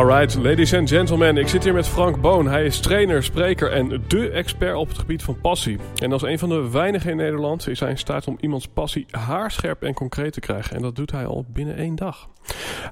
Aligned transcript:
Alright, 0.00 0.34
ladies 0.34 0.74
and 0.74 0.88
gentlemen, 0.88 1.36
ik 1.36 1.48
zit 1.48 1.64
hier 1.64 1.72
met 1.72 1.88
Frank 1.88 2.20
Boon. 2.20 2.46
Hij 2.46 2.64
is 2.64 2.80
trainer, 2.80 3.22
spreker 3.22 3.72
en 3.72 4.02
dé 4.08 4.28
expert 4.28 4.76
op 4.76 4.88
het 4.88 4.98
gebied 4.98 5.22
van 5.22 5.40
passie. 5.40 5.78
En 5.94 6.12
als 6.12 6.22
een 6.22 6.38
van 6.38 6.48
de 6.48 6.70
weinigen 6.70 7.10
in 7.10 7.16
Nederland 7.16 7.68
is 7.68 7.80
hij 7.80 7.90
in 7.90 7.98
staat 7.98 8.26
om 8.26 8.36
iemands 8.40 8.66
passie 8.66 9.06
haarscherp 9.10 9.82
en 9.82 9.94
concreet 9.94 10.32
te 10.32 10.40
krijgen. 10.40 10.76
En 10.76 10.82
dat 10.82 10.96
doet 10.96 11.10
hij 11.10 11.26
al 11.26 11.44
binnen 11.48 11.76
één 11.76 11.96
dag. 11.96 12.28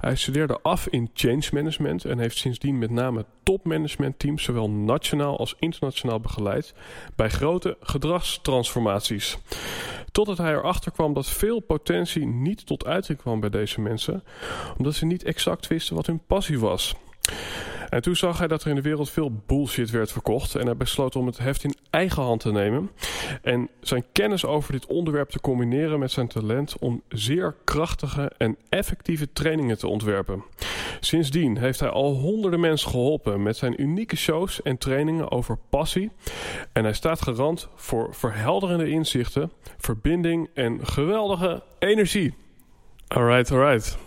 Hij 0.00 0.16
studeerde 0.16 0.58
af 0.62 0.86
in 0.88 1.10
change 1.14 1.48
management 1.52 2.04
en 2.04 2.18
heeft 2.18 2.36
sindsdien 2.36 2.78
met 2.78 2.90
name 2.90 3.24
topmanagementteams 3.42 4.42
zowel 4.42 4.70
nationaal 4.70 5.38
als 5.38 5.56
internationaal 5.58 6.20
begeleid 6.20 6.74
bij 7.16 7.28
grote 7.28 7.76
gedragstransformaties. 7.80 9.38
Totdat 10.12 10.38
hij 10.38 10.52
erachter 10.52 10.92
kwam 10.92 11.14
dat 11.14 11.26
veel 11.26 11.60
potentie 11.60 12.26
niet 12.26 12.66
tot 12.66 12.86
uiting 12.86 13.18
kwam 13.18 13.40
bij 13.40 13.50
deze 13.50 13.80
mensen, 13.80 14.24
omdat 14.76 14.94
ze 14.94 15.06
niet 15.06 15.24
exact 15.24 15.66
wisten 15.66 15.96
wat 15.96 16.06
hun 16.06 16.20
passie 16.26 16.58
was. 16.58 16.94
En 17.88 18.02
toen 18.02 18.16
zag 18.16 18.38
hij 18.38 18.48
dat 18.48 18.62
er 18.62 18.68
in 18.68 18.74
de 18.74 18.82
wereld 18.82 19.10
veel 19.10 19.42
bullshit 19.46 19.90
werd 19.90 20.12
verkocht. 20.12 20.54
En 20.54 20.66
hij 20.66 20.76
besloot 20.76 21.16
om 21.16 21.26
het 21.26 21.38
heft 21.38 21.64
in 21.64 21.76
eigen 21.90 22.22
hand 22.22 22.40
te 22.40 22.52
nemen. 22.52 22.90
En 23.42 23.68
zijn 23.80 24.04
kennis 24.12 24.44
over 24.44 24.72
dit 24.72 24.86
onderwerp 24.86 25.30
te 25.30 25.40
combineren 25.40 25.98
met 25.98 26.10
zijn 26.10 26.28
talent 26.28 26.78
om 26.78 27.02
zeer 27.08 27.54
krachtige 27.64 28.32
en 28.38 28.56
effectieve 28.68 29.32
trainingen 29.32 29.78
te 29.78 29.88
ontwerpen. 29.88 30.44
Sindsdien 31.00 31.58
heeft 31.58 31.80
hij 31.80 31.88
al 31.88 32.14
honderden 32.14 32.60
mensen 32.60 32.90
geholpen 32.90 33.42
met 33.42 33.56
zijn 33.56 33.82
unieke 33.82 34.16
shows 34.16 34.62
en 34.62 34.78
trainingen 34.78 35.30
over 35.30 35.58
passie. 35.68 36.10
En 36.72 36.84
hij 36.84 36.92
staat 36.92 37.22
garant 37.22 37.68
voor 37.74 38.14
verhelderende 38.14 38.88
inzichten, 38.88 39.52
verbinding 39.78 40.48
en 40.54 40.86
geweldige 40.86 41.62
energie. 41.78 42.34
Alright, 43.08 43.50
alright. 43.50 43.98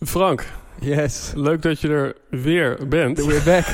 Frank, 0.00 0.46
Yes. 0.80 1.32
Leuk 1.34 1.62
dat 1.62 1.80
je 1.80 1.88
er 1.88 2.16
weer 2.30 2.88
bent. 2.88 3.24
We're 3.24 3.42
back. 3.44 3.66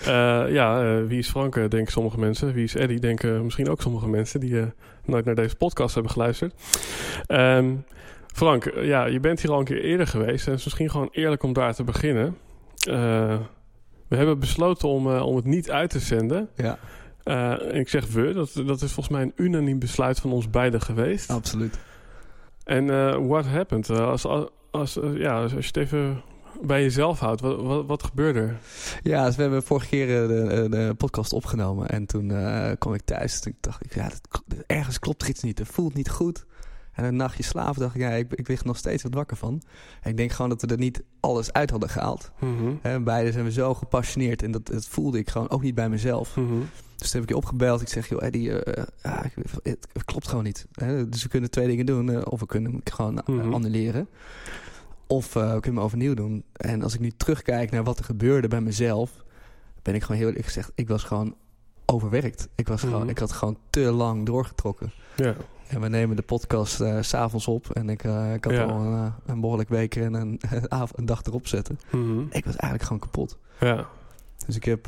Uh, 0.00 0.52
ja, 0.58 0.84
uh, 0.84 1.06
wie 1.06 1.18
is 1.18 1.28
Frank, 1.28 1.56
uh, 1.56 1.68
denken 1.68 1.92
sommige 1.92 2.18
mensen. 2.18 2.52
Wie 2.52 2.64
is 2.64 2.74
Eddie, 2.74 3.00
denken 3.00 3.44
misschien 3.44 3.68
ook 3.68 3.80
sommige 3.82 4.08
mensen 4.08 4.40
die 4.40 4.64
nooit 5.04 5.24
naar 5.24 5.34
deze 5.34 5.56
podcast 5.56 5.94
hebben 5.94 6.12
geluisterd. 6.12 6.54
Um, 7.28 7.84
Frank, 8.26 8.72
ja, 8.74 9.04
je 9.04 9.20
bent 9.20 9.40
hier 9.40 9.50
al 9.50 9.58
een 9.58 9.64
keer 9.64 9.82
eerder 9.82 10.06
geweest. 10.06 10.44
En 10.44 10.50
het 10.50 10.58
is 10.58 10.64
misschien 10.64 10.90
gewoon 10.90 11.08
eerlijk 11.12 11.42
om 11.42 11.52
daar 11.52 11.74
te 11.74 11.84
beginnen. 11.84 12.36
we 14.08 14.16
hebben 14.16 14.38
besloten 14.38 14.88
om, 14.88 15.06
om 15.06 15.36
het 15.36 15.44
niet 15.44 15.70
uit 15.70 15.90
te 15.90 15.98
zenden. 15.98 16.48
Ja. 16.54 16.78
ik 17.72 17.88
zeg 17.88 18.06
we, 18.06 18.32
dat, 18.32 18.52
dat 18.66 18.82
is 18.82 18.92
volgens 18.92 19.08
mij 19.08 19.22
een 19.22 19.32
unaniem 19.36 19.78
besluit 19.78 20.20
van 20.20 20.32
ons 20.32 20.50
beiden 20.50 20.80
geweest. 20.80 21.30
Absoluut. 21.30 21.78
En 22.64 22.86
what 23.28 23.46
happened? 23.46 23.90
als, 23.90 24.26
als, 24.70 24.98
ja, 25.14 25.42
als 25.42 25.50
je 25.50 25.56
het 25.56 25.76
even 25.76 26.22
bij 26.62 26.82
jezelf 26.82 27.18
houdt, 27.18 27.40
wat, 27.40 27.60
wat, 27.60 27.86
wat 27.86 28.02
gebeurde 28.02 28.40
er? 28.40 28.58
Ja, 29.02 29.26
dus 29.26 29.36
we 29.36 29.42
hebben 29.42 29.62
vorige 29.62 29.88
keer 29.88 30.06
de, 30.06 30.66
de 30.70 30.94
podcast 30.96 31.32
opgenomen. 31.32 31.88
En 31.88 32.06
toen 32.06 32.30
uh, 32.30 32.70
kwam 32.78 32.94
ik 32.94 33.02
thuis. 33.04 33.40
En 33.40 33.56
dacht 33.60 33.84
ik, 33.84 33.94
ja, 33.94 34.10
ergens 34.66 34.98
klopt 34.98 35.28
iets 35.28 35.42
niet. 35.42 35.58
Het 35.58 35.68
voelt 35.68 35.94
niet 35.94 36.10
goed. 36.10 36.44
En 36.92 37.04
een 37.04 37.16
nachtje 37.16 37.42
slapen 37.42 37.80
dacht 37.80 37.94
ik, 37.94 38.00
ja, 38.00 38.10
ik, 38.10 38.32
ik 38.32 38.48
lig 38.48 38.64
nog 38.64 38.76
steeds 38.76 39.02
wat 39.02 39.14
wakker 39.14 39.36
van. 39.36 39.62
En 40.00 40.10
ik 40.10 40.16
denk 40.16 40.32
gewoon 40.32 40.50
dat 40.50 40.60
we 40.60 40.66
er 40.66 40.78
niet 40.78 41.02
alles 41.20 41.52
uit 41.52 41.70
hadden 41.70 41.88
gehaald. 41.88 42.30
Mm 42.38 42.78
-hmm. 42.82 43.04
beide 43.04 43.32
zijn 43.32 43.44
we 43.44 43.52
zo 43.52 43.74
gepassioneerd. 43.74 44.42
En 44.42 44.50
dat, 44.50 44.66
dat 44.66 44.86
voelde 44.86 45.18
ik 45.18 45.30
gewoon 45.30 45.50
ook 45.50 45.62
niet 45.62 45.74
bij 45.74 45.88
mezelf. 45.88 46.36
Mm 46.36 46.48
-hmm. 46.48 46.68
Dus 46.96 47.10
toen 47.10 47.20
heb 47.20 47.30
ik 47.30 47.36
je 47.36 47.42
opgebeld. 47.42 47.80
Ik 47.80 47.88
zeg, 47.88 48.08
joh, 48.08 48.22
Eddie, 48.22 48.48
uh, 48.48 48.56
uh, 49.06 49.20
het, 49.62 49.88
het, 49.92 50.04
klopt 50.04 50.28
gewoon 50.28 50.44
niet. 50.44 50.66
Hè? 50.72 51.08
Dus 51.08 51.22
we 51.22 51.28
kunnen 51.28 51.50
twee 51.50 51.66
dingen 51.66 51.86
doen. 51.86 52.10
Uh, 52.10 52.20
of 52.24 52.40
we 52.40 52.46
kunnen 52.46 52.72
hem 52.72 52.80
gewoon 52.84 53.22
mm 53.26 53.40
-hmm. 53.40 53.54
annuleren. 53.54 54.08
Of 55.06 55.32
we 55.32 55.40
kunnen 55.40 55.62
hem 55.62 55.80
overnieuw 55.80 56.14
doen. 56.14 56.44
En 56.52 56.82
als 56.82 56.94
ik 56.94 57.00
nu 57.00 57.10
terugkijk 57.10 57.70
naar 57.70 57.84
wat 57.84 57.98
er 57.98 58.04
gebeurde 58.04 58.48
bij 58.48 58.60
mezelf... 58.60 59.24
ben 59.82 59.94
ik 59.94 60.02
gewoon 60.02 60.16
heel 60.16 60.28
eerlijk 60.28 60.46
gezegd... 60.46 60.72
ik 60.74 60.88
was 60.88 61.04
gewoon 61.04 61.34
overwerkt. 61.86 62.48
Ik, 62.54 62.68
was 62.68 62.80
gewoon, 62.80 63.08
ik 63.08 63.18
had 63.18 63.32
gewoon 63.32 63.58
te 63.70 63.80
lang 63.80 64.26
doorgetrokken. 64.26 64.92
Ja. 65.16 65.34
En 65.70 65.80
we 65.80 65.88
nemen 65.88 66.16
de 66.16 66.22
podcast 66.22 66.80
uh, 66.80 66.96
s'avonds 67.00 67.46
op. 67.48 67.70
En 67.70 67.88
ik, 67.88 68.04
uh, 68.04 68.34
ik 68.34 68.44
had 68.44 68.52
Ja. 68.52 68.62
al 68.62 68.80
een, 68.80 68.92
uh, 68.92 69.12
een 69.26 69.40
behoorlijk 69.40 69.68
week 69.68 69.96
en 69.96 70.14
een, 70.14 70.40
een, 70.96 71.06
dag 71.06 71.22
erop 71.24 71.46
zetten. 71.46 71.78
Mhm. 71.90 72.20
Ik 72.20 72.44
was 72.44 72.56
eigenlijk 72.56 72.82
gewoon 72.82 72.98
kapot. 72.98 73.38
Ja. 73.60 73.86
Dus 74.46 74.56
ik 74.56 74.64
heb, 74.64 74.86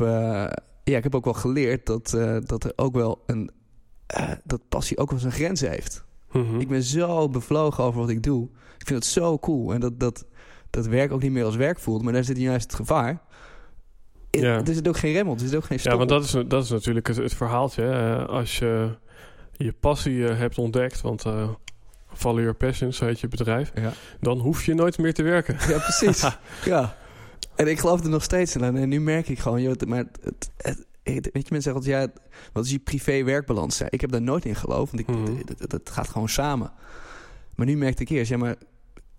ja, 0.85 0.97
ik 0.97 1.03
heb 1.03 1.15
ook 1.15 1.25
wel 1.25 1.35
geleerd 1.35 1.87
dat, 1.87 2.17
dat 2.47 2.65
er 2.65 2.73
ook 2.77 2.95
wel 2.95 3.23
een. 3.27 3.51
Dat 4.45 4.61
passie 4.69 4.99
ook 4.99 5.11
wel 5.11 5.19
zijn 5.19 5.33
grenzen 5.33 5.71
heeft. 5.71 6.05
Mhm. 6.33 6.61
Ik 6.61 6.69
ben 6.69 6.83
zo 6.83 7.29
bevlogen 7.29 7.85
over 7.85 8.01
wat 8.01 8.09
ik 8.11 8.23
doe. 8.23 8.49
Ik 8.79 8.87
vind 8.87 9.05
het 9.05 9.13
zo 9.13 9.39
cool. 9.39 9.75
En 9.75 9.81
dat, 9.81 10.01
dat, 10.01 10.25
dat 10.71 10.87
werk 10.87 11.13
ook 11.13 11.23
niet 11.23 11.33
meer 11.33 11.45
als 11.45 11.57
werk 11.57 11.79
voelt. 11.79 12.03
Maar 12.03 12.13
daar 12.13 12.25
zit 12.25 12.39
juist 12.39 12.63
het 12.63 12.75
gevaar. 12.75 13.23
Ja. 14.31 14.65
Er 14.65 14.75
zit 14.75 14.89
ook 14.89 14.97
geen 14.97 15.13
rem 15.13 15.29
op. 15.29 15.41
Er 15.41 15.47
zit 15.47 15.57
ook 15.57 15.65
geen 15.65 15.79
stop 15.79 15.93
Ja, 15.93 15.99
want 15.99 16.11
dat 16.11 16.25
is, 16.25 16.31
dat 16.49 16.65
is 16.65 16.71
natuurlijk 16.71 17.07
het, 17.07 17.17
het 17.17 17.35
verhaaltje. 17.35 17.83
hè. 17.83 18.27
als 18.27 18.59
je 18.59 18.97
je 19.57 19.73
passie 19.73 20.29
eh, 20.29 20.39
hebt 20.39 20.59
ontdekt, 20.59 21.01
want 21.01 21.25
uh, 21.25 21.49
Follow 22.15 22.39
Your 22.41 22.55
Passion, 22.55 22.93
zo 22.93 23.05
heet 23.05 23.21
je 23.21 23.29
bedrijf, 23.29 23.73
Ja. 23.75 23.93
dan 24.21 24.39
hoef 24.39 24.65
je 24.65 24.75
nooit 24.75 24.99
meer 24.99 25.15
te 25.15 25.23
werken. 25.23 25.57
Ja, 25.69 25.79
precies. 25.79 26.25
ja. 26.65 26.97
En 27.55 27.67
ik 27.69 27.79
geloof 27.79 28.01
er 28.05 28.09
nog 28.11 28.23
steeds 28.23 28.57
in. 28.57 28.63
En 28.77 28.89
nu 28.89 29.01
merk 29.01 29.29
ik 29.29 29.39
gewoon, 29.39 29.63
joh, 29.63 29.75
maar 29.87 29.99
het, 29.99 30.19
het, 30.23 30.51
het- 30.57 30.87
weet 31.05 31.25
je, 31.33 31.33
mensen 31.33 31.63
zeggen 31.63 31.75
altijd, 31.75 32.11
ja, 32.15 32.23
wat 32.53 32.65
is 32.65 32.71
je 32.71 32.79
privé-werkbalans? 32.79 33.79
Ja, 33.79 33.87
ik 33.91 34.01
heb 34.01 34.11
daar 34.11 34.23
nooit 34.23 34.45
in 34.45 34.55
geloofd, 34.55 34.93
want 34.93 35.09
ik, 35.09 35.17
Mhm. 35.17 35.37
het 35.69 35.91
gaat 35.91 36.09
gewoon 36.09 36.29
samen. 36.29 36.73
Maar 37.55 37.67
nu 37.67 37.77
merkte 37.77 38.03
ik 38.03 38.09
eerst, 38.09 38.31
ja, 38.31 38.37
maar 38.37 38.55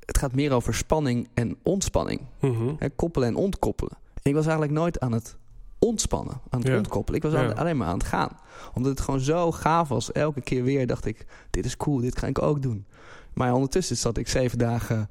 het 0.05 0.17
gaat 0.17 0.33
meer 0.33 0.51
over 0.51 0.73
spanning 0.73 1.27
en 1.33 1.57
ontspanning. 1.63 2.21
Mhm. 2.39 2.73
Hè, 2.79 2.89
koppelen 2.89 3.27
en 3.27 3.35
ontkoppelen. 3.35 3.97
En 4.13 4.29
ik 4.29 4.33
was 4.33 4.43
eigenlijk 4.45 4.73
nooit 4.77 4.99
aan 4.99 5.11
het 5.11 5.37
ontspannen, 5.83 6.33
aan 6.49 6.59
het 6.59 6.67
Ja. 6.67 6.77
ontkoppelen. 6.77 7.21
Ik 7.21 7.31
was 7.31 7.41
Ja. 7.41 7.47
alleen 7.51 7.77
maar 7.77 7.87
aan 7.87 7.97
het 7.97 8.07
gaan. 8.07 8.37
Omdat 8.73 8.91
het 8.91 9.01
gewoon 9.01 9.19
zo 9.19 9.51
gaaf 9.51 9.87
was. 9.87 10.11
Elke 10.11 10.41
keer 10.41 10.63
weer 10.63 10.87
dacht 10.87 11.05
ik, 11.05 11.25
dit 11.49 11.65
is 11.65 11.77
cool, 11.77 11.97
dit 11.99 12.17
ga 12.17 12.27
ik 12.27 12.41
ook 12.41 12.61
doen. 12.61 12.85
Maar 13.33 13.53
ondertussen 13.53 13.97
zat 13.97 14.17
ik 14.17 14.27
zeven 14.27 14.57
dagen, 14.57 15.09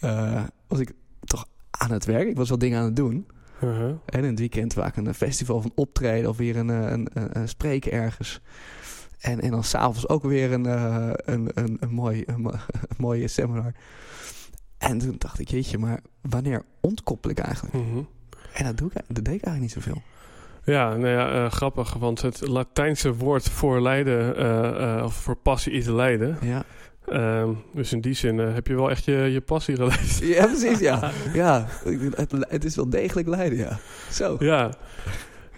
eh, 0.00 0.42
was 0.68 0.78
ik 0.78 0.92
toch 1.24 1.46
aan 1.70 1.90
het 1.90 2.04
werk. 2.04 2.28
Ik 2.28 2.36
was 2.36 2.48
wel 2.48 2.58
dingen 2.58 2.78
aan 2.78 2.84
het 2.84 2.96
doen. 2.96 3.26
Uh-huh. 3.62 3.92
En 4.06 4.18
in 4.22 4.24
het 4.30 4.38
weekend 4.38 4.72
vaak 4.72 4.96
een 4.96 5.14
festival 5.14 5.60
van 5.60 5.72
optreden 5.74 6.30
of 6.30 6.36
weer 6.36 6.56
een, 6.56 6.70
eh, 6.70 6.90
een, 6.90 7.08
een, 7.12 7.38
een 7.38 7.48
spreken 7.48 7.92
ergens. 7.92 8.40
En, 9.18 9.40
en 9.40 9.50
dan 9.50 9.64
s'avonds 9.64 10.08
ook 10.08 10.22
weer 10.22 10.52
een, 10.52 10.66
eh, 10.66 11.10
een, 11.14 11.50
een, 11.54 11.76
een, 11.80 11.90
mooi, 11.90 12.22
een, 12.26 12.40
mo- 12.40 12.50
een 12.88 12.96
mooie 12.98 13.28
seminar. 13.28 13.72
En 14.78 14.98
toen 14.98 15.14
dacht 15.18 15.38
ik, 15.38 15.48
jeetje, 15.48 15.78
maar 15.78 16.00
wanneer 16.20 16.62
ontkoppel 16.80 17.30
ik 17.30 17.38
eigenlijk? 17.38 17.74
Mhm. 17.74 18.02
En 18.54 18.64
dat, 18.64 18.76
doe 18.76 18.90
ik, 18.94 18.94
dat 18.94 19.24
deed 19.24 19.34
ik 19.34 19.44
eigenlijk 19.44 19.60
niet 19.60 19.84
zoveel. 19.84 20.02
Ja, 20.64 20.96
nou 20.96 21.08
ja, 21.08 21.44
eh, 21.44 21.50
grappig, 21.50 21.94
want 21.94 22.22
het 22.22 22.46
Latijnse 22.46 23.14
woord 23.14 23.48
voor 23.48 23.80
lijden, 23.80 24.36
eh, 24.36 24.96
eh, 24.96 25.04
of 25.04 25.14
voor 25.14 25.36
passie 25.36 25.72
is 25.72 25.86
lijden. 25.86 26.38
Ja, 26.40 26.64
Ehm, 27.04 27.50
dus 27.72 27.92
in 27.92 28.00
die 28.00 28.14
zin 28.14 28.38
heb 28.38 28.66
je 28.66 28.74
wel 28.74 28.90
echt 28.90 29.04
je, 29.04 29.12
je 29.12 29.40
passie 29.40 29.76
geleefd. 29.76 30.18
ja 30.18 30.46
precies, 30.56 30.78
ja. 30.78 31.10
ja 31.32 31.66
het, 32.14 32.32
het 32.48 32.64
is 32.64 32.76
wel 32.76 32.90
degelijk 32.90 33.28
lijden, 33.28 33.58
ja. 33.58 33.78
Zo. 34.10 34.36
Ja. 34.38 34.70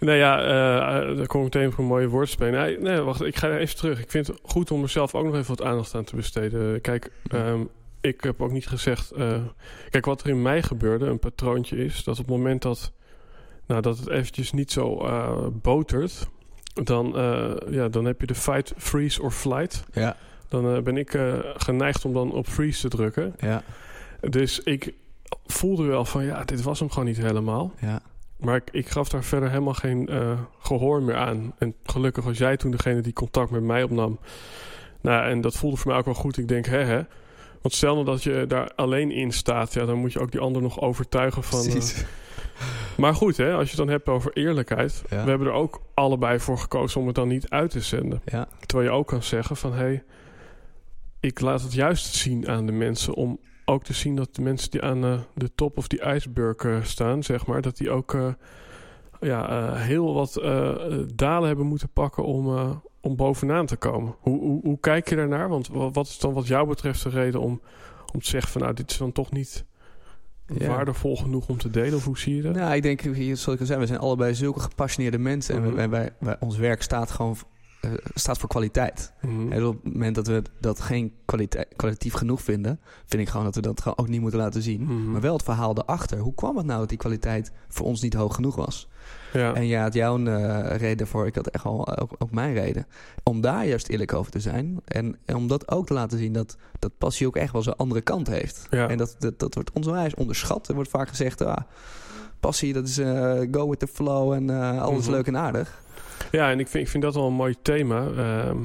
Nee, 0.00 0.18
ja, 0.18 0.36
daar 1.14 1.26
kom 1.26 1.46
ik 1.46 1.54
meteen 1.54 1.72
voor 1.72 1.84
een 1.84 1.90
mooie 1.90 2.08
woordspeling. 2.08 2.56
Nee, 2.56 2.78
nee, 2.78 3.00
wacht, 3.00 3.22
ik 3.22 3.36
ga 3.36 3.56
even 3.56 3.76
terug. 3.76 4.00
Ik 4.00 4.10
vind 4.10 4.26
het 4.26 4.38
goed 4.42 4.70
om 4.70 4.80
mezelf 4.80 5.14
ook 5.14 5.24
nog 5.24 5.34
even 5.34 5.56
wat 5.56 5.66
aandacht 5.66 5.94
aan 5.94 6.04
te 6.04 6.16
besteden. 6.16 6.80
Kijk, 6.80 7.10
ehm, 7.28 7.60
ik 8.08 8.20
heb 8.20 8.42
ook 8.42 8.52
niet 8.52 8.66
gezegd... 8.66 9.10
eh, 9.10 9.42
kijk, 9.90 10.04
wat 10.04 10.22
er 10.22 10.28
in 10.28 10.42
mij 10.42 10.62
gebeurde, 10.62 11.06
een 11.06 11.18
patroontje 11.18 11.76
is... 11.84 12.04
dat 12.04 12.18
op 12.18 12.26
het 12.26 12.36
moment 12.36 12.62
dat, 12.62 12.92
nou, 13.66 13.80
dat 13.82 13.98
het 13.98 14.08
eventjes 14.08 14.52
niet 14.52 14.72
zo 14.72 14.98
eh, 15.00 15.46
botert... 15.52 16.28
Dan, 16.82 17.16
eh, 17.16 17.50
ja, 17.70 17.88
dan 17.88 18.04
heb 18.04 18.20
je 18.20 18.26
de 18.26 18.34
fight, 18.34 18.72
freeze 18.76 19.22
or 19.22 19.30
flight. 19.30 19.84
Ja, 19.92 20.16
Dan 20.48 20.82
ben 20.82 20.96
ik 20.96 21.18
geneigd 21.56 22.04
om 22.04 22.12
dan 22.12 22.32
op 22.32 22.46
freeze 22.46 22.80
te 22.80 22.96
drukken. 22.96 23.34
ja, 23.38 23.62
Dus 24.20 24.60
ik 24.60 24.94
voelde 25.46 25.84
wel 25.84 26.04
van, 26.04 26.24
ja, 26.24 26.44
dit 26.44 26.62
was 26.62 26.78
hem 26.78 26.90
gewoon 26.90 27.04
niet 27.04 27.16
helemaal. 27.16 27.72
ja. 27.80 28.00
Maar 28.36 28.56
ik, 28.56 28.68
ik 28.72 28.88
gaf 28.88 29.08
daar 29.08 29.24
verder 29.24 29.48
helemaal 29.50 29.74
geen 29.74 30.08
eh, 30.08 30.40
gehoor 30.58 31.02
meer 31.02 31.16
aan. 31.16 31.54
En 31.58 31.74
gelukkig 31.84 32.24
was 32.24 32.38
jij 32.38 32.56
toen 32.56 32.70
degene 32.70 33.00
die 33.00 33.12
contact 33.12 33.50
met 33.50 33.62
mij 33.62 33.82
opnam. 33.82 34.18
Nou, 35.00 35.30
en 35.30 35.40
dat 35.40 35.56
voelde 35.56 35.76
voor 35.76 35.90
mij 35.90 35.98
ook 35.98 36.04
wel 36.04 36.14
goed. 36.14 36.38
Ik 36.38 36.48
denk, 36.48 36.66
hè, 36.66 36.82
hè. 36.84 37.00
Want 37.66 37.78
stel 37.78 37.94
nou 37.94 38.06
dat 38.06 38.22
je 38.22 38.44
daar 38.48 38.70
alleen 38.74 39.10
in 39.10 39.32
staat, 39.32 39.72
ja, 39.72 39.84
dan 39.84 39.98
moet 39.98 40.12
je 40.12 40.18
ook 40.18 40.30
die 40.30 40.40
ander 40.40 40.62
nog 40.62 40.80
overtuigen 40.80 41.42
van. 41.42 41.64
eh, 41.66 42.04
maar 42.96 43.14
goed, 43.14 43.36
hè, 43.36 43.52
als 43.52 43.62
je 43.62 43.68
het 43.68 43.76
dan 43.76 43.88
hebt 43.88 44.08
over 44.08 44.32
eerlijkheid. 44.32 45.02
Ja. 45.10 45.22
We 45.24 45.28
hebben 45.28 45.48
er 45.48 45.52
ook 45.52 45.80
allebei 45.94 46.40
voor 46.40 46.58
gekozen 46.58 47.00
om 47.00 47.06
het 47.06 47.14
dan 47.16 47.28
niet 47.28 47.48
uit 47.48 47.70
te 47.70 47.80
zenden. 47.80 48.22
Ja, 48.24 48.48
Terwijl 48.66 48.90
je 48.90 48.96
ook 48.96 49.06
kan 49.06 49.22
zeggen 49.22 49.56
van 49.56 49.72
hé, 49.72 49.78
hey, 49.78 50.04
ik 51.20 51.40
laat 51.40 51.62
het 51.62 51.72
juist 51.72 52.14
zien 52.14 52.48
aan 52.48 52.66
de 52.66 52.72
mensen 52.72 53.14
om 53.14 53.38
ook 53.64 53.84
te 53.84 53.92
zien 53.92 54.16
dat 54.16 54.34
de 54.34 54.42
mensen 54.42 54.70
die 54.70 54.82
aan 54.82 55.04
eh, 55.04 55.18
de 55.34 55.54
top 55.54 55.76
of 55.78 55.88
die 55.88 56.00
ijsberg 56.00 56.56
eh, 56.56 56.82
staan, 56.82 57.22
zeg 57.22 57.46
maar, 57.46 57.62
dat 57.62 57.76
die 57.76 57.90
ook 57.90 58.16
ja, 59.20 59.74
heel 59.74 60.14
wat 60.14 60.40
dalen 61.14 61.46
hebben 61.46 61.66
moeten 61.66 61.88
pakken 61.92 62.24
om, 62.24 62.80
om 63.06 63.16
bovenaan 63.16 63.66
te 63.66 63.76
komen. 63.76 64.14
Hoe, 64.20 64.40
hoe, 64.40 64.60
hoe 64.62 64.80
kijk 64.80 65.08
je 65.08 65.16
daarnaar? 65.16 65.48
Want 65.48 65.68
wa- 65.68 65.90
wat 65.90 66.06
is 66.06 66.18
dan 66.18 66.32
wat 66.32 66.46
jou 66.46 66.68
betreft 66.68 67.02
de 67.02 67.08
reden 67.08 67.40
om, 67.40 67.60
om 68.12 68.20
te 68.20 68.28
zeggen 68.28 68.50
van 68.52 68.60
nou, 68.60 68.74
dit 68.74 68.90
is 68.90 68.96
dan 68.96 69.12
toch 69.12 69.30
niet 69.32 69.64
Ja. 70.46 70.68
waardevol 70.68 71.16
genoeg 71.16 71.48
om 71.48 71.58
te 71.58 71.70
delen? 71.70 71.94
Of 71.94 72.04
hoe 72.04 72.18
zie 72.18 72.36
je 72.36 72.42
dat? 72.42 72.54
Nou, 72.54 72.74
ik 72.74 72.82
denk, 72.82 73.00
hier, 73.00 73.36
zoals 73.36 73.54
ik 73.54 73.60
al 73.60 73.66
zei, 73.66 73.80
we 73.80 73.86
zijn 73.86 73.98
allebei 73.98 74.34
zulke 74.34 74.60
gepassioneerde 74.60 75.18
mensen. 75.18 75.54
En 75.54 75.62
Mhm. 75.62 75.74
wij, 75.74 75.88
wij, 75.88 76.10
wij- 76.18 76.36
ons 76.40 76.56
werk 76.56 76.82
staat 76.82 77.10
gewoon 77.10 77.36
staat 78.14 78.38
voor 78.38 78.48
kwaliteit. 78.48 79.12
Mhm. 79.20 79.52
En 79.52 79.64
op 79.66 79.84
het 79.84 79.92
moment 79.92 80.14
dat 80.14 80.26
we 80.26 80.42
dat 80.60 80.80
geen 80.80 81.12
kwalite- 81.24 81.66
kwalitatief 81.76 82.12
genoeg 82.14 82.42
vinden, 82.42 82.80
vind 83.06 83.22
ik 83.22 83.28
gewoon 83.28 83.44
dat 83.44 83.54
we 83.54 83.60
dat 83.60 83.80
gewoon 83.80 83.98
ook 83.98 84.08
niet 84.08 84.20
moeten 84.20 84.40
laten 84.40 84.62
zien. 84.62 84.82
Mhm. 84.82 85.10
Maar 85.10 85.20
wel 85.20 85.32
het 85.32 85.42
verhaal 85.42 85.76
erachter. 85.78 86.18
Hoe 86.18 86.34
kwam 86.34 86.56
het 86.56 86.66
nou 86.66 86.78
dat 86.80 86.88
die 86.88 86.98
kwaliteit 86.98 87.52
voor 87.68 87.86
ons 87.86 88.00
niet 88.02 88.14
hoog 88.14 88.34
genoeg 88.34 88.56
was? 88.56 88.88
Ja. 89.32 89.54
En 89.54 89.66
ja, 89.66 89.82
had 89.82 89.94
jouw 89.94 90.24
eh, 90.26 90.76
reden 90.76 91.06
voor, 91.06 91.26
ik 91.26 91.34
had 91.34 91.46
echt 91.46 91.64
wel 91.64 91.96
ook, 91.98 92.10
ook 92.18 92.30
mijn 92.30 92.54
reden. 92.54 92.86
Om 93.22 93.40
daar 93.40 93.66
juist 93.66 93.88
eerlijk 93.88 94.12
over 94.14 94.32
te 94.32 94.40
zijn. 94.40 94.80
En, 94.84 95.16
en 95.24 95.36
om 95.36 95.46
dat 95.48 95.70
ook 95.70 95.86
te 95.86 95.94
laten 95.94 96.18
zien 96.18 96.32
dat, 96.32 96.56
dat 96.78 96.98
passie 96.98 97.26
ook 97.26 97.36
echt 97.36 97.52
wel 97.52 97.62
zijn 97.62 97.76
andere 97.76 98.00
kant 98.00 98.26
heeft. 98.26 98.66
Ja. 98.70 98.88
En 98.88 98.96
dat, 98.98 99.16
dat, 99.18 99.38
dat 99.38 99.54
wordt 99.54 99.70
onwijs 99.72 100.14
onderschat. 100.14 100.68
Er 100.68 100.74
wordt 100.74 100.90
vaak 100.90 101.08
gezegd, 101.08 101.40
ah, 101.40 101.56
passie 102.40 102.72
dat 102.72 102.86
is 102.88 102.98
eh, 102.98 103.40
go 103.50 103.68
with 103.68 103.78
the 103.78 103.86
flow 103.86 104.32
en 104.32 104.50
eh, 104.50 104.82
alles 104.82 105.02
Mhm. 105.04 105.10
leuk 105.10 105.26
en 105.26 105.36
aardig. 105.36 105.84
Ja, 106.30 106.50
en 106.50 106.60
ik 106.60 106.68
vind, 106.68 106.84
ik 106.84 106.90
vind 106.90 107.02
dat 107.02 107.14
wel 107.14 107.26
een 107.26 107.32
mooi 107.32 107.54
thema. 107.62 108.06
Ehm 108.16 108.58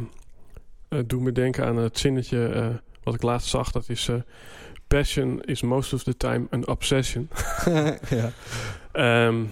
het 0.95 1.09
doet 1.09 1.21
me 1.21 1.31
denken 1.31 1.65
aan 1.65 1.77
het 1.77 2.00
zinnetje 2.00 2.48
eh, 2.48 2.68
wat 3.03 3.13
ik 3.13 3.21
laatst 3.21 3.50
zag. 3.50 3.71
Dat 3.71 3.89
is... 3.89 4.07
eh, 4.07 4.15
Passion 4.88 5.42
is 5.42 5.62
most 5.62 5.94
of 5.94 6.03
the 6.03 6.18
time 6.18 6.48
an 6.50 6.68
obsession. 6.68 7.30
ja. 8.09 8.31
Ehm, 8.92 9.44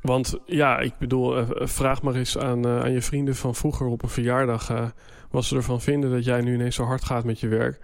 want 0.00 0.38
ja, 0.46 0.78
ik 0.78 0.92
bedoel, 0.98 1.36
eh, 1.36 1.46
vraag 1.66 2.02
maar 2.02 2.14
eens 2.14 2.38
aan, 2.38 2.66
aan 2.66 2.92
je 2.92 3.02
vrienden 3.02 3.36
van 3.36 3.54
vroeger 3.54 3.86
op 3.86 4.02
een 4.02 4.08
verjaardag... 4.08 4.92
wat 5.30 5.44
ze 5.44 5.56
ervan 5.56 5.80
vinden 5.80 6.10
dat 6.10 6.24
jij 6.24 6.40
nu 6.40 6.54
ineens 6.54 6.74
zo 6.74 6.84
hard 6.84 7.04
gaat 7.04 7.24
met 7.24 7.40
je 7.40 7.48
werk. 7.48 7.78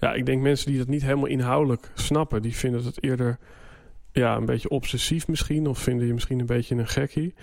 Ja, 0.00 0.14
ik 0.14 0.26
denk 0.26 0.42
mensen 0.42 0.66
die 0.66 0.78
dat 0.78 0.88
niet 0.88 1.02
helemaal 1.02 1.26
inhoudelijk 1.26 1.90
snappen... 1.94 2.42
die 2.42 2.56
vinden 2.56 2.84
het 2.84 3.02
eerder 3.02 3.38
ja, 4.12 4.36
een 4.36 4.46
beetje 4.46 4.68
obsessief 4.68 5.28
misschien... 5.28 5.66
of 5.66 5.78
vinden 5.78 6.06
je 6.06 6.14
misschien 6.14 6.40
een 6.40 6.46
beetje 6.46 6.74
een 6.74 6.88
gekkie. 6.88 7.34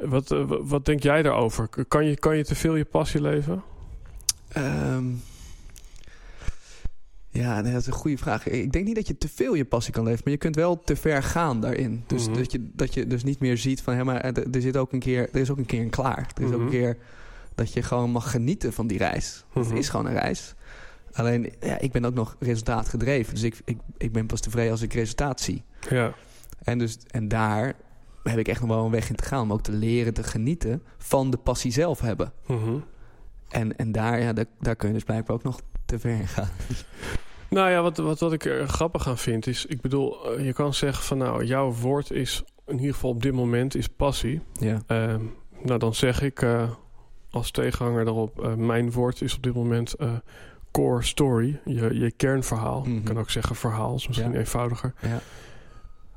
Wat, 0.00 0.30
eh, 0.30 0.44
wat 0.46 0.84
denk 0.84 1.02
jij 1.02 1.22
daarover? 1.22 1.68
Kan 1.88 2.06
je, 2.06 2.16
kan 2.16 2.36
je 2.36 2.44
te 2.44 2.54
veel 2.54 2.76
je 2.76 2.84
passie 2.84 3.20
leven? 3.20 3.62
Ehm, 4.48 5.04
ja, 7.28 7.62
dat 7.62 7.72
is 7.80 7.86
een 7.86 7.92
goede 7.92 8.18
vraag. 8.18 8.46
Ik 8.48 8.72
denk 8.72 8.84
niet 8.86 8.94
dat 8.94 9.06
je 9.06 9.18
te 9.18 9.28
veel 9.28 9.54
je 9.54 9.64
passie 9.64 9.92
kan 9.92 10.04
leven, 10.04 10.20
maar 10.24 10.32
je 10.32 10.38
kunt 10.38 10.54
wel 10.56 10.80
te 10.82 10.96
ver 10.96 11.22
gaan 11.22 11.60
daarin. 11.60 12.04
Dus 12.06 12.26
Mhm. 12.28 12.36
dat, 12.36 12.52
je, 12.52 12.70
dat 12.72 12.94
je 12.94 13.06
dus 13.06 13.24
niet 13.24 13.40
meer 13.40 13.56
ziet 13.58 13.82
van, 13.82 13.94
hé, 13.94 14.04
maar 14.04 14.20
er, 14.20 14.50
er 14.50 14.60
zit 14.60 14.76
ook 14.76 14.92
een 14.92 14.98
keer, 14.98 15.28
er 15.32 15.40
is 15.40 15.50
ook 15.50 15.58
een 15.58 15.66
keer 15.66 15.80
een 15.82 15.90
klaar. 15.90 16.30
Er 16.36 16.42
is 16.42 16.48
ook 16.48 16.54
Mhm. 16.54 16.62
een 16.62 16.70
keer 16.70 16.96
dat 17.54 17.72
je 17.72 17.82
gewoon 17.82 18.10
mag 18.10 18.30
genieten 18.30 18.72
van 18.72 18.86
die 18.86 18.98
reis. 18.98 19.44
Mhm. 19.52 19.68
Het 19.68 19.78
is 19.78 19.88
gewoon 19.88 20.06
een 20.06 20.12
reis. 20.18 20.54
Alleen, 21.12 21.52
ja, 21.60 21.78
ik 21.78 21.92
ben 21.92 22.04
ook 22.04 22.14
nog 22.14 22.36
resultaatgedreven. 22.38 23.34
Dus 23.34 23.42
ik, 23.42 23.60
ik, 23.64 23.78
ik 23.96 24.12
ben 24.12 24.26
pas 24.26 24.40
tevreden 24.40 24.70
als 24.70 24.82
ik 24.82 24.92
resultaat 24.92 25.40
zie. 25.40 25.62
Ja, 25.88 26.12
En, 26.62 26.78
dus, 26.78 26.98
en 27.10 27.28
daar 27.28 27.74
heb 28.22 28.38
ik 28.38 28.48
echt 28.48 28.60
nog 28.60 28.68
wel 28.68 28.84
een 28.84 28.90
weg 28.90 29.08
in 29.10 29.16
te 29.16 29.24
gaan. 29.24 29.42
Om 29.42 29.52
ook 29.52 29.62
te 29.62 29.72
leren 29.72 30.14
te 30.14 30.22
genieten 30.22 30.82
van 30.98 31.30
de 31.30 31.36
passie 31.36 31.72
zelf 31.72 32.00
hebben. 32.00 32.32
Mhm. 32.46 32.76
En, 33.48 33.76
en 33.76 33.92
daar, 33.92 34.20
ja, 34.20 34.32
daar, 34.32 34.44
daar 34.60 34.76
kun 34.76 34.88
je 34.88 34.94
dus 34.94 35.04
blijkbaar 35.04 35.36
ook 35.36 35.42
nog 35.42 35.60
te 35.86 35.98
ver 35.98 36.10
in 36.20 36.28
gaan. 36.28 36.48
Nou 37.50 37.70
ja, 37.70 37.82
wat, 37.82 37.96
wat, 37.96 38.20
wat 38.20 38.32
ik 38.32 38.44
er 38.44 38.68
grappig 38.68 39.08
aan 39.08 39.18
vind 39.18 39.46
is... 39.46 39.66
ik 39.66 39.80
bedoel, 39.80 40.34
eh, 40.36 40.44
je 40.46 40.52
kan 40.52 40.74
zeggen 40.74 41.04
van 41.04 41.18
nou, 41.18 41.44
jouw 41.44 41.72
woord 41.72 42.10
is... 42.10 42.42
in 42.66 42.78
ieder 42.78 42.94
geval 42.94 43.10
op 43.10 43.22
dit 43.22 43.32
moment 43.32 43.74
is 43.74 43.88
passie. 43.88 44.40
Ja. 44.52 44.82
Ehm, 44.86 45.20
nou, 45.62 45.78
dan 45.78 45.94
zeg 45.94 46.22
ik 46.22 46.42
eh, 46.42 46.70
als 47.30 47.50
tegenhanger 47.50 48.04
daarop... 48.04 48.44
eh, 48.44 48.54
mijn 48.54 48.92
woord 48.92 49.20
is 49.22 49.34
op 49.36 49.42
dit 49.42 49.54
moment 49.54 49.94
eh, 49.94 50.12
core 50.70 51.02
story. 51.02 51.60
Je, 51.64 51.98
je 51.98 52.10
kernverhaal. 52.10 52.80
Mhm. 52.80 52.96
Ik 52.96 53.04
kan 53.04 53.18
ook 53.18 53.30
zeggen 53.30 53.56
verhaal, 53.56 53.94
is 53.94 54.06
misschien 54.06 54.32
Ja. 54.32 54.38
eenvoudiger. 54.38 54.94
Ja. 55.00 55.20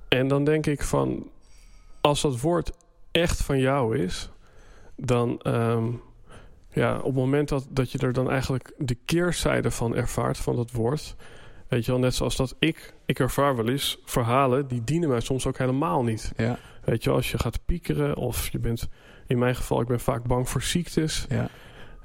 En 0.07 0.27
dan 0.27 0.44
denk 0.44 0.65
ik 0.65 0.83
van... 0.83 1.27
als 2.03 2.21
dat 2.21 2.39
woord 2.39 2.71
echt 3.11 3.41
van 3.44 3.59
jou 3.59 3.97
is... 3.97 4.29
dan... 4.95 5.39
ehm, 5.41 5.83
ja, 6.69 6.97
op 6.97 7.03
het 7.05 7.15
moment 7.15 7.50
dat, 7.50 7.67
dat 7.69 7.91
je 7.91 7.97
er 7.97 8.13
dan 8.13 8.29
eigenlijk 8.29 8.73
de 8.77 8.97
keerzijde 9.05 9.71
van 9.71 9.95
ervaart 9.95 10.38
van 10.38 10.55
dat 10.55 10.71
woord... 10.71 11.15
Weet 11.67 11.85
je 11.85 11.91
wel, 11.91 12.00
net 12.00 12.15
zoals 12.15 12.35
dat 12.35 12.55
ik... 12.59 12.94
Ik 13.05 13.19
ervaar 13.19 13.55
wel 13.55 13.67
eens 13.69 14.00
verhalen... 14.05 14.67
die 14.67 14.83
dienen 14.83 15.09
mij 15.09 15.19
soms 15.19 15.47
ook 15.47 15.57
helemaal 15.57 16.03
niet. 16.03 16.31
Ja. 16.38 16.57
Weet 16.83 17.03
je, 17.03 17.09
als 17.09 17.31
je 17.31 17.39
gaat 17.39 17.65
piekeren 17.65 18.15
of 18.15 18.49
je 18.49 18.59
bent, 18.59 18.88
in 19.27 19.38
mijn 19.38 19.56
geval, 19.56 19.81
ik 19.81 19.88
ben 19.88 19.99
vaak 19.99 20.23
bang 20.23 20.49
voor 20.49 20.61
ziektes, 20.61 21.25
Ja. 21.29 21.49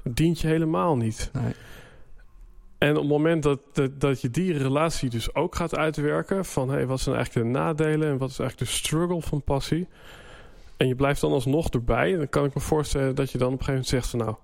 dient 0.03 0.39
je 0.39 0.47
helemaal 0.47 0.97
niet. 0.97 1.29
Nee. 1.33 1.53
En 2.79 2.89
op 2.89 2.95
het 2.95 3.07
moment 3.07 3.43
dat, 3.43 3.59
dat, 3.97 4.21
je 4.21 4.29
die 4.29 4.57
relatie 4.57 5.09
dus 5.09 5.35
ook 5.35 5.55
gaat 5.55 5.75
uitwerken, 5.75 6.45
van 6.45 6.69
hey, 6.69 6.85
wat 6.87 6.99
zijn 6.99 7.15
eigenlijk 7.15 7.45
de 7.45 7.51
nadelen 7.51 8.09
en 8.09 8.17
wat 8.17 8.29
is 8.29 8.39
eigenlijk 8.39 8.71
de 8.71 8.77
struggle 8.77 9.21
van 9.21 9.41
passie, 9.41 9.87
en 10.77 10.87
je 10.87 10.95
blijft 10.95 11.21
dan 11.21 11.31
alsnog 11.31 11.69
erbij, 11.69 12.15
dan 12.15 12.29
kan 12.29 12.45
ik 12.45 12.53
me 12.53 12.61
voorstellen 12.61 13.15
dat 13.15 13.31
je 13.31 13.37
dan 13.37 13.53
op 13.53 13.59
een 13.59 13.65
gegeven 13.65 13.85
moment 13.89 14.05
zegt 14.05 14.09
van 14.09 14.19
nou, 14.19 14.35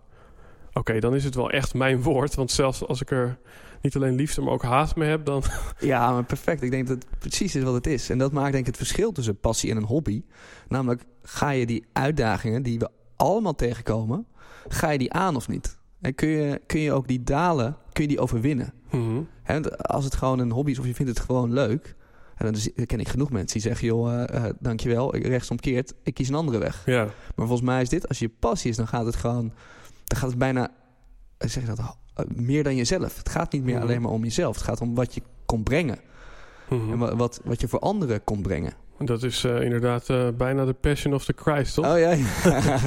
oké, 0.73 0.99
dan 0.99 1.15
is 1.15 1.23
het 1.23 1.35
wel 1.35 1.49
echt 1.49 1.73
mijn 1.73 2.01
woord, 2.01 2.35
want 2.35 2.51
zelfs 2.51 2.87
als 2.87 3.01
ik 3.01 3.11
er 3.11 3.37
niet 3.81 3.95
alleen 3.95 4.15
liefde, 4.15 4.41
maar 4.41 4.53
ook 4.53 4.63
haat 4.63 4.95
mee 4.95 5.09
heb, 5.09 5.25
dan... 5.25 5.43
Ja, 5.79 6.11
maar 6.11 6.23
perfect. 6.23 6.61
Ik 6.61 6.71
denk 6.71 6.87
dat 6.87 6.97
het 6.97 7.19
precies 7.19 7.55
is 7.55 7.63
wat 7.63 7.73
het 7.73 7.87
is. 7.87 8.09
En 8.09 8.17
dat 8.17 8.31
maakt 8.31 8.51
denk 8.51 8.67
ik 8.67 8.75
het 8.75 8.77
verschil 8.77 9.11
tussen 9.11 9.39
passie 9.39 9.71
en 9.71 9.77
een 9.77 9.83
hobby. 9.83 10.23
Namelijk, 10.67 11.03
ga 11.21 11.49
je 11.49 11.65
die 11.65 11.85
uitdagingen 11.93 12.63
die 12.63 12.79
we 12.79 12.89
allemaal 13.15 13.55
tegenkomen, 13.55 14.27
ga 14.67 14.89
je 14.89 14.97
die 14.97 15.13
aan 15.13 15.35
of 15.35 15.47
niet? 15.47 15.77
En 16.05 16.15
kun 16.15 16.27
je, 16.27 16.61
kun 16.65 16.79
je 16.79 16.93
ook 16.93 17.07
die 17.07 17.23
dalen, 17.23 17.77
kun 17.91 18.03
je 18.03 18.09
die 18.09 18.19
overwinnen? 18.19 18.73
Mhm. 18.91 19.21
Als 19.81 20.03
het 20.03 20.15
gewoon 20.15 20.39
een 20.39 20.51
hobby 20.51 20.71
is 20.71 20.79
of 20.79 20.85
je 20.85 20.93
vindt 20.95 21.11
het 21.17 21.25
gewoon 21.25 21.53
leuk... 21.53 21.95
En 22.35 22.53
dan 22.53 22.85
ken 22.85 22.99
ik 22.99 23.07
genoeg 23.07 23.29
mensen 23.31 23.53
die 23.59 23.61
zeggen, 23.61 23.87
joh, 23.87 24.23
eh, 24.23 24.43
dankjewel, 24.59 25.15
ik 25.15 25.25
rechtsomkeerd, 25.25 25.93
ik 26.03 26.13
kies 26.13 26.27
een 26.29 26.35
andere 26.35 26.57
weg. 26.57 26.83
Ja, 26.85 27.03
Maar 27.03 27.47
volgens 27.47 27.61
mij 27.61 27.81
is 27.81 27.89
dit, 27.89 28.07
als 28.07 28.19
je 28.19 28.29
passie 28.29 28.69
is, 28.69 28.75
dan 28.77 28.87
gaat 28.87 29.05
het 29.05 29.15
gewoon, 29.15 29.53
dan 30.03 30.17
gaat 30.17 30.29
het 30.29 30.37
bijna, 30.37 30.71
eh, 31.37 31.49
zeg 31.49 31.63
je 31.67 31.73
dat, 31.75 31.97
meer 32.35 32.63
dan 32.63 32.75
jezelf. 32.75 33.17
Het 33.17 33.29
gaat 33.29 33.51
niet 33.51 33.63
meer 33.63 33.73
Mhm. 33.75 33.83
alleen 33.83 34.01
maar 34.01 34.11
om 34.11 34.23
jezelf. 34.23 34.55
Het 34.55 34.65
gaat 34.65 34.81
om 34.81 34.95
wat 34.95 35.13
je 35.13 35.21
komt 35.45 35.63
brengen. 35.63 35.99
Mhm. 36.69 36.91
En 37.03 37.17
wat, 37.17 37.41
wat 37.43 37.61
je 37.61 37.67
voor 37.67 37.79
anderen 37.79 38.23
komt 38.23 38.41
brengen. 38.41 38.73
Dat 38.97 39.23
is 39.23 39.43
eh, 39.43 39.61
inderdaad 39.61 40.09
eh, 40.09 40.27
bijna 40.37 40.65
de 40.65 40.73
passion 40.73 41.13
of 41.13 41.25
the 41.25 41.33
Christ, 41.35 41.73
toch? 41.73 41.85
Oh 41.85 41.99
ja, 41.99 42.11
ja. 42.43 42.79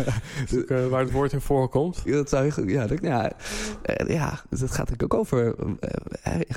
Eh, 0.68 0.86
waar 0.86 1.00
het 1.00 1.10
woord 1.10 1.32
in 1.32 1.40
voorkomt. 1.40 2.02
dat 2.06 2.28
zou 2.28 2.44
je 2.44 2.50
goed- 2.50 2.70
ja, 2.70 2.86
dat, 2.86 2.98
ja, 3.02 3.32
ja, 4.06 4.40
dat 4.50 4.70
gaat 4.70 5.02
ook 5.02 5.14
over 5.14 5.54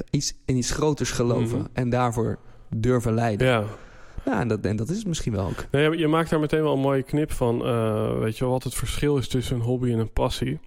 iets, 0.09 0.33
in 0.45 0.55
iets 0.57 0.71
groters 0.71 1.11
geloven. 1.11 1.57
Mhm. 1.57 1.67
En 1.73 1.89
daarvoor 1.89 2.37
durven 2.75 3.13
leiden. 3.13 3.47
Ja. 3.47 3.63
Ja, 4.25 4.39
en, 4.39 4.47
dat, 4.47 4.59
en 4.59 4.75
dat 4.75 4.89
is 4.89 4.97
het 4.97 5.07
misschien 5.07 5.33
wel 5.33 5.45
ook. 5.45 5.65
Nee, 5.71 5.97
je 5.97 6.07
maakt 6.07 6.29
daar 6.29 6.39
meteen 6.39 6.63
wel 6.63 6.73
een 6.73 6.79
mooie 6.79 7.03
knip 7.03 7.31
van. 7.31 7.59
weet 8.19 8.37
je 8.37 8.43
wel, 8.43 8.53
wat 8.53 8.63
het 8.63 8.73
verschil 8.75 9.17
is 9.17 9.27
tussen 9.27 9.55
een 9.55 9.61
hobby 9.61 9.91
en 9.91 9.99
een 9.99 10.11
passie. 10.11 10.59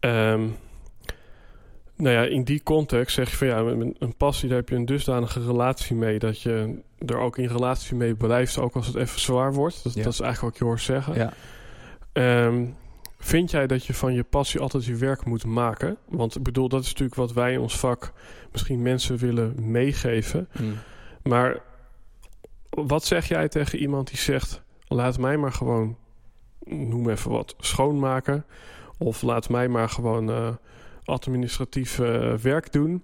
Ehm, 0.00 0.42
nou 1.96 2.14
ja, 2.14 2.22
in 2.22 2.44
die 2.44 2.62
context 2.62 3.14
zeg 3.14 3.30
je 3.30 3.36
van 3.36 3.46
ja, 3.46 3.58
een 3.98 4.14
passie 4.16 4.48
daar 4.48 4.58
heb 4.58 4.68
je 4.68 4.74
een 4.74 4.84
dusdanige 4.86 5.40
relatie 5.46 5.96
mee 5.96 6.18
dat 6.18 6.40
je 6.40 6.78
er 7.06 7.18
ook 7.18 7.38
in 7.38 7.48
relatie 7.48 7.96
mee 7.96 8.14
blijft, 8.14 8.58
ook 8.58 8.74
als 8.74 8.86
het 8.86 8.96
even 8.96 9.20
zwaar 9.20 9.52
wordt. 9.52 9.82
Dat, 9.84 9.94
Ja. 9.94 10.02
dat 10.02 10.12
is 10.12 10.20
eigenlijk 10.20 10.40
wat 10.40 10.52
ik 10.52 10.58
je 10.58 10.64
hoor 10.64 10.98
zeggen. 10.98 11.14
Ja, 11.14 11.32
Ehm, 12.12 12.64
Vind 13.18 13.50
jij 13.50 13.66
dat 13.66 13.86
je 13.86 13.94
van 13.94 14.14
je 14.14 14.22
passie 14.24 14.60
altijd 14.60 14.84
je 14.84 14.94
werk 14.96 15.24
moet 15.24 15.44
maken? 15.44 15.96
Want 16.08 16.36
ik 16.36 16.42
bedoel, 16.42 16.68
dat 16.68 16.80
is 16.82 16.86
natuurlijk 16.88 17.16
wat 17.16 17.32
wij 17.32 17.52
in 17.52 17.60
ons 17.60 17.78
vak 17.78 18.12
misschien 18.52 18.82
mensen 18.82 19.16
willen 19.16 19.70
meegeven. 19.70 20.48
Hmm. 20.52 20.74
Maar 21.22 21.62
wat 22.70 23.04
zeg 23.04 23.28
jij 23.28 23.48
tegen 23.48 23.78
iemand 23.78 24.08
die 24.08 24.18
zegt: 24.18 24.62
laat 24.88 25.18
mij 25.18 25.36
maar 25.36 25.52
gewoon, 25.52 25.96
noem 26.64 27.10
even 27.10 27.30
wat, 27.30 27.54
schoonmaken. 27.58 28.44
Of 28.98 29.22
laat 29.22 29.48
mij 29.48 29.68
maar 29.68 29.88
gewoon 29.88 30.30
eh, 30.30 30.48
administratief 31.06 31.98
eh, 31.98 32.34
werk 32.34 32.72
doen. 32.72 33.02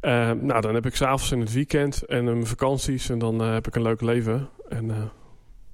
Eh, 0.00 0.30
nou, 0.30 0.60
dan 0.60 0.74
heb 0.74 0.86
ik 0.86 0.96
s'avonds 0.96 1.32
in 1.32 1.40
het 1.40 1.52
weekend 1.52 2.04
en 2.04 2.24
mijn 2.24 2.46
vakanties 2.46 3.08
en 3.08 3.18
dan 3.18 3.38
heb 3.38 3.66
ik 3.66 3.76
een 3.76 3.82
leuk 3.82 4.00
leven. 4.00 4.48
En 4.68 5.10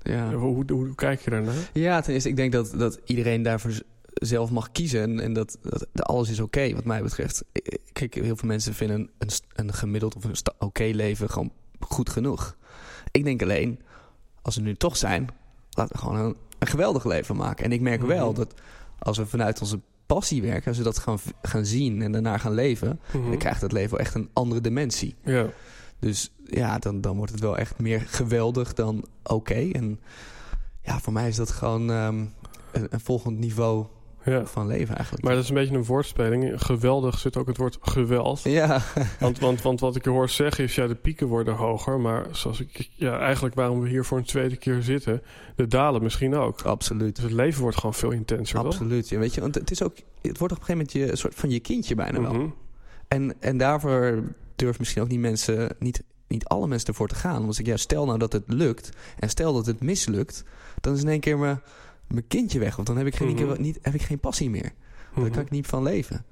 ja. 0.03 0.33
hoe, 0.33 0.55
hoe, 0.55 0.65
hoe, 0.73 0.95
kijk 0.95 1.21
je 1.21 1.31
daarnaar? 1.31 1.71
Ja, 1.73 2.01
ten 2.01 2.13
eerste, 2.13 2.29
ik 2.29 2.37
denk 2.37 2.53
dat, 2.53 2.73
dat 2.77 3.01
iedereen 3.05 3.43
daarvoor 3.43 3.73
zelf 4.13 4.51
mag 4.51 4.73
kiezen. 4.73 5.03
En, 5.03 5.21
en 5.21 5.33
dat, 5.33 5.59
dat, 5.63 5.87
alles 6.03 6.31
is 6.31 6.41
oké, 6.41 6.75
wat 6.75 6.85
mij 6.85 7.03
betreft. 7.03 7.45
Kijk, 7.93 8.15
heel 8.15 8.37
veel 8.37 8.49
mensen 8.49 8.75
vinden 8.75 9.11
een, 9.19 9.31
een 9.55 9.73
gemiddeld 9.73 10.17
of 10.17 10.25
een 10.25 10.37
oké 10.59 10.85
leven 10.85 11.31
gewoon 11.31 11.53
goed 11.81 12.11
genoeg. 12.11 12.57
Ik 13.11 13.25
denk 13.25 13.43
alleen, 13.43 13.81
als 14.43 14.57
we 14.57 14.63
nu 14.63 14.75
toch 14.75 14.97
zijn, 14.97 15.29
laten 15.71 15.97
we 15.97 16.03
gewoon 16.03 16.19
een, 16.19 16.37
een 16.59 16.67
geweldig 16.67 17.05
leven 17.05 17.37
maken. 17.37 17.65
En 17.65 17.73
ik 17.73 17.81
merk 17.81 18.03
wel 18.03 18.29
Mhm. 18.29 18.37
dat 18.37 18.55
als 18.99 19.19
we 19.19 19.27
vanuit 19.27 19.61
onze 19.61 19.81
passie 20.09 20.43
werken, 20.43 20.69
als 20.69 20.79
we 20.79 20.85
dat 20.85 20.99
gaan, 20.99 21.19
gaan 21.43 21.65
zien 21.65 22.03
en 22.03 22.13
daarna 22.13 22.39
gaan 22.39 22.53
leven, 22.55 23.01
Mhm. 23.13 23.29
dan 23.29 23.39
krijgt 23.39 23.61
het 23.61 23.73
leven 23.73 23.91
wel 23.91 24.01
echt 24.01 24.15
een 24.15 24.29
andere 24.33 24.61
dimensie. 24.61 25.15
Ja. 25.25 25.47
Dus 25.99 26.33
ja, 26.45 26.79
dan, 26.79 27.01
dan 27.01 27.17
wordt 27.17 27.33
het 27.33 27.41
wel 27.41 27.59
echt 27.59 27.79
meer 27.79 28.01
geweldig 28.01 28.75
dan 28.75 29.05
oké. 29.23 29.69
En 29.73 30.01
ja, 30.83 31.01
voor 31.01 31.13
mij 31.13 31.29
is 31.29 31.37
dat 31.37 31.51
gewoon 31.51 31.91
ehm, 31.91 32.25
een, 32.73 32.87
een 32.91 33.01
volgend 33.01 33.39
niveau 33.39 33.87
ja. 34.25 34.47
van 34.47 34.67
leven 34.67 34.95
eigenlijk. 34.95 35.25
Maar 35.25 35.35
dat 35.35 35.43
is 35.43 35.49
een 35.49 35.55
beetje 35.55 35.75
een 35.75 35.85
woordspeling. 35.85 36.63
Geweldig 36.63 37.19
zit 37.19 37.37
ook 37.37 37.47
het 37.47 37.57
woord 37.57 37.79
geweld. 37.81 38.41
Ja, 38.43 38.83
Want, 39.21 39.39
want, 39.39 39.63
want 39.63 39.81
wat 39.81 39.97
ik 39.97 40.05
je 40.05 40.11
hoor 40.11 40.29
zeggen 40.29 40.65
is, 40.65 40.75
ja, 40.75 40.87
de 40.87 40.95
pieken 40.95 41.27
worden 41.27 41.55
hoger. 41.55 42.01
Maar 42.01 42.27
zoals 42.33 42.61
ik, 42.61 42.89
ja, 42.95 43.19
eigenlijk 43.19 43.55
waarom 43.55 43.81
we 43.81 43.89
hier 43.89 44.05
voor 44.05 44.19
een 44.19 44.25
tweede 44.25 44.57
keer 44.57 44.83
zitten, 44.83 45.23
de 45.57 45.67
dalen 45.67 46.03
misschien 46.03 46.35
ook. 46.35 46.63
absoluut. 46.63 47.15
Dus 47.15 47.25
het 47.25 47.33
leven 47.33 47.63
wordt 47.63 47.77
gewoon 47.77 47.95
veel 47.95 48.11
intenser? 48.11 48.59
Absoluut. 48.59 49.09
Ja, 49.09 49.19
weet 49.19 49.35
je, 49.35 49.41
want 49.41 49.55
het 49.55 49.71
is 49.71 49.83
ook, 49.83 49.97
het 50.21 50.39
wordt 50.39 50.55
op 50.55 50.61
een 50.61 50.65
gegeven 50.65 50.73
moment 50.73 50.93
je, 50.93 51.11
een 51.11 51.17
soort 51.17 51.35
van 51.35 51.51
je 51.51 51.61
kindje 51.61 51.95
bijna 51.95 52.21
wel. 52.21 52.35
Mhm. 52.35 52.49
En, 53.09 53.35
en 53.41 53.57
daarvoor 53.57 54.23
durven 54.57 54.77
misschien 54.79 55.03
ook 55.03 55.09
niet 55.09 55.21
mensen, 55.21 55.77
niet, 55.79 56.03
niet 56.29 56.45
alle 56.45 56.67
mensen 56.67 56.89
ervoor 56.89 57.09
te 57.09 57.15
gaan. 57.15 57.43
Want 57.43 57.59
ik, 57.59 57.67
ja, 57.67 57.77
stel 57.77 58.05
nou 58.05 58.19
dat 58.19 58.33
het 58.33 58.45
lukt 58.47 58.91
en 59.19 59.29
stel 59.29 59.53
dat 59.53 59.67
het 59.67 59.81
mislukt, 59.81 60.45
dan 60.81 60.95
is 60.95 61.03
in 61.03 61.09
één 61.09 61.21
keer 61.21 61.39
mijn, 61.39 61.61
mijn 62.09 62.27
kindje 62.29 62.59
weg. 62.59 62.75
Want 62.77 62.89
dan 62.89 62.97
heb 62.97 63.07
ik 63.07 63.17
geen, 63.17 63.35
Mhm. 63.35 63.61
niet, 63.63 63.79
heb 63.83 63.95
ik 63.95 64.03
geen 64.03 64.21
passie 64.21 64.51
meer. 64.51 64.73
Daar 65.15 65.25
Mhm. 65.25 65.33
kan 65.33 65.43
ik 65.43 65.51
niet 65.51 65.67
van 65.67 65.83
leven. 65.83 66.25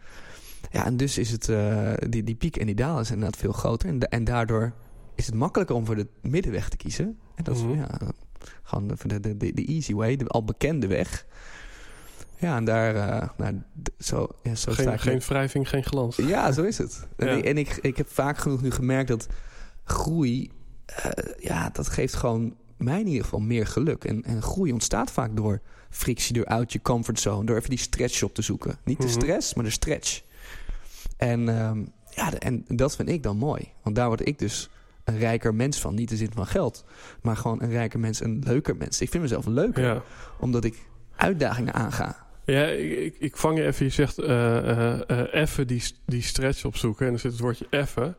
Ja, 0.70 0.84
en 0.84 0.96
dus 0.96 1.18
is 1.18 1.30
het, 1.30 1.48
eh, 1.48 1.92
die, 2.08 2.24
die 2.24 2.34
piek 2.34 2.56
en 2.56 2.66
die 2.66 2.74
dalen 2.74 3.04
zijn 3.06 3.18
inderdaad 3.18 3.40
veel 3.40 3.52
groter. 3.52 3.88
En, 3.88 3.98
da- 3.98 4.06
en 4.06 4.24
daardoor 4.24 4.72
is 5.14 5.26
het 5.26 5.34
makkelijker 5.34 5.76
om 5.76 5.86
voor 5.86 5.96
de 5.96 6.06
middenweg 6.22 6.68
te 6.68 6.76
kiezen. 6.76 7.18
En 7.34 7.44
dat 7.44 7.56
is 7.56 7.62
Mhm. 7.62 7.74
ja, 7.76 7.98
gewoon 8.62 8.88
de, 8.88 9.20
de, 9.20 9.36
de, 9.36 9.52
de 9.54 9.64
easy 9.64 9.94
way, 9.94 10.16
de 10.16 10.26
al 10.26 10.44
bekende 10.44 10.86
weg. 10.86 11.26
Ja, 12.38 12.56
en 12.56 12.64
daar, 12.64 12.94
eh, 12.96 13.28
nou, 13.36 13.62
zo, 13.98 14.28
ja, 14.42 14.54
zo 14.54 14.72
sta 14.72 14.96
Geen, 14.96 15.18
wrijving, 15.20 15.68
geen 15.68 15.84
glans. 15.84 16.16
ja, 16.16 16.52
zo 16.52 16.62
is 16.62 16.78
het. 16.78 17.06
En, 17.16 17.38
ik, 17.38 17.44
en 17.44 17.58
ik, 17.58 17.78
ik 17.82 17.96
heb 17.96 18.08
vaak 18.10 18.38
genoeg 18.38 18.62
nu 18.62 18.70
gemerkt 18.70 19.08
dat 19.08 19.26
groei, 19.84 20.50
eh, 20.86 21.10
ja, 21.38 21.70
dat 21.72 21.88
geeft 21.88 22.14
gewoon 22.14 22.54
mij 22.78 23.00
in 23.00 23.06
ieder 23.06 23.22
geval 23.24 23.40
meer 23.40 23.66
geluk. 23.66 24.04
En, 24.04 24.22
en 24.24 24.42
groei 24.42 24.72
ontstaat 24.72 25.10
vaak 25.10 25.36
door 25.36 25.60
frictie, 25.90 26.34
door 26.34 26.46
uit 26.46 26.72
je 26.72 26.82
comfortzone, 26.82 27.44
door 27.44 27.56
even 27.56 27.70
die 27.70 27.78
stretch 27.78 28.22
op 28.22 28.34
te 28.34 28.42
zoeken. 28.42 28.78
Niet 28.84 28.98
de 29.00 29.04
Mhm. 29.06 29.12
stress, 29.20 29.54
maar 29.54 29.64
de 29.64 29.70
stretch. 29.70 30.22
En, 31.16 31.48
ehm, 31.48 31.84
ja, 32.14 32.32
en 32.38 32.64
dat 32.68 32.96
vind 32.96 33.08
ik 33.08 33.22
dan 33.22 33.36
mooi. 33.36 33.68
Want 33.82 33.96
daar 33.96 34.06
word 34.06 34.26
ik 34.26 34.38
dus 34.38 34.70
een 35.04 35.18
rijker 35.18 35.54
mens 35.54 35.80
van. 35.80 35.94
Niet 35.94 36.10
in 36.10 36.16
de 36.16 36.24
zin 36.24 36.32
van 36.34 36.46
geld, 36.46 36.84
maar 37.22 37.36
gewoon 37.36 37.62
een 37.62 37.70
rijker 37.70 37.98
mens, 38.00 38.20
een 38.20 38.42
leuker 38.44 38.76
mens. 38.76 39.00
Ik 39.00 39.10
vind 39.10 39.22
mezelf 39.22 39.46
leuker, 39.46 39.84
Ja. 39.84 40.02
omdat 40.40 40.64
ik 40.64 40.78
uitdagingen 41.16 41.74
aanga. 41.74 42.24
Ja, 42.44 42.64
ik, 42.66 42.98
ik, 42.98 43.16
ik 43.18 43.36
vang 43.36 43.58
je 43.58 43.64
even. 43.66 43.84
Je 43.84 43.90
zegt 43.92 44.18
eh, 44.18 44.98
even 45.32 45.66
die, 45.66 45.82
die 46.06 46.22
stretch 46.22 46.64
opzoeken. 46.64 47.04
En 47.06 47.10
dan 47.12 47.20
zit 47.20 47.32
het 47.32 47.40
woordje 47.40 47.66
even. 47.70 48.16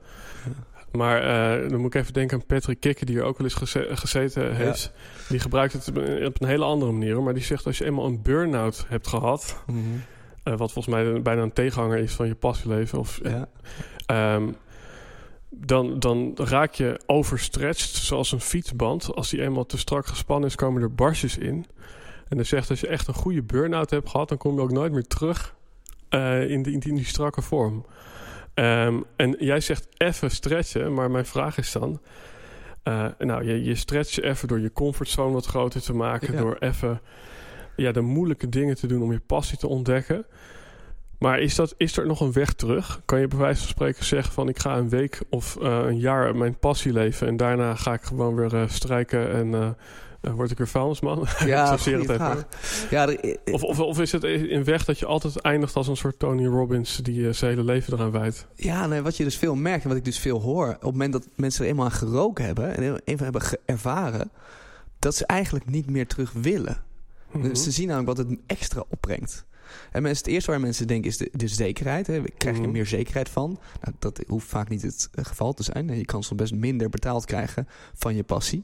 Maar 0.91 1.21
eh, 1.21 1.69
dan 1.69 1.79
moet 1.79 1.95
ik 1.95 2.01
even 2.01 2.13
denken 2.13 2.37
aan 2.39 2.45
Patrick 2.45 2.79
Kikker, 2.79 3.05
die 3.05 3.17
er 3.17 3.23
ook 3.23 3.37
wel 3.37 3.47
eens 3.47 3.55
geze- 3.55 3.87
gezeten 3.89 4.55
heeft. 4.55 4.91
Die 5.29 5.39
gebruikt 5.39 5.73
het 5.73 5.87
op 6.27 6.41
een 6.41 6.47
hele 6.47 6.65
andere 6.65 6.91
manier. 6.91 7.21
Maar 7.23 7.33
die 7.33 7.43
zegt 7.43 7.65
als 7.65 7.77
je 7.77 7.85
eenmaal 7.85 8.05
een 8.05 8.21
burn-out 8.21 8.85
hebt 8.87 9.07
gehad... 9.07 9.63
eh, 10.43 10.57
wat 10.57 10.71
volgens 10.71 10.95
mij 10.95 11.21
bijna 11.21 11.41
een 11.41 11.53
tegenhanger 11.53 11.97
is 11.97 12.13
van 12.13 12.27
je 12.27 12.35
passieleven... 12.35 12.99
Of, 12.99 13.19
Ja. 13.23 13.47
Ehm, 14.05 14.47
dan, 15.49 15.99
dan 15.99 16.31
raak 16.35 16.73
je 16.73 16.99
overstretched, 17.05 17.89
zoals 17.89 18.31
een 18.31 18.41
fietsband. 18.41 19.15
Als 19.15 19.29
die 19.29 19.41
eenmaal 19.41 19.65
te 19.65 19.77
strak 19.77 20.05
gespannen 20.05 20.49
is, 20.49 20.55
komen 20.55 20.81
er 20.81 20.93
barstjes 20.93 21.37
in. 21.37 21.65
En 22.27 22.35
dan 22.37 22.45
zegt 22.45 22.69
als 22.69 22.79
je 22.79 22.87
echt 22.87 23.07
een 23.07 23.13
goede 23.13 23.43
burn-out 23.43 23.89
hebt 23.89 24.09
gehad, 24.09 24.29
dan 24.29 24.37
kom 24.37 24.55
je 24.55 24.61
ook 24.61 24.71
nooit 24.71 24.91
meer 24.91 25.07
terug 25.07 25.55
eh, 26.09 26.49
in, 26.49 26.63
die, 26.63 26.73
in, 26.73 26.79
die, 26.79 26.89
in 26.89 26.95
die 26.95 27.05
strakke 27.05 27.41
vorm. 27.41 27.85
Ehm, 28.57 29.01
en 29.15 29.35
jij 29.39 29.59
zegt 29.59 29.87
even 29.97 30.31
stretchen, 30.31 30.93
maar 30.93 31.11
mijn 31.11 31.25
vraag 31.25 31.57
is 31.57 31.71
dan... 31.71 32.01
eh, 32.83 33.05
nou, 33.17 33.43
je, 33.43 33.63
je 33.63 33.75
stretcht 33.75 34.13
je 34.13 34.23
even 34.23 34.47
door 34.47 34.59
je 34.59 34.71
comfortzone 34.71 35.33
wat 35.33 35.45
groter 35.45 35.81
te 35.81 35.93
maken. 35.93 36.33
Ja. 36.33 36.39
Door 36.39 36.55
even 36.59 37.01
ja, 37.75 37.91
de 37.91 38.01
moeilijke 38.01 38.49
dingen 38.49 38.75
te 38.75 38.87
doen 38.87 39.01
om 39.01 39.11
je 39.11 39.19
passie 39.19 39.57
te 39.57 39.67
ontdekken. 39.67 40.25
Maar 41.19 41.39
is, 41.39 41.55
dat, 41.55 41.73
is 41.77 41.97
er 41.97 42.05
nog 42.05 42.21
een 42.21 42.31
weg 42.31 42.53
terug? 42.53 43.01
Kan 43.05 43.19
je 43.19 43.27
bij 43.27 43.37
wijze 43.37 43.59
van 43.59 43.69
spreken 43.69 44.05
zeggen 44.05 44.33
van... 44.33 44.49
ik 44.49 44.59
ga 44.59 44.77
een 44.77 44.89
week 44.89 45.21
of 45.29 45.57
eh, 45.57 45.79
een 45.85 45.99
jaar 45.99 46.35
mijn 46.35 46.59
passie 46.59 46.93
leven... 46.93 47.27
en 47.27 47.37
daarna 47.37 47.75
ga 47.75 47.93
ik 47.93 48.01
gewoon 48.01 48.35
weer 48.35 48.55
eh, 48.55 48.67
strijken 48.67 49.31
en 49.31 49.77
word 50.21 50.51
ik 50.51 50.57
weer 50.57 50.67
vuilnisman? 50.67 51.27
Ja. 51.45 51.77
Ja, 52.89 53.07
er- 53.07 53.37
Of, 53.51 53.63
of, 53.63 53.79
of 53.79 53.99
is 53.99 54.11
het 54.11 54.23
een 54.23 54.63
weg 54.63 54.85
dat 54.85 54.99
je 54.99 55.05
altijd 55.05 55.41
eindigt 55.41 55.75
als 55.75 55.87
een 55.87 55.97
soort 55.97 56.19
Tony 56.19 56.45
Robbins... 56.45 56.95
die 57.03 57.27
eh, 57.27 57.33
zijn 57.33 57.51
hele 57.51 57.63
leven 57.63 57.93
eraan 57.93 58.11
wijdt? 58.11 58.47
Ja, 58.55 58.87
nee, 58.87 59.01
wat 59.01 59.17
je 59.17 59.23
dus 59.23 59.37
veel 59.37 59.55
merkt 59.55 59.83
en 59.83 59.89
wat 59.89 59.97
ik 59.97 60.05
dus 60.05 60.19
veel 60.19 60.41
hoor... 60.41 60.67
op 60.67 60.81
het 60.81 60.91
moment 60.91 61.13
dat 61.13 61.27
mensen 61.35 61.63
er 61.63 61.69
eenmaal 61.69 61.85
aan 61.85 61.91
geroken 61.91 62.45
hebben... 62.45 62.75
en 62.75 63.01
eenmaal 63.03 63.23
hebben 63.23 63.41
ervaren... 63.65 64.31
dat 64.99 65.15
ze 65.15 65.25
eigenlijk 65.25 65.69
niet 65.69 65.89
meer 65.89 66.07
terug 66.07 66.31
willen. 66.31 66.77
Mhm. 67.31 67.47
Dus 67.47 67.63
ze 67.63 67.71
zien 67.71 67.87
namelijk 67.87 68.17
wat 68.17 68.27
het 68.27 68.39
extra 68.47 68.83
opbrengt. 68.87 69.45
En 69.91 70.01
mensen, 70.01 70.23
het 70.25 70.33
eerste 70.33 70.51
waar 70.51 70.59
mensen 70.59 70.87
denken 70.87 71.09
is 71.09 71.17
de, 71.17 71.29
de 71.31 71.47
zekerheid. 71.47 72.07
Hè. 72.07 72.21
Krijg 72.37 72.55
je 72.55 72.61
Mhm. 72.61 72.71
meer 72.71 72.85
zekerheid 72.85 73.29
van? 73.29 73.59
Nou, 73.81 73.95
dat 73.99 74.23
hoeft 74.27 74.47
vaak 74.47 74.69
niet 74.69 74.81
het 74.81 75.09
eh, 75.13 75.25
geval 75.25 75.53
te 75.53 75.63
zijn. 75.63 75.87
Je 75.97 76.05
kan 76.05 76.23
soms 76.23 76.41
best 76.41 76.53
minder 76.53 76.89
betaald 76.89 77.25
krijgen 77.25 77.67
van 77.93 78.15
je 78.15 78.23
passie. 78.23 78.63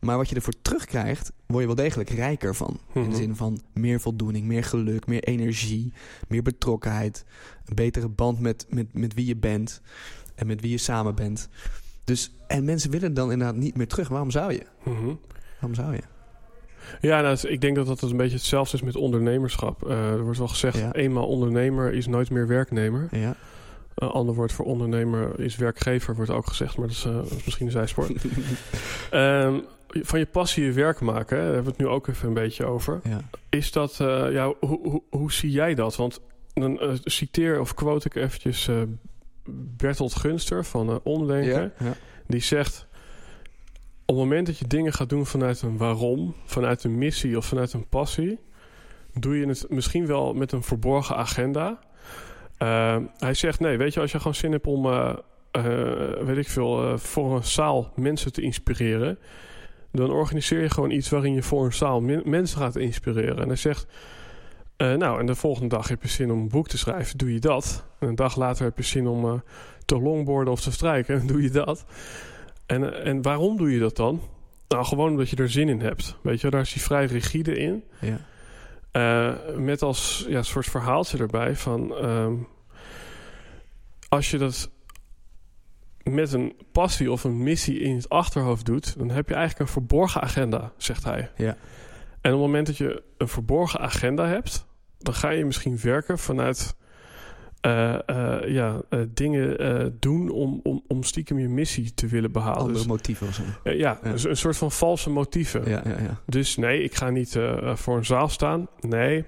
Maar 0.00 0.16
wat 0.16 0.28
je 0.28 0.34
ervoor 0.34 0.54
terugkrijgt, 0.62 1.32
word 1.46 1.60
je 1.60 1.66
wel 1.66 1.84
degelijk 1.84 2.10
rijker 2.10 2.54
van. 2.54 2.80
In 2.94 3.00
Mhm. 3.00 3.10
de 3.10 3.16
zin 3.16 3.36
van 3.36 3.60
meer 3.72 4.00
voldoening, 4.00 4.46
meer 4.46 4.64
geluk, 4.64 5.06
meer 5.06 5.22
energie, 5.24 5.92
meer 6.28 6.42
betrokkenheid. 6.42 7.24
Een 7.66 7.74
betere 7.74 8.08
band 8.08 8.40
met, 8.40 8.66
met, 8.68 8.86
met 8.94 9.14
wie 9.14 9.26
je 9.26 9.36
bent 9.36 9.80
en 10.34 10.46
met 10.46 10.60
wie 10.60 10.70
je 10.70 10.78
samen 10.78 11.14
bent. 11.14 11.48
Dus, 12.04 12.34
en 12.46 12.64
mensen 12.64 12.90
willen 12.90 13.14
dan 13.14 13.32
inderdaad 13.32 13.56
niet 13.56 13.76
meer 13.76 13.86
terug. 13.88 14.08
Waarom 14.08 14.30
zou 14.30 14.52
je? 14.52 14.62
Mhm. 14.84 15.14
Waarom 15.60 15.74
zou 15.74 15.92
je? 15.94 16.02
Ja, 17.00 17.20
nou, 17.20 17.36
ik 17.48 17.60
denk 17.60 17.76
dat 17.76 17.86
dat 17.86 18.02
een 18.02 18.16
beetje 18.16 18.36
hetzelfde 18.36 18.76
is 18.76 18.82
met 18.82 18.96
ondernemerschap. 18.96 19.88
Eh, 19.88 20.10
er 20.10 20.22
wordt 20.22 20.38
wel 20.38 20.48
gezegd, 20.48 20.78
Ja. 20.78 20.92
eenmaal 20.92 21.26
ondernemer 21.26 21.92
is 21.92 22.06
nooit 22.06 22.30
meer 22.30 22.46
werknemer. 22.46 23.08
Ja. 23.10 23.34
Een 23.94 24.08
ander 24.08 24.34
woord 24.34 24.52
voor 24.52 24.64
ondernemer 24.64 25.40
is 25.40 25.56
werkgever, 25.56 26.14
wordt 26.14 26.30
ook 26.30 26.46
gezegd. 26.46 26.76
Maar 26.76 26.86
dat 26.86 26.96
is, 26.96 27.04
eh, 27.04 27.14
dat 27.14 27.30
is 27.30 27.44
misschien 27.44 27.66
een 27.66 27.72
zijspoor. 27.72 28.06
Ehm, 29.10 29.58
van 29.88 30.18
je 30.18 30.26
passie 30.26 30.64
je 30.64 30.72
werk 30.72 31.00
maken, 31.00 31.36
hè, 31.36 31.42
daar 31.44 31.54
hebben 31.54 31.72
we 31.72 31.78
het 31.78 31.86
nu 31.88 31.94
ook 31.94 32.06
even 32.08 32.28
een 32.28 32.34
beetje 32.34 32.64
over. 32.64 33.00
ja. 33.04 33.20
Is 33.48 33.72
dat, 33.72 34.00
eh, 34.00 34.32
ja, 34.32 34.52
hoe, 34.60 34.78
hoe, 34.82 35.02
hoe 35.10 35.32
zie 35.32 35.50
jij 35.50 35.74
dat? 35.74 35.96
Want 35.96 36.20
dan 36.54 36.80
citeer 37.04 37.60
of 37.60 37.74
quote 37.74 38.06
ik 38.06 38.14
eventjes 38.14 38.70
Bertolt 39.76 40.14
Gunster 40.14 40.64
van 40.64 41.00
Omdenken. 41.02 41.72
Ja. 41.78 41.94
Die 42.26 42.40
zegt, 42.40 42.86
op 44.12 44.18
het 44.18 44.28
moment 44.28 44.46
dat 44.46 44.58
je 44.58 44.66
dingen 44.66 44.92
gaat 44.92 45.08
doen 45.08 45.26
vanuit 45.26 45.62
een 45.62 45.76
waarom, 45.76 46.34
vanuit 46.44 46.84
een 46.84 46.98
missie 46.98 47.36
of 47.36 47.46
vanuit 47.46 47.72
een 47.72 47.88
passie, 47.88 48.38
doe 49.14 49.38
je 49.38 49.46
het 49.46 49.66
misschien 49.68 50.06
wel 50.06 50.34
met 50.34 50.52
een 50.52 50.62
verborgen 50.62 51.16
agenda. 51.16 51.78
Eh, 52.58 52.96
hij 53.18 53.34
zegt, 53.34 53.60
nee, 53.60 53.76
weet 53.76 53.94
je, 53.94 54.00
als 54.00 54.12
je 54.12 54.18
gewoon 54.18 54.34
zin 54.34 54.52
hebt 54.52 54.66
om, 54.66 54.86
eh, 54.86 55.14
eh, 55.50 56.26
weet 56.26 56.36
ik 56.36 56.48
veel, 56.48 56.82
eh, 56.92 56.98
voor 56.98 57.36
een 57.36 57.44
zaal 57.44 57.92
mensen 57.96 58.32
te 58.32 58.42
inspireren, 58.42 59.18
dan 59.92 60.10
organiseer 60.10 60.62
je 60.62 60.70
gewoon 60.70 60.90
iets 60.90 61.08
waarin 61.08 61.34
je 61.34 61.42
voor 61.42 61.64
een 61.64 61.72
zaal 61.72 62.00
men- 62.00 62.22
mensen 62.24 62.58
gaat 62.58 62.76
inspireren. 62.76 63.38
En 63.38 63.46
hij 63.46 63.56
zegt, 63.56 63.86
nou, 64.76 65.20
en 65.20 65.26
de 65.26 65.34
volgende 65.34 65.68
dag 65.68 65.88
heb 65.88 66.02
je 66.02 66.08
zin 66.08 66.32
om 66.32 66.38
een 66.38 66.48
boek 66.48 66.68
te 66.68 66.78
schrijven, 66.78 67.18
doe 67.18 67.32
je 67.32 67.38
dat. 67.38 67.84
En 67.98 68.08
een 68.08 68.14
dag 68.14 68.36
later 68.36 68.64
heb 68.64 68.76
je 68.76 68.82
zin 68.82 69.06
om 69.06 69.42
te 69.84 70.00
longboarden 70.00 70.52
of 70.52 70.60
te 70.60 70.72
strijken, 70.72 71.26
doe 71.32 71.42
je 71.42 71.50
dat. 71.50 71.84
En, 72.72 73.04
en 73.04 73.22
waarom 73.22 73.56
doe 73.56 73.72
je 73.72 73.78
dat 73.78 73.96
dan? 73.96 74.20
Nou, 74.68 74.84
gewoon 74.84 75.10
omdat 75.10 75.30
je 75.30 75.36
er 75.36 75.50
zin 75.50 75.68
in 75.68 75.80
hebt. 75.80 76.16
Weet 76.22 76.40
je, 76.40 76.50
daar 76.50 76.60
is 76.60 76.72
hij 76.72 76.82
vrij 76.82 77.04
rigide 77.04 77.56
in. 77.56 77.84
Ja. 78.00 78.20
Eh, 78.90 79.56
met 79.56 79.82
als 79.82 80.26
ja, 80.28 80.42
soort 80.42 80.66
verhaaltje 80.66 81.18
erbij 81.18 81.56
van... 81.56 81.94
ehm, 81.96 82.34
als 84.08 84.30
je 84.30 84.38
dat 84.38 84.70
met 86.02 86.32
een 86.32 86.54
passie 86.72 87.12
of 87.12 87.24
een 87.24 87.42
missie 87.42 87.78
in 87.78 87.96
het 87.96 88.08
achterhoofd 88.08 88.66
doet... 88.66 88.98
dan 88.98 89.10
heb 89.10 89.28
je 89.28 89.34
eigenlijk 89.34 89.68
een 89.68 89.74
verborgen 89.74 90.20
agenda, 90.20 90.72
zegt 90.76 91.04
hij. 91.04 91.30
Ja. 91.36 91.56
En 92.20 92.32
op 92.32 92.38
het 92.40 92.46
moment 92.46 92.66
dat 92.66 92.76
je 92.76 93.02
een 93.16 93.28
verborgen 93.28 93.80
agenda 93.80 94.26
hebt... 94.26 94.66
dan 94.98 95.14
ga 95.14 95.30
je 95.30 95.44
misschien 95.44 95.78
werken 95.82 96.18
vanuit... 96.18 96.76
eh, 97.62 98.08
eh, 98.08 98.48
ja, 98.48 98.82
eh, 98.88 99.00
dingen 99.14 99.96
doen 100.00 100.30
om, 100.30 100.60
om, 100.62 100.82
om 100.88 101.02
stiekem 101.02 101.38
je 101.38 101.48
missie 101.48 101.94
te 101.94 102.06
willen 102.06 102.32
behalen. 102.32 102.58
Andere 102.58 102.78
Dus, 102.78 102.86
motieven 102.86 103.26
of 103.26 103.34
zo. 103.34 103.42
ja, 103.64 103.72
Ja. 103.72 103.98
dus 104.02 104.24
een 104.24 104.36
soort 104.36 104.56
van 104.56 104.72
valse 104.72 105.10
motieven. 105.10 105.68
Ja, 105.70 105.82
ja, 105.84 106.00
ja. 106.00 106.20
Dus 106.26 106.56
nee, 106.56 106.82
ik 106.82 106.94
ga 106.94 107.10
niet 107.10 107.38
voor 107.74 107.96
een 107.96 108.04
zaal 108.04 108.28
staan. 108.28 108.68
Nee, 108.80 109.24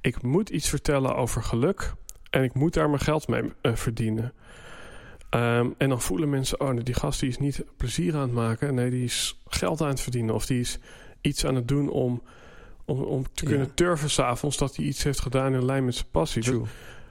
ik 0.00 0.22
moet 0.22 0.48
iets 0.48 0.68
vertellen 0.68 1.16
over 1.16 1.42
geluk. 1.42 1.94
En 2.30 2.42
ik 2.42 2.54
moet 2.54 2.74
daar 2.74 2.88
mijn 2.90 3.02
geld 3.02 3.28
mee 3.28 3.52
verdienen. 3.62 4.32
Ehm, 5.30 5.70
en 5.78 5.88
dan 5.88 6.00
voelen 6.00 6.30
mensen, 6.30 6.60
oh, 6.60 6.70
nee, 6.70 6.82
die 6.82 6.94
gast 6.94 7.20
die 7.20 7.28
is 7.28 7.38
niet 7.38 7.64
plezier 7.76 8.14
aan 8.14 8.20
het 8.20 8.32
maken. 8.32 8.74
Nee, 8.74 8.90
die 8.90 9.04
is 9.04 9.40
geld 9.46 9.80
aan 9.80 9.88
het 9.88 10.00
verdienen. 10.00 10.34
Of 10.34 10.46
die 10.46 10.60
is 10.60 10.78
iets 11.20 11.46
aan 11.46 11.54
het 11.54 11.68
doen 11.68 11.90
om, 11.90 12.22
om, 12.84 13.02
om 13.02 13.24
te 13.34 13.44
kunnen 13.44 13.74
turven 13.74 14.10
s'avonds... 14.10 14.56
dat 14.56 14.76
hij 14.76 14.84
iets 14.84 15.02
heeft 15.02 15.20
gedaan 15.20 15.54
in 15.54 15.64
lijn 15.64 15.84
met 15.84 15.94
zijn 15.94 16.10
passie. 16.10 16.42
True. 16.42 16.62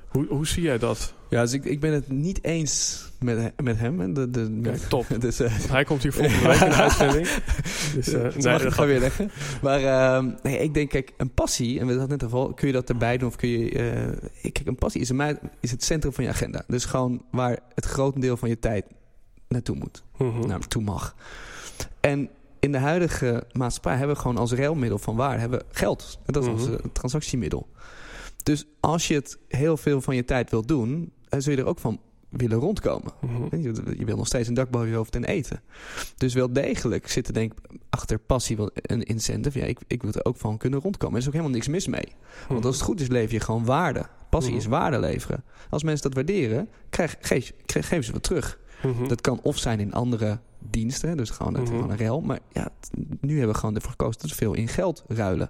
Hoe, 0.07 0.25
hoe 0.29 0.47
zie 0.47 0.63
jij 0.63 0.77
dat? 0.77 1.13
Ja, 1.29 1.41
dus 1.41 1.53
ik, 1.53 1.65
ik 1.65 1.79
ben 1.79 1.93
het 1.93 2.09
niet 2.09 2.43
eens 2.43 3.05
met, 3.19 3.61
met 3.63 3.77
hem. 3.79 4.13
De, 4.13 4.29
de, 4.29 4.79
top. 4.89 5.05
dus, 5.19 5.39
eh, 5.39 5.51
Hij 5.69 5.83
komt 5.83 6.01
hier 6.03 6.13
volgende 6.13 6.47
week 6.47 6.59
in 6.61 6.69
de 6.69 6.75
uitzending. 6.75 7.27
Dus, 7.95 8.07
eh, 8.07 8.21
nee, 8.21 8.53
mag 8.53 8.63
ik 8.63 8.71
gewoon 8.71 8.89
weer 8.89 8.99
leggen. 8.99 9.31
Maar 9.61 9.83
ehm, 9.83 10.29
nee, 10.43 10.57
ik 10.59 10.73
denk, 10.73 10.89
kijk, 10.89 11.13
een 11.17 11.31
passie, 11.33 11.79
en 11.79 11.87
we 11.87 11.97
hadden 11.97 12.17
net 12.21 12.33
al, 12.33 12.53
kun 12.53 12.67
je 12.67 12.73
dat 12.73 12.89
erbij 12.89 13.17
doen 13.17 13.27
of 13.27 13.35
kun 13.35 13.49
je... 13.49 13.69
eh, 13.71 14.51
kijk, 14.51 14.67
een 14.67 14.75
passie 14.75 15.01
is, 15.01 15.09
in 15.09 15.15
mij, 15.15 15.39
is 15.59 15.71
het 15.71 15.83
centrum 15.83 16.13
van 16.13 16.23
je 16.23 16.29
agenda. 16.29 16.63
Dus 16.67 16.85
gewoon 16.85 17.21
waar 17.31 17.59
het 17.75 17.85
grotendeel 17.85 18.37
van 18.37 18.49
je 18.49 18.59
tijd 18.59 18.85
naartoe 19.47 19.75
moet. 19.75 20.03
Mhm. 20.17 20.47
naartoe 20.47 20.81
mag. 20.83 21.15
En 21.99 22.29
in 22.59 22.71
de 22.71 22.77
huidige 22.77 23.43
maatschappij 23.51 23.95
hebben 23.95 24.15
we 24.15 24.21
gewoon 24.21 24.37
als 24.37 24.51
ruilmiddel 24.51 24.97
van 24.97 25.15
waar 25.15 25.39
hebben 25.39 25.59
we 25.59 25.65
geld. 25.71 26.19
Dat 26.25 26.43
is 26.43 26.49
Mhm. 26.49 26.59
ons 26.71 26.79
transactiemiddel. 26.93 27.67
Dus 28.47 28.65
als 28.79 29.07
je 29.07 29.13
het 29.13 29.37
heel 29.47 29.77
veel 29.77 30.01
van 30.01 30.15
je 30.15 30.25
tijd 30.25 30.49
wilt 30.49 30.67
doen, 30.67 31.11
dan 31.29 31.41
zul 31.41 31.53
je 31.53 31.59
er 31.59 31.65
ook 31.65 31.79
van 31.79 31.99
willen 32.29 32.57
rondkomen. 32.57 33.11
Mhm. 33.21 33.61
Je, 33.61 33.95
je 33.97 34.05
wil 34.05 34.17
nog 34.17 34.27
steeds 34.27 34.47
een 34.47 34.53
dak 34.53 34.69
boven 34.69 34.87
je 34.89 34.95
hoofd 34.95 35.15
en 35.15 35.23
eten. 35.23 35.61
Dus 36.17 36.33
wel 36.33 36.53
degelijk 36.53 37.07
zit 37.09 37.27
er 37.27 37.33
denk 37.33 37.51
ik 37.53 37.59
achter 37.89 38.19
passie 38.19 38.57
wel 38.57 38.69
een 38.73 39.03
incentive. 39.03 39.59
Ja, 39.59 39.65
ik, 39.65 39.79
ik 39.87 40.01
wil 40.01 40.11
er 40.13 40.25
ook 40.25 40.37
van 40.37 40.57
kunnen 40.57 40.79
rondkomen. 40.79 41.15
Er 41.15 41.21
is 41.21 41.27
ook 41.27 41.33
helemaal 41.33 41.53
niks 41.55 41.67
mis 41.67 41.87
mee. 41.87 42.07
Want 42.47 42.65
als 42.65 42.75
het 42.75 42.83
goed 42.85 42.99
is, 43.01 43.07
lever 43.07 43.33
je 43.33 43.39
gewoon 43.39 43.65
waarde. 43.65 44.05
Passie 44.29 44.51
Mhm. 44.53 44.61
is 44.61 44.67
waarde 44.67 44.99
leveren. 44.99 45.43
Als 45.69 45.83
mensen 45.83 46.03
dat 46.03 46.13
waarderen, 46.13 46.69
krijg, 46.89 47.17
geef, 47.19 47.53
geven 47.65 48.03
ze 48.03 48.11
wat 48.11 48.23
terug. 48.23 48.59
Mhm. 48.83 49.07
Dat 49.07 49.21
kan 49.21 49.39
of 49.41 49.57
zijn 49.57 49.79
in 49.79 49.93
andere 49.93 50.39
diensten, 50.59 51.17
dus 51.17 51.29
gewoon, 51.29 51.53
het, 51.53 51.63
Mhm. 51.63 51.71
gewoon 51.73 51.89
een 51.91 51.97
ruil. 51.97 52.21
Maar 52.21 52.39
ja, 52.51 52.69
nu 53.21 53.35
hebben 53.37 53.53
we 53.53 53.59
gewoon 53.59 53.75
ervoor 53.75 53.91
gekozen 53.91 54.21
dat 54.21 54.29
we 54.29 54.35
veel 54.35 54.53
in 54.53 54.67
geld 54.67 55.03
ruilen. 55.07 55.49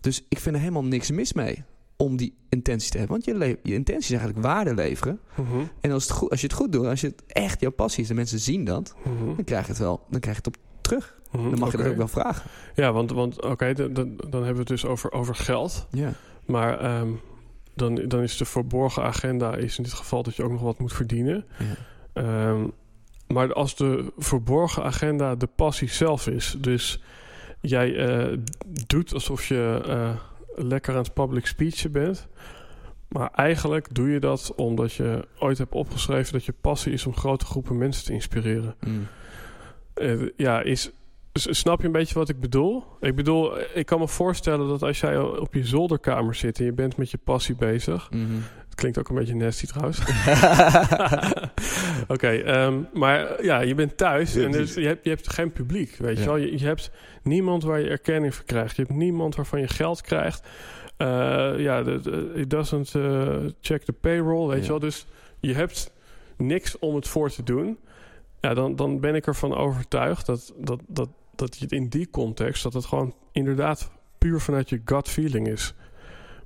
Dus 0.00 0.24
ik 0.28 0.38
vind 0.38 0.54
er 0.54 0.60
helemaal 0.60 0.84
niks 0.84 1.10
mis 1.10 1.32
mee 1.32 1.64
om 1.96 2.16
die 2.16 2.34
intentie 2.48 2.90
te 2.90 2.98
hebben. 2.98 3.20
Want 3.22 3.38
je, 3.40 3.58
je 3.62 3.74
intentie 3.74 4.14
is 4.14 4.20
eigenlijk 4.20 4.46
waarde 4.46 4.74
leveren. 4.74 5.20
Mhm. 5.34 5.58
En 5.80 5.90
als, 5.90 6.02
het 6.02 6.12
goed, 6.12 6.30
als 6.30 6.40
je 6.40 6.46
het 6.46 6.56
goed 6.56 6.72
doet, 6.72 6.86
als 6.86 7.00
je 7.00 7.06
het 7.06 7.22
echt 7.26 7.60
jouw 7.60 7.70
passie 7.70 8.02
is 8.02 8.10
en 8.10 8.16
mensen 8.16 8.38
zien 8.38 8.64
dat, 8.64 8.94
Mhm. 9.04 9.24
dan 9.36 9.44
krijg 9.44 9.64
je 9.64 9.70
het 9.72 9.80
wel. 9.80 10.04
Dan 10.10 10.20
krijg 10.20 10.36
je 10.36 10.42
het 10.44 10.56
op 10.56 10.62
terug. 10.80 11.14
Mhm. 11.32 11.50
Dan 11.50 11.58
mag 11.58 11.70
je 11.70 11.76
dat 11.76 11.86
ook 11.86 11.96
wel 11.96 12.08
vragen. 12.08 12.50
Ja, 12.74 12.92
want, 12.92 13.10
want 13.10 13.42
oké, 13.42 13.72
dan, 13.72 13.92
dan 13.92 14.16
dan 14.16 14.32
hebben 14.32 14.52
we 14.52 14.58
het 14.58 14.68
dus 14.68 14.84
over, 14.86 15.12
over 15.12 15.34
geld. 15.34 15.86
Ja. 15.90 16.12
Maar 16.46 16.78
ehm, 16.80 17.08
dan, 17.74 17.94
dan 17.94 18.22
is 18.22 18.36
de 18.36 18.44
verborgen 18.44 19.02
agenda 19.02 19.56
is 19.56 19.76
in 19.78 19.84
dit 19.84 19.92
geval 19.92 20.22
dat 20.22 20.36
je 20.36 20.42
ook 20.42 20.50
nog 20.50 20.60
wat 20.60 20.78
moet 20.78 20.92
verdienen. 20.92 21.44
Ehm, 22.12 22.66
maar 23.26 23.52
als 23.52 23.76
de 23.76 24.12
verborgen 24.18 24.82
agenda 24.84 25.34
de 25.34 25.46
passie 25.46 25.88
zelf 25.88 26.26
is, 26.26 26.56
dus 26.58 27.02
jij 27.60 27.96
eh, 27.96 28.38
doet 28.86 29.14
alsof 29.14 29.44
je 29.46 29.82
eh, 29.86 30.10
lekker 30.56 30.94
aan 30.94 31.02
het 31.02 31.14
public 31.14 31.46
speechen 31.46 31.92
bent, 31.92 32.26
maar 33.08 33.30
eigenlijk 33.34 33.94
doe 33.94 34.08
je 34.08 34.20
dat 34.20 34.52
omdat 34.56 34.92
je 34.92 35.26
ooit 35.38 35.58
hebt 35.58 35.72
opgeschreven 35.72 36.32
dat 36.32 36.44
je 36.44 36.54
passie 36.60 36.92
is 36.92 37.06
om 37.06 37.16
grote 37.16 37.44
groepen 37.44 37.78
mensen 37.78 38.04
te 38.04 38.12
inspireren. 38.12 38.74
Mm. 38.86 39.06
Eh, 39.94 40.28
ja, 40.36 40.60
is, 40.62 40.90
s- 41.32 41.58
snap 41.58 41.80
je 41.80 41.86
een 41.86 41.92
beetje 41.92 42.14
wat 42.14 42.28
ik 42.28 42.40
bedoel? 42.40 42.84
Ik 43.00 43.14
bedoel, 43.14 43.52
ik 43.74 43.86
kan 43.86 43.98
me 43.98 44.08
voorstellen 44.08 44.68
dat 44.68 44.82
als 44.82 45.00
jij 45.00 45.18
op 45.18 45.54
je 45.54 45.64
zolderkamer 45.66 46.34
zit 46.34 46.58
en 46.58 46.64
je 46.64 46.72
bent 46.72 46.96
met 46.96 47.10
je 47.10 47.18
passie 47.24 47.54
bezig. 47.56 48.10
Mhm. 48.10 48.24
Het 48.74 48.82
klinkt 48.82 48.98
ook 48.98 49.08
een 49.08 49.14
beetje 49.24 49.34
nasty 49.34 49.66
trouwens. 49.66 49.98
Oké, 52.14 52.28
ehm, 52.28 52.80
maar 52.92 53.26
eh, 53.26 53.44
ja, 53.44 53.60
je 53.60 53.74
bent 53.74 53.96
thuis 53.96 54.36
en 54.36 54.50
dus 54.52 54.74
je, 54.74 54.86
hebt, 54.86 55.04
je 55.04 55.10
hebt 55.10 55.32
geen 55.32 55.52
publiek, 55.52 55.96
weet 55.96 56.18
je 56.18 56.24
wel. 56.24 56.36
Je, 56.36 56.58
je 56.58 56.64
hebt 56.64 56.90
niemand 57.22 57.62
waar 57.62 57.80
je 57.80 57.88
erkenning 57.88 58.34
voor 58.34 58.44
krijgt. 58.44 58.76
Je 58.76 58.82
hebt 58.82 58.94
niemand 58.94 59.34
waarvan 59.36 59.60
je 59.60 59.68
geld 59.68 60.00
krijgt. 60.00 60.48
Eh, 60.96 61.06
ja, 61.56 61.82
de, 61.82 62.00
de- 62.00 62.32
it 62.34 62.50
doesn't 62.50 62.94
eh, 62.94 63.36
check 63.60 63.82
the 63.82 63.92
payroll, 63.92 64.46
weet 64.48 64.56
Ja. 64.58 64.62
je 64.62 64.68
wel. 64.68 64.78
Dus 64.78 65.06
je 65.40 65.54
hebt 65.54 65.90
niks 66.36 66.78
om 66.78 66.94
het 66.94 67.08
voor 67.08 67.30
te 67.30 67.42
doen. 67.42 67.78
Ja, 68.40 68.54
dan, 68.54 68.76
dan 68.76 69.00
ben 69.00 69.14
ik 69.14 69.26
ervan 69.26 69.54
overtuigd 69.54 70.26
dat, 70.26 70.52
dat, 70.56 70.80
dat, 70.86 71.08
dat 71.34 71.56
je 71.56 71.62
het 71.64 71.72
in 71.72 71.88
die 71.88 72.10
context... 72.10 72.62
dat 72.62 72.72
het 72.72 72.84
gewoon 72.84 73.14
inderdaad 73.32 73.90
puur 74.18 74.40
vanuit 74.40 74.68
je 74.68 74.80
gut 74.84 75.08
feeling 75.08 75.48
is. 75.48 75.74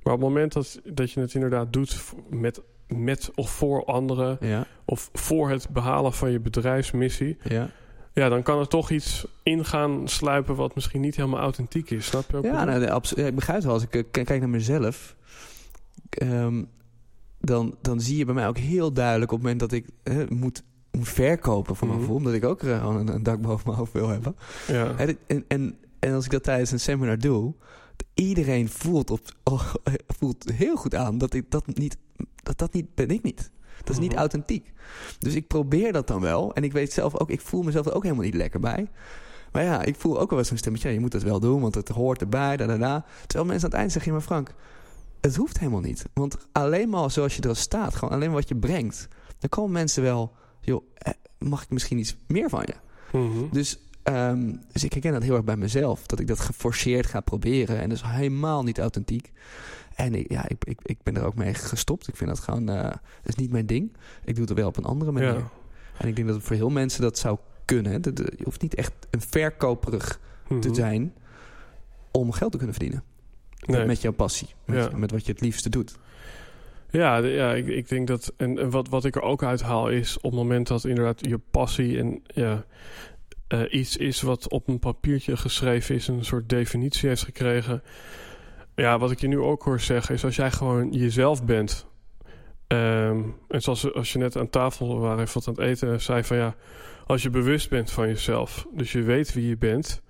Maar 0.03 0.13
op 0.13 0.19
het 0.19 0.29
moment 0.29 0.53
dat, 0.53 0.79
dat 0.93 1.11
je 1.11 1.19
het 1.19 1.33
inderdaad 1.33 1.73
doet 1.73 2.01
met, 2.29 2.61
met 2.87 3.31
of 3.35 3.49
voor 3.51 3.85
anderen... 3.85 4.37
ja, 4.41 4.65
of 4.85 5.09
voor 5.13 5.49
het 5.49 5.69
behalen 5.69 6.13
van 6.13 6.31
je 6.31 6.39
bedrijfsmissie... 6.39 7.37
ja. 7.43 7.69
ja, 8.13 8.29
dan 8.29 8.43
kan 8.43 8.59
er 8.59 8.67
toch 8.67 8.89
iets 8.89 9.25
in 9.43 9.65
gaan 9.65 10.07
sluipen... 10.07 10.55
wat 10.55 10.75
misschien 10.75 11.01
niet 11.01 11.15
helemaal 11.15 11.39
authentiek 11.39 11.89
is. 11.89 12.05
Snap 12.05 12.23
je 12.31 12.37
ook? 12.37 12.43
Ja, 12.43 12.63
nou, 12.65 12.79
nee, 12.79 12.91
abso- 12.91 13.21
ja, 13.21 13.27
ik 13.27 13.35
begrijp 13.35 13.57
het 13.57 13.65
wel. 13.65 13.73
Als 13.75 13.83
ik 13.83 13.95
eh, 13.95 14.03
kijk 14.11 14.39
naar 14.39 14.49
mezelf, 14.49 15.15
ehm, 16.09 16.63
dan, 17.41 17.75
dan 17.81 17.99
zie 18.01 18.17
je 18.17 18.25
bij 18.25 18.33
mij 18.33 18.47
ook 18.47 18.57
heel 18.57 18.93
duidelijk 18.93 19.31
op 19.31 19.37
het 19.37 19.45
moment 19.47 19.59
dat 19.69 19.71
ik 19.79 19.87
eh, 20.03 20.15
moet, 20.29 20.63
moet 20.91 21.09
verkopen 21.09 21.75
van 21.75 21.87
mijn 21.87 21.99
Mhm. 21.99 22.07
gevoel, 22.07 22.21
omdat 22.21 22.33
ik 22.41 22.45
ook 22.45 22.63
eh, 22.63 22.79
gewoon 22.79 22.95
een, 22.95 23.07
een 23.13 23.23
dak 23.23 23.41
boven 23.41 23.63
mijn 23.65 23.77
hoofd 23.77 23.93
wil 23.93 24.07
hebben. 24.07 24.35
ja. 24.67 24.95
En, 24.97 25.17
en, 25.47 25.77
en 25.99 26.13
als 26.13 26.25
ik 26.25 26.31
dat 26.31 26.43
tijdens 26.43 26.71
een 26.71 26.79
seminar 26.79 27.17
doe, 27.17 27.53
iedereen 28.19 28.69
voelt, 28.69 29.09
op, 29.09 29.19
oh, 29.43 29.73
voelt 30.19 30.51
heel 30.53 30.75
goed 30.75 30.95
aan 30.95 31.17
dat 31.17 31.33
ik 31.33 31.51
dat 31.51 31.67
niet, 31.77 31.97
dat, 32.43 32.57
dat 32.57 32.73
niet 32.73 32.95
ben 32.95 33.09
ik 33.09 33.23
niet. 33.23 33.51
Dat 33.77 33.89
is 33.89 33.99
niet 33.99 34.11
Mhm. 34.11 34.19
authentiek. 34.19 34.73
Dus 35.19 35.35
ik 35.35 35.47
probeer 35.47 35.93
dat 35.93 36.07
dan 36.07 36.21
wel. 36.21 36.53
En 36.53 36.63
ik 36.63 36.71
weet 36.71 36.93
zelf 36.93 37.19
ook, 37.19 37.29
ik 37.29 37.41
voel 37.41 37.61
mezelf 37.61 37.85
er 37.85 37.93
ook 37.93 38.03
helemaal 38.03 38.23
niet 38.23 38.33
lekker 38.33 38.59
bij. 38.59 38.87
Maar 39.51 39.63
ja, 39.63 39.81
ik 39.83 39.95
voel 39.95 40.19
ook 40.19 40.29
wel 40.29 40.39
eens 40.39 40.51
een 40.51 40.57
stemmetje. 40.57 40.87
Ja, 40.87 40.93
je 40.93 40.99
moet 40.99 41.13
het 41.13 41.23
wel 41.23 41.39
doen, 41.39 41.61
want 41.61 41.75
het 41.75 41.87
hoort 41.89 42.21
erbij. 42.21 42.57
Da, 42.57 42.65
da, 42.65 42.77
da. 42.77 43.05
Terwijl 43.27 43.45
mensen 43.45 43.63
aan 43.63 43.69
het 43.71 43.79
eind 43.79 43.91
zeggen, 43.91 44.11
maar 44.11 44.21
Frank, 44.21 44.53
het 45.21 45.35
hoeft 45.35 45.59
helemaal 45.59 45.79
niet. 45.79 46.05
Want 46.13 46.37
alleen 46.51 46.89
maar 46.89 47.11
zoals 47.11 47.35
je 47.35 47.41
er 47.41 47.55
staat, 47.55 47.95
gewoon 47.95 48.13
alleen 48.13 48.31
wat 48.31 48.47
je 48.47 48.55
brengt, 48.55 49.07
dan 49.39 49.49
komen 49.49 49.71
mensen 49.71 50.03
wel, 50.03 50.31
joh, 50.61 50.83
eh, 50.93 51.13
mag 51.37 51.63
ik 51.63 51.69
misschien 51.69 51.97
iets 51.97 52.15
meer 52.27 52.49
van 52.49 52.63
je? 52.65 52.75
Mhm. 53.17 53.51
Dus, 53.51 53.79
ehm, 54.13 54.53
dus 54.71 54.83
ik 54.83 54.93
herken 54.93 55.11
dat 55.13 55.23
heel 55.23 55.35
erg 55.35 55.43
bij 55.43 55.57
mezelf. 55.57 56.05
Dat 56.05 56.19
ik 56.19 56.27
dat 56.27 56.39
geforceerd 56.39 57.05
ga 57.05 57.19
proberen. 57.21 57.79
En 57.81 57.89
dat 57.89 57.97
is 57.97 58.03
helemaal 58.05 58.63
niet 58.63 58.79
authentiek. 58.79 59.31
En 59.95 60.15
ik, 60.15 60.31
ja, 60.31 60.47
ik, 60.49 60.65
ik, 60.65 60.79
ik 60.83 60.97
ben 61.03 61.15
er 61.17 61.23
ook 61.25 61.35
mee 61.35 61.53
gestopt. 61.53 62.07
Ik 62.07 62.15
vind 62.15 62.29
dat 62.29 62.39
gewoon... 62.39 62.69
eh, 62.69 62.83
dat 62.83 62.99
is 63.23 63.35
niet 63.35 63.51
mijn 63.51 63.65
ding. 63.65 63.91
Ik 64.25 64.35
doe 64.35 64.45
het 64.45 64.53
wel 64.53 64.67
op 64.67 64.77
een 64.77 64.83
andere 64.85 65.11
manier. 65.11 65.33
Ja. 65.33 65.49
En 65.97 66.07
ik 66.07 66.15
denk 66.15 66.27
dat 66.27 66.41
voor 66.41 66.55
heel 66.55 66.69
mensen 66.69 67.01
dat 67.01 67.17
zou 67.17 67.37
kunnen. 67.65 68.01
de- 68.01 68.33
je 68.37 68.43
hoeft 68.43 68.61
niet 68.61 68.75
echt 68.75 68.93
een 69.09 69.21
verkoperig 69.21 70.19
te 70.47 70.53
Mhm. 70.67 70.73
zijn... 70.73 71.13
om 72.11 72.31
geld 72.31 72.51
te 72.51 72.57
kunnen 72.57 72.75
verdienen. 72.75 73.03
Nee. 73.65 73.85
Met, 73.85 74.01
jouw 74.01 74.11
passie. 74.11 74.47
Met, 74.65 74.91
Ja. 74.91 74.97
met 74.97 75.11
wat 75.11 75.25
je 75.25 75.31
het 75.31 75.41
liefste 75.41 75.69
doet. 75.69 75.97
Ja, 76.91 77.17
ja 77.17 77.53
ik, 77.53 77.67
ik 77.67 77.89
denk 77.89 78.07
dat. 78.07 78.33
En, 78.37 78.57
en 78.57 78.69
wat, 78.69 78.89
wat 78.89 79.05
ik 79.05 79.15
er 79.15 79.21
ook 79.21 79.43
uithaal 79.43 79.89
is. 79.89 80.15
op 80.17 80.23
het 80.23 80.33
moment 80.33 80.67
dat 80.67 80.85
inderdaad 80.85 81.25
je 81.25 81.37
passie. 81.51 81.97
en 81.99 82.21
ja, 82.25 82.65
eh, 83.49 83.61
iets 83.69 83.97
is 83.97 84.21
wat 84.21 84.49
op 84.49 84.67
een 84.67 84.79
papiertje 84.79 85.37
geschreven 85.37 85.95
is. 85.95 86.07
een 86.07 86.25
soort 86.25 86.49
definitie 86.49 87.07
heeft 87.09 87.23
gekregen. 87.23 87.83
Ja, 88.75 88.99
wat 88.99 89.11
ik 89.11 89.19
je 89.19 89.27
nu 89.27 89.39
ook 89.39 89.63
hoor 89.63 89.79
zeggen. 89.79 90.15
is 90.15 90.23
als 90.23 90.35
jij 90.35 90.51
gewoon 90.51 90.91
jezelf 90.91 91.43
bent. 91.45 91.87
ehm, 92.67 93.21
en 93.47 93.61
zoals 93.61 93.93
als 93.93 94.13
je 94.13 94.19
net 94.19 94.37
aan 94.37 94.49
tafel 94.49 94.99
waren 94.99 95.23
even 95.23 95.33
wat 95.33 95.47
aan 95.47 95.63
het 95.63 95.63
eten. 95.71 96.01
zei 96.01 96.23
van 96.23 96.37
ja. 96.37 96.55
als 97.07 97.21
je 97.21 97.29
bewust 97.29 97.69
bent 97.69 97.91
van 97.91 98.07
jezelf. 98.07 98.65
dus 98.73 98.91
je 98.91 99.01
weet 99.01 99.33
wie 99.33 99.47
je 99.47 99.57
bent. 99.57 100.01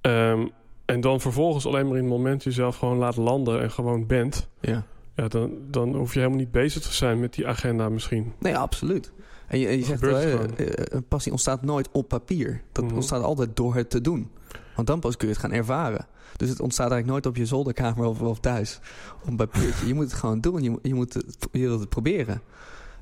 ehm, 0.00 0.46
en 0.84 1.00
dan 1.00 1.20
vervolgens 1.20 1.66
alleen 1.66 1.86
maar 1.86 1.96
in 1.96 2.02
het 2.02 2.12
moment 2.12 2.44
jezelf 2.44 2.76
gewoon 2.76 2.96
laat 2.98 3.16
landen. 3.16 3.62
en 3.62 3.70
gewoon 3.70 4.06
bent. 4.06 4.48
Ja. 4.60 4.84
Ja, 5.14 5.28
dan, 5.28 5.50
dan 5.70 5.94
hoef 5.94 6.12
je 6.12 6.18
helemaal 6.18 6.40
niet 6.40 6.50
bezig 6.50 6.82
te 6.82 6.92
zijn 6.94 7.20
met 7.20 7.34
die 7.34 7.46
agenda 7.46 7.88
misschien. 7.88 8.32
Nee, 8.38 8.56
absoluut. 8.56 9.12
En 9.46 9.58
je, 9.58 9.66
en 9.66 9.78
je 9.78 9.84
zegt 9.84 10.02
eh, 10.02 10.32
eh, 10.34 10.40
een 10.84 11.04
passie 11.08 11.32
ontstaat 11.32 11.62
nooit 11.62 11.88
op 11.92 12.08
papier. 12.08 12.62
Dat 12.72 12.84
Mhm. 12.84 12.94
ontstaat 12.94 13.22
altijd 13.22 13.56
door 13.56 13.74
het 13.74 13.90
te 13.90 14.00
doen. 14.00 14.30
Want 14.76 14.86
dan 14.88 15.00
pas 15.00 15.16
kun 15.16 15.28
je 15.28 15.32
het 15.34 15.42
gaan 15.42 15.52
ervaren. 15.52 16.06
Dus 16.36 16.48
het 16.48 16.60
ontstaat 16.60 16.90
eigenlijk 16.90 17.12
nooit 17.12 17.26
op 17.36 17.40
je 17.42 17.46
zolderkamer 17.46 18.04
of, 18.06 18.20
of 18.20 18.40
thuis. 18.40 18.80
Om 19.26 19.36
bij 19.36 19.46
puurtje. 19.46 19.86
Je 19.86 19.94
moet 19.94 20.04
het 20.04 20.12
gewoon 20.12 20.40
doen. 20.40 20.62
Je, 20.62 20.78
je, 20.82 20.94
moet 20.94 21.14
het, 21.14 21.36
je 21.52 21.58
wilt 21.60 21.80
het 21.80 21.88
proberen. 21.88 22.40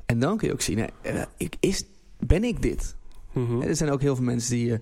En 0.07 0.19
dan 0.19 0.37
kun 0.37 0.47
je 0.49 0.53
ook 0.53 0.61
zien, 0.61 0.79
hè, 0.79 0.87
eh, 1.03 1.23
ik, 1.37 1.57
is, 1.61 1.85
ben 2.19 2.45
ik 2.45 2.63
dit? 2.63 2.95
Mhm. 3.33 3.61
Er 3.63 3.77
zijn 3.77 3.91
ook 3.91 4.01
heel 4.01 4.15
veel 4.17 4.25
mensen 4.25 4.51
die, 4.57 4.79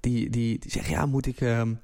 die, 0.00 0.30
die, 0.30 0.58
die 0.58 0.70
zeggen: 0.70 0.92
Ja, 0.92 1.06
moet 1.06 1.26
ik. 1.26 1.40
ehm, 1.40 1.74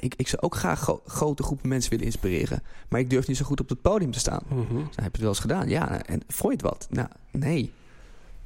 ik, 0.00 0.14
ik 0.16 0.28
zou 0.28 0.42
ook 0.42 0.54
graag 0.54 0.80
gro- 0.80 1.02
grote 1.06 1.42
groepen 1.42 1.68
mensen 1.68 1.90
willen 1.90 2.04
inspireren. 2.06 2.62
Maar 2.88 3.00
ik 3.00 3.10
durf 3.10 3.26
niet 3.28 3.36
zo 3.36 3.44
goed 3.44 3.60
op 3.60 3.68
het 3.68 3.82
podium 3.82 4.10
te 4.10 4.18
staan. 4.18 4.42
Mhm. 4.48 4.58
Dus 4.58 4.68
dan 4.68 4.78
heb 4.84 4.96
je 4.96 5.02
het 5.04 5.20
wel 5.20 5.28
eens 5.28 5.38
gedaan. 5.38 5.68
Ja, 5.68 6.02
en 6.04 6.20
vond 6.28 6.52
je 6.60 6.66
het 6.66 6.70
wat? 6.76 6.86
Nou, 6.90 7.08
nee. 7.30 7.72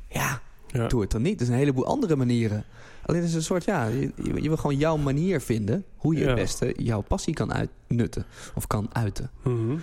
Ja, 0.09 0.41
Ja. 0.67 0.87
doe 0.87 1.01
het 1.01 1.11
dan 1.11 1.23
niet. 1.23 1.41
Er 1.41 1.47
zijn 1.47 1.59
een 1.59 1.65
heleboel 1.65 1.87
andere 1.87 2.17
manieren. 2.17 2.65
Alleen 3.03 3.21
het 3.21 3.29
is 3.31 3.35
een 3.37 3.43
soort, 3.43 3.65
ja, 3.65 3.85
je, 3.87 4.13
je 4.17 4.49
wil 4.49 4.57
gewoon 4.57 4.77
jouw 4.77 4.97
manier 4.97 5.41
vinden. 5.41 5.85
Hoe 5.97 6.15
je 6.15 6.21
Ja. 6.21 6.27
het 6.27 6.35
beste 6.35 6.75
jouw 6.77 7.01
passie 7.01 7.35
kan 7.35 7.53
uitnutten. 7.53 8.25
Of 8.55 8.67
kan 8.67 8.89
uiten. 8.93 9.31
Mhm. 9.45 9.77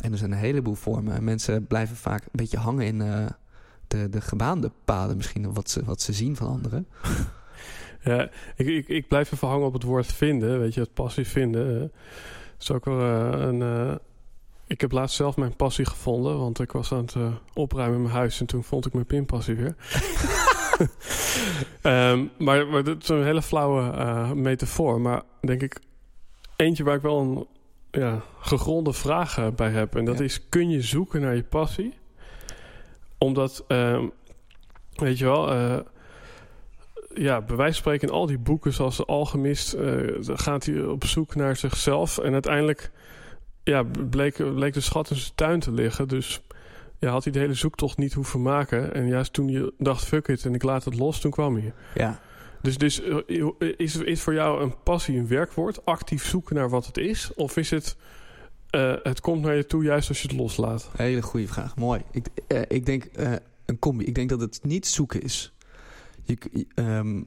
En 0.00 0.12
er 0.12 0.18
zijn 0.18 0.32
een 0.32 0.38
heleboel 0.38 0.74
vormen. 0.74 1.14
En 1.14 1.24
Mensen 1.24 1.66
blijven 1.66 1.96
vaak 1.96 2.22
een 2.22 2.28
beetje 2.32 2.58
hangen 2.58 2.86
in 2.86 3.00
eh, 3.00 3.26
de, 3.88 4.08
de 4.08 4.20
gebaande 4.20 4.70
paden 4.84 5.16
misschien. 5.16 5.52
Wat 5.52 5.70
ze, 5.70 5.84
wat 5.84 6.00
ze 6.00 6.12
zien 6.12 6.36
van 6.36 6.48
anderen. 6.48 6.86
Ja, 8.04 8.30
ik, 8.56 8.66
ik, 8.66 8.88
ik 8.88 9.08
blijf 9.08 9.32
even 9.32 9.48
hangen 9.48 9.66
op 9.66 9.72
het 9.72 9.82
woord 9.82 10.06
vinden. 10.06 10.58
Weet 10.60 10.74
je, 10.74 10.80
het 10.80 10.94
passie 10.94 11.26
vinden. 11.26 11.82
eh, 11.82 11.88
is 12.60 12.70
ook 12.70 12.84
wel 12.84 13.00
eh, 13.00 13.40
een. 13.40 13.98
Ik 14.72 14.80
heb 14.80 14.92
laatst 14.92 15.16
zelf 15.16 15.36
mijn 15.36 15.56
passie 15.56 15.84
gevonden, 15.84 16.38
want 16.38 16.60
ik 16.60 16.72
was 16.72 16.92
aan 16.92 16.98
het 17.04 17.14
eh, 17.14 17.34
opruimen 17.54 17.96
in 17.96 18.02
mijn 18.02 18.14
huis 18.14 18.40
en 18.40 18.46
toen 18.46 18.64
vond 18.64 18.86
ik 18.86 18.92
mijn 18.92 19.06
pinpassie 19.06 19.54
weer. 19.54 19.74
Ehm, 21.82 22.26
maar, 22.38 22.66
maar 22.66 22.84
dat 22.84 23.02
is 23.02 23.08
een 23.08 23.24
hele 23.24 23.42
flauwe 23.42 23.90
eh, 23.90 24.30
metafoor. 24.32 25.00
Maar 25.00 25.22
denk 25.40 25.62
ik, 25.62 25.80
eentje 26.56 26.84
waar 26.84 26.94
ik 26.96 27.02
wel 27.02 27.20
een 27.20 27.46
ja, 27.90 28.22
gegronde 28.40 28.92
vraag 28.92 29.54
bij 29.54 29.70
heb. 29.70 29.96
En 29.96 30.04
dat 30.04 30.18
Ja. 30.18 30.24
is: 30.24 30.48
kun 30.48 30.70
je 30.70 30.82
zoeken 30.82 31.20
naar 31.20 31.36
je 31.36 31.42
passie? 31.42 31.94
Omdat, 33.18 33.64
ehm, 33.68 34.06
weet 34.94 35.18
je 35.18 35.24
wel, 35.24 35.50
eh, 35.50 35.78
ja, 37.14 37.40
bij 37.40 37.56
wijze 37.56 37.72
van 37.72 37.82
spreken 37.82 38.08
in 38.08 38.14
al 38.14 38.26
die 38.26 38.38
boeken 38.38 38.72
zoals 38.72 38.96
de 38.96 39.04
Alchemist, 39.04 39.76
gaat 40.20 40.64
hij 40.64 40.82
op 40.82 41.04
zoek 41.04 41.34
naar 41.34 41.56
zichzelf. 41.56 42.18
En 42.18 42.32
uiteindelijk 42.32 42.90
ja, 43.64 43.82
bleek, 44.10 44.54
bleek 44.54 44.72
de 44.72 44.80
schat 44.80 45.10
in 45.10 45.16
zijn 45.16 45.32
tuin 45.34 45.60
te 45.60 45.72
liggen. 45.72 46.08
Dus 46.08 46.42
ja, 46.98 47.10
had 47.10 47.24
hij 47.24 47.32
de 47.32 47.38
hele 47.38 47.54
zoektocht 47.54 47.98
niet 47.98 48.12
hoeven 48.12 48.42
maken. 48.42 48.94
En 48.94 49.06
juist 49.06 49.32
toen 49.32 49.48
je 49.48 49.72
dacht, 49.78 50.04
fuck 50.04 50.28
it, 50.28 50.44
en 50.44 50.54
ik 50.54 50.62
laat 50.62 50.84
het 50.84 50.94
los, 50.94 51.20
toen 51.20 51.30
kwam 51.30 51.54
hij. 51.54 51.72
Ja. 51.94 52.20
Dus, 52.62 52.78
dus 52.78 53.02
eh, 53.02 53.48
is, 53.76 53.96
is 53.96 54.20
voor 54.20 54.34
jou 54.34 54.62
een 54.62 54.82
passie 54.82 55.18
een 55.18 55.28
werkwoord? 55.28 55.84
Actief 55.84 56.26
zoeken 56.26 56.56
naar 56.56 56.68
wat 56.68 56.86
het 56.86 56.98
is? 56.98 57.34
Of 57.34 57.56
is 57.56 57.70
het, 57.70 57.96
eh, 58.70 58.94
het 59.02 59.20
komt 59.20 59.42
naar 59.42 59.56
je 59.56 59.66
toe 59.66 59.82
juist 59.82 60.08
als 60.08 60.22
je 60.22 60.28
het 60.28 60.36
loslaat? 60.36 60.90
Hele 60.96 61.22
goede 61.22 61.46
vraag. 61.46 61.76
Mooi. 61.76 62.02
Ik, 62.10 62.26
eh, 62.46 62.60
ik 62.68 62.86
denk 62.86 63.08
een 63.66 63.78
combi. 63.78 64.04
Ik 64.04 64.14
denk 64.14 64.28
dat 64.28 64.40
het 64.40 64.60
niet 64.62 64.86
zoeken 64.86 65.22
is. 65.22 65.52
Je, 66.22 66.38
je, 66.52 66.66
ehm, 66.74 67.22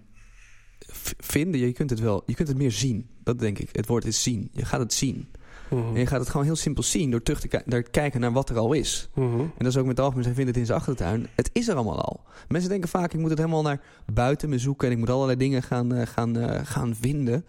vinden, 1.17 1.59
je 1.59 1.71
kunt 1.71 1.89
het 1.89 1.99
wel. 1.99 2.23
Je 2.25 2.33
kunt 2.33 2.47
het 2.47 2.57
meer 2.57 2.71
zien. 2.71 3.09
Dat 3.23 3.39
denk 3.39 3.59
ik. 3.59 3.69
Het 3.71 3.87
woord 3.87 4.05
is 4.05 4.23
zien. 4.23 4.49
Je 4.53 4.65
gaat 4.65 4.79
het 4.79 4.93
zien. 4.93 5.27
Mhm. 5.69 5.87
En 5.93 5.99
je 5.99 6.05
gaat 6.05 6.19
het 6.19 6.29
gewoon 6.29 6.45
heel 6.45 6.55
simpel 6.55 6.83
zien 6.83 7.11
door 7.11 7.23
terug 7.23 7.39
te 7.39 7.61
naar 7.65 7.81
kijken 7.83 8.19
naar 8.19 8.31
wat 8.31 8.49
er 8.49 8.57
al 8.57 8.73
is. 8.73 9.09
Mhm. 9.13 9.39
En 9.39 9.51
dat 9.57 9.67
is 9.67 9.77
ook 9.77 9.85
met 9.85 9.99
algemeen. 9.99 10.23
Zij 10.23 10.33
vinden 10.33 10.51
het 10.53 10.61
in 10.61 10.65
zijn 10.67 10.77
achtertuin. 10.79 11.27
Het 11.35 11.49
is 11.53 11.67
er 11.67 11.75
allemaal 11.75 12.01
al. 12.01 12.19
Mensen 12.47 12.69
denken 12.69 12.89
vaak, 12.89 13.13
ik 13.13 13.19
moet 13.19 13.29
het 13.29 13.37
helemaal 13.39 13.61
naar 13.61 13.81
buiten 14.13 14.49
me 14.49 14.57
zoeken. 14.57 14.87
En 14.87 14.93
ik 14.93 14.99
moet 14.99 15.09
allerlei 15.09 15.37
dingen 15.37 15.63
gaan, 15.63 15.93
eh, 15.93 16.07
gaan, 16.07 16.37
eh, 16.37 16.59
gaan 16.65 16.95
vinden. 17.01 17.45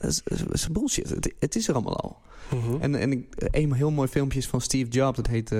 Dat 0.00 0.10
is, 0.10 0.22
dat 0.24 0.52
is 0.54 0.68
bullshit. 0.68 1.08
Het, 1.08 1.32
het 1.38 1.56
is 1.56 1.68
er 1.68 1.74
allemaal 1.74 1.96
al. 2.00 2.16
Mhm. 2.50 2.80
En, 2.82 2.94
en 2.94 3.12
ik- 3.12 3.26
een 3.36 3.72
heel 3.72 3.90
mooi 3.90 4.08
filmpje 4.08 4.38
is 4.38 4.46
van 4.48 4.60
Steve 4.60 4.90
Jobs. 4.90 5.16
Dat 5.16 5.26
heet 5.26 5.52
eh, 5.52 5.58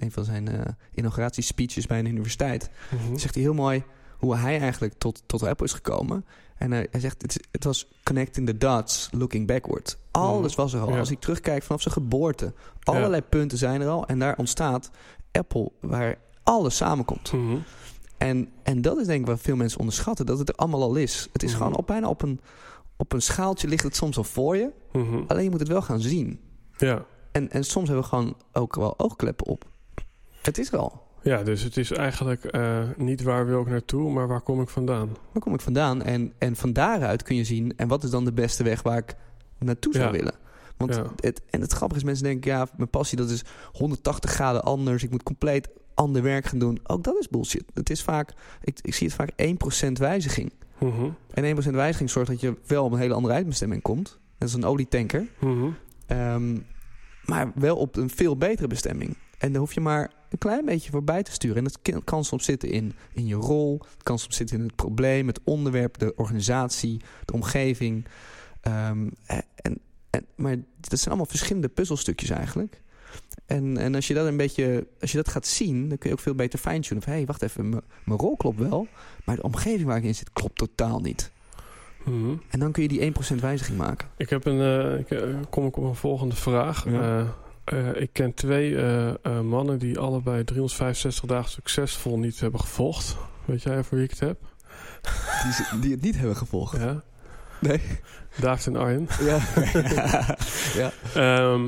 een 0.00 0.12
van 0.12 0.24
zijn 0.24 0.48
inauguratiespeeches 0.94 1.86
bij 1.86 1.98
een 1.98 2.06
universiteit. 2.06 2.70
Dan 3.08 3.18
zegt 3.20 3.34
hij 3.34 3.42
heel 3.42 3.54
mooi 3.54 3.82
hoe 4.18 4.36
hij 4.36 4.60
eigenlijk 4.60 4.94
tot, 4.98 5.22
tot 5.26 5.42
Apple 5.42 5.66
is 5.66 5.72
gekomen. 5.72 6.24
En 6.60 6.70
hij, 6.72 6.86
hij 6.90 7.00
zegt, 7.00 7.22
het, 7.22 7.40
het 7.50 7.64
was 7.64 7.88
connecting 8.02 8.46
the 8.46 8.56
dots, 8.58 9.08
looking 9.12 9.46
backward. 9.46 9.98
Alles 10.10 10.54
was 10.54 10.72
er 10.72 10.80
al. 10.80 10.92
Ja. 10.92 10.98
Als 10.98 11.10
ik 11.10 11.20
terugkijk 11.20 11.62
vanaf 11.62 11.82
zijn 11.82 11.94
geboorte. 11.94 12.52
Allerlei 12.82 13.22
punten 13.22 13.58
zijn 13.58 13.80
er 13.80 13.88
al. 13.88 14.06
En 14.06 14.18
daar 14.18 14.36
ontstaat 14.36 14.90
Apple, 15.32 15.70
waar 15.80 16.18
alles 16.42 16.76
samenkomt. 16.76 17.32
Mhm. 17.32 17.56
En, 18.18 18.48
en 18.62 18.82
dat 18.82 18.98
is 18.98 19.06
denk 19.06 19.20
ik 19.20 19.26
wat 19.26 19.40
veel 19.40 19.56
mensen 19.56 19.78
onderschatten. 19.78 20.26
Dat 20.26 20.38
het 20.38 20.48
er 20.48 20.54
allemaal 20.54 20.82
al 20.82 20.94
is. 20.94 21.28
Het 21.32 21.42
is 21.42 21.50
Mhm. 21.50 21.58
gewoon 21.62 21.76
op, 21.76 21.86
bijna 21.86 22.08
op 22.08 22.22
een, 22.22 22.40
op 22.96 23.12
een 23.12 23.22
schaaltje 23.22 23.68
ligt 23.68 23.82
het 23.84 23.96
soms 23.96 24.16
al 24.16 24.24
voor 24.24 24.56
je. 24.56 24.70
Mhm. 24.92 25.22
Alleen 25.26 25.44
je 25.44 25.50
moet 25.50 25.60
het 25.60 25.68
wel 25.68 25.82
gaan 25.82 26.00
zien. 26.00 26.40
Ja. 26.76 27.04
En, 27.32 27.50
en 27.50 27.64
soms 27.64 27.86
hebben 27.88 28.04
we 28.04 28.10
gewoon 28.10 28.36
ook 28.52 28.74
wel 28.74 28.98
oogkleppen 28.98 29.46
op. 29.46 29.64
Het 30.42 30.58
is 30.58 30.72
er 30.72 30.78
al. 30.78 31.02
Ja, 31.22 31.42
dus 31.42 31.62
het 31.62 31.76
is 31.76 31.90
eigenlijk 31.92 32.44
eh, 32.44 32.80
niet 32.96 33.22
waar 33.22 33.46
wil 33.46 33.60
ik 33.60 33.66
naartoe, 33.68 34.12
maar 34.12 34.28
waar 34.28 34.40
kom 34.40 34.60
ik 34.60 34.68
vandaan? 34.68 35.08
Waar 35.32 35.42
kom 35.42 35.54
ik 35.54 35.60
vandaan? 35.60 36.02
En, 36.02 36.32
en 36.38 36.56
van 36.56 36.72
daaruit 36.72 37.22
kun 37.22 37.36
je 37.36 37.44
zien... 37.44 37.72
en 37.76 37.88
wat 37.88 38.04
is 38.04 38.10
dan 38.10 38.24
de 38.24 38.32
beste 38.32 38.62
weg 38.62 38.82
waar 38.82 38.98
ik 38.98 39.14
naartoe 39.58 39.92
zou 39.92 40.04
Ja. 40.04 40.10
willen? 40.12 40.34
Want 40.76 40.94
Ja. 40.94 41.06
het, 41.16 41.40
en 41.50 41.60
het 41.60 41.72
grappige 41.72 42.00
is, 42.00 42.06
mensen 42.06 42.24
denken... 42.24 42.50
ja, 42.50 42.66
mijn 42.76 42.90
passie 42.90 43.18
dat 43.18 43.30
is 43.30 43.42
180 43.72 44.30
graden 44.30 44.62
anders. 44.62 45.02
Ik 45.02 45.10
moet 45.10 45.22
compleet 45.22 45.68
ander 45.94 46.22
werk 46.22 46.44
gaan 46.44 46.58
doen. 46.58 46.78
Ook 46.82 47.04
dat 47.04 47.16
is 47.18 47.28
bullshit. 47.28 47.64
Het 47.74 47.90
is 47.90 48.02
vaak, 48.02 48.32
ik, 48.62 48.78
ik 48.82 48.94
zie 48.94 49.06
het 49.06 49.16
vaak 49.16 49.30
1% 49.88 49.92
wijziging. 49.92 50.52
Mhm. 50.78 51.08
En 51.30 51.56
1% 51.62 51.70
wijziging 51.70 52.10
zorgt 52.10 52.30
dat 52.30 52.40
je 52.40 52.56
wel 52.66 52.84
op 52.84 52.92
een 52.92 52.98
hele 52.98 53.14
andere 53.14 53.34
uitbestemming 53.34 53.82
komt. 53.82 54.18
Dat 54.38 54.48
is 54.48 54.54
een 54.54 54.64
olietanker. 54.64 55.26
Mhm. 55.40 55.66
Ehm, 56.06 56.58
maar 57.24 57.52
wel 57.54 57.76
op 57.76 57.96
een 57.96 58.10
veel 58.10 58.36
betere 58.36 58.66
bestemming. 58.68 59.16
En 59.38 59.50
daar 59.52 59.60
hoef 59.60 59.72
je 59.72 59.80
maar 59.80 60.10
een 60.30 60.38
klein 60.38 60.64
beetje 60.64 60.90
voorbij 60.90 61.22
te 61.22 61.32
sturen. 61.32 61.56
En 61.56 61.64
dat 61.64 62.04
kan- 62.04 62.24
soms 62.24 62.44
zitten 62.44 62.70
in, 62.70 62.92
in 63.12 63.26
je 63.26 63.34
rol. 63.34 63.80
Het 63.92 64.02
kan 64.02 64.18
soms 64.18 64.36
zitten 64.36 64.56
in 64.56 64.62
het 64.62 64.76
probleem, 64.76 65.26
het 65.26 65.40
onderwerp, 65.44 65.98
de 65.98 66.14
organisatie, 66.16 67.00
de 67.24 67.32
omgeving. 67.32 68.06
Ehm, 68.60 69.08
en, 69.26 69.78
en, 70.10 70.26
maar 70.34 70.56
dat 70.80 70.98
zijn 70.98 71.06
allemaal 71.08 71.26
verschillende 71.26 71.68
puzzelstukjes 71.68 72.30
eigenlijk. 72.30 72.80
En, 73.46 73.76
en 73.76 73.94
als 73.94 74.06
je 74.06 74.14
dat 74.14 74.26
een 74.26 74.36
beetje, 74.36 74.86
als 75.00 75.10
je 75.10 75.16
dat 75.16 75.28
gaat 75.28 75.46
zien, 75.46 75.88
dan 75.88 75.98
kun 75.98 76.08
je 76.10 76.14
ook 76.16 76.22
veel 76.22 76.34
beter 76.34 76.58
fine-tunen. 76.58 77.02
Van, 77.02 77.12
hé, 77.12 77.18
hey, 77.18 77.26
wacht 77.26 77.42
even, 77.42 77.70
mijn 78.04 78.18
rol 78.18 78.36
klopt 78.36 78.58
wel, 78.58 78.86
maar 79.24 79.36
de 79.36 79.42
omgeving 79.42 79.84
waar 79.84 79.96
ik 79.96 80.04
in 80.04 80.14
zit 80.14 80.32
klopt 80.32 80.56
totaal 80.56 81.00
niet. 81.00 81.30
Mhm. 82.04 82.34
En 82.48 82.58
dan 82.58 82.72
kun 82.72 82.82
je 82.82 82.88
die 82.88 83.00
1% 83.00 83.40
wijziging 83.40 83.78
maken. 83.78 84.08
Ik 84.16 84.30
heb 84.30 84.44
een, 84.44 84.60
eh, 84.60 84.98
ik, 84.98 85.10
eh, 85.10 85.34
kom 85.50 85.66
ik 85.66 85.76
op 85.76 85.84
een 85.84 85.94
volgende 85.94 86.36
vraag. 86.36 86.84
Ja. 86.84 87.18
Eh, 87.18 87.28
eh, 87.64 88.00
ik 88.00 88.12
ken 88.12 88.34
twee 88.34 88.76
eh, 88.76 89.08
eh, 89.08 89.40
mannen 89.40 89.78
die 89.78 89.98
allebei 89.98 90.44
365 90.44 91.24
dagen 91.24 91.50
succesvol 91.50 92.18
niet 92.18 92.40
hebben 92.40 92.60
gevolgd. 92.60 93.16
Weet 93.44 93.62
jij 93.62 93.82
voor 93.82 93.96
wie 93.96 94.06
ik 94.06 94.10
het 94.10 94.20
heb? 94.20 94.38
Die, 95.42 95.80
die 95.80 95.90
het 95.90 96.00
niet 96.00 96.16
hebben 96.16 96.36
gevolgd. 96.36 96.76
Ja. 96.76 97.02
Nee. 97.60 97.80
David 98.40 98.66
en 98.66 98.76
Arjen. 98.76 99.08
Ja. 99.20 99.38
ja. 100.74 100.92
Ehm, 101.14 101.62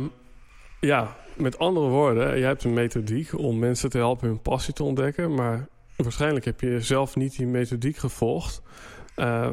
ja, 0.80 1.16
met 1.36 1.58
andere 1.58 1.86
woorden, 1.86 2.38
jij 2.38 2.48
hebt 2.48 2.64
een 2.64 2.72
methodiek 2.72 3.38
om 3.38 3.58
mensen 3.58 3.90
te 3.90 3.98
helpen 3.98 4.28
hun 4.28 4.40
passie 4.40 4.74
te 4.74 4.82
ontdekken. 4.82 5.34
Maar 5.34 5.68
waarschijnlijk 5.96 6.44
heb 6.44 6.60
je 6.60 6.80
zelf 6.80 7.16
niet 7.16 7.36
die 7.36 7.46
methodiek 7.46 7.96
gevolgd. 7.96 8.62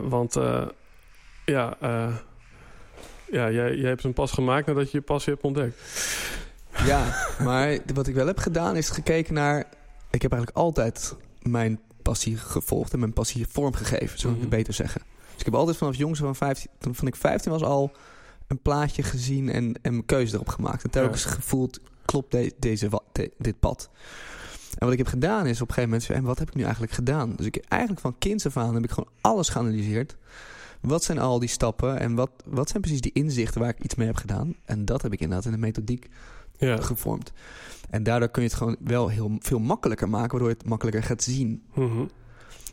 Want 0.02 0.38
ja, 1.46 1.78
ja 3.32 3.52
jij, 3.52 3.76
jij 3.76 3.90
hebt 3.90 4.04
hem 4.04 4.14
pas 4.14 4.32
gemaakt 4.32 4.66
nadat 4.68 4.92
je 4.92 4.98
je 4.98 5.04
passie 5.04 5.34
hebt 5.34 5.46
ontdekt. 5.46 5.82
ja, 6.86 7.26
maar 7.44 7.78
wat 7.94 8.08
ik 8.08 8.16
wel 8.16 8.28
heb 8.28 8.38
gedaan 8.38 8.76
is 8.76 8.90
gekeken 8.90 9.34
naar... 9.34 9.60
Ik 10.12 10.22
heb 10.22 10.32
eigenlijk 10.32 10.62
altijd 10.62 11.16
mijn 11.42 11.80
passie 12.02 12.38
gevolgd 12.38 12.94
en 12.94 13.00
mijn 13.00 13.14
passie 13.14 13.48
vormgegeven, 13.48 14.20
zou 14.20 14.34
ik 14.34 14.40
het 14.40 14.50
Mhm. 14.50 14.58
beter 14.58 14.74
zeggen. 14.74 15.02
Dus 15.32 15.40
ik 15.40 15.46
heb 15.46 15.56
altijd 15.56 15.78
vanaf 15.78 15.96
jongs 15.96 16.20
van 16.20 16.36
15, 16.36 16.70
toen 16.80 17.08
ik 17.08 17.16
15 17.16 17.52
was 17.52 17.64
al 17.64 17.92
een 18.48 18.62
plaatje 18.62 19.04
gezien 19.04 19.50
en, 19.50 19.74
en 19.82 19.92
mijn 19.92 20.06
keuze 20.06 20.36
erop 20.36 20.48
gemaakt. 20.48 20.84
En 20.84 20.90
telkens 20.90 21.26
gevoeld, 21.26 21.80
klopt 22.06 22.32
de- 22.32 22.54
deze, 22.60 22.90
de- 23.12 23.32
dit 23.38 23.60
pad. 23.60 23.90
En 24.78 24.84
wat 24.86 24.92
ik 24.92 24.98
heb 24.98 25.08
gedaan 25.08 25.46
is 25.46 25.62
op 25.62 25.68
een 25.68 25.74
gegeven 25.74 25.90
moment... 26.00 26.10
En 26.10 26.24
wat 26.24 26.40
heb 26.40 26.48
ik 26.48 26.56
nu 26.56 26.64
eigenlijk 26.64 26.94
gedaan? 26.94 27.34
Dus 27.36 27.46
ik 27.46 27.56
eigenlijk 27.68 28.02
van 28.02 28.16
kinds 28.18 28.46
af 28.46 28.58
aan 28.58 28.74
heb 28.74 28.84
ik 28.84 28.90
gewoon 28.92 29.10
alles 29.22 29.50
geanalyseerd. 29.50 30.16
Wat 30.82 31.04
zijn 31.04 31.20
al 31.20 31.40
die 31.40 31.50
stappen 31.50 32.00
en 32.00 32.16
wat, 32.16 32.32
wat 32.46 32.70
zijn 32.70 32.82
precies 32.82 33.02
die 33.02 33.12
inzichten 33.14 33.62
waar 33.62 33.70
ik 33.70 33.84
iets 33.84 33.96
mee 33.96 34.08
heb 34.08 34.16
gedaan? 34.16 34.56
En 34.66 34.86
dat 34.86 35.02
heb 35.02 35.14
ik 35.14 35.20
inderdaad 35.20 35.46
in 35.46 35.52
de 35.52 35.58
methodiek 35.58 36.08
Ja. 36.58 36.82
gevormd. 36.82 37.32
En 37.90 38.04
daardoor 38.04 38.30
kun 38.30 38.42
je 38.42 38.48
het 38.48 38.58
gewoon 38.58 38.76
wel 38.80 39.08
heel 39.08 39.36
veel 39.40 39.60
makkelijker 39.60 40.10
maken, 40.10 40.30
waardoor 40.32 40.50
je 40.50 40.56
het 40.58 40.66
makkelijker 40.68 41.04
gaat 41.04 41.24
zien. 41.24 41.64
Mhm. 41.74 42.06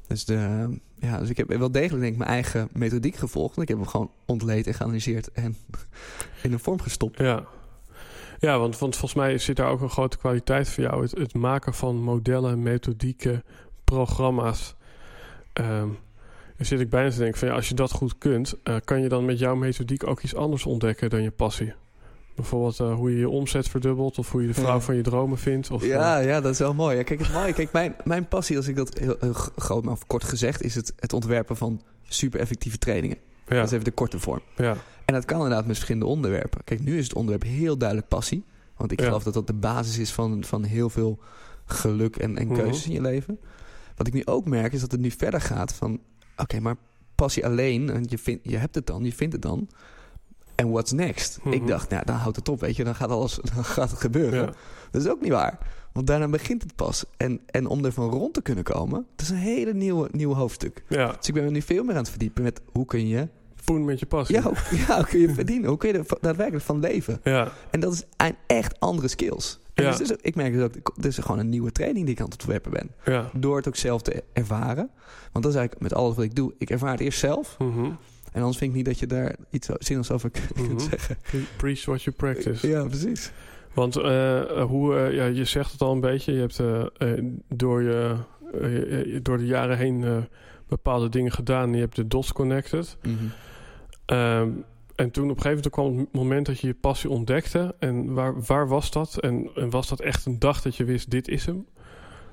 Dus, 0.07 0.25
de, 0.25 0.69
ja, 0.95 1.19
dus 1.19 1.29
ik 1.29 1.37
heb 1.37 1.49
wel 1.49 1.71
degelijk 1.71 2.01
denk 2.01 2.13
ik 2.13 2.19
mijn 2.19 2.31
eigen 2.31 2.69
methodiek 2.73 3.17
gevolgd. 3.17 3.59
Ik 3.61 3.69
heb 3.69 3.77
hem 3.77 3.87
gewoon 3.87 4.11
ontleed 4.27 4.67
en 4.67 4.75
geanalyseerd 4.75 5.33
en 5.33 5.57
in 6.43 6.53
een 6.53 6.59
vorm 6.59 6.81
gestopt. 6.81 7.19
Ja. 7.19 7.45
Ja, 8.39 8.59
want, 8.59 8.79
want 8.79 8.97
volgens 8.97 9.21
mij 9.21 9.39
zit 9.39 9.57
daar 9.57 9.71
ook 9.71 9.81
een 9.81 9.91
grote 9.91 10.19
kwaliteit 10.19 10.69
voor 10.69 10.83
jou. 10.83 11.03
Het, 11.03 11.11
het 11.19 11.35
maken 11.35 11.75
van 11.75 11.97
modellen, 11.97 12.63
methodieken, 12.63 13.43
programma's. 13.85 14.75
Ehm, 15.53 15.89
Dan 16.57 16.67
zit 16.67 16.81
ik 16.81 16.91
bijna 16.91 17.11
te 17.11 17.19
denken 17.19 17.39
van 17.39 17.49
ja, 17.49 17.55
als 17.55 17.69
je 17.69 17.75
dat 17.75 17.93
goed 17.93 18.19
kunt, 18.19 18.55
eh, 18.63 18.77
kan 18.85 19.01
je 19.01 19.09
dan 19.09 19.25
met 19.25 19.39
jouw 19.39 19.55
methodiek 19.55 20.07
ook 20.07 20.23
iets 20.23 20.35
anders 20.35 20.67
ontdekken 20.67 21.11
dan 21.11 21.23
je 21.23 21.31
passie? 21.31 21.73
Bijvoorbeeld 22.35 22.81
eh, 22.81 22.95
hoe 22.95 23.11
je 23.11 23.19
je 23.19 23.29
omzet 23.29 23.69
verdubbelt 23.69 24.19
of 24.19 24.31
hoe 24.31 24.41
je 24.41 24.47
de 24.47 24.55
vrouw 24.55 24.75
Ja. 24.75 24.81
van 24.81 24.97
je 24.97 25.03
dromen 25.03 25.39
vindt. 25.39 25.71
Of, 25.71 25.85
Ja, 25.85 26.21
eh, 26.21 26.27
ja, 26.27 26.41
dat 26.41 26.53
is 26.53 26.59
wel 26.59 26.75
mooi. 26.75 26.97
Ja, 26.97 27.03
kijk, 27.03 27.21
het 27.27 27.55
kijk 27.55 27.73
mijn, 27.73 27.97
mijn 28.05 28.29
passie, 28.29 28.57
als 28.57 28.69
ik 28.69 28.77
dat 28.77 28.99
heel, 28.99 29.17
heel 29.21 29.33
groot 29.57 29.85
maar 29.85 29.97
kort 30.07 30.25
gezegd, 30.25 30.63
is 30.63 30.75
het, 30.75 30.93
het 30.99 31.13
ontwerpen 31.13 31.57
van 31.57 31.83
super 32.09 32.41
effectieve 32.41 32.79
trainingen. 32.79 33.17
ja, 33.49 33.55
Dat 33.57 33.65
is 33.65 33.73
even 33.73 33.85
de 33.85 33.91
korte 33.91 34.19
vorm. 34.19 34.41
ja, 34.57 34.77
En 35.05 35.15
dat 35.15 35.25
kan 35.25 35.37
inderdaad 35.37 35.67
met 35.67 35.75
verschillende 35.75 36.07
onderwerpen. 36.07 36.65
Kijk, 36.65 36.81
nu 36.81 36.99
is 36.99 37.05
het 37.05 37.15
onderwerp 37.15 37.43
heel 37.43 37.77
duidelijk 37.79 38.09
passie. 38.09 38.45
Want 38.77 38.93
ik 38.93 39.01
geloof 39.03 39.23
dat 39.23 39.35
dat 39.35 39.47
de 39.47 39.53
basis 39.55 39.99
is 39.99 40.13
van, 40.13 40.45
van 40.45 40.65
heel 40.65 40.91
veel 40.91 41.19
geluk 41.65 42.17
en, 42.17 42.37
en 42.39 42.47
Mhm. 42.47 42.57
keuzes 42.57 42.87
in 42.87 42.93
je 42.93 43.01
leven. 43.01 43.39
Wat 43.97 44.07
ik 44.07 44.13
nu 44.13 44.23
ook 44.25 44.47
merk 44.47 44.73
is 44.73 44.81
dat 44.81 44.91
het 44.93 45.01
nu 45.01 45.11
verder 45.11 45.41
gaat 45.41 45.75
van... 45.75 46.01
Oké, 46.37 46.61
maar 46.61 46.77
passie 47.15 47.47
alleen, 47.47 47.91
en 47.91 48.05
je, 48.09 48.19
vindt, 48.19 48.41
je 48.51 48.57
hebt 48.57 48.75
het 48.75 48.87
dan, 48.87 49.05
je 49.05 49.13
vindt 49.13 49.33
het 49.33 49.43
dan. 49.43 49.69
En 50.55 50.71
what's 50.71 50.93
next? 50.93 51.39
Mhm. 51.45 51.53
Ik 51.53 51.67
dacht, 51.67 51.91
nou, 51.91 52.05
dan 52.05 52.17
houdt 52.17 52.37
het 52.37 52.49
op, 52.49 52.61
weet 52.61 52.77
je. 52.77 52.85
Dan 52.85 52.95
gaat 52.95 53.11
alles 53.11 53.39
dan 53.55 53.65
gaat 53.65 53.91
het 53.91 54.01
gebeuren. 54.01 54.41
ja, 54.45 54.53
Dat 54.91 55.03
is 55.03 55.09
ook 55.09 55.21
niet 55.21 55.33
waar. 55.33 55.59
Want 55.93 56.07
daarna 56.07 56.29
begint 56.29 56.63
het 56.63 56.75
pas. 56.75 57.05
En, 57.17 57.41
en 57.47 57.67
om 57.67 57.85
er 57.85 57.93
van 57.93 58.11
rond 58.11 58.35
te 58.35 58.43
kunnen 58.43 58.65
komen, 58.65 59.07
dat 59.17 59.27
is 59.27 59.31
een 59.33 59.37
hele 59.37 59.75
nieuwe, 59.75 60.09
nieuwe 60.13 60.35
hoofdstuk. 60.35 60.85
ja. 60.89 61.13
Dus 61.19 61.29
ik 61.29 61.35
ben 61.35 61.45
me 61.45 61.51
nu 61.51 61.63
veel 61.63 61.85
meer 61.85 61.95
aan 61.95 62.01
het 62.01 62.11
verdiepen 62.11 62.43
met 62.43 62.61
hoe 62.73 62.85
kun 62.85 63.07
je... 63.09 63.29
Poen 63.67 63.85
met 63.85 64.01
je 64.01 64.07
passie. 64.07 64.37
Ja, 64.37 64.51
ja, 64.89 65.03
kun 65.03 65.19
je 65.21 65.35
verdienen? 65.35 65.69
Hoe 65.69 65.79
kun 65.79 65.89
je 65.93 65.99
er 65.99 66.05
daadwerkelijk 66.21 66.65
van 66.65 66.81
leven? 66.81 67.21
ja, 67.25 67.53
En 67.71 67.81
dat 67.81 67.93
is 67.93 68.03
een 68.17 68.37
echt 68.47 68.81
andere 68.81 69.09
skills. 69.09 69.59
En 69.75 69.85
Ja. 69.85 69.97
dus 69.97 70.11
ik 70.11 70.35
merk 70.35 70.53
dus 70.53 70.63
ook, 70.63 70.93
dit 70.95 71.05
is 71.05 71.19
gewoon 71.19 71.39
een 71.39 71.49
nieuwe 71.49 71.73
training 71.73 72.05
die 72.05 72.15
ik 72.15 72.21
aan 72.21 72.29
het 72.29 72.35
ontwerpen 72.41 72.71
ben. 72.71 72.91
ja. 73.05 73.31
Door 73.35 73.57
het 73.57 73.69
ook 73.69 73.77
zelf 73.77 74.03
te 74.03 74.23
ervaren. 74.33 74.91
Want 75.33 75.45
dat 75.45 75.53
is 75.55 75.59
eigenlijk 75.59 75.81
met 75.81 75.95
alles 75.95 76.15
wat 76.17 76.25
ik 76.25 76.35
doe. 76.35 76.55
Ik 76.59 76.71
ervaar 76.71 76.91
het 76.91 77.01
eerst 77.01 77.19
zelf. 77.19 77.57
Mhm. 77.59 77.85
En 78.33 78.41
anders 78.43 78.57
vind 78.59 78.71
ik 78.71 78.77
niet 78.77 78.87
dat 78.87 78.99
je 78.99 79.07
daar 79.07 79.35
iets 79.51 79.69
zinnigs 79.79 80.11
over 80.11 80.31
kunt 80.31 80.69
Mhm. 80.69 80.79
zeggen. 80.79 81.17
Pre- 81.23 81.39
Preach 81.57 81.85
what 81.85 82.03
you 82.03 82.17
practice. 82.17 82.69
Ja, 82.69 82.85
precies. 82.85 83.31
Want 83.75 83.97
eh, 83.97 84.63
hoe, 84.63 84.97
eh, 84.97 85.13
ja, 85.15 85.25
je 85.25 85.45
zegt 85.45 85.73
het 85.73 85.81
al 85.81 85.93
een 85.93 86.01
beetje. 86.01 86.33
Je 86.33 86.41
hebt 86.41 86.59
eh, 86.59 86.81
eh, 86.99 87.25
door, 87.49 87.83
je, 87.83 88.17
eh, 88.61 89.01
eh, 89.15 89.21
door 89.23 89.39
de 89.39 89.47
jaren 89.47 89.77
heen 89.79 90.05
eh, 90.05 90.17
bepaalde 90.69 91.09
dingen 91.09 91.33
gedaan. 91.33 91.73
Je 91.73 91.81
hebt 91.81 91.97
de 91.97 92.07
dots 92.07 92.33
connected. 92.33 92.97
Mhm. 93.03 93.15
Ehm, 94.07 94.51
en 94.95 95.11
toen 95.11 95.31
op 95.31 95.37
een 95.37 95.43
gegeven 95.43 95.49
moment 95.51 95.69
kwam 95.71 95.99
het 95.99 96.13
moment 96.13 96.47
dat 96.47 96.61
je 96.61 96.67
je 96.67 96.75
passie 96.75 97.11
ontdekte. 97.11 97.75
En 97.79 98.15
waar, 98.15 98.35
waar 98.47 98.69
was 98.69 98.91
dat? 98.91 99.19
En, 99.21 99.51
en 99.55 99.71
was 99.71 99.89
dat 99.89 100.01
echt 100.01 100.27
een 100.27 100.39
dag 100.39 100.63
dat 100.63 100.77
je 100.77 100.85
wist, 100.85 101.11
dit 101.11 101.29
is 101.29 101.47
hem? 101.47 101.67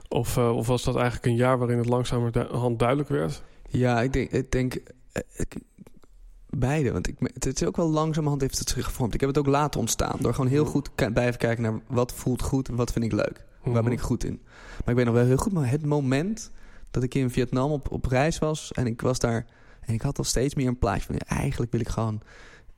Of, 0.08 0.38
eh, 0.38 0.56
of 0.56 0.68
was 0.68 0.84
dat 0.84 0.96
eigenlijk 0.96 1.26
een 1.26 1.36
jaar 1.36 1.58
waarin 1.58 1.78
het 1.78 1.88
langzamerhand 1.90 2.80
duidelijk 2.80 3.10
werd? 3.10 3.44
Ja, 3.70 4.02
ik 4.02 4.14
denk, 4.14 4.32
ik 4.32 4.52
denk 4.52 4.74
eh, 5.12 5.22
ik- 5.38 5.56
beide. 6.50 6.92
Want 6.92 7.08
ik, 7.08 7.16
het 7.20 7.62
is 7.62 7.68
ook 7.68 7.76
wel 7.78 7.90
langzamerhand 7.90 8.42
heeft 8.42 8.60
het 8.60 8.70
zich 8.70 8.86
gevormd. 8.86 9.14
Ik 9.14 9.20
heb 9.20 9.30
het 9.30 9.38
ook 9.38 9.46
laten 9.48 9.80
ontstaan. 9.80 10.18
Door 10.22 10.34
gewoon 10.34 10.50
heel 10.50 10.66
goed 10.66 10.90
te 10.96 11.12
blijven 11.14 11.40
kijken 11.40 11.64
naar 11.64 11.80
wat 11.88 12.14
voelt 12.14 12.42
goed 12.42 12.68
en 12.70 12.76
wat 12.76 12.92
vind 12.92 13.06
ik 13.06 13.12
leuk. 13.12 13.46
Waar 13.64 13.74
ben 13.74 13.84
Mhm. 13.84 13.92
ik 13.92 14.00
goed 14.00 14.24
in? 14.24 14.40
Maar 14.80 14.90
ik 14.90 14.96
weet 14.96 15.06
nog 15.06 15.14
wel 15.14 15.26
heel 15.26 15.38
goed, 15.38 15.54
maar 15.54 15.70
het 15.70 15.86
moment 15.86 16.52
dat 16.92 17.04
ik 17.04 17.14
in 17.16 17.30
Vietnam 17.30 17.72
op, 17.72 17.92
op 17.92 18.06
reis 18.06 18.40
was 18.40 18.72
en 18.72 18.86
ik 18.88 19.02
was 19.02 19.20
daar 19.20 19.46
en 19.86 19.94
ik 19.94 20.02
had 20.02 20.18
al 20.18 20.24
steeds 20.24 20.56
meer 20.56 20.68
een 20.68 20.80
plaatje 20.80 21.06
van 21.06 21.16
ja, 21.16 21.36
eigenlijk 21.36 21.72
wil 21.72 21.82
ik 21.82 21.88
gewoon 21.90 22.22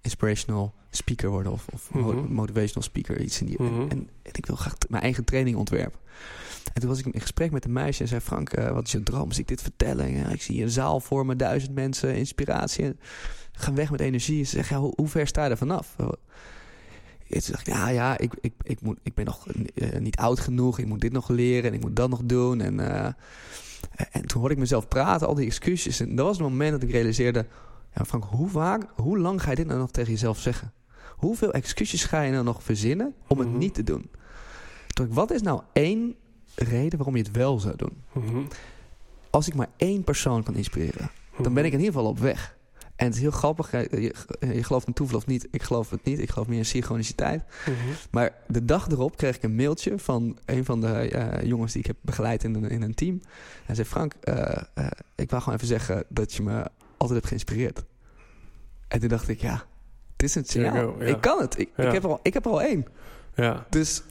inspirational 0.01 0.73
speaker 0.89 1.29
worden 1.29 1.51
of, 1.51 1.65
of 1.73 1.93
Mhm. 1.93 2.33
motivational 2.33 2.83
speaker, 2.83 3.21
iets 3.21 3.39
in 3.41 3.45
die. 3.47 3.61
Mhm. 3.61 3.81
en, 3.81 3.89
en 4.21 4.31
ik 4.31 4.45
wil 4.45 4.55
graag 4.55 4.75
mijn 4.89 5.03
eigen 5.03 5.23
training 5.23 5.57
ontwerpen. 5.57 5.99
En 6.73 6.81
toen 6.81 6.89
was 6.89 6.99
ik 6.99 7.05
in 7.05 7.21
gesprek 7.21 7.51
met 7.51 7.65
een 7.65 7.73
meisje 7.73 8.01
en 8.01 8.07
zei: 8.07 8.21
Frank, 8.21 8.49
eh, 8.49 8.71
wat 8.71 8.85
is 8.85 8.91
je 8.91 9.03
droom? 9.03 9.27
Als 9.27 9.37
ik 9.39 9.47
dit 9.47 9.61
vertellen, 9.61 10.11
ja, 10.11 10.27
ik 10.29 10.41
zie 10.41 10.61
een 10.63 10.69
zaal 10.69 10.99
voor 10.99 11.25
me, 11.25 11.35
duizend 11.35 11.73
mensen, 11.75 12.15
inspiratie. 12.15 12.95
Ga 13.51 13.73
weg 13.73 13.91
met 13.91 13.99
energie. 13.99 14.43
Ze 14.43 14.55
zegt: 14.55 14.69
ja, 14.69 14.79
hoe, 14.79 14.93
hoe 14.95 15.07
ver 15.07 15.27
sta 15.27 15.43
je 15.43 15.49
er 15.49 15.57
vanaf? 15.57 15.95
En 15.97 17.41
toen 17.41 17.51
dacht 17.51 17.67
ik, 17.67 17.73
ja, 17.73 17.89
ja, 17.89 18.17
ik, 18.17 18.33
ik, 18.41 18.53
ik, 18.61 18.81
moet, 18.81 18.97
ik 19.03 19.13
ben 19.13 19.25
nog 19.25 19.47
eh, 19.75 19.99
niet 19.99 20.15
oud 20.15 20.39
genoeg. 20.39 20.79
Ik 20.79 20.85
moet 20.85 21.01
dit 21.01 21.11
nog 21.11 21.29
leren 21.29 21.69
en 21.69 21.73
ik 21.75 21.81
moet 21.81 21.95
dat 21.95 22.09
nog 22.09 22.21
doen. 22.23 22.61
En, 22.61 22.79
eh, 22.79 23.13
en 24.11 24.25
toen 24.25 24.39
hoorde 24.39 24.53
ik 24.55 24.59
mezelf 24.59 24.87
praten, 24.87 25.27
al 25.27 25.33
die 25.35 25.45
excuses. 25.45 25.99
En 25.99 26.15
dat 26.15 26.25
was 26.25 26.37
het 26.37 26.47
moment 26.47 26.71
dat 26.71 26.83
ik 26.83 26.91
realiseerde... 26.91 27.45
Ja, 27.95 28.05
Frank, 28.05 28.23
hoe 28.23 28.49
vaak, 28.49 28.83
hoe 28.95 29.17
lang 29.19 29.41
ga 29.41 29.49
je 29.49 29.55
dit 29.55 29.67
nou 29.67 29.79
nog 29.79 29.91
tegen 29.91 30.11
jezelf 30.11 30.39
zeggen? 30.39 30.73
Hoeveel 31.15 31.51
excuses 31.53 32.03
ga 32.03 32.21
je 32.21 32.31
nou 32.31 32.43
nog 32.43 32.63
verzinnen 32.63 33.13
om 33.27 33.39
het 33.39 33.47
Mhm. 33.47 33.57
niet 33.57 33.73
te 33.73 33.83
doen? 33.83 34.09
Toen 34.87 35.05
ik, 35.05 35.13
wat 35.13 35.31
is 35.31 35.41
nou 35.41 35.61
één 35.73 36.15
reden 36.55 36.97
waarom 36.97 37.15
je 37.15 37.23
het 37.23 37.31
wel 37.31 37.59
zou 37.59 37.75
doen? 37.75 38.03
Mhm. 38.13 38.41
Als 39.29 39.47
ik 39.47 39.55
maar 39.55 39.69
één 39.77 40.03
persoon 40.03 40.43
kan 40.43 40.55
inspireren, 40.55 41.09
dan 41.41 41.53
ben 41.53 41.65
ik 41.65 41.71
in 41.73 41.79
ieder 41.79 41.93
geval 41.93 42.09
op 42.09 42.19
weg. 42.19 42.57
En 42.95 43.05
het 43.05 43.15
is 43.15 43.21
heel 43.21 43.31
grappig, 43.31 43.71
je, 43.71 44.13
gelooft 44.39 44.87
in 44.87 44.93
toeval 44.93 45.17
of 45.17 45.25
niet. 45.25 45.47
Ik 45.51 45.63
geloof 45.63 45.89
het 45.89 46.03
niet, 46.03 46.19
ik 46.19 46.29
geloof 46.29 46.47
meer 46.47 46.57
in 46.57 46.65
synchroniciteit. 46.65 47.43
Mhm. 47.65 47.75
Maar 48.11 48.33
de 48.47 48.65
dag 48.65 48.87
erop 48.87 49.17
kreeg 49.17 49.35
ik 49.35 49.43
een 49.43 49.55
mailtje 49.55 49.99
van 49.99 50.37
een 50.45 50.65
van 50.65 50.81
de 50.81 50.87
eh, 50.87 51.47
jongens 51.47 51.71
die 51.71 51.81
ik 51.81 51.87
heb 51.87 51.97
begeleid 52.01 52.43
in 52.43 52.55
een, 52.55 52.69
in 52.69 52.81
een 52.81 52.93
team. 52.93 53.21
Hij 53.65 53.75
zei: 53.75 53.87
Frank, 53.87 54.13
eh, 54.13 54.61
eh, 54.73 54.87
ik 55.15 55.29
wou 55.29 55.41
gewoon 55.41 55.57
even 55.57 55.69
zeggen 55.69 56.03
dat 56.09 56.33
je 56.33 56.43
me 56.43 56.65
altijd 56.97 57.13
hebt 57.13 57.27
geïnspireerd. 57.27 57.83
En 58.87 58.99
toen 58.99 59.09
dacht 59.09 59.27
ik: 59.27 59.41
ja, 59.41 59.65
dit 60.15 60.29
is 60.29 60.35
een 60.35 60.45
signaal. 60.45 60.93
go. 60.93 60.99
Ik 60.99 61.21
kan 61.21 61.41
het. 61.41 61.59
Ik, 61.59 61.69
heb 61.75 62.03
er 62.03 62.09
al, 62.09 62.19
ik 62.21 62.33
heb 62.33 62.45
er 62.45 62.51
al 62.51 62.61
één. 62.61 62.85
Ja, 63.35 63.65
Dus 63.69 64.03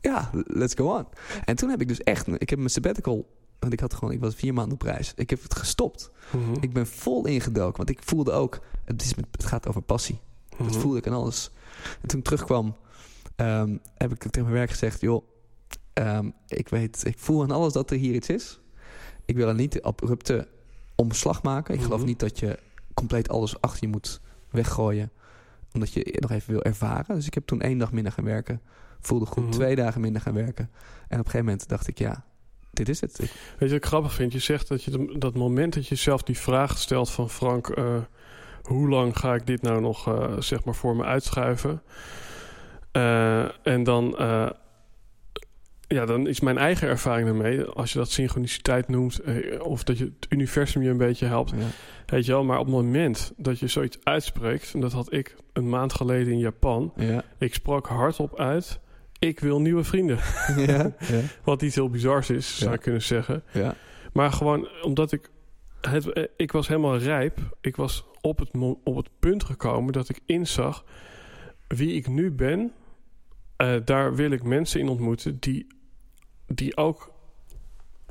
ja, 0.00 0.30
let's 0.32 0.74
go 0.74 0.96
on. 0.96 1.06
En 1.44 1.56
toen 1.56 1.70
heb 1.70 1.80
ik 1.80 1.88
dus 1.88 2.02
echt, 2.02 2.28
ik 2.28 2.50
heb 2.50 2.58
mijn 2.58 2.70
sabbatical, 2.70 3.28
want 3.62 3.72
ik 3.72 3.80
had 3.80 3.94
gewoon, 3.94 4.12
ik 4.14 4.20
was 4.20 4.34
vier 4.34 4.54
maanden 4.54 4.74
op 4.74 4.82
reis. 4.82 5.12
Ik 5.16 5.30
heb 5.30 5.42
het 5.42 5.54
gestopt. 5.54 6.10
Mhm. 6.32 6.52
Ik 6.60 6.72
ben 6.72 6.86
vol 6.86 7.26
ingedoken, 7.26 7.76
want 7.76 7.90
ik 7.90 7.98
voelde 8.02 8.32
ook, 8.32 8.60
het, 8.84 9.02
is 9.02 9.14
het 9.30 9.44
gaat 9.44 9.68
over 9.68 9.82
passie. 9.82 10.20
Dat 10.48 10.58
Mhm. 10.70 10.78
voelde 10.80 10.98
ik 10.98 11.06
en 11.06 11.12
alles. 11.12 11.50
En 12.02 12.08
toen 12.08 12.18
ik 12.18 12.24
terugkwam, 12.24 12.76
ehm, 13.36 13.76
heb 13.94 14.12
ik 14.12 14.18
tegen 14.18 14.42
mijn 14.42 14.52
werk 14.54 14.70
gezegd: 14.70 15.00
joh, 15.00 15.24
ehm, 15.92 16.30
ik 16.48 16.68
weet, 16.68 17.04
ik 17.06 17.18
voel 17.18 17.42
aan 17.42 17.50
alles 17.50 17.72
dat 17.72 17.90
er 17.90 17.96
hier 17.96 18.14
iets 18.14 18.28
is. 18.28 18.60
Ik 19.24 19.36
wil 19.36 19.48
er 19.48 19.54
niet 19.54 19.72
de 19.72 19.82
abrupte 19.82 20.48
omslag 20.94 21.42
maken. 21.42 21.74
Ik 21.74 21.82
geloof 21.82 21.98
Mhm. 21.98 22.08
niet 22.08 22.20
dat 22.20 22.38
je 22.38 22.58
compleet 22.94 23.28
alles 23.28 23.60
achter 23.60 23.84
je 23.86 23.88
moet 23.92 24.20
weggooien, 24.50 25.10
omdat 25.72 25.92
je 25.92 26.16
nog 26.20 26.30
even 26.30 26.52
wil 26.52 26.62
ervaren. 26.62 27.14
Dus 27.14 27.26
ik 27.26 27.34
heb 27.34 27.46
toen 27.46 27.60
één 27.60 27.78
dag 27.78 27.92
minder 27.92 28.12
gaan 28.12 28.24
werken. 28.24 28.60
Voelde 29.00 29.26
goed, 29.26 29.52
twee 29.52 29.76
dagen 29.76 30.00
minder 30.00 30.22
gaan 30.22 30.34
werken. 30.34 30.70
En 31.08 31.18
op 31.18 31.24
een 31.24 31.30
gegeven 31.30 31.44
moment 31.44 31.68
dacht 31.68 31.86
ik: 31.88 31.98
ja, 31.98 32.24
dit 32.72 32.88
is 32.88 33.00
het. 33.00 33.18
Weet 33.18 33.28
je 33.58 33.66
wat 33.66 33.70
ik 33.70 33.84
grappig 33.84 34.12
vind? 34.14 34.32
Je 34.32 34.38
zegt 34.38 34.68
dat 34.68 34.84
je 34.84 34.90
de- 34.90 35.18
dat 35.18 35.34
moment 35.34 35.74
dat 35.74 35.86
je 35.88 35.94
zelf 35.94 36.22
die 36.22 36.38
vraag 36.38 36.78
stelt 36.78 37.10
van 37.10 37.30
Frank, 37.30 37.68
eh, 37.68 37.94
hoe 38.62 38.88
lang 38.88 39.18
ga 39.18 39.34
ik 39.34 39.46
dit 39.46 39.62
nou 39.62 39.80
nog 39.80 40.08
eh, 40.08 40.36
zeg 40.38 40.64
maar 40.64 40.74
voor 40.74 40.96
me 40.96 41.04
uitschuiven? 41.04 41.82
Eh, 42.92 43.66
en 43.66 43.82
dan, 43.82 44.14
ja, 45.88 46.06
dan 46.06 46.26
is 46.26 46.40
mijn 46.40 46.58
eigen 46.58 46.88
ervaring 46.88 47.28
ermee, 47.28 47.64
als 47.64 47.92
je 47.92 47.98
dat 47.98 48.10
synchroniciteit 48.10 48.88
noemt, 48.88 49.20
of 49.58 49.84
dat 49.84 49.98
je 49.98 50.04
het 50.04 50.26
universum 50.28 50.82
je 50.82 50.90
een 50.90 50.96
beetje 50.96 51.26
helpt, 51.26 51.50
ja. 51.50 51.56
weet 52.06 52.26
je 52.26 52.32
wel. 52.32 52.44
Maar 52.44 52.58
op 52.58 52.64
het 52.66 52.74
moment 52.74 53.32
dat 53.36 53.58
je 53.58 53.66
zoiets 53.66 53.98
uitspreekt, 54.02 54.74
en 54.74 54.80
dat 54.80 54.92
had 54.92 55.12
ik 55.12 55.36
een 55.52 55.68
maand 55.68 55.92
geleden 55.92 56.32
in 56.32 56.38
Japan, 56.38 56.92
Ja. 56.96 57.22
ik 57.38 57.54
sprak 57.54 57.86
hardop 57.86 58.38
uit. 58.38 58.80
Ik 59.22 59.40
wil 59.40 59.60
nieuwe 59.60 59.84
vrienden. 59.84 60.18
ja. 60.66 60.94
ja. 60.98 61.20
Wat 61.44 61.62
iets 61.62 61.74
heel 61.74 61.90
bizars 61.90 62.30
is, 62.30 62.58
zou 62.58 62.74
ik 62.74 62.80
kunnen 62.80 63.02
zeggen. 63.02 63.42
ja. 63.52 63.74
Maar 64.12 64.32
gewoon 64.32 64.68
omdat 64.82 65.12
ik. 65.12 65.30
Het, 65.80 66.12
eh, 66.12 66.24
ik 66.36 66.52
was 66.52 66.68
helemaal 66.68 66.96
rijp. 66.98 67.38
Ik 67.60 67.76
was 67.76 68.04
op 68.20 68.38
het, 68.38 68.50
op 68.84 68.96
het 68.96 69.08
punt 69.18 69.44
gekomen 69.44 69.92
dat 69.92 70.08
ik 70.08 70.18
inzag. 70.26 70.84
Wie 71.68 71.94
ik 71.94 72.08
nu 72.08 72.30
ben. 72.30 72.72
eh, 73.56 73.74
daar 73.84 74.14
wil 74.14 74.30
ik 74.30 74.42
mensen 74.42 74.80
in 74.80 74.88
ontmoeten. 74.88 75.36
Die, 75.40 75.66
die 76.46 76.76
ook 76.76 77.12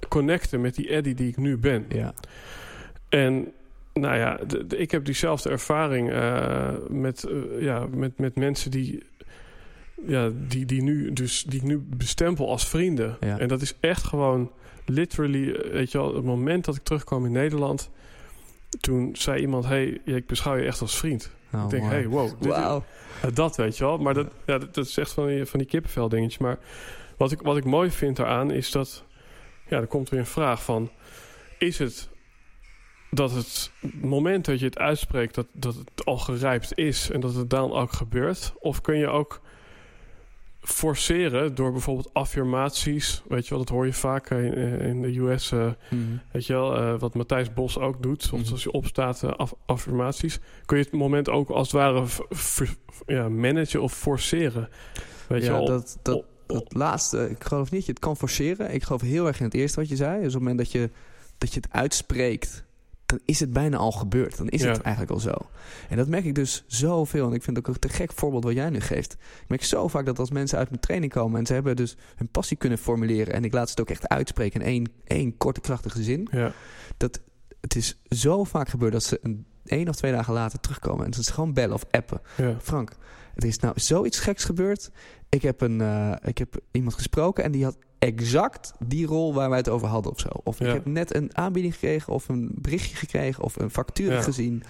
connecten 0.09 0.61
met 0.61 0.75
die 0.75 0.89
Eddie 0.89 1.15
die 1.15 1.27
ik 1.27 1.37
nu 1.37 1.57
ben. 1.57 1.85
ja. 1.89 2.13
En 3.09 3.51
nou 3.93 4.17
ja, 4.17 4.39
ik 4.77 4.91
heb 4.91 5.05
diezelfde 5.05 5.49
ervaring 5.49 6.11
eh, 6.11 6.73
met, 6.89 7.27
ja, 7.59 7.85
met, 7.85 8.19
met 8.19 8.35
mensen 8.35 8.71
die, 8.71 9.03
ja, 10.07 10.31
die, 10.47 10.65
die, 10.65 10.81
nu, 10.81 11.13
dus, 11.13 11.43
die 11.43 11.59
ik 11.59 11.65
nu 11.65 11.77
bestempel 11.77 12.49
als 12.49 12.67
vrienden. 12.67 13.17
Ja. 13.19 13.39
En 13.39 13.47
dat 13.47 13.61
is 13.61 13.75
echt 13.79 14.03
gewoon 14.03 14.51
literally, 14.85 15.51
eh, 15.51 15.71
weet 15.71 15.91
je 15.91 15.97
wel, 15.97 16.15
het 16.15 16.23
moment 16.23 16.65
dat 16.65 16.75
ik 16.75 16.83
terugkwam 16.83 17.25
in 17.25 17.31
Nederland. 17.31 17.89
Toen 18.79 19.15
zei 19.15 19.41
iemand, 19.41 19.65
hey, 19.65 20.01
ik 20.05 20.27
beschouw 20.27 20.55
je 20.55 20.65
echt 20.65 20.81
als 20.81 20.97
vriend. 20.97 21.31
Oh, 21.53 21.63
ik 21.63 21.69
denk, 21.69 21.83
mooi. 21.83 21.95
hey, 21.95 22.07
wow. 22.07 22.29
dit 22.39 22.51
eh, 22.51 23.29
dat 23.33 23.55
weet 23.55 23.77
je 23.77 23.83
wel. 23.83 23.97
Maar 23.97 24.13
dat, 24.13 24.27
ja, 24.45 24.57
dat, 24.57 24.73
dat 24.73 24.85
is 24.85 24.97
echt 24.97 25.11
van 25.11 25.27
die, 25.27 25.45
van 25.45 25.59
die 25.59 25.67
kippenvel 25.67 26.09
dingetjes. 26.09 26.37
Maar 26.37 26.57
wat 27.17 27.31
ik, 27.31 27.41
wat 27.41 27.57
ik 27.57 27.65
mooi 27.65 27.91
vind 27.91 28.15
daaraan 28.15 28.51
is 28.51 28.71
dat... 28.71 29.03
Ja, 29.67 29.77
er 29.77 29.87
komt 29.87 30.09
weer 30.09 30.19
een 30.19 30.25
vraag 30.25 30.63
van... 30.63 30.89
Is 31.57 31.79
het 31.79 32.09
dat 33.09 33.31
het 33.31 33.71
moment 34.01 34.45
dat 34.45 34.59
je 34.59 34.65
het 34.65 34.77
uitspreekt... 34.77 35.35
dat, 35.35 35.47
dat 35.53 35.75
het 35.75 36.05
al 36.05 36.17
gerijpt 36.17 36.77
is 36.77 37.09
en 37.09 37.19
dat 37.19 37.33
het 37.33 37.49
dan 37.49 37.71
ook 37.71 37.91
gebeurt? 37.91 38.53
Of 38.59 38.81
kun 38.81 38.97
je 38.97 39.07
ook 39.07 39.41
forceren 40.61 41.55
door 41.55 41.71
bijvoorbeeld 41.71 42.09
affirmaties. 42.13 43.23
Weet 43.27 43.43
je 43.43 43.49
wel, 43.49 43.59
dat 43.59 43.69
hoor 43.69 43.85
je 43.85 43.93
vaak 43.93 44.29
in, 44.29 44.53
in 44.79 45.01
de 45.01 45.19
US. 45.19 45.51
Uh, 45.51 45.71
mm. 45.89 46.21
Weet 46.31 46.45
je 46.45 46.53
wel, 46.53 46.77
uh, 46.77 46.99
wat 46.99 47.15
Matthijs 47.15 47.53
Bos 47.53 47.77
ook 47.77 48.03
doet. 48.03 48.23
Soms 48.23 48.45
mm. 48.45 48.51
als 48.51 48.63
je 48.63 48.71
opstaat, 48.71 49.23
uh, 49.23 49.31
aff 49.31 49.53
affirmaties. 49.65 50.39
Kun 50.65 50.77
je 50.77 50.83
het 50.83 50.93
moment 50.93 51.29
ook 51.29 51.49
als 51.49 51.71
het 51.71 51.81
ware 51.81 52.05
ja, 53.05 53.29
managen 53.29 53.81
of 53.81 53.93
forceren. 53.93 54.69
Weet 55.27 55.43
ja, 55.43 55.47
je 55.47 55.51
wel, 55.51 55.65
dat, 55.65 55.99
dat, 56.01 56.15
op, 56.15 56.25
dat 56.47 56.73
laatste, 56.73 57.29
ik 57.29 57.43
geloof 57.43 57.63
niet 57.63 57.79
dat 57.79 57.85
je 57.85 57.91
het 57.91 58.01
kan 58.01 58.17
forceren. 58.17 58.73
Ik 58.73 58.83
geloof 58.83 59.01
heel 59.01 59.27
erg 59.27 59.39
in 59.39 59.45
het 59.45 59.53
eerste 59.53 59.79
wat 59.79 59.89
je 59.89 59.95
zei. 59.95 60.17
Dus 60.17 60.27
op 60.27 60.33
het 60.33 60.41
moment 60.41 60.57
dat 60.57 60.71
je, 60.71 60.89
dat 61.37 61.53
je 61.53 61.59
het 61.59 61.71
uitspreekt 61.71 62.63
dan 63.11 63.19
is 63.25 63.39
het 63.39 63.53
bijna 63.53 63.77
al 63.77 63.91
gebeurd. 63.91 64.37
Dan 64.37 64.49
is 64.49 64.63
het 64.63 64.81
eigenlijk 64.81 65.13
al 65.13 65.19
zo. 65.19 65.33
En 65.89 65.97
dat 65.97 66.07
merk 66.07 66.25
ik 66.25 66.35
dus 66.35 66.63
zoveel. 66.67 67.27
En 67.27 67.33
ik 67.33 67.43
vind 67.43 67.57
het 67.57 67.67
ook 67.67 67.73
een 67.73 67.79
te 67.79 67.89
gek 67.89 68.11
voorbeeld 68.13 68.43
wat 68.43 68.53
jij 68.53 68.69
nu 68.69 68.79
geeft. 68.79 69.13
Ik 69.13 69.47
merk 69.47 69.63
zo 69.63 69.87
vaak 69.87 70.05
dat 70.05 70.19
als 70.19 70.31
mensen 70.31 70.57
uit 70.57 70.69
mijn 70.69 70.81
training 70.81 71.11
komen... 71.11 71.39
en 71.39 71.45
ze 71.45 71.53
hebben 71.53 71.75
dus 71.75 71.97
hun 72.15 72.27
passie 72.27 72.57
kunnen 72.57 72.77
formuleren... 72.77 73.33
en 73.33 73.43
ik 73.43 73.53
laat 73.53 73.65
ze 73.65 73.71
het 73.71 73.81
ook 73.81 73.89
echt 73.89 74.07
uitspreken 74.07 74.61
in 74.61 74.65
één, 74.65 74.91
één 75.03 75.37
korte, 75.37 75.61
krachtige 75.61 76.03
zin... 76.03 76.27
Ja. 76.31 76.51
dat 76.97 77.21
het 77.61 77.75
is 77.75 77.99
zo 78.09 78.43
vaak 78.43 78.69
gebeurd 78.69 78.93
dat 78.93 79.03
ze 79.03 79.19
een 79.21 79.45
één 79.65 79.89
of 79.89 79.95
twee 79.95 80.11
dagen 80.11 80.33
later 80.33 80.59
terugkomen... 80.59 81.05
en 81.05 81.13
ze 81.13 81.33
gewoon 81.33 81.53
bellen 81.53 81.75
of 81.75 81.85
appen. 81.91 82.21
Ja. 82.37 82.55
Frank, 82.61 82.91
er 83.35 83.45
is 83.45 83.59
nou 83.59 83.73
zoiets 83.79 84.19
geks 84.19 84.43
gebeurd. 84.43 84.91
Ik 85.29 85.41
heb, 85.41 85.61
een, 85.61 85.79
uh, 85.79 86.15
ik 86.23 86.37
heb 86.37 86.59
iemand 86.71 86.93
gesproken 86.93 87.43
en 87.43 87.51
die 87.51 87.63
had 87.63 87.77
exact 88.09 88.73
die 88.79 89.05
rol 89.05 89.33
waar 89.33 89.49
wij 89.49 89.57
het 89.57 89.69
over 89.69 89.87
hadden 89.87 90.11
of 90.11 90.19
zo. 90.19 90.29
Of 90.43 90.59
Ja. 90.59 90.65
ik 90.67 90.73
heb 90.73 90.85
net 90.85 91.15
een 91.15 91.37
aanbieding 91.37 91.73
gekregen 91.73 92.13
of 92.13 92.29
een 92.29 92.49
berichtje 92.55 92.95
gekregen 92.95 93.43
of 93.43 93.55
een 93.59 93.69
factuur 93.71 94.11
Ja. 94.11 94.21
gezien. 94.21 94.63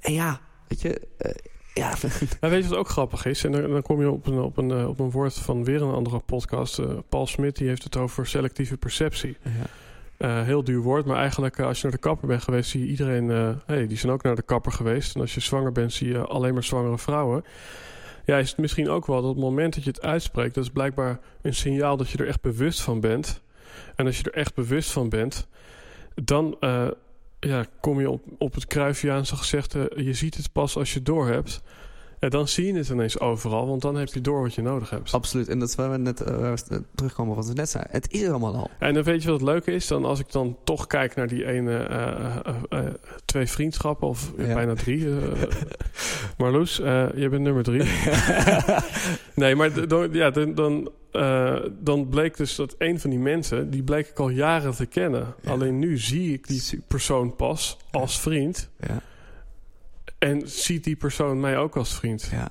En 0.00 0.12
ja, 0.12 0.40
weet 0.68 0.80
je, 0.82 1.00
eh, 1.18 1.30
ja, 1.74 1.94
weet 2.40 2.62
je 2.62 2.68
wat 2.68 2.78
ook 2.78 2.88
grappig 2.88 3.24
is? 3.26 3.44
En 3.44 3.52
dan, 3.52 3.70
dan 3.70 3.82
kom 3.82 4.00
je 4.00 4.10
op 4.10 4.26
een, 4.26 4.38
op, 4.40 4.56
een, 4.56 4.70
eh, 4.70 4.88
op 4.88 4.98
een 4.98 5.10
woord 5.10 5.34
van 5.34 5.64
weer 5.64 5.82
een 5.82 5.94
andere 5.94 6.18
podcast. 6.18 6.78
Eh, 6.78 6.86
Paul 7.08 7.26
Smit 7.26 7.56
die 7.56 7.68
heeft 7.68 7.84
het 7.84 7.96
over 7.96 8.26
selectieve 8.26 8.76
perceptie. 8.76 9.36
ja. 9.42 9.50
Heel 10.44 10.64
duur 10.64 10.80
woord, 10.80 11.04
maar 11.06 11.16
eigenlijk 11.16 11.60
als 11.60 11.76
je 11.76 11.82
naar 11.82 11.92
de 11.92 11.98
kapper 11.98 12.28
bent 12.28 12.42
geweest, 12.42 12.70
zie 12.70 12.80
je 12.80 12.86
iedereen. 12.86 13.28
hey, 13.66 13.86
die 13.86 13.96
zijn 13.98 14.12
ook 14.12 14.22
naar 14.22 14.34
de 14.34 14.42
kapper 14.42 14.72
geweest. 14.72 15.14
En 15.14 15.20
als 15.20 15.34
je 15.34 15.40
zwanger 15.40 15.72
bent, 15.72 15.92
zie 15.92 16.08
je 16.08 16.18
alleen 16.26 16.54
maar 16.54 16.64
zwangere 16.64 16.98
vrouwen. 16.98 17.44
Ja, 18.24 18.38
is 18.38 18.48
het 18.48 18.58
misschien 18.58 18.88
ook 18.88 19.06
wel 19.06 19.20
dat 19.20 19.30
het 19.30 19.38
moment 19.38 19.74
dat 19.74 19.84
je 19.84 19.90
het 19.90 20.02
uitspreekt, 20.02 20.54
dat 20.54 20.64
is 20.64 20.70
blijkbaar 20.70 21.20
een 21.42 21.54
signaal 21.54 21.96
dat 21.96 22.10
je 22.10 22.18
er 22.18 22.26
echt 22.26 22.40
bewust 22.40 22.80
van 22.80 23.00
bent. 23.00 23.42
En 23.96 24.06
als 24.06 24.18
je 24.18 24.24
er 24.24 24.34
echt 24.34 24.54
bewust 24.54 24.90
van 24.90 25.08
bent, 25.08 25.48
dan 26.14 26.56
eh, 26.60 26.88
ja, 27.40 27.64
kom 27.80 28.00
je 28.00 28.10
op, 28.10 28.22
op 28.38 28.54
het 28.54 28.66
Cruyffiaanse 28.66 29.36
gezegde: 29.36 29.92
je 29.96 30.12
ziet 30.12 30.34
het 30.34 30.52
pas 30.52 30.76
als 30.76 30.90
je 30.90 30.96
het 30.96 31.06
door 31.06 31.28
hebt. 31.28 31.62
En 32.22 32.30
dan 32.30 32.48
zie 32.48 32.66
je 32.66 32.74
het 32.74 32.88
ineens 32.88 33.18
overal, 33.20 33.66
want 33.66 33.82
dan 33.82 33.96
heb 33.96 34.08
je 34.14 34.20
door 34.20 34.42
wat 34.42 34.54
je 34.54 34.62
nodig 34.62 34.90
hebt. 34.90 35.12
absoluut. 35.12 35.48
En 35.48 35.58
dat 35.58 35.68
is 35.68 35.74
waar 35.74 35.90
we 35.90 35.96
net 35.96 36.18
waar 36.24 36.54
we 36.68 36.82
terugkomen 36.94 37.36
wat 37.36 37.46
we 37.46 37.52
net 37.52 37.68
zeiden. 37.70 37.92
Het 37.92 38.10
is 38.12 38.22
er 38.22 38.30
allemaal 38.30 38.54
al. 38.56 38.70
En 38.78 38.94
dan 38.94 39.02
weet 39.02 39.22
je 39.22 39.30
wat 39.30 39.40
het 39.40 39.48
leuke 39.48 39.72
is? 39.72 39.86
Dan 39.86 40.04
als 40.04 40.18
ik 40.20 40.32
dan 40.32 40.56
toch 40.64 40.86
kijk 40.86 41.14
naar 41.14 41.28
die 41.28 41.46
ene, 41.46 41.76
eh, 42.68 42.78
twee 43.24 43.46
vriendschappen, 43.46 44.08
of 44.08 44.32
Ja. 44.36 44.54
bijna 44.54 44.74
drie. 44.74 45.06
Marloes, 46.38 46.76
je 46.76 47.26
bent 47.30 47.42
nummer 47.42 47.62
drie. 47.62 47.82
nee, 49.34 49.54
maar 49.54 49.86
dan, 49.88 50.08
ja, 50.12 50.30
dan, 50.30 50.54
dan, 50.54 50.90
dan 51.80 52.08
bleek 52.08 52.36
dus 52.36 52.54
dat 52.56 52.74
een 52.78 53.00
van 53.00 53.10
die 53.10 53.18
mensen, 53.18 53.70
die 53.70 53.82
bleek 53.82 54.08
ik 54.08 54.18
al 54.18 54.28
jaren 54.28 54.74
te 54.74 54.86
kennen. 54.86 55.34
Ja. 55.42 55.50
Alleen 55.50 55.78
nu 55.78 55.98
zie 55.98 56.32
ik 56.32 56.46
die 56.46 56.62
persoon 56.88 57.36
pas 57.36 57.76
als 57.90 58.20
vriend. 58.20 58.68
Ja, 58.86 59.00
En 60.22 60.42
ziet 60.50 60.84
die 60.84 60.96
persoon 60.96 61.40
mij 61.40 61.58
ook 61.58 61.76
als 61.76 61.94
vriend. 61.94 62.28
ja. 62.30 62.48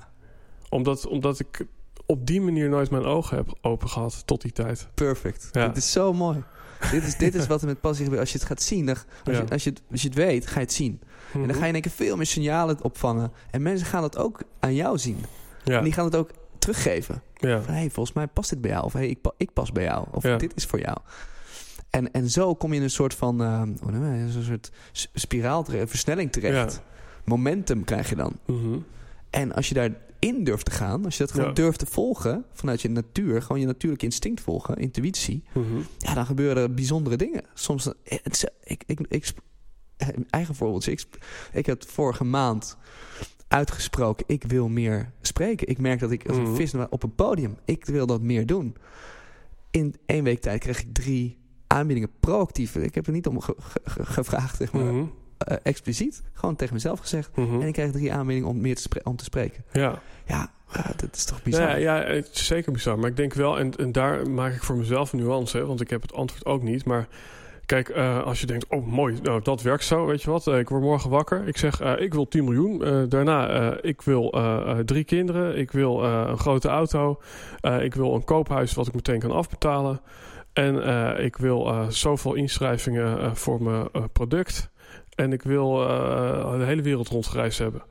Omdat, 0.68 1.06
omdat 1.06 1.38
ik 1.40 1.66
op 2.06 2.26
die 2.26 2.40
manier 2.40 2.68
nooit 2.68 2.90
mijn 2.90 3.04
ogen 3.04 3.36
heb 3.36 3.58
open 3.60 3.88
gehad 3.88 4.22
tot 4.26 4.42
die 4.42 4.52
tijd. 4.52 4.88
perfect. 4.94 5.48
Ja. 5.52 5.66
Dit 5.66 5.76
is 5.76 5.92
zo 5.92 6.12
mooi. 6.12 6.42
dit, 6.90 7.02
is, 7.02 7.16
dit 7.16 7.34
is 7.34 7.46
wat 7.46 7.60
er 7.60 7.66
met 7.66 7.80
passie 7.80 8.02
gebeurt. 8.04 8.20
Als 8.22 8.32
je 8.32 8.38
het 8.38 8.46
gaat 8.46 8.62
zien, 8.62 8.86
dan, 8.86 8.94
als, 9.24 9.36
Ja. 9.36 9.42
je, 9.42 9.48
als, 9.50 9.64
je 9.64 9.70
het, 9.70 9.82
als 9.90 10.02
je 10.02 10.08
het 10.08 10.16
weet, 10.16 10.46
ga 10.46 10.54
je 10.54 10.60
het 10.60 10.72
zien. 10.72 11.00
En 11.32 11.46
dan 11.46 11.54
ga 11.54 11.60
je 11.62 11.66
in 11.66 11.72
één 11.72 11.82
keer 11.82 11.92
veel 11.92 12.16
meer 12.16 12.26
signalen 12.26 12.82
opvangen. 12.82 13.32
En 13.50 13.62
mensen 13.62 13.86
gaan 13.86 14.00
dat 14.00 14.16
ook 14.18 14.40
aan 14.60 14.74
jou 14.74 14.98
zien. 14.98 15.18
ja, 15.64 15.78
En 15.78 15.84
die 15.84 15.92
gaan 15.92 16.04
het 16.04 16.16
ook 16.16 16.30
teruggeven. 16.58 17.22
ja. 17.34 17.62
Van, 17.62 17.74
hey, 17.74 17.90
volgens 17.90 18.16
mij 18.16 18.26
past 18.26 18.50
dit 18.50 18.60
bij 18.60 18.70
jou. 18.70 18.84
Of 18.84 18.92
hey, 18.92 19.08
ik, 19.08 19.20
pa- 19.20 19.32
ik 19.36 19.52
pas 19.52 19.72
bij 19.72 19.84
jou. 19.84 20.06
Of 20.10 20.22
dit 20.22 20.52
is 20.54 20.64
voor 20.64 20.80
jou. 20.80 20.96
En, 21.90 22.12
en 22.12 22.30
zo 22.30 22.54
kom 22.54 22.70
je 22.70 22.76
in 22.76 22.82
een 22.82 22.90
soort 22.90 23.14
van 23.14 23.42
eh, 23.42 23.62
je 23.86 23.92
dat? 23.92 23.92
een 24.02 24.42
soort 24.44 24.70
spiraal 25.12 25.62
terecht, 25.62 25.88
versnelling 25.90 26.32
terecht. 26.32 26.80
Momentum 27.24 27.84
krijg 27.84 28.08
je 28.08 28.16
dan. 28.16 28.32
Mhm. 28.46 28.78
En 29.30 29.52
als 29.52 29.68
je 29.68 29.74
daarin 29.74 30.44
durft 30.44 30.64
te 30.64 30.70
gaan, 30.70 31.04
als 31.04 31.16
je 31.16 31.22
dat 31.24 31.32
gewoon 31.32 31.48
Ja. 31.48 31.54
durft 31.54 31.78
te 31.78 31.86
volgen 31.86 32.44
vanuit 32.52 32.82
je 32.82 32.88
natuur, 32.90 33.42
gewoon 33.42 33.60
je 33.60 33.66
natuurlijke 33.66 34.04
instinct 34.04 34.40
volgen, 34.40 34.76
intuïtie, 34.76 35.42
Mhm. 35.54 35.64
ja, 35.98 36.14
dan 36.14 36.26
gebeuren 36.26 36.62
er 36.62 36.74
bijzondere 36.74 37.16
dingen. 37.16 37.42
Soms, 37.54 37.86
eh, 38.04 38.18
is- 38.22 38.46
ik, 38.64 38.82
ik, 38.86 39.00
ik, 39.08 39.32
eh, 39.96 40.08
eigen 40.30 40.54
voorbeeld, 40.54 40.86
ik, 40.86 41.04
ik 41.52 41.66
heb 41.66 41.88
vorige 41.88 42.24
maand 42.24 42.76
uitgesproken, 43.48 44.24
ik 44.28 44.44
wil 44.44 44.68
meer 44.68 45.12
spreken. 45.20 45.68
Ik 45.68 45.78
merk 45.78 46.00
dat 46.00 46.10
ik 46.10 46.28
als 46.28 46.36
een 46.36 46.42
Mhm. 46.42 46.54
vis 46.54 46.74
op 46.90 47.02
een 47.02 47.14
podium, 47.14 47.56
ik 47.64 47.84
wil 47.86 48.06
dat 48.06 48.20
meer 48.22 48.46
doen. 48.46 48.76
In 49.70 49.94
één 50.06 50.24
week 50.24 50.40
tijd 50.40 50.60
kreeg 50.60 50.80
ik 50.82 50.94
drie 50.94 51.38
aanbiedingen 51.66 52.10
proactief. 52.20 52.76
Ik 52.76 52.94
heb 52.94 53.06
er 53.06 53.12
niet 53.12 53.26
om 53.26 53.40
ge- 53.40 53.54
ge- 53.58 53.80
ge- 53.84 54.04
gevraagd, 54.06 54.56
zeg 54.56 54.72
maar. 54.72 55.04
Eh, 55.44 55.56
expliciet. 55.62 56.22
Gewoon 56.32 56.56
tegen 56.56 56.74
mezelf 56.74 56.98
gezegd. 57.00 57.30
Mhm. 57.36 57.60
En 57.60 57.66
ik 57.66 57.72
kreeg 57.72 57.90
drie 57.90 58.12
aanbiedingen 58.12 58.50
om 58.50 58.60
meer 58.60 58.76
te, 58.76 59.00
om 59.04 59.16
te 59.16 59.24
spreken. 59.24 59.64
Ja. 59.72 60.00
Ja, 60.26 60.50
ja, 60.74 60.92
dat 60.96 61.08
is 61.12 61.24
toch 61.24 61.42
bizar. 61.42 61.80
Ja, 61.80 61.96
ja, 61.96 62.04
het 62.04 62.30
is 62.32 62.46
zeker 62.46 62.72
bizar. 62.72 62.98
Maar 62.98 63.10
ik 63.10 63.16
denk 63.16 63.34
wel, 63.34 63.58
en, 63.58 63.76
en 63.76 63.92
daar 63.92 64.30
maak 64.30 64.54
ik 64.54 64.62
voor 64.62 64.76
mezelf 64.76 65.12
een 65.12 65.18
nuance, 65.18 65.56
hè, 65.56 65.66
want 65.66 65.80
ik 65.80 65.90
heb 65.90 66.02
het 66.02 66.12
antwoord 66.14 66.44
ook 66.44 66.62
niet. 66.62 66.84
Maar 66.84 67.08
kijk, 67.66 67.88
eh, 67.88 68.22
als 68.22 68.40
je 68.40 68.46
denkt, 68.46 68.66
oh 68.68 68.86
mooi, 68.86 69.18
nou, 69.22 69.42
dat 69.42 69.62
werkt 69.62 69.84
zo, 69.84 70.06
weet 70.06 70.22
je 70.22 70.30
wat? 70.30 70.46
Eh, 70.46 70.58
ik 70.58 70.68
word 70.68 70.82
morgen 70.82 71.10
wakker. 71.10 71.48
Ik 71.48 71.56
zeg, 71.56 71.80
eh, 71.80 71.92
ik 72.00 72.14
wil 72.14 72.28
10 72.28 72.44
miljoen. 72.44 72.84
Eh, 72.84 73.02
daarna, 73.08 73.48
eh, 73.48 73.90
ik 73.90 74.02
wil 74.02 74.32
eh, 74.32 74.70
eh, 74.70 74.78
drie 74.78 75.04
kinderen. 75.04 75.58
Ik 75.58 75.70
wil 75.70 76.04
eh, 76.04 76.24
een 76.26 76.38
grote 76.38 76.68
auto. 76.68 77.20
Eh, 77.60 77.84
ik 77.84 77.94
wil 77.94 78.14
een 78.14 78.24
koophuis 78.24 78.74
wat 78.74 78.86
ik 78.86 78.94
meteen 78.94 79.18
kan 79.18 79.30
afbetalen. 79.30 80.00
En 80.52 80.84
eh, 80.84 81.24
ik 81.24 81.36
wil 81.36 81.66
eh, 81.68 81.88
zoveel 81.88 82.34
inschrijvingen 82.34 83.20
eh, 83.20 83.34
voor 83.34 83.62
mijn 83.62 83.88
eh, 83.92 84.02
product. 84.12 84.70
En 85.14 85.32
ik 85.32 85.42
wil 85.42 85.88
eh, 85.88 86.58
de 86.58 86.64
hele 86.64 86.82
wereld 86.82 87.08
rondgereisd 87.08 87.58
hebben. 87.58 87.82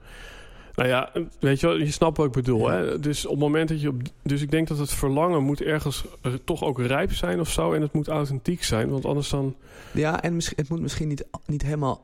Nou 0.76 0.90
ja, 0.90 1.12
weet 1.40 1.60
je 1.60 1.68
wel, 1.68 1.78
je 1.78 1.92
snapt 1.92 2.18
wat 2.18 2.26
ik 2.26 2.32
bedoel. 2.32 2.72
Ja. 2.72 2.78
Hè? 2.78 3.00
Dus 3.00 3.26
op 3.26 3.32
het 3.32 3.40
moment 3.40 3.70
dat 3.70 3.82
je... 3.82 3.88
Op, 3.88 4.02
dus 4.24 4.42
ik 4.42 4.52
denk 4.52 4.68
dat 4.68 4.78
het 4.78 4.92
verlangen 4.92 5.44
moet 5.44 5.62
ergens 5.62 6.06
eh, 6.22 6.34
toch 6.46 6.64
ook 6.64 6.80
rijp 6.80 7.14
zijn 7.14 7.40
of 7.40 7.50
zo. 7.50 7.74
En 7.74 7.82
het 7.82 7.94
moet 7.94 8.08
authentiek 8.08 8.64
zijn. 8.64 8.90
Want 8.90 9.06
anders 9.06 9.30
dan... 9.30 9.56
Ja, 9.92 10.22
en 10.22 10.36
het 10.36 10.70
moet 10.70 10.82
misschien 10.82 11.08
niet, 11.08 11.26
niet, 11.46 11.62
helemaal, 11.62 12.02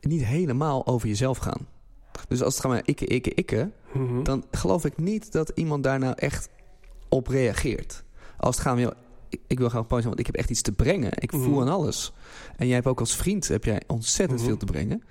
niet 0.00 0.24
helemaal 0.24 0.86
over 0.86 1.08
jezelf 1.08 1.38
gaan. 1.38 1.66
Dus 2.28 2.42
als 2.42 2.54
het 2.54 2.62
gaat 2.62 2.72
maar 2.72 2.82
ikke, 2.84 3.06
ikke, 3.06 3.34
ikke... 3.34 3.70
Mhm. 3.92 4.22
dan 4.22 4.44
geloof 4.50 4.84
ik 4.84 4.96
niet 4.96 5.32
dat 5.32 5.52
iemand 5.54 5.82
daar 5.82 5.98
nou 5.98 6.14
echt 6.16 6.48
op 7.08 7.28
reageert. 7.28 8.04
Als 8.36 8.56
het 8.56 8.64
gaat 8.64 8.78
om, 8.78 8.92
ik, 9.32 9.40
ik 9.46 9.58
wil 9.58 9.68
graag 9.68 9.86
pauze, 9.86 10.06
want 10.06 10.20
ik 10.20 10.26
heb 10.26 10.34
echt 10.34 10.50
iets 10.50 10.62
te 10.62 10.72
brengen. 10.72 11.10
Ik 11.14 11.30
voel 11.30 11.48
Mhm. 11.50 11.60
aan 11.60 11.68
alles. 11.68 12.12
En 12.56 12.66
jij 12.66 12.74
hebt 12.74 12.86
ook 12.86 13.00
als 13.00 13.16
vriend 13.16 13.48
heb 13.48 13.64
jij 13.64 13.82
ontzettend 13.86 14.38
Mhm. 14.38 14.48
veel 14.48 14.58
te 14.58 14.64
brengen. 14.64 15.02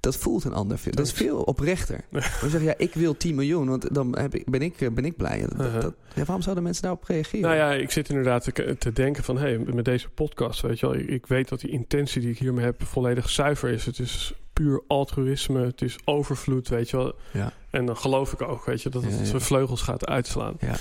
Dat 0.00 0.16
voelt 0.16 0.44
een 0.44 0.52
ander 0.52 0.78
veel. 0.78 0.92
Dat 0.92 1.06
is 1.06 1.12
veel 1.12 1.42
oprechter. 1.42 2.04
Maar 2.10 2.38
zeggen, 2.40 2.62
ja, 2.62 2.74
ik 2.76 2.94
wil 2.94 3.16
10 3.16 3.34
miljoen, 3.34 3.68
want 3.68 3.94
dan 3.94 4.18
heb 4.18 4.34
ik, 4.34 4.50
ben, 4.50 4.62
ik, 4.62 4.94
ben 4.94 5.04
ik 5.04 5.16
blij. 5.16 5.40
Dat, 5.40 5.52
Uh-huh. 5.66 5.80
dat, 5.80 5.94
ja, 6.14 6.24
waarom 6.24 6.42
zouden 6.42 6.64
mensen 6.64 6.82
daarop 6.82 7.04
reageren? 7.04 7.40
Nou 7.40 7.54
ja, 7.56 7.72
ik 7.72 7.90
zit 7.90 8.08
inderdaad 8.08 8.54
te, 8.54 8.76
te 8.78 8.92
denken 8.92 9.24
van... 9.24 9.36
Hé, 9.38 9.42
hey, 9.48 9.58
met 9.58 9.84
deze 9.84 10.08
podcast, 10.08 10.60
weet 10.60 10.80
je 10.80 10.86
wel... 10.86 10.94
Ik, 10.96 11.08
ik 11.08 11.26
weet 11.26 11.48
dat 11.48 11.60
die 11.60 11.70
intentie 11.70 12.20
die 12.20 12.30
ik 12.30 12.38
hiermee 12.38 12.64
heb 12.64 12.82
volledig 12.84 13.30
zuiver 13.30 13.68
is. 13.70 13.84
Het 13.86 13.98
is 13.98 14.34
puur 14.52 14.82
altruïsme. 14.86 15.60
Het 15.64 15.82
is 15.82 15.98
overvloed, 16.04 16.68
weet 16.68 16.90
je 16.90 16.96
wel. 16.96 17.14
Ja. 17.32 17.52
En 17.70 17.86
dan 17.86 17.96
geloof 17.96 18.32
ik 18.32 18.42
ook, 18.42 18.64
weet 18.64 18.82
je, 18.82 18.88
dat 18.88 19.02
het 19.02 19.18
ja. 19.18 19.24
zijn 19.24 19.40
vleugels 19.40 19.82
gaat 19.82 20.06
uitslaan. 20.06 20.56
Ja. 20.60 20.74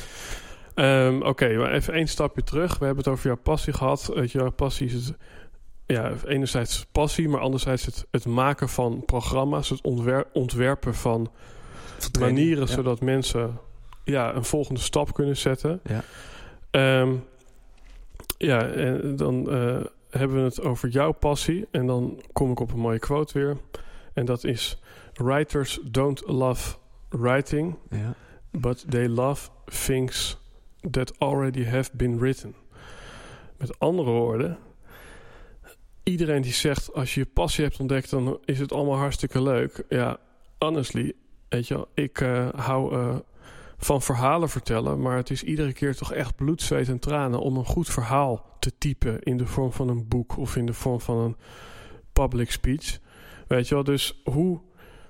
Ehm, 0.76 1.22
Oké, 1.22 1.58
maar 1.58 1.72
even 1.72 1.94
één 1.94 2.08
stapje 2.08 2.44
terug. 2.44 2.78
We 2.78 2.86
hebben 2.86 3.04
het 3.04 3.14
over 3.14 3.26
jouw 3.28 3.38
passie 3.38 3.74
gehad. 3.74 4.12
Jouw 4.26 4.52
passie 4.52 4.88
is 4.88 4.94
het, 4.94 5.14
ja, 5.86 6.12
enerzijds 6.26 6.86
passie, 6.92 7.30
maar 7.30 7.40
anderzijds 7.42 7.86
het, 7.86 8.06
het 8.12 8.26
maken 8.26 8.70
van 8.70 9.04
programma's, 9.06 9.70
het 9.70 9.82
ontwer- 9.82 10.28
ontwerpen 10.34 10.96
van 10.96 11.32
manieren 12.20 12.68
Ja. 12.68 12.74
zodat 12.74 13.02
mensen 13.02 13.60
ja, 14.04 14.36
een 14.36 14.44
volgende 14.46 14.80
stap 14.80 15.14
kunnen 15.14 15.38
zetten. 15.38 15.80
Ja. 15.84 16.04
Ehm, 16.72 17.14
ja, 18.38 18.68
en 18.68 19.16
dan 19.16 19.52
eh, 19.52 19.78
hebben 20.10 20.38
we 20.38 20.44
het 20.44 20.62
over 20.62 20.90
jouw 20.90 21.12
passie. 21.12 21.68
En 21.72 21.86
dan 21.88 22.22
kom 22.34 22.52
ik 22.52 22.60
op 22.60 22.72
een 22.72 22.80
mooie 22.80 23.00
quote 23.00 23.40
weer. 23.40 23.58
En 24.14 24.26
dat 24.26 24.44
is: 24.44 24.82
Writers 25.14 25.80
don't 25.84 26.24
love 26.28 26.76
writing, 27.10 27.76
Ja. 27.90 28.14
but 28.52 28.86
they 28.90 29.08
love 29.08 29.50
things 29.86 30.38
that 30.92 31.20
already 31.20 31.66
have 31.66 31.90
been 31.94 32.20
written. 32.20 32.56
Met 33.58 33.80
andere 33.80 34.12
woorden, 34.12 34.58
iedereen 36.04 36.42
die 36.42 36.54
zegt 36.54 36.94
als 36.94 37.14
je 37.14 37.20
je 37.20 37.26
passie 37.26 37.64
hebt 37.64 37.80
ontdekt, 37.80 38.10
dan 38.10 38.40
is 38.46 38.60
het 38.60 38.74
allemaal 38.74 38.98
hartstikke 38.98 39.42
leuk. 39.42 39.84
Ja, 39.90 40.18
honestly, 40.60 41.14
weet 41.50 41.68
je 41.68 41.74
wel, 41.74 41.88
ik 41.94 42.22
eh, 42.22 42.48
hou 42.56 42.96
eh, 42.96 43.16
van 43.78 44.02
verhalen 44.02 44.50
vertellen. 44.50 45.02
Maar 45.02 45.18
het 45.18 45.30
is 45.30 45.44
iedere 45.44 45.74
keer 45.74 45.96
toch 45.96 46.14
echt 46.14 46.36
bloed, 46.36 46.62
zweet 46.62 46.88
en 46.88 47.00
tranen 47.00 47.40
om 47.40 47.58
een 47.58 47.66
goed 47.66 47.90
verhaal 47.90 48.56
te 48.60 48.78
typen 48.78 49.22
in 49.24 49.38
de 49.38 49.48
vorm 49.48 49.72
van 49.72 49.90
een 49.90 50.08
boek 50.08 50.38
of 50.38 50.56
in 50.56 50.66
de 50.66 50.74
vorm 50.74 51.02
van 51.02 51.18
een 51.18 51.36
public 52.14 52.52
speech. 52.52 53.00
Weet 53.48 53.68
je 53.68 53.76
wel, 53.76 53.84
dus 53.84 54.22
hoe 54.24 54.60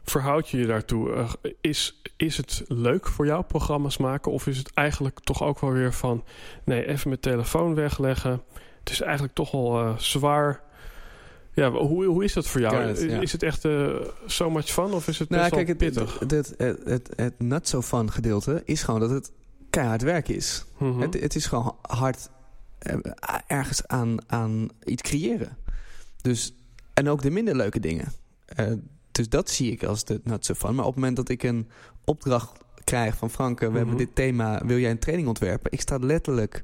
verhoud 0.05 0.49
je 0.49 0.57
je 0.57 0.65
daartoe? 0.65 1.09
Uh, 1.09 1.29
is, 1.61 2.01
is 2.17 2.37
het 2.37 2.63
leuk 2.67 3.07
voor 3.07 3.25
jou 3.25 3.43
programma's 3.43 3.97
maken? 3.97 4.31
Of 4.31 4.47
is 4.47 4.57
het 4.57 4.73
eigenlijk 4.73 5.19
toch 5.19 5.43
ook 5.43 5.59
wel 5.59 5.71
weer 5.71 5.93
van... 5.93 6.23
nee, 6.63 6.87
even 6.87 7.09
mijn 7.09 7.21
telefoon 7.21 7.75
wegleggen. 7.75 8.41
Het 8.79 8.89
is 8.89 9.01
eigenlijk 9.01 9.33
toch 9.33 9.51
wel 9.51 9.81
uh, 9.81 9.97
zwaar. 9.97 10.63
Ja, 11.53 11.71
hoe, 11.71 12.05
hoe 12.05 12.23
is 12.23 12.33
dat 12.33 12.47
voor 12.47 12.61
jou? 12.61 12.89
It. 12.89 12.99
Is 12.99 13.31
het 13.31 13.43
echt 13.43 13.65
uh, 13.65 13.95
so 14.25 14.49
much 14.49 14.65
fun 14.65 14.93
of 14.93 15.07
is 15.07 15.19
het 15.19 15.29
Nou, 15.29 15.49
kijk, 15.49 15.67
het, 15.67 15.77
pittig? 15.77 16.19
het, 16.19 16.31
het, 16.31 16.53
het, 16.57 16.79
het, 16.85 17.11
het 17.15 17.39
not 17.39 17.67
so 17.67 17.81
fun 17.81 18.11
gedeelte 18.11 18.61
is 18.65 18.83
gewoon 18.83 18.99
dat 18.99 19.09
het 19.09 19.31
keihard 19.69 20.01
werk 20.01 20.27
is. 20.27 20.65
Mhm. 20.77 20.99
Het, 20.99 21.21
het 21.21 21.35
is 21.35 21.45
gewoon 21.45 21.75
hard 21.81 22.29
eh, 22.79 22.95
ergens 23.47 23.87
aan, 23.87 24.17
aan 24.27 24.69
iets 24.83 25.01
creëren. 25.01 25.57
Dus, 26.21 26.53
en 26.93 27.09
ook 27.09 27.21
de 27.21 27.31
minder 27.31 27.55
leuke 27.55 27.79
dingen. 27.79 28.11
Eh, 28.45 28.71
dus 29.16 29.30
dat 29.30 29.49
zie 29.49 29.72
ik 29.72 29.84
als 29.84 30.03
de 30.03 30.22
not 30.24 30.45
so 30.45 30.53
fun. 30.53 30.76
Maar 30.76 30.86
op 30.86 30.91
het 30.91 30.99
moment 30.99 31.16
dat 31.16 31.30
ik 31.30 31.43
een 31.43 31.68
opdracht 32.05 32.51
krijg 32.84 33.18
van 33.18 33.30
Frank... 33.30 33.55
eh, 33.61 33.66
we 33.66 33.68
Mhm. 33.68 33.78
hebben 33.78 33.97
dit 33.97 34.16
thema, 34.16 34.61
wil 34.66 34.78
jij 34.80 34.91
een 34.91 34.99
training 34.99 35.28
ontwerpen? 35.28 35.72
Ik 35.72 35.82
sta 35.82 35.97
letterlijk 35.97 36.63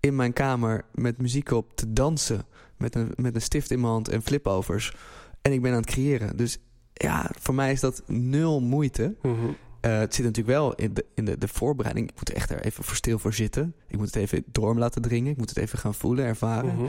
in 0.00 0.16
mijn 0.16 0.32
kamer 0.32 0.84
met 0.94 1.18
muziek 1.18 1.50
op 1.50 1.76
te 1.76 1.92
dansen... 1.92 2.46
met 2.76 2.94
een, 2.94 3.12
met 3.16 3.34
een 3.34 3.42
stift 3.42 3.70
in 3.70 3.80
mijn 3.80 3.92
hand 3.92 4.08
en 4.08 4.22
flipovers. 4.22 4.94
En 5.42 5.52
ik 5.52 5.62
ben 5.62 5.70
aan 5.70 5.76
het 5.80 5.86
creëren. 5.86 6.36
Dus 6.36 6.58
ja, 6.92 7.30
voor 7.40 7.54
mij 7.54 7.72
is 7.72 7.80
dat 7.80 8.02
nul 8.06 8.60
moeite... 8.60 9.14
Mhm. 9.22 9.34
Eh, 9.80 9.98
het 9.98 10.14
zit 10.14 10.24
natuurlijk 10.24 10.56
wel 10.56 10.74
in, 10.74 10.94
de, 10.94 11.04
in 11.14 11.24
de, 11.24 11.38
de 11.38 11.48
voorbereiding. 11.48 12.08
Ik 12.10 12.16
moet 12.16 12.28
er 12.28 12.34
echt 12.34 12.50
er 12.50 12.60
even 12.64 12.84
voor 12.84 12.96
stil 12.96 13.18
voor 13.18 13.32
zitten. 13.34 13.74
Ik 13.88 13.96
moet 13.96 14.06
het 14.06 14.16
even 14.16 14.44
door 14.52 14.74
me 14.74 14.80
laten 14.80 15.02
dringen. 15.02 15.30
Ik 15.32 15.36
moet 15.36 15.48
het 15.48 15.58
even 15.58 15.78
gaan 15.78 15.94
voelen, 15.94 16.24
ervaren, 16.24 16.74
Mhm. 16.74 16.84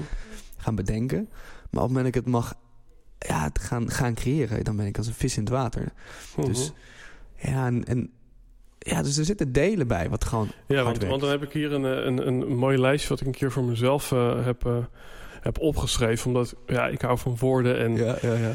gaan 0.58 0.76
bedenken. 0.76 1.28
Maar 1.70 1.84
op 1.84 1.90
het 1.90 1.98
moment 1.98 2.06
dat 2.06 2.16
ik 2.16 2.22
het 2.24 2.26
mag 2.34 2.54
ja, 3.28 3.50
gaan, 3.54 3.92
gaan 3.92 4.14
creëren... 4.14 4.64
dan 4.64 4.76
ben 4.76 4.86
ik 4.86 4.98
als 4.98 5.08
een 5.08 5.14
vis 5.14 5.38
in 5.38 5.44
het 5.44 5.52
water. 5.52 5.92
Mhm. 6.36 6.48
Dus 6.48 6.72
ja, 7.38 7.66
en, 7.66 7.84
en, 7.86 8.10
ja, 8.80 9.02
dus 9.02 9.18
er 9.18 9.26
zitten 9.26 9.52
delen 9.52 9.88
bij 9.88 10.10
wat 10.10 10.24
gewoon 10.24 10.52
Ja, 10.68 10.84
want, 10.84 11.22
dan 11.22 11.30
heb 11.30 11.44
ik 11.44 11.52
hier 11.52 11.74
een, 11.74 11.86
eh, 11.86 12.06
een, 12.06 12.28
een 12.28 12.56
mooi 12.56 12.78
lijstje 12.78 13.10
wat 13.10 13.20
ik 13.22 13.26
een 13.28 13.34
keer 13.34 13.52
voor 13.52 13.64
mezelf 13.64 14.12
eh, 14.12 14.46
heb, 14.46 14.66
eh, 14.66 14.78
heb 15.42 15.60
opgeschreven. 15.60 16.28
Omdat 16.28 16.56
ja, 16.68 16.88
ik 16.88 17.02
hou 17.02 17.18
van 17.18 17.38
woorden. 17.40 17.78
En 17.80 17.96
Ja, 17.96 18.18
ja, 18.22 18.34
ja. 18.34 18.54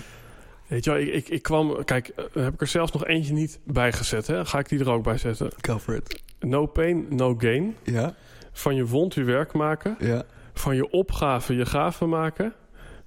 weet 0.66 0.84
je 0.84 0.90
wel, 0.90 0.98
ik, 1.00 1.08
ik, 1.14 1.28
ik 1.28 1.42
kwam... 1.42 1.84
Kijk, 1.84 2.12
heb 2.32 2.54
ik 2.54 2.60
er 2.60 2.66
zelfs 2.66 2.92
nog 2.92 3.06
eentje 3.06 3.32
niet 3.32 3.58
bij 3.64 3.92
gezet. 3.92 4.26
Hè? 4.26 4.44
Ga 4.44 4.58
ik 4.58 4.68
die 4.68 4.80
er 4.80 4.90
ook 4.90 5.04
bij 5.04 5.18
zetten. 5.18 5.50
Go 5.60 5.78
for 5.78 5.94
it. 5.94 6.22
No 6.40 6.66
pain, 6.66 7.06
no 7.08 7.34
gain. 7.38 7.76
Ja, 7.82 8.14
Van 8.52 8.74
je 8.74 8.86
wond 8.86 9.14
je 9.14 9.24
werk 9.24 9.52
maken. 9.52 9.96
ja. 9.98 10.24
Van 10.54 10.74
je 10.76 10.90
opgave 10.90 11.54
je 11.54 11.66
gave 11.66 12.06
maken. 12.06 12.52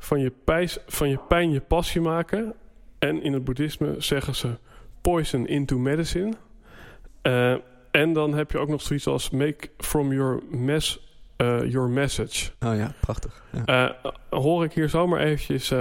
Van 0.04 0.20
je, 0.20 0.32
pijs, 0.44 0.78
van 0.88 1.10
je 1.10 1.20
pijn 1.28 1.52
je 1.52 1.62
passie 1.62 2.02
maken. 2.02 2.54
En 3.00 3.24
in 3.24 3.34
het 3.34 3.44
boeddhisme 3.44 3.96
zeggen 3.98 4.36
ze 4.36 4.58
poison 5.02 5.48
into 5.48 5.78
medicine. 5.78 6.34
Eh, 7.22 7.56
en 7.92 8.14
dan 8.14 8.34
heb 8.34 8.52
je 8.52 8.58
ook 8.58 8.68
nog 8.68 8.82
zoiets 8.82 9.08
als 9.08 9.30
make 9.30 9.70
from 9.78 10.14
your 10.14 10.44
mess 10.50 11.12
eh, 11.36 11.72
your 11.72 11.90
message. 11.90 12.52
Oh 12.60 12.76
ja, 12.76 12.94
prachtig. 13.00 13.44
Ja. 13.52 13.66
Eh, 13.66 14.12
hoor 14.30 14.64
ik 14.64 14.74
hier 14.74 14.90
zomaar 14.90 15.20
eventjes 15.20 15.74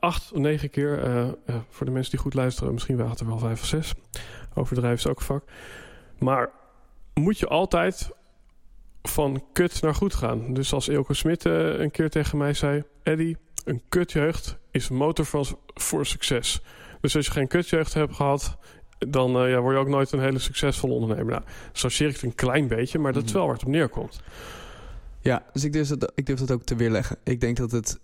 acht, 0.00 0.34
negen 0.34 0.70
keer. 0.70 1.00
voor 1.68 1.86
de 1.86 1.92
mensen 1.92 2.10
die 2.10 2.20
goed 2.20 2.34
luisteren, 2.34 2.72
misschien 2.72 2.96
waren 2.96 3.10
het 3.10 3.20
er 3.20 3.26
wel 3.26 3.38
vijf 3.38 3.60
of 3.60 3.66
zes. 3.66 3.94
Overdrijven 4.54 4.98
is 4.98 5.06
ook 5.06 5.18
een 5.18 5.24
vak. 5.24 5.44
Maar 6.18 6.50
moet 7.14 7.38
je 7.38 7.46
altijd 7.46 8.10
van 9.02 9.44
kut 9.52 9.82
naar 9.82 9.94
goed 9.94 10.14
gaan. 10.14 10.54
Dus 10.54 10.72
als 10.72 10.88
Eelco 10.88 11.12
Smit 11.12 11.44
een 11.44 11.90
keer 11.90 12.10
tegen 12.10 12.38
mij 12.38 12.54
zei... 12.54 12.84
Eddie, 13.02 13.36
een 13.66 13.82
kutjeugd 13.88 14.56
is 14.70 14.88
motor 14.88 15.26
voor, 15.26 15.58
voor 15.74 16.06
succes. 16.06 16.60
Dus 17.00 17.16
als 17.16 17.26
je 17.26 17.32
geen 17.32 17.48
kutjeugd 17.48 17.94
hebt 17.94 18.14
gehad... 18.14 18.56
dan 18.98 19.36
eh, 19.36 19.50
ja, 19.50 19.60
word 19.60 19.74
je 19.74 19.80
ook 19.80 19.88
nooit 19.88 20.12
een 20.12 20.20
hele 20.20 20.38
succesvolle 20.38 20.92
ondernemer. 20.94 21.32
Nou, 21.32 21.42
chargeer 21.72 22.08
ik 22.08 22.14
het 22.14 22.22
een 22.22 22.34
klein 22.34 22.68
beetje, 22.68 22.98
maar 22.98 23.12
dat 23.12 23.22
is 23.22 23.28
Mhm. 23.28 23.38
wel 23.38 23.46
waar 23.46 23.56
het 23.56 23.64
op 23.64 23.70
neerkomt. 23.72 24.20
Ja, 25.20 25.44
dus 25.52 25.64
ik 25.64 25.72
durf, 25.72 25.88
dat, 25.88 26.12
ik 26.14 26.26
durf 26.26 26.38
dat 26.38 26.50
ook 26.50 26.62
te 26.62 26.76
weerleggen. 26.76 27.16
Ik 27.24 27.40
denk 27.40 27.56
dat 27.56 27.70
het... 27.70 27.98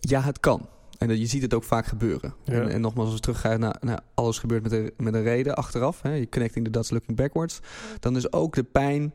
Ja, 0.00 0.20
het 0.20 0.40
kan. 0.40 0.68
En 0.98 1.08
dat 1.08 1.18
je 1.18 1.26
ziet 1.26 1.42
het 1.42 1.54
ook 1.54 1.64
vaak 1.64 1.86
gebeuren. 1.86 2.34
Ja. 2.44 2.52
En, 2.52 2.68
en 2.68 2.80
nogmaals, 2.80 3.06
als 3.06 3.14
we 3.16 3.20
teruggaan 3.22 3.60
naar, 3.60 3.76
naar 3.80 4.00
alles 4.14 4.38
gebeurt 4.38 4.62
met 4.62 4.72
een, 4.72 4.92
met 4.96 5.14
een 5.14 5.22
reden 5.22 5.54
achteraf. 5.56 6.02
Hè, 6.02 6.12
je 6.12 6.28
connecting 6.28 6.64
the 6.64 6.70
dots, 6.70 6.90
looking 6.90 7.16
backwards. 7.16 7.60
Dan 8.00 8.16
is 8.16 8.32
ook 8.32 8.54
de 8.54 8.62
pijn 8.64 9.14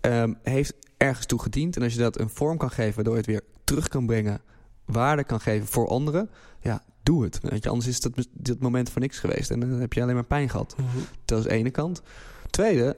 ehm, 0.00 0.32
heeft 0.42 0.74
ergens 0.96 1.26
toe 1.26 1.40
gediend. 1.42 1.76
En 1.76 1.82
als 1.82 1.92
je 1.92 1.98
dat 1.98 2.18
een 2.20 2.28
vorm 2.28 2.56
kan 2.56 2.70
geven, 2.70 2.94
waardoor 2.94 3.12
je 3.12 3.18
het 3.18 3.28
weer 3.28 3.42
terug 3.64 3.88
kan 3.88 4.06
brengen... 4.06 4.40
waarde 4.86 5.24
kan 5.24 5.40
geven 5.40 5.66
voor 5.66 5.88
anderen, 5.88 6.30
ja, 6.60 6.82
doe 7.02 7.24
het. 7.24 7.38
Weet 7.42 7.62
je, 7.62 7.68
anders 7.68 7.88
is 7.88 8.00
dat, 8.00 8.28
dat 8.32 8.58
moment 8.58 8.90
voor 8.90 9.00
niks 9.00 9.18
geweest. 9.18 9.50
En 9.50 9.60
dan 9.60 9.70
heb 9.70 9.92
je 9.92 10.02
alleen 10.02 10.14
maar 10.14 10.24
pijn 10.24 10.48
gehad. 10.48 10.76
Dat 11.24 11.38
is 11.38 11.44
de 11.44 11.50
ene 11.50 11.70
kant. 11.70 12.02
Tweede, 12.50 12.96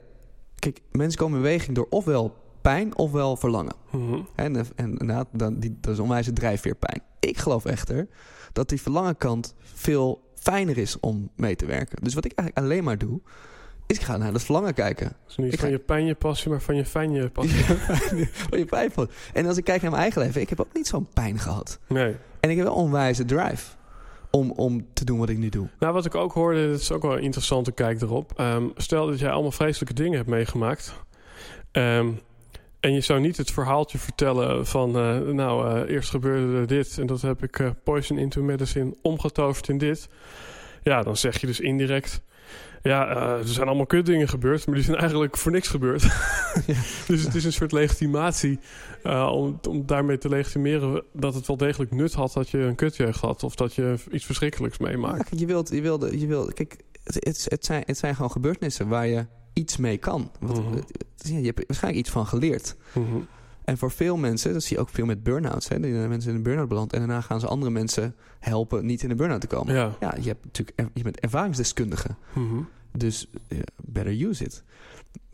kijk, 0.55 0.81
mensen 0.91 1.19
komen 1.19 1.37
in 1.37 1.43
beweging 1.43 1.75
door 1.75 1.87
ofwel 1.89 2.35
pijn 2.61 2.97
ofwel 2.97 3.35
verlangen. 3.35 3.75
Mhm. 3.91 4.19
En, 4.35 4.55
en 4.55 4.67
inderdaad, 4.75 5.27
dan, 5.31 5.59
die, 5.59 5.77
dat 5.81 5.93
is 5.93 5.99
onwijze 5.99 6.33
drijfveerpijn. 6.33 7.01
Ik 7.19 7.37
geloof 7.37 7.65
echter 7.65 8.07
dat 8.53 8.69
die 8.69 8.81
verlangenkant 8.81 9.53
veel 9.61 10.21
fijner 10.35 10.77
is 10.77 10.99
om 10.99 11.29
mee 11.35 11.55
te 11.55 11.65
werken. 11.65 12.03
Dus 12.03 12.13
wat 12.13 12.25
ik 12.25 12.31
eigenlijk 12.31 12.67
alleen 12.67 12.83
maar 12.83 12.97
doe, 12.97 13.21
ik 13.97 14.01
ga 14.01 14.17
naar 14.17 14.31
dat 14.31 14.43
verlangen 14.43 14.73
kijken. 14.73 15.15
Dus 15.25 15.37
niet 15.37 15.53
Ik 15.53 15.59
van 15.59 15.67
ga- 15.67 15.73
je 15.73 15.79
pijn 15.79 16.05
je 16.05 16.15
passie, 16.15 16.49
maar 16.51 16.61
van 16.61 16.75
je 16.75 16.85
fijn 16.85 17.11
je 17.21 17.29
passie. 17.29 17.65
Wat 18.49 18.59
je 18.59 18.65
pijn. 18.65 18.91
En 19.33 19.45
als 19.47 19.57
ik 19.57 19.63
kijk 19.63 19.81
naar 19.81 19.91
mijn 19.91 20.03
eigen 20.03 20.21
leven, 20.21 20.41
ik 20.41 20.49
heb 20.49 20.59
ook 20.59 20.73
niet 20.73 20.87
zo'n 20.87 21.07
pijn 21.13 21.39
gehad. 21.39 21.79
Nee. 21.87 22.15
En 22.39 22.49
ik 22.49 22.55
heb 22.57 22.65
wel 22.65 22.75
onwijze 22.75 23.25
drive 23.25 23.65
om, 24.31 24.51
om 24.51 24.85
te 24.93 25.05
doen 25.05 25.19
wat 25.19 25.29
ik 25.29 25.37
nu 25.37 25.49
doe. 25.49 25.67
Nou, 25.79 25.93
wat 25.93 26.05
ik 26.05 26.15
ook 26.15 26.31
hoorde, 26.33 26.69
dat 26.71 26.79
is 26.79 26.91
ook 26.91 27.01
wel 27.01 27.17
een 27.17 27.23
interessante 27.23 27.71
kijk 27.71 28.01
erop. 28.01 28.31
Ehm, 28.35 28.63
stel 28.75 29.07
dat 29.07 29.19
jij 29.19 29.29
allemaal 29.31 29.51
vreselijke 29.51 29.93
dingen 29.93 30.17
hebt 30.17 30.29
meegemaakt. 30.29 30.93
Ehm, 31.71 32.07
en 32.79 32.93
je 32.93 33.01
zou 33.01 33.19
niet 33.19 33.37
het 33.37 33.51
verhaaltje 33.51 33.97
vertellen 33.97 34.67
van... 34.67 34.95
eh, 34.97 35.19
nou, 35.19 35.81
eh, 35.81 35.93
eerst 35.93 36.09
gebeurde 36.09 36.57
er 36.57 36.67
dit... 36.67 36.97
en 36.97 37.07
dat 37.07 37.21
heb 37.21 37.43
ik 37.43 37.59
eh, 37.59 37.69
poison 37.83 38.17
into 38.17 38.41
medicine 38.43 38.95
omgetoverd 39.01 39.69
in 39.69 39.77
dit. 39.77 40.09
Ja, 40.83 41.03
dan 41.03 41.17
zeg 41.17 41.41
je 41.41 41.47
dus 41.47 41.59
indirect... 41.59 42.21
Ja, 42.83 43.07
eh, 43.15 43.37
er 43.39 43.47
zijn 43.47 43.67
allemaal 43.67 43.85
kutdingen 43.85 44.27
gebeurd... 44.27 44.65
maar 44.65 44.75
die 44.75 44.83
zijn 44.83 44.97
eigenlijk 44.97 45.37
voor 45.37 45.51
niks 45.51 45.67
gebeurd. 45.67 46.01
dus 47.07 47.23
het 47.23 47.35
is 47.35 47.45
een 47.45 47.53
soort 47.53 47.71
legitimatie... 47.71 48.59
eh, 49.03 49.29
om, 49.33 49.59
om 49.69 49.85
daarmee 49.85 50.17
te 50.17 50.29
legitimeren 50.29 51.03
dat 51.13 51.33
het 51.33 51.47
wel 51.47 51.57
degelijk 51.57 51.91
nut 51.91 52.13
had... 52.13 52.33
dat 52.33 52.49
je 52.49 52.57
een 52.57 52.75
kutjeugd 52.75 53.21
had... 53.21 53.43
of 53.43 53.55
dat 53.55 53.73
je 53.73 53.95
iets 54.11 54.25
verschrikkelijks 54.25 54.77
meemaakt. 54.77 55.29
Ja, 55.31 55.37
je 55.39 55.45
wilt, 55.45 55.69
je 55.69 55.81
wilt, 55.81 56.19
je 56.19 56.27
wilt 56.27 56.53
kijk, 56.53 56.77
het, 57.03 57.15
het, 57.15 57.45
het 57.49 57.65
zijn, 57.65 57.83
het 57.85 57.97
zijn 57.97 58.15
gewoon 58.15 58.31
gebeurtenissen 58.31 58.87
waar 58.87 59.07
je 59.07 59.25
iets 59.53 59.77
mee 59.77 59.97
kan. 59.97 60.31
Want, 60.39 60.57
Mhm. 60.69 60.77
ja, 61.15 61.37
je 61.37 61.45
hebt 61.45 61.63
waarschijnlijk 61.67 62.05
iets 62.05 62.13
van 62.13 62.25
geleerd. 62.27 62.75
Mhm. 62.93 63.17
En 63.69 63.77
voor 63.77 63.91
veel 63.91 64.17
mensen, 64.17 64.53
dat 64.53 64.63
zie 64.63 64.75
je 64.75 64.81
ook 64.81 64.89
veel 64.89 65.05
met 65.05 65.23
burn-outs. 65.23 65.67
Hè, 65.67 65.79
die 65.79 65.91
mensen 65.93 66.29
in 66.29 66.35
een 66.35 66.43
burn-out 66.43 66.67
beland 66.67 66.93
en 66.93 66.99
daarna 66.99 67.21
gaan 67.21 67.39
ze 67.39 67.47
andere 67.47 67.71
mensen 67.71 68.15
helpen 68.39 68.85
niet 68.85 69.03
in 69.03 69.09
een 69.09 69.17
burn-out 69.17 69.41
te 69.41 69.47
komen. 69.47 69.73
Ja. 69.73 69.95
Ja, 69.99 70.15
je, 70.21 70.27
hebt 70.27 70.43
natuurlijk, 70.45 70.79
er- 70.79 70.89
je 70.93 71.03
bent 71.03 71.19
ervaringsdeskundige, 71.19 72.07
Mhm. 72.33 72.61
dus 72.91 73.27
better 73.85 74.21
use 74.21 74.43
it. 74.43 74.63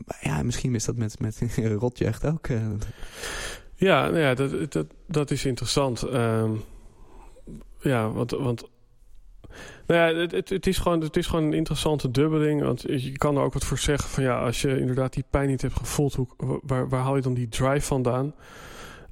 Maar 0.06 0.18
ja, 0.20 0.42
misschien 0.42 0.74
is 0.74 0.84
dat 0.84 0.96
met, 0.96 1.20
met 1.20 1.40
rotjeugd 1.78 2.24
ook. 2.26 2.46
eh, 2.46 2.66
Ja, 3.74 4.04
nou 4.04 4.18
ja 4.18 4.34
dat, 4.34 4.72
dat, 4.72 4.86
dat 5.06 5.30
is 5.30 5.44
interessant. 5.44 6.02
Ehm, 6.02 6.50
ja, 7.80 8.10
want, 8.10 8.30
want 8.30 8.68
nou 9.86 10.00
ja, 10.14 10.20
het, 10.20 10.32
het, 10.32 10.48
het, 10.48 10.66
is 10.66 10.78
gewoon, 10.78 11.00
het 11.00 11.16
is 11.16 11.26
gewoon 11.26 11.44
een 11.44 11.52
interessante 11.52 12.10
dubbeling. 12.10 12.62
Want 12.62 12.82
je 12.82 13.12
kan 13.12 13.36
er 13.36 13.42
ook 13.42 13.52
wat 13.52 13.64
voor 13.64 13.78
zeggen 13.78 14.10
van 14.10 14.22
ja, 14.22 14.38
als 14.38 14.60
je 14.60 14.80
inderdaad 14.80 15.12
die 15.12 15.24
pijn 15.30 15.48
niet 15.48 15.62
hebt 15.62 15.76
gevoeld, 15.76 16.14
hoe, 16.14 16.28
waar, 16.62 16.88
waar 16.88 17.00
haal 17.00 17.16
je 17.16 17.22
dan 17.22 17.34
die 17.34 17.48
drive 17.48 17.86
vandaan? 17.86 18.34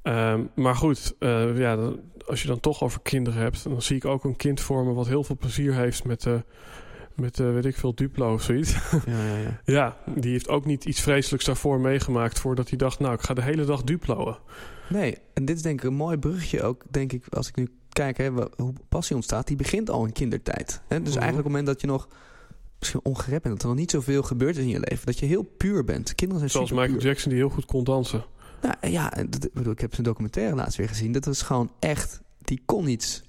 Ehm, 0.01 0.41
maar 0.55 0.75
goed, 0.75 1.15
eh, 1.19 1.57
ja, 1.57 1.75
dan- 1.75 1.99
als 2.27 2.41
je 2.41 2.47
dan 2.47 2.59
toch 2.59 2.83
over 2.83 3.01
kinderen 3.01 3.41
hebt, 3.41 3.63
dan 3.63 3.81
zie 3.81 3.95
ik 3.95 4.05
ook 4.05 4.23
een 4.23 4.35
kind 4.35 4.61
vormen 4.61 4.93
wat 4.93 5.07
heel 5.07 5.23
veel 5.23 5.37
plezier 5.37 5.73
heeft 5.73 6.03
met, 6.03 6.25
eh 6.25 6.33
met 7.15 7.39
eh, 7.39 7.53
weet 7.53 7.65
ik 7.65 7.75
veel, 7.75 7.95
Duplo 7.95 8.33
of 8.33 8.41
zoiets. 8.41 8.71
ja, 9.05 9.23
ja, 9.25 9.37
ja. 9.37 9.59
ja, 9.65 9.97
die 10.15 10.31
heeft 10.31 10.47
ook 10.47 10.65
niet 10.65 10.85
iets 10.85 11.01
vreselijks 11.01 11.45
daarvoor 11.45 11.79
meegemaakt 11.79 12.39
voordat 12.39 12.69
hij 12.69 12.77
dacht, 12.77 12.99
nou, 12.99 13.13
ik 13.13 13.21
ga 13.21 13.33
de 13.33 13.41
hele 13.41 13.65
dag 13.65 13.83
Duploen. 13.83 14.35
Nee, 14.89 15.17
en 15.33 15.45
dit 15.45 15.55
is 15.55 15.61
denk 15.61 15.81
ik 15.81 15.89
een 15.89 15.95
mooi 15.95 16.17
bruggetje 16.17 16.63
ook, 16.63 16.83
denk 16.89 17.13
ik, 17.13 17.23
als 17.29 17.47
ik 17.47 17.55
nu 17.55 17.69
kijk 17.95 18.17
hè, 18.17 18.31
wa- 18.31 18.49
hoe 18.55 18.73
passie 18.89 19.15
ontstaat. 19.15 19.47
Die 19.47 19.55
begint 19.55 19.89
al 19.89 20.05
in 20.05 20.11
kindertijd. 20.11 20.81
Hè? 20.87 21.01
Dus 21.01 21.13
Mhm. 21.13 21.19
eigenlijk 21.21 21.27
op 21.29 21.35
het 21.35 21.45
moment 21.45 21.65
dat 21.65 21.81
je 21.81 21.87
nog 21.87 22.07
misschien 22.79 22.99
ongerept 23.03 23.43
bent, 23.43 23.53
dat 23.55 23.63
er 23.63 23.69
nog 23.69 23.77
niet 23.77 23.91
zoveel 23.91 24.23
gebeurd 24.23 24.57
is 24.57 24.63
in 24.63 24.69
je 24.69 24.79
leven, 24.79 25.05
dat 25.05 25.19
je 25.19 25.25
heel 25.25 25.43
puur 25.43 25.83
bent. 25.83 26.15
Kinderen 26.15 26.39
zijn 26.49 26.51
Zoals 26.51 26.71
Michael 26.71 26.91
puur. 26.91 27.01
Jackson 27.07 27.29
die 27.29 27.39
heel 27.39 27.49
goed 27.49 27.65
kon 27.65 27.83
dansen. 27.83 28.25
Nou 28.61 28.75
ja, 28.93 29.09
dat, 29.09 29.49
bedoel, 29.53 29.71
ik 29.73 29.79
heb 29.79 29.93
zijn 29.93 30.05
documentaire 30.05 30.55
laatst 30.55 30.77
weer 30.77 30.87
gezien. 30.87 31.11
Dat 31.11 31.25
was 31.25 31.41
gewoon 31.41 31.71
echt, 31.79 32.21
die 32.41 32.61
kon 32.65 32.87
iets. 32.87 33.23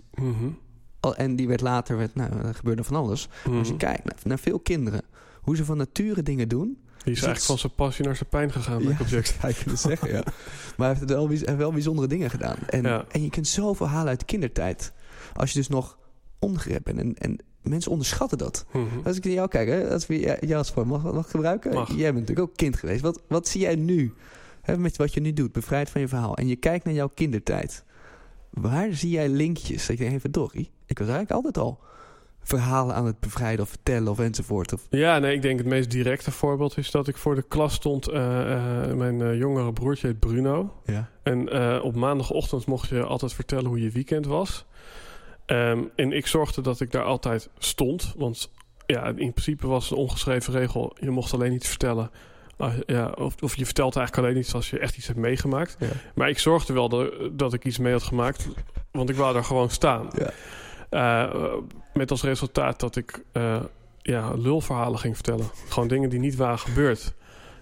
Al- 1.00 1.16
En 1.16 1.36
die 1.36 1.48
werd 1.48 1.60
later, 1.60 1.96
werd, 1.96 2.14
nou, 2.14 2.32
er 2.46 2.54
gebeurde 2.54 2.84
van 2.84 2.96
alles. 2.96 3.28
Maar 3.46 3.58
Als 3.58 3.66
je 3.66 3.72
Mhm. 3.74 3.82
kijkt 3.82 4.04
naar, 4.04 4.16
naar 4.24 4.38
veel 4.38 4.58
kinderen, 4.60 5.02
hoe 5.40 5.56
ze 5.56 5.64
van 5.64 5.76
nature 5.76 6.22
dingen 6.22 6.48
doen. 6.48 6.78
Die 7.06 7.14
is 7.14 7.20
Dus 7.20 7.28
eigenlijk 7.28 7.44
van 7.44 7.58
zijn 7.58 7.72
passie 7.74 8.04
naar 8.04 8.16
zijn 8.16 8.28
pijn 8.28 8.52
gegaan, 8.52 8.82
Ja, 8.82 8.96
Jackson. 9.08 9.48
je 9.48 9.54
kunnen 9.54 9.78
zeggen, 9.78 10.08
ja. 10.08 10.22
Maar 10.76 10.88
hij 10.88 10.96
heeft 10.98 11.10
wel, 11.10 11.28
hij 11.28 11.36
heeft 11.36 11.56
wel 11.56 11.72
bijzondere 11.72 12.08
dingen 12.08 12.30
gedaan. 12.30 12.56
En, 12.68 12.82
Ja. 12.82 13.04
en 13.08 13.22
je 13.22 13.30
kunt 13.30 13.46
zoveel 13.48 13.88
halen 13.88 14.08
uit 14.08 14.18
de 14.18 14.24
kindertijd. 14.24 14.92
Als 15.34 15.52
je 15.52 15.58
dus 15.58 15.68
nog 15.68 15.98
ongerept 16.38 16.84
bent. 16.84 16.98
En, 16.98 17.14
en 17.18 17.38
mensen 17.62 17.90
onderschatten 17.90 18.38
dat. 18.38 18.66
Mhm. 18.72 18.84
Als 19.04 19.16
ik 19.16 19.24
naar 19.24 19.32
jou 19.32 19.48
kijk, 19.48 19.68
hè, 19.68 19.90
als 19.92 20.06
we 20.06 20.18
j- 20.20 20.36
jou 20.40 20.54
als 20.54 20.74
mag, 20.74 21.12
mag 21.12 21.30
gebruiken. 21.30 21.72
Mag. 21.74 21.88
Jij 21.88 22.12
bent 22.12 22.18
natuurlijk 22.28 22.48
ook 22.50 22.56
kind 22.56 22.76
geweest. 22.76 23.00
Wat, 23.00 23.22
wat 23.28 23.48
zie 23.48 23.60
jij 23.60 23.74
nu? 23.74 24.14
Hè, 24.62 24.78
met 24.78 24.96
wat 24.96 25.14
je 25.14 25.20
nu 25.20 25.32
doet, 25.32 25.52
bevrijd 25.52 25.90
van 25.90 26.00
je 26.00 26.08
verhaal. 26.08 26.36
En 26.36 26.46
je 26.48 26.56
kijkt 26.56 26.84
naar 26.84 26.94
jouw 26.94 27.08
kindertijd. 27.14 27.84
Waar 28.50 28.94
zie 28.94 29.10
jij 29.10 29.28
linkjes? 29.28 29.86
Dat 29.86 29.98
je 29.98 30.04
denkt, 30.04 30.20
verdorie, 30.20 30.70
ik 30.86 30.98
was 30.98 31.08
eigenlijk 31.08 31.30
altijd 31.36 31.58
al 31.64 31.78
verhalen 32.46 32.94
aan 32.94 33.06
het 33.06 33.20
bevrijden 33.20 33.64
of 33.64 33.68
vertellen 33.68 34.08
of 34.08 34.18
enzovoort. 34.18 34.72
Of, 34.72 34.86
Ja, 34.90 35.18
nee, 35.18 35.34
ik 35.34 35.42
denk 35.42 35.58
het 35.58 35.66
meest 35.68 35.90
directe 35.90 36.30
voorbeeld 36.30 36.78
is 36.78 36.90
dat 36.90 37.08
ik 37.08 37.16
voor 37.16 37.34
de 37.34 37.42
klas 37.42 37.74
stond. 37.74 38.08
eh, 38.08 38.52
eh, 38.52 38.94
mijn 38.96 39.20
eh, 39.22 39.38
jongere 39.38 39.72
broertje 39.72 40.06
heet 40.06 40.18
Bruno. 40.18 40.72
ja. 40.84 41.08
En 41.22 41.52
op 41.82 41.94
maandagochtend 41.94 42.66
mocht 42.66 42.88
je 42.88 43.02
altijd 43.04 43.32
vertellen 43.32 43.66
hoe 43.66 43.80
je 43.80 43.90
weekend 43.90 44.26
was. 44.26 44.64
Ehm, 45.46 45.82
en 45.96 46.12
ik 46.12 46.26
zorgde 46.26 46.60
dat 46.60 46.80
ik 46.80 46.90
daar 46.92 47.04
altijd 47.04 47.48
stond. 47.58 48.14
Want 48.16 48.50
ja, 48.86 49.06
in 49.06 49.14
principe 49.32 49.66
was 49.66 49.82
het 49.84 49.92
een 49.92 49.98
ongeschreven 50.04 50.52
regel. 50.52 50.96
Je 51.00 51.10
mocht 51.10 51.34
alleen 51.34 51.52
iets 51.52 51.68
vertellen. 51.68 52.10
ah, 52.56 52.72
ja, 52.86 53.08
of, 53.18 53.34
of 53.42 53.56
je 53.56 53.64
vertelt 53.64 53.96
eigenlijk 53.96 54.26
alleen 54.26 54.40
iets 54.40 54.54
als 54.54 54.70
je 54.70 54.78
echt 54.78 54.96
iets 54.96 55.06
hebt 55.06 55.18
meegemaakt. 55.18 55.76
Ja. 55.78 55.86
Maar 56.14 56.28
ik 56.28 56.38
zorgde 56.38 56.72
wel 56.72 56.88
dat, 56.88 57.12
dat 57.32 57.52
ik 57.52 57.64
iets 57.64 57.78
mee 57.78 57.92
had 57.92 58.02
gemaakt. 58.02 58.48
Want 58.90 59.10
ik 59.10 59.16
wou 59.16 59.32
daar 59.32 59.44
gewoon 59.44 59.70
staan. 59.70 60.08
Ja. 60.90 61.30
Met 61.96 62.10
als 62.10 62.22
resultaat 62.22 62.80
dat 62.80 62.96
ik 62.96 63.22
eh, 63.32 63.60
ja, 64.02 64.32
lulverhalen 64.34 64.98
ging 64.98 65.14
vertellen. 65.14 65.50
Gewoon 65.68 65.88
dingen 65.88 66.10
die 66.10 66.18
niet 66.18 66.36
waren 66.36 66.58
gebeurd. 66.58 67.14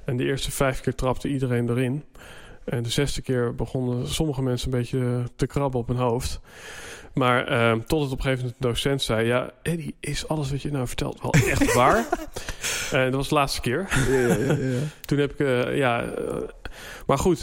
En 0.04 0.16
de 0.16 0.24
eerste 0.24 0.50
vijf 0.50 0.80
keer 0.80 0.94
trapte 0.94 1.28
iedereen 1.28 1.68
erin. 1.68 2.04
En 2.64 2.82
de 2.82 2.90
zesde 2.90 3.22
keer 3.22 3.54
begonnen 3.54 4.08
sommige 4.08 4.42
mensen 4.42 4.72
een 4.72 4.78
beetje 4.78 5.22
te 5.36 5.46
krabben 5.46 5.80
op 5.80 5.88
hun 5.88 5.96
hoofd. 5.96 6.40
Maar 7.14 7.46
eh, 7.46 7.72
tot 7.72 8.02
het 8.02 8.12
op 8.12 8.18
een 8.18 8.24
gegeven 8.24 8.44
moment 8.44 8.62
de 8.62 8.68
docent 8.68 9.02
zei... 9.02 9.26
Ja, 9.26 9.50
Eddie, 9.62 9.94
is 10.00 10.28
alles 10.28 10.50
wat 10.50 10.62
je 10.62 10.70
nou 10.70 10.86
vertelt 10.86 11.22
wel 11.22 11.32
echt 11.32 11.74
waar? 11.82 12.06
En 12.92 13.04
dat 13.04 13.14
was 13.14 13.28
de 13.28 13.34
laatste 13.34 13.60
keer. 13.60 13.88
Ja, 14.08 14.18
ja, 14.18 14.34
ja, 14.36 14.52
ja. 14.52 14.78
Toen 15.06 15.18
heb 15.18 15.32
ik, 15.32 15.38
eh, 15.38 15.76
ja... 15.76 16.02
eh, 16.02 16.36
maar 17.06 17.18
goed, 17.18 17.40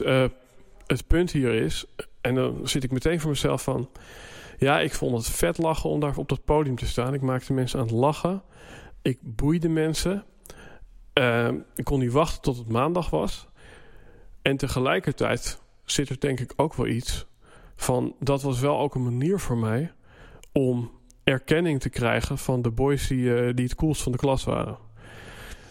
het 0.86 1.08
punt 1.08 1.32
hier 1.32 1.54
is... 1.54 1.86
En 2.22 2.36
dan 2.36 2.60
zit 2.64 2.84
ik 2.84 2.92
meteen 2.92 3.20
voor 3.20 3.30
mezelf 3.30 3.64
van... 3.64 3.90
Ja, 4.62 4.80
ik 4.80 4.94
vond 4.94 5.18
het 5.18 5.30
vet 5.36 5.58
lachen 5.58 5.90
om 5.90 6.00
daar 6.00 6.18
op 6.18 6.30
dat 6.30 6.46
podium 6.46 6.76
te 6.76 6.86
staan. 6.88 7.14
Ik 7.14 7.22
maakte 7.22 7.54
mensen 7.54 7.80
aan 7.80 7.86
het 7.86 7.96
lachen. 7.96 8.42
Ik 9.02 9.18
boeide 9.22 9.70
mensen. 9.70 10.24
Eh, 11.14 11.50
ik 11.76 11.84
kon 11.84 12.00
niet 12.00 12.12
wachten 12.12 12.42
tot 12.42 12.58
het 12.58 12.68
maandag 12.70 13.10
was. 13.10 13.48
En 14.42 14.58
tegelijkertijd 14.58 15.62
zit 15.86 16.10
er 16.10 16.20
denk 16.20 16.40
ik 16.40 16.54
ook 16.56 16.74
wel 16.74 16.88
iets 16.88 17.26
van... 17.76 18.16
Dat 18.20 18.42
was 18.42 18.60
wel 18.60 18.80
ook 18.80 18.96
een 18.96 19.04
manier 19.04 19.40
voor 19.40 19.58
mij 19.58 19.92
om 20.52 20.92
erkenning 21.24 21.80
te 21.80 21.90
krijgen 21.90 22.38
van 22.38 22.62
de 22.62 22.72
boys 22.72 23.08
die, 23.08 23.36
eh, 23.36 23.56
die 23.56 23.66
het 23.66 23.76
coolst 23.76 24.02
van 24.02 24.12
de 24.12 24.18
klas 24.18 24.44
waren. 24.44 24.78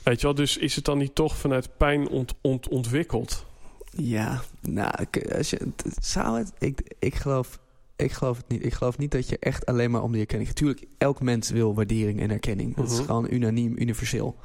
Weet 0.02 0.20
je 0.20 0.26
wel, 0.26 0.34
dus 0.36 0.56
is 0.56 0.76
het 0.76 0.84
dan 0.84 0.98
niet 0.98 1.14
toch 1.14 1.36
vanuit 1.36 1.76
pijn 1.76 2.08
ont, 2.08 2.34
ont, 2.40 2.68
ontwikkeld? 2.68 3.46
Ja, 3.90 4.40
nou, 4.60 4.90
ik- 5.02 5.32
als 5.32 5.50
je, 5.50 5.68
zou? 6.00 6.46
Ik, 6.58 6.94
ik, 6.98 7.14
geloof, 7.14 7.58
ik 8.00 8.12
geloof 8.12 8.36
het 8.36 8.48
niet. 8.48 8.64
Ik 8.64 8.72
geloof 8.74 8.98
niet 8.98 9.10
dat 9.10 9.28
je 9.28 9.38
echt 9.38 9.66
alleen 9.66 9.90
maar 9.90 10.02
om 10.02 10.12
die 10.12 10.20
erkenning... 10.20 10.48
Natuurlijk, 10.48 10.84
elk 10.98 11.20
mens 11.20 11.50
wil 11.50 11.74
waardering 11.74 12.20
en 12.20 12.30
erkenning. 12.30 12.76
Dat 12.76 12.90
is 12.90 12.96
Mhm. 12.96 13.04
gewoon 13.06 13.26
unaniem, 13.30 13.74
universeel. 13.78 14.36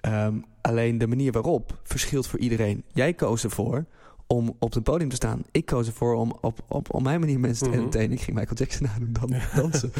Ehm, 0.00 0.34
alleen 0.60 0.98
de 0.98 1.06
manier 1.06 1.32
waarop 1.32 1.80
verschilt 1.82 2.26
voor 2.26 2.38
iedereen. 2.38 2.82
Jij 2.92 3.14
koos 3.14 3.44
ervoor 3.44 3.84
om 4.26 4.54
op 4.58 4.72
het 4.74 4.82
podium 4.82 5.08
te 5.08 5.16
staan. 5.16 5.42
Ik 5.50 5.66
koos 5.66 5.86
ervoor 5.86 6.14
om 6.14 6.36
op, 6.40 6.58
op, 6.68 6.94
op 6.94 7.02
mijn 7.02 7.20
manier 7.20 7.40
mensen 7.40 7.62
te 7.64 7.68
Mhm. 7.68 7.78
entertainen. 7.78 8.16
Ik 8.16 8.22
ging 8.22 8.36
Michael 8.36 8.56
Jackson 8.56 8.86
nadoen, 8.86 9.12
dan 9.12 9.40
dansen. 9.62 9.92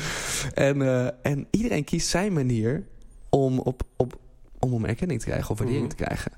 en, 0.55 0.83
eh, 0.83 1.09
en 1.23 1.47
iedereen 1.51 1.85
kiest 1.85 2.09
zijn 2.09 2.33
manier 2.33 2.87
om, 3.29 3.59
op, 3.59 3.83
op, 3.97 4.19
om, 4.59 4.73
om 4.73 4.85
erkenning 4.85 5.21
te 5.21 5.27
krijgen 5.27 5.51
of 5.51 5.59
waardering 5.59 5.87
Mhm. 5.87 5.97
te 5.97 6.05
krijgen. 6.05 6.33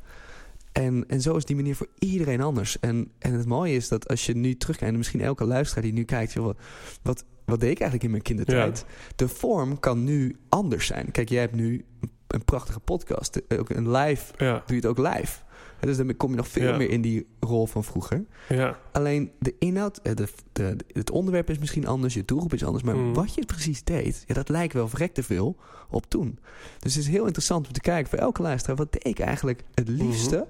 En, 0.73 1.05
en 1.09 1.21
zo 1.21 1.37
is 1.37 1.45
die 1.45 1.57
manier 1.57 1.77
voor 1.77 1.87
iedereen 1.99 2.41
anders. 2.41 2.79
En, 2.81 3.11
en 3.19 3.33
het 3.33 3.47
mooie 3.47 3.75
is 3.75 3.89
dat 3.89 4.09
als 4.09 4.27
je 4.27 4.37
nu 4.37 4.57
terugkijkt... 4.57 4.93
en 4.93 4.99
misschien 4.99 5.21
elke 5.21 5.45
luisteraar 5.45 5.83
die 5.85 5.93
nu 5.93 6.05
kijkt... 6.05 6.33
Joh, 6.33 6.55
wat, 7.03 7.25
wat 7.45 7.61
deed 7.61 7.71
ik 7.71 7.81
eigenlijk 7.81 8.05
in 8.05 8.11
mijn 8.11 8.23
kindertijd? 8.23 8.85
De 9.17 9.29
vorm 9.29 9.81
kan 9.81 10.05
nu 10.05 10.37
anders 10.49 10.87
zijn. 10.87 11.11
Kijk, 11.11 11.29
jij 11.29 11.41
hebt 11.41 11.55
nu 11.55 11.85
een 12.27 12.45
prachtige 12.45 12.81
podcast. 12.81 13.41
Ook 13.59 13.71
een 13.71 13.91
live, 13.91 14.33
Ja, 14.37 14.53
doe 14.53 14.63
je 14.67 14.75
het 14.75 14.87
ook 14.87 14.99
live. 14.99 15.39
Dus 15.81 15.97
dan 15.97 16.17
kom 16.17 16.31
je 16.31 16.37
nog 16.37 16.49
veel 16.49 16.71
Ja. 16.71 16.77
meer 16.77 16.91
in 16.91 17.01
die 17.01 17.27
rol 17.41 17.67
van 17.67 17.85
vroeger. 17.85 18.25
ja. 18.49 18.79
Alleen 18.93 19.31
de 19.39 19.55
inhoud, 19.59 19.99
eh, 20.03 20.15
de, 20.15 20.29
de, 20.53 20.77
het 20.93 21.11
onderwerp 21.11 21.51
is 21.51 21.59
misschien 21.59 21.87
anders, 21.87 22.15
je 22.15 22.25
doelgroep 22.25 22.53
is 22.53 22.65
anders. 22.65 22.85
Maar 22.85 22.97
Mhm. 22.97 23.13
wat 23.13 23.35
je 23.35 23.45
precies 23.47 23.85
deed, 23.85 24.25
ja, 24.27 24.35
dat 24.35 24.49
lijkt 24.49 24.73
wel 24.73 24.89
verrekte 24.89 25.23
veel 25.23 25.57
op 25.89 26.07
toen. 26.11 26.39
Dus 26.79 26.95
het 26.95 27.05
is 27.05 27.11
heel 27.11 27.25
interessant 27.25 27.67
om 27.67 27.73
te 27.73 27.81
kijken 27.81 28.11
voor 28.11 28.19
elke 28.19 28.43
luisteraar, 28.43 28.77
wat 28.77 28.93
deed 28.93 29.07
ik 29.07 29.19
eigenlijk 29.19 29.63
het 29.75 29.89
liefste? 29.89 30.37
Mhm. 30.37 30.45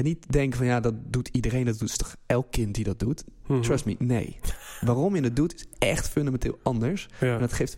En 0.00 0.06
niet 0.06 0.32
denken 0.32 0.58
van 0.58 0.66
ja, 0.66 0.80
dat 0.80 0.94
doet 1.12 1.28
iedereen, 1.28 1.64
dat 1.64 1.78
doet 1.78 1.98
toch 1.98 2.16
elk 2.26 2.50
kind 2.50 2.74
die 2.74 2.84
dat 2.84 2.98
doet. 2.98 3.24
Mhm. 3.46 3.60
Trust 3.60 3.84
me, 3.84 3.96
nee. 3.98 4.36
Waarom 4.80 5.16
je 5.16 5.22
het 5.22 5.36
doet 5.36 5.54
is 5.54 5.66
echt 5.78 6.08
fundamenteel 6.08 6.58
anders. 6.62 7.08
Ja, 7.20 7.34
En 7.34 7.40
dat 7.40 7.52
geeft 7.52 7.76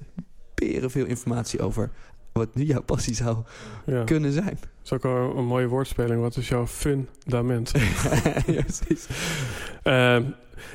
peren 0.55 0.91
veel 0.91 1.07
informatie 1.07 1.61
over 1.61 1.91
wat 2.33 2.55
nu 2.55 2.65
jouw 2.65 2.83
passie 2.83 3.15
zou 3.15 3.37
ja. 3.87 4.05
kunnen 4.05 4.33
zijn. 4.33 4.59
Dat 4.61 4.85
is 4.85 4.93
ook 4.93 5.03
wel 5.03 5.37
een 5.37 5.45
mooie 5.45 5.69
woordspeling. 5.69 6.21
Wat 6.21 6.37
is 6.37 6.49
jouw 6.49 6.67
fundament? 6.67 7.73
ja, 8.47 8.63
precies. 8.63 9.07
Ehm, 9.83 10.23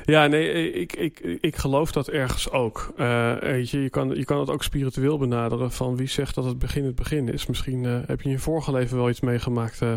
ja, 0.04 0.26
nee, 0.26 0.72
ik, 0.72 0.92
ik, 0.92 1.18
ik 1.40 1.56
geloof 1.56 1.92
dat 1.92 2.08
ergens 2.08 2.50
ook. 2.50 2.92
Eh, 2.96 3.36
weet 3.36 3.70
je, 3.70 3.82
je, 3.82 3.90
kan, 3.90 4.08
je 4.08 4.24
kan 4.24 4.40
het 4.40 4.50
ook 4.50 4.62
spiritueel 4.62 5.18
benaderen. 5.18 5.72
Van 5.72 5.96
wie 5.96 6.08
zegt 6.08 6.34
dat 6.34 6.44
het 6.44 6.58
begin 6.58 6.84
het 6.84 6.94
begin 6.94 7.32
is. 7.32 7.46
Misschien 7.46 7.84
eh, 7.84 7.98
heb 8.06 8.20
je 8.20 8.28
in 8.28 8.34
je 8.34 8.38
vorige 8.38 8.72
leven 8.72 8.96
wel 8.96 9.08
iets 9.08 9.20
meegemaakt... 9.20 9.82
eh, 9.82 9.92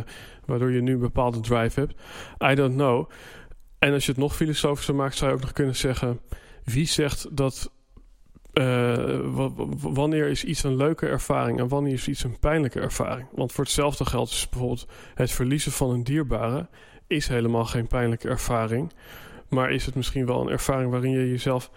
waardoor 0.46 0.72
je 0.72 0.82
nu 0.82 0.94
een 0.94 1.00
bepaalde 1.00 1.40
drive 1.40 1.80
hebt. 1.80 1.94
I 2.52 2.56
don't 2.56 2.76
know. 2.76 3.10
En 3.80 3.94
als 3.94 4.06
je 4.06 4.12
het 4.12 4.20
nog 4.20 4.36
filosofischer 4.36 4.96
maakt... 4.96 5.16
zou 5.16 5.30
je 5.30 5.36
ook 5.36 5.44
nog 5.44 5.54
kunnen 5.54 5.76
zeggen... 5.76 6.20
wie 6.64 6.88
zegt 6.88 7.38
dat... 7.38 7.72
eh, 8.54 8.64
wa- 9.24 9.54
wa- 9.54 9.68
wanneer 9.80 10.28
is 10.28 10.44
iets 10.44 10.64
een 10.64 10.76
leuke 10.76 11.08
ervaring 11.08 11.60
en 11.60 11.68
wanneer 11.68 11.94
is 11.94 12.08
iets 12.08 12.24
een 12.24 12.40
pijnlijke 12.40 12.80
ervaring? 12.80 13.28
Want 13.32 13.52
voor 13.52 13.64
hetzelfde 13.64 14.06
geldt 14.06 14.32
is 14.32 14.50
bijvoorbeeld 14.50 14.88
het 15.14 15.32
verliezen 15.32 15.72
van 15.72 15.90
een 15.90 16.04
dierbare 16.04 16.68
is 17.08 17.28
helemaal 17.28 17.66
geen 17.66 17.88
pijnlijke 17.88 18.30
ervaring. 18.30 18.92
Maar 19.50 19.72
is 19.72 19.86
het 19.86 19.96
misschien 19.96 20.26
wel 20.26 20.42
een 20.42 20.50
ervaring 20.50 20.92
waarin 20.92 21.12
je 21.12 21.30
jezelf 21.30 21.72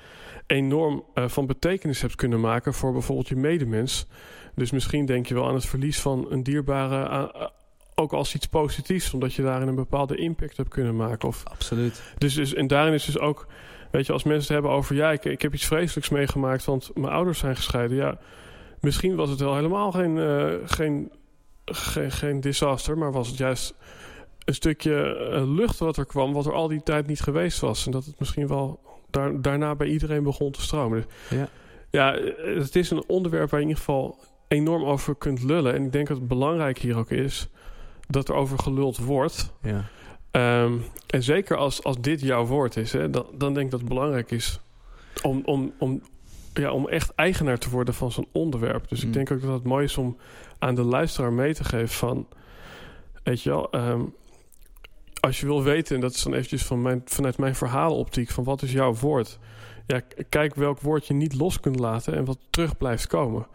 enorm 0.46 1.04
eh, 1.14 1.28
van 1.28 1.46
betekenis 1.46 2.00
hebt 2.00 2.14
kunnen 2.14 2.40
maken 2.40 2.74
voor 2.74 2.92
bijvoorbeeld 2.92 3.28
je 3.28 3.36
medemens. 3.36 4.06
Dus 4.54 4.70
misschien 4.70 5.06
denk 5.06 5.26
je 5.26 5.34
wel 5.34 5.48
aan 5.48 5.54
het 5.54 5.66
verlies 5.66 6.00
van 6.00 6.26
een 6.30 6.42
dierbare 6.42 7.30
ook 7.94 8.12
als 8.12 8.34
iets 8.34 8.46
positiefs, 8.46 9.12
omdat 9.14 9.34
je 9.34 9.42
daarin 9.42 9.68
een 9.68 9.74
bepaalde 9.74 10.16
impact 10.16 10.56
hebt 10.56 10.68
kunnen 10.68 10.96
maken. 10.96 11.28
Of, 11.28 11.42
Absoluut. 11.44 12.02
dus, 12.18 12.34
dus, 12.34 12.54
en 12.54 12.66
daarin 12.66 12.92
is 12.92 13.04
dus 13.04 13.18
ook, 13.18 13.46
weet 13.94 14.06
je, 14.06 14.12
als 14.12 14.22
mensen 14.22 14.54
het 14.54 14.62
hebben 14.62 14.70
over, 14.70 14.94
ja, 14.94 15.12
ik, 15.12 15.24
ik 15.24 15.42
heb 15.42 15.54
iets 15.54 15.66
vreselijks 15.66 16.08
meegemaakt, 16.08 16.64
want 16.64 16.90
mijn 16.94 17.12
ouders 17.12 17.38
zijn 17.38 17.56
gescheiden. 17.56 17.96
Ja, 17.96 18.18
misschien 18.80 19.16
was 19.16 19.30
het 19.30 19.40
wel 19.40 19.54
helemaal 19.54 19.92
geen, 19.92 20.18
eh, 20.18 20.52
geen, 20.64 21.12
geen, 21.64 22.10
geen 22.10 22.40
disaster, 22.40 22.98
maar 22.98 23.12
was 23.12 23.28
het 23.28 23.36
juist 23.36 23.74
een 24.44 24.54
stukje 24.54 25.16
eh, 25.16 25.54
lucht 25.54 25.78
wat 25.78 25.96
er 25.96 26.06
kwam, 26.06 26.32
wat 26.32 26.46
er 26.46 26.52
al 26.52 26.68
die 26.68 26.82
tijd 26.82 27.06
niet 27.06 27.20
geweest 27.20 27.60
was. 27.60 27.86
En 27.86 27.92
dat 27.92 28.04
het 28.04 28.18
misschien 28.18 28.46
wel 28.46 28.80
daar, 29.10 29.40
daarna 29.40 29.74
bij 29.74 29.86
iedereen 29.86 30.22
begon 30.22 30.50
te 30.50 30.60
stromen. 30.62 31.04
Dus, 31.28 31.38
Ja. 31.38 31.48
ja, 31.90 32.16
eh, 32.16 32.56
het 32.56 32.76
is 32.76 32.90
een 32.90 33.04
onderwerp 33.06 33.50
waar 33.50 33.60
je 33.60 33.66
in 33.66 33.70
ieder 33.70 33.84
geval 33.84 34.18
enorm 34.48 34.84
over 34.84 35.14
kunt 35.14 35.42
lullen. 35.42 35.74
En 35.74 35.84
ik 35.84 35.92
denk 35.92 36.08
dat 36.08 36.16
het 36.16 36.28
belangrijk 36.28 36.78
hier 36.78 36.96
ook 36.96 37.10
is 37.10 37.48
dat 38.08 38.28
er 38.28 38.34
over 38.34 38.58
geluld 38.58 38.98
wordt. 38.98 39.52
Ja. 39.62 39.84
Ehm, 40.34 40.72
en 41.06 41.22
zeker 41.22 41.56
als, 41.56 41.82
als 41.82 42.00
dit 42.00 42.20
jouw 42.20 42.44
woord 42.46 42.76
is, 42.76 42.92
hè, 42.92 43.10
dan, 43.10 43.26
dan 43.32 43.54
denk 43.54 43.64
ik 43.64 43.70
dat 43.70 43.80
het 43.80 43.88
belangrijk 43.88 44.30
is 44.30 44.60
om, 45.22 45.42
om, 45.44 45.72
om, 45.78 46.02
ja, 46.54 46.70
om 46.72 46.88
echt 46.88 47.12
eigenaar 47.14 47.58
te 47.58 47.70
worden 47.70 47.94
van 47.94 48.12
zo'n 48.12 48.26
onderwerp. 48.32 48.88
Dus 48.88 49.00
Mm. 49.02 49.06
ik 49.08 49.14
denk 49.14 49.30
ook 49.30 49.42
dat 49.42 49.52
het 49.52 49.64
mooi 49.64 49.84
is 49.84 49.96
om 49.96 50.16
aan 50.58 50.74
de 50.74 50.82
luisteraar 50.82 51.32
mee 51.32 51.54
te 51.54 51.64
geven 51.64 51.88
van, 51.88 52.26
weet 53.22 53.42
je 53.42 53.50
wel, 53.50 53.70
ehm, 53.70 54.00
als 55.20 55.40
je 55.40 55.46
wil 55.46 55.62
weten, 55.62 55.94
en 55.94 56.00
dat 56.00 56.14
is 56.14 56.22
dan 56.22 56.34
eventjes 56.34 56.64
van 56.64 56.82
mijn, 56.82 57.02
vanuit 57.04 57.38
mijn 57.38 57.54
verhaaloptiek, 57.54 58.30
van 58.30 58.44
wat 58.44 58.62
is 58.62 58.72
jouw 58.72 58.94
woord? 58.94 59.38
Ja, 59.86 60.00
kijk 60.28 60.54
welk 60.54 60.80
woord 60.80 61.06
je 61.06 61.14
niet 61.14 61.34
los 61.34 61.60
kunt 61.60 61.78
laten 61.78 62.14
en 62.14 62.24
wat 62.24 62.38
terug 62.50 62.76
blijft 62.76 63.06
komen. 63.06 63.46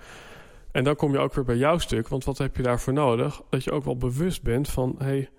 En 0.72 0.84
dan 0.84 0.96
kom 0.96 1.12
je 1.12 1.20
ook 1.20 1.34
weer 1.34 1.46
bij 1.46 1.58
jouw 1.58 1.78
stuk, 1.78 2.08
want 2.08 2.24
wat 2.24 2.38
heb 2.38 2.56
je 2.56 2.64
daarvoor 2.64 2.94
nodig? 2.94 3.42
Dat 3.50 3.64
je 3.64 3.72
ook 3.72 3.84
wel 3.84 3.98
bewust 3.98 4.42
bent 4.44 4.70
van, 4.70 4.96
hey, 4.98 5.30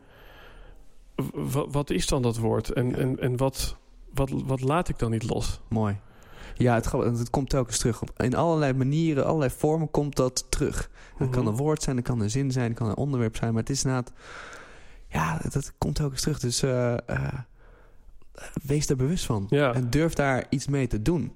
wat 1.71 1.91
is 1.91 2.07
dan 2.07 2.23
dat 2.23 2.37
woord? 2.39 2.71
En, 2.73 2.89
Ja. 2.91 2.97
en, 2.97 3.21
en 3.21 3.37
wat, 3.37 3.77
wat, 4.15 4.31
wat 4.31 4.61
laat 4.61 4.89
ik 4.89 4.99
dan 4.99 5.11
niet 5.11 5.31
los? 5.31 5.61
Mooi. 5.69 5.99
Ja, 6.57 6.75
het, 6.75 6.93
het 6.93 7.31
komt 7.31 7.49
telkens 7.49 7.79
terug. 7.79 8.03
Op, 8.03 8.11
in 8.23 8.35
allerlei 8.37 8.73
manieren, 8.73 9.25
allerlei 9.27 9.51
vormen 9.57 9.91
komt 9.91 10.17
dat 10.17 10.47
terug. 10.51 10.91
Het 11.17 11.31
kan 11.31 11.43
Mhm. 11.43 11.51
een 11.53 11.57
woord 11.59 11.83
zijn, 11.83 11.97
het 11.97 12.05
kan 12.05 12.21
een 12.21 12.31
zin 12.31 12.51
zijn, 12.53 12.69
het 12.69 12.79
kan 12.79 12.89
een 12.89 12.97
onderwerp 12.97 13.37
zijn. 13.37 13.53
Maar 13.53 13.61
het 13.63 13.71
is 13.71 13.85
inderdaad... 13.85 14.13
Ja, 15.09 15.41
dat, 15.51 15.73
komt 15.79 15.95
telkens 15.95 16.21
terug. 16.21 16.39
Dus 16.39 16.63
eh, 16.63 17.09
eh, 17.09 17.33
wees 18.63 18.89
er 18.89 18.97
bewust 18.97 19.25
van. 19.25 19.47
Ja. 19.49 19.75
En 19.75 19.91
durf 19.91 20.15
daar 20.15 20.47
iets 20.49 20.67
mee 20.67 20.87
te 20.87 21.03
doen. 21.03 21.33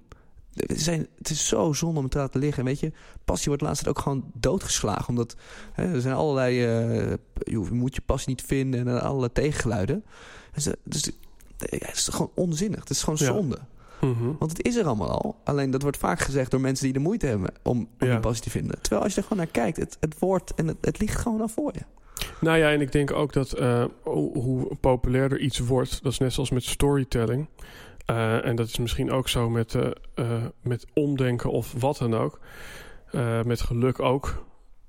Het, 0.55 0.81
zijn, 0.81 1.07
het 1.19 1.31
is 1.31 1.49
zo 1.49 1.73
zonde 1.73 1.97
om 1.97 2.03
het 2.03 2.13
te 2.13 2.19
laten 2.19 2.41
liggen. 2.41 2.59
En 2.59 2.65
weet 2.69 2.81
je, 2.81 2.93
passie 3.25 3.49
wordt 3.49 3.63
laatst 3.63 3.89
ook 3.89 3.99
gewoon 3.99 4.25
doodgeslagen. 4.35 5.09
Omdat 5.09 5.37
hè, 5.73 5.95
er 5.95 6.01
zijn 6.01 6.15
allerlei... 6.15 6.65
eh, 6.65 7.15
je 7.35 7.59
moet 7.73 7.95
je 7.95 8.01
passie 8.07 8.29
niet 8.29 8.43
vinden 8.43 8.89
en 8.89 9.03
allerlei 9.03 9.33
tegengeluiden. 9.33 10.05
Dus, 10.55 10.69
dus 10.85 11.11
het 11.59 11.91
is 11.95 12.09
gewoon 12.09 12.31
onzinnig. 12.35 12.81
Het 12.81 12.91
is 12.91 13.03
gewoon 13.03 13.19
Ja. 13.21 13.27
zonde. 13.27 13.59
Mhm. 14.01 14.33
Want 14.39 14.51
het 14.57 14.67
is 14.67 14.77
er 14.77 14.87
allemaal 14.87 15.11
al. 15.23 15.37
Alleen 15.45 15.71
dat 15.71 15.83
wordt 15.83 15.97
vaak 15.97 16.21
gezegd 16.21 16.51
door 16.51 16.61
mensen 16.61 16.85
die 16.85 16.93
de 16.93 16.99
moeite 16.99 17.27
hebben 17.27 17.51
om, 17.63 17.89
om 18.01 18.07
Ja. 18.09 18.19
passie 18.19 18.45
te 18.45 18.51
vinden. 18.51 18.81
Terwijl 18.81 19.03
als 19.03 19.15
je 19.15 19.21
er 19.21 19.27
gewoon 19.27 19.43
naar 19.45 19.53
kijkt, 19.53 19.77
het, 19.77 19.97
het 20.01 20.19
woord 20.19 20.55
en 20.55 20.67
het, 20.69 20.77
het 20.81 20.99
ligt 21.01 21.19
gewoon 21.21 21.41
al 21.41 21.49
voor 21.49 21.73
je. 21.75 21.81
Nou 22.41 22.59
ja, 22.59 22.71
en 22.71 22.81
ik 22.81 22.93
denk 22.93 23.13
ook 23.13 23.33
dat 23.33 23.53
eh, 23.53 23.85
hoe 24.03 24.75
populairder 24.81 25.41
iets 25.41 25.59
wordt, 25.59 26.03
dat 26.03 26.13
is 26.13 26.19
net 26.19 26.33
zoals 26.33 26.51
met 26.51 26.65
storytelling. 26.65 27.47
Eh, 28.05 28.45
en 28.47 28.57
dat 28.57 28.67
is 28.67 28.79
misschien 28.79 29.11
ook 29.11 29.29
zo 29.29 29.51
met, 29.51 29.75
eh, 29.75 29.91
eh, 30.15 30.45
met 30.63 30.87
omdenken 30.95 31.51
of 31.51 31.73
wat 31.79 31.99
dan 31.99 32.15
ook. 32.15 32.41
Met 33.45 33.61
geluk 33.61 34.01
ook. 34.01 34.45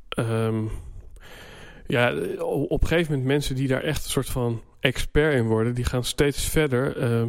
Ehm, 0.09 0.63
ja, 1.87 2.13
op 2.39 2.81
een 2.81 2.87
gegeven 2.87 3.11
moment 3.11 3.27
mensen 3.29 3.55
die 3.55 3.67
daar 3.67 3.81
echt 3.81 4.03
een 4.03 4.09
soort 4.09 4.29
van 4.29 4.61
expert 4.79 5.33
in 5.33 5.45
worden, 5.45 5.75
die 5.75 5.85
gaan 5.85 6.03
steeds 6.03 6.49
verder 6.49 6.97
ehm, 6.97 7.27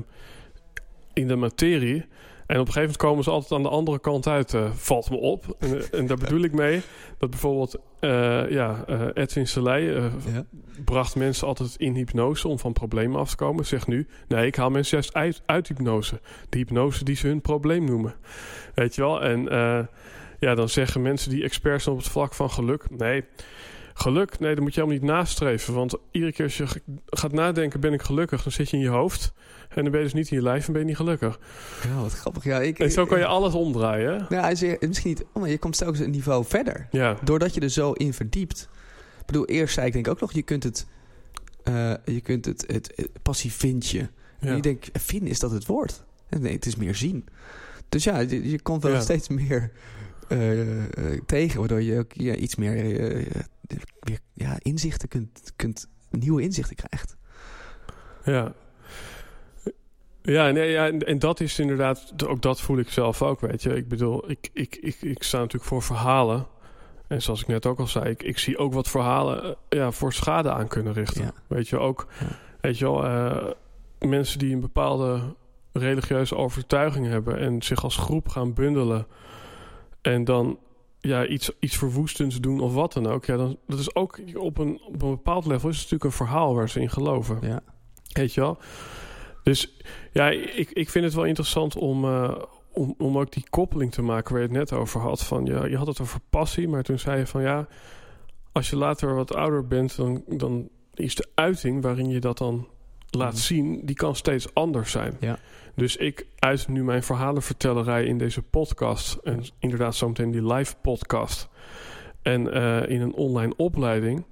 in 1.13 1.29
de 1.29 1.37
materie. 1.37 2.07
En 2.47 2.61
op 2.61 2.67
een 2.67 2.73
gegeven 2.73 2.81
moment 2.81 2.97
komen 2.97 3.25
ze 3.25 3.31
altijd 3.31 3.53
aan 3.53 3.63
de 3.63 3.69
andere 3.69 3.99
kant 3.99 4.27
uit, 4.27 4.55
eh, 4.55 4.71
valt 4.73 5.11
me 5.11 5.17
op. 5.17 5.57
En, 5.59 5.91
en 5.93 6.07
daar 6.07 6.17
bedoel 6.17 6.43
ik 6.43 6.53
mee 6.53 6.83
dat 7.19 7.31
bijvoorbeeld 7.31 7.77
eh, 8.01 8.51
ja, 8.51 8.85
eh, 8.87 9.07
Edwin 9.15 9.47
Selei 9.47 9.95
eh, 9.95 10.05
Ja. 10.35 10.45
bracht 10.85 11.17
mensen 11.17 11.47
altijd 11.47 11.75
in 11.77 11.95
hypnose 11.95 12.49
om 12.49 12.59
van 12.59 12.73
problemen 12.73 13.21
af 13.21 13.31
te 13.31 13.37
komen. 13.37 13.67
Zegt 13.67 13.87
nu, 13.87 14.07
nee, 14.29 14.47
ik 14.47 14.57
haal 14.57 14.71
mensen 14.71 14.97
juist 14.97 15.15
uit, 15.15 15.43
uit 15.47 15.69
hypnose. 15.69 16.21
De 16.49 16.59
hypnose 16.59 17.05
die 17.05 17.17
ze 17.17 17.27
hun 17.27 17.41
probleem 17.41 17.85
noemen. 17.85 18.15
Weet 18.75 18.95
je 18.95 19.01
wel? 19.01 19.23
En 19.23 19.49
eh, 19.49 19.85
ja, 20.39 20.55
dan 20.55 20.69
zeggen 20.69 21.03
mensen 21.03 21.31
die 21.31 21.43
expert 21.45 21.83
zijn 21.83 21.95
op 21.95 22.01
het 22.01 22.11
vlak 22.11 22.35
van 22.35 22.51
geluk... 22.51 22.91
nee, 22.91 23.25
geluk, 23.95 24.39
nee, 24.39 24.55
dat 24.55 24.63
moet 24.65 24.75
je 24.75 24.81
helemaal 24.81 25.01
niet 25.03 25.11
nastreven. 25.11 25.75
Want 25.75 25.97
iedere 26.11 26.33
keer 26.33 26.45
als 26.45 26.57
je 26.57 26.67
gaat 27.07 27.33
nadenken, 27.33 27.81
ben 27.81 27.93
ik 27.93 28.03
gelukkig... 28.03 28.43
dan 28.43 28.53
zit 28.53 28.71
je 28.71 28.77
in 28.77 28.83
je 28.83 28.89
hoofd 28.89 29.33
en 29.69 29.83
dan 29.83 29.91
ben 29.91 29.97
je 30.01 30.05
dus 30.07 30.15
niet 30.15 30.31
in 30.31 30.37
je 30.37 30.43
lijf 30.43 30.67
en 30.67 30.73
ben 30.73 30.83
je 30.83 30.87
niet 30.89 30.97
gelukkig. 30.97 31.41
Ja, 31.87 32.01
wat 32.01 32.13
grappig. 32.13 32.45
Ja, 32.45 32.61
ik, 32.61 32.79
En 32.79 32.91
zo 32.91 33.07
kan 33.07 33.19
je 33.19 33.27
alles 33.27 33.55
omdraaien? 33.55 34.27
Nou, 34.29 34.43
hij 34.43 34.55
zegt, 34.55 34.87
misschien 34.87 35.11
niet, 35.11 35.25
oh, 35.33 35.41
maar 35.43 35.51
je 35.51 35.59
komt 35.59 35.77
telkens 35.79 36.01
een 36.01 36.11
niveau 36.11 36.45
verder. 36.45 36.87
Ja, 36.91 37.19
Doordat 37.25 37.55
je 37.55 37.61
er 37.61 37.71
zo 37.71 37.93
in 37.93 38.13
verdiept. 38.15 38.69
Ik 39.21 39.27
bedoel, 39.27 39.47
eerst 39.47 39.75
zei 39.75 39.87
ik 39.87 39.93
denk 39.93 40.09
ook 40.09 40.21
nog, 40.21 40.33
je 40.33 40.43
kunt 40.43 40.63
het, 40.63 40.87
eh, 41.63 41.93
je 42.05 42.21
kunt 42.21 42.45
het, 42.45 42.65
het, 42.67 42.93
het 42.97 43.23
passie 43.23 43.53
vind 43.53 43.89
je. 43.89 43.99
ja. 43.99 44.09
En 44.49 44.57
ik 44.57 44.63
denk, 44.63 44.85
vinden 44.93 45.29
is 45.31 45.39
dat 45.41 45.51
het 45.51 45.67
woord? 45.67 46.05
En 46.29 46.43
Nee, 46.43 46.53
het 46.53 46.67
is 46.67 46.77
meer 46.77 46.95
zien. 46.95 47.25
Dus 47.89 48.05
ja, 48.05 48.19
je, 48.19 48.51
je 48.51 48.61
komt 48.63 48.83
wel 48.83 48.93
Ja. 48.93 49.01
steeds 49.01 49.29
meer 49.29 49.71
eh, 50.29 50.83
eh, 50.85 51.21
tegen, 51.27 51.59
waardoor 51.59 51.83
je 51.83 51.99
ook 51.99 52.13
ja, 52.13 52.35
iets 52.35 52.57
meer 52.57 52.75
eh, 52.77 53.21
eh, 53.21 53.27
weer, 54.01 54.19
ja, 54.33 54.57
inzichten 54.63 55.09
kunt, 55.09 55.53
kunt, 55.57 55.89
nieuwe 56.11 56.43
inzichten 56.43 56.77
krijgt. 56.77 57.17
Ja. 58.25 58.53
Ja, 60.27 60.51
nee, 60.51 60.71
ja 60.71 60.87
en, 60.87 61.07
en 61.07 61.19
dat 61.19 61.41
is 61.41 61.59
inderdaad, 61.59 62.27
ook 62.27 62.43
dat 62.43 62.61
voel 62.61 62.79
ik 62.79 62.91
zelf 62.91 63.23
ook, 63.23 63.41
weet 63.41 63.63
je. 63.63 63.77
Ik 63.77 63.89
bedoel, 63.89 64.31
ik, 64.31 64.51
ik, 64.53 64.77
ik, 64.81 64.97
ik 65.01 65.23
sta 65.23 65.39
natuurlijk 65.39 65.65
voor 65.65 65.83
verhalen. 65.83 66.47
En 67.09 67.23
zoals 67.23 67.41
ik 67.41 67.47
net 67.47 67.67
ook 67.67 67.79
al 67.79 67.87
zei, 67.87 68.11
ik, 68.11 68.23
ik 68.23 68.39
zie 68.39 68.59
ook 68.59 68.73
wat 68.73 68.89
verhalen 68.89 69.45
eh, 69.45 69.51
ja, 69.69 69.91
voor 69.91 70.13
schade 70.13 70.51
aan 70.53 70.69
kunnen 70.69 70.93
richten. 70.93 71.23
Ja. 71.23 71.33
Weet 71.47 71.69
je 71.69 71.79
ook, 71.79 72.07
Ja. 72.21 72.27
weet 72.61 72.79
je 72.79 72.85
wel, 72.85 73.05
eh, 73.05 73.47
mensen 74.09 74.39
die 74.39 74.55
een 74.55 74.61
bepaalde 74.61 75.21
religieuze 75.73 76.37
overtuiging 76.37 77.07
hebben 77.07 77.39
en 77.39 77.63
zich 77.63 77.83
als 77.83 77.97
groep 77.97 78.29
gaan 78.29 78.55
bundelen 78.55 79.07
en 80.01 80.25
dan 80.25 80.59
ja, 81.01 81.27
iets, 81.27 81.51
iets 81.61 81.77
verwoestends 81.77 82.41
doen 82.41 82.61
of 82.61 82.75
wat 82.75 82.93
dan 82.93 83.07
ook. 83.07 83.25
Ja, 83.25 83.37
dan, 83.37 83.57
dat 83.67 83.79
is 83.79 83.95
ook 83.95 84.19
op 84.35 84.59
een, 84.59 84.81
op 84.87 85.03
een 85.03 85.11
bepaald 85.11 85.47
level 85.47 85.69
is 85.69 85.75
het 85.81 85.91
natuurlijk 85.91 86.05
een 86.05 86.27
verhaal 86.27 86.55
waar 86.55 86.69
ze 86.69 86.81
in 86.81 86.91
geloven. 86.91 87.39
Ja. 87.41 87.61
Weet 88.13 88.35
je 88.35 88.41
wel? 88.41 88.59
Dus 89.47 89.77
ja, 90.13 90.29
ik, 90.31 90.71
ik 90.71 90.91
vind 90.91 91.05
het 91.05 91.15
wel 91.15 91.25
interessant 91.25 91.77
om, 91.77 92.05
eh, 92.05 92.35
om, 92.73 92.95
om 92.99 93.19
ook 93.19 93.33
die 93.33 93.47
koppeling 93.51 93.93
te 93.93 94.03
maken 94.03 94.33
waar 94.33 94.43
je 94.43 94.49
het 94.49 94.57
net 94.57 94.73
over 94.73 95.01
had. 95.01 95.25
Van, 95.25 95.45
ja, 95.45 95.67
je 95.67 95.77
had 95.77 95.87
het 95.87 96.01
over 96.01 96.21
passie, 96.31 96.69
maar 96.69 96.83
toen 96.83 96.99
zei 96.99 97.19
je 97.19 97.27
van 97.27 97.43
ja, 97.43 97.67
als 98.53 98.71
je 98.71 98.77
later 98.77 99.15
wat 99.15 99.35
ouder 99.35 99.67
bent, 99.67 99.97
dan, 99.97 100.23
dan 100.27 100.69
is 100.95 101.15
de 101.15 101.29
uiting 101.35 101.83
waarin 101.83 102.09
je 102.09 102.21
dat 102.21 102.39
dan 102.39 102.69
laat 103.11 103.33
Mhm. 103.33 103.41
zien, 103.43 103.81
die 103.85 103.97
kan 103.97 104.17
steeds 104.17 104.55
anders 104.55 104.91
zijn. 104.91 105.17
Ja. 105.21 105.39
Dus 105.75 105.97
ik 105.97 106.27
uit 106.39 106.69
nu 106.69 106.85
mijn 106.85 107.03
verhalenvertellerij 107.03 108.05
in 108.05 108.19
deze 108.19 108.43
podcast 108.43 109.15
en 109.25 109.45
inderdaad 109.59 109.95
zometeen 109.95 110.31
die 110.31 110.53
live 110.53 110.75
podcast 110.83 111.49
en 112.23 112.53
eh, 112.53 112.91
in 112.91 113.01
een 113.01 113.15
online 113.15 113.53
opleiding. 113.57 114.25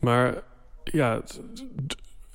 Maar 0.00 0.42
ja, 0.84 1.22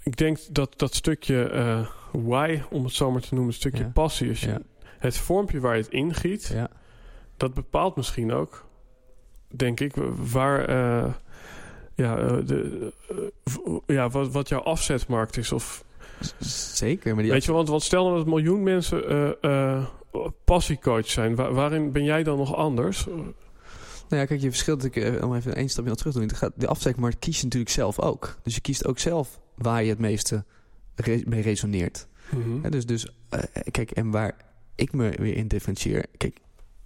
ik 0.04 0.18
denk 0.18 0.38
dat 0.52 0.74
dat 0.80 0.96
stukje 0.96 1.44
eh, 1.44 1.88
why, 2.12 2.62
om 2.70 2.84
het 2.84 2.94
zo 2.94 3.12
maar 3.12 3.22
te 3.22 3.28
noemen, 3.34 3.48
een 3.54 3.60
stukje 3.60 3.84
Ja. 3.84 3.90
passie 3.94 4.30
is. 4.30 4.42
Ja. 4.42 4.58
Het 5.00 5.18
vormpje 5.18 5.60
waar 5.60 5.76
je 5.76 5.82
het 5.82 5.92
ingiet, 5.92 6.48
Ja. 6.54 6.70
dat 7.38 7.54
bepaalt 7.54 7.96
misschien 7.96 8.32
ook, 8.34 8.66
denk 9.48 9.80
ik, 9.80 9.94
waar 10.32 10.66
eh, 10.66 11.14
ja, 11.96 12.18
eh, 12.18 12.38
de, 12.46 12.92
ja, 13.86 14.10
wat, 14.10 14.32
wat 14.32 14.50
jouw 14.50 14.62
afzetmarkt 14.62 15.38
is. 15.38 15.52
Of, 15.52 15.84
Zeker. 16.40 17.14
Maar 17.14 17.24
die 17.24 17.32
weet 17.32 17.44
je, 17.46 17.52
want, 17.52 17.68
want 17.70 17.84
stel 17.84 18.04
nou 18.06 18.18
dat 18.18 18.26
miljoen 18.26 18.64
mensen 18.64 19.08
eh, 19.42 19.76
eh, 19.78 19.86
passiecoach 20.46 21.08
zijn, 21.10 21.36
Wa- 21.36 21.52
waarin 21.52 21.92
ben 21.92 22.04
jij 22.04 22.24
dan 22.24 22.38
nog 22.38 22.56
anders? 22.56 23.08
Nou 24.10 24.22
ja, 24.22 24.28
kijk, 24.28 24.42
je 24.42 24.50
verschilt 24.50 24.82
natuurlijk, 24.84 25.16
eh, 25.16 25.28
om 25.28 25.36
even 25.36 25.56
één 25.56 25.70
stapje 25.70 25.90
nog 25.90 25.98
terug 25.98 26.14
te 26.14 26.20
doen. 26.20 26.52
De 26.56 26.68
afzetmarkt 26.68 27.20
kies 27.20 27.38
je 27.38 27.44
natuurlijk 27.44 27.72
zelf 27.72 28.00
ook. 28.00 28.38
Dus 28.44 28.56
je 28.56 28.62
kiest 28.62 28.86
ook 28.88 29.00
zelf 29.00 29.40
waar 29.56 29.84
je 29.84 29.90
het 29.90 30.00
meeste 30.00 30.46
re- 30.96 31.22
mee 31.26 31.42
resoneert. 31.42 32.08
Mhm. 32.32 32.70
Dus, 32.70 32.86
dus 32.86 33.08
eh, 33.30 33.44
kijk, 33.72 33.92
en 33.92 34.12
waar 34.12 34.36
ik 34.76 34.94
me 34.94 35.10
weer 35.18 35.36
in 35.36 35.48
differentieer. 35.48 36.06
Kijk, 36.18 36.40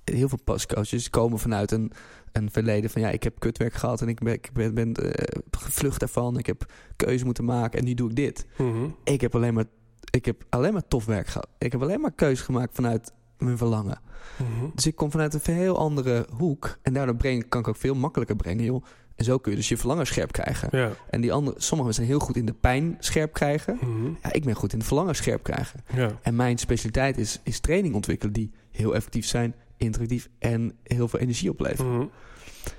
heel 0.03 0.30
veel 0.30 0.39
pascoaches 0.43 1.09
komen 1.09 1.39
vanuit 1.39 1.71
een, 1.71 1.91
een 2.32 2.51
verleden 2.51 2.89
van 2.89 3.01
ja, 3.01 3.09
ik 3.09 3.24
heb 3.24 3.39
kutwerk 3.39 3.74
gehad 3.74 4.01
en 4.01 4.07
ik 4.07 4.19
ben, 4.19 4.34
ik 4.34 4.49
ben, 4.53 4.74
ben 4.74 4.93
eh, 4.93 5.41
gevlucht 5.51 5.99
daarvan. 5.99 6.38
Ik 6.38 6.45
heb 6.45 6.65
keuze 6.95 7.26
moeten 7.26 7.45
maken 7.45 7.80
en 7.80 7.86
nu 7.86 7.93
doe 7.93 8.09
ik 8.09 8.15
dit. 8.15 8.45
Mhm. 8.57 8.88
Ik 9.03 9.21
heb 9.21 9.36
alleen 9.36 9.53
maar, 9.53 9.65
ik 10.11 10.26
heb 10.26 10.43
alleen 10.49 10.74
maar 10.74 10.88
tof 10.88 11.05
werk 11.05 11.28
gehad. 11.28 11.47
Ik 11.57 11.71
heb 11.71 11.82
alleen 11.82 12.01
maar 12.01 12.11
keuze 12.13 12.43
gemaakt 12.43 12.76
vanuit 12.76 13.11
mijn 13.43 13.57
verlangen. 13.57 13.99
Mhm. 14.37 14.65
Dus 14.75 14.87
ik 14.87 14.95
kom 14.95 15.11
vanuit 15.11 15.33
een 15.47 15.53
heel 15.55 15.77
andere 15.77 16.27
hoek. 16.37 16.77
En 16.81 16.93
daardoor 16.93 17.15
breng, 17.15 17.49
kan 17.49 17.59
ik 17.61 17.67
ook 17.67 17.75
veel 17.77 17.95
makkelijker 17.95 18.35
brengen, 18.35 18.63
joh. 18.63 18.83
En 19.15 19.25
zo 19.25 19.37
kun 19.37 19.51
je 19.51 19.57
dus 19.57 19.69
je 19.69 19.77
verlangen 19.77 20.05
scherp 20.07 20.31
krijgen. 20.31 20.67
Ja. 20.71 20.91
En 21.09 21.21
die 21.21 21.33
andere, 21.33 21.61
sommigen 21.61 21.93
zijn 21.93 22.07
heel 22.07 22.19
goed 22.19 22.35
in 22.35 22.45
de 22.45 22.53
pijn 22.53 22.95
scherp 22.99 23.33
krijgen. 23.33 23.77
Mhm. 23.81 24.05
Ja, 24.23 24.31
ik 24.33 24.43
ben 24.43 24.55
goed 24.55 24.71
in 24.71 24.77
het 24.77 24.87
verlangen 24.87 25.15
scherp 25.15 25.43
krijgen. 25.43 25.83
ja. 25.95 26.19
En 26.21 26.35
mijn 26.35 26.57
specialiteit 26.57 27.17
is, 27.17 27.39
is 27.43 27.59
training 27.59 27.95
ontwikkelen 27.95 28.33
die 28.33 28.51
heel 28.71 28.95
effectief 28.95 29.25
zijn, 29.25 29.55
interactief 29.77 30.29
en 30.39 30.71
heel 30.83 31.07
veel 31.07 31.19
energie 31.19 31.49
opleveren. 31.49 31.93
Mhm. 31.97 32.05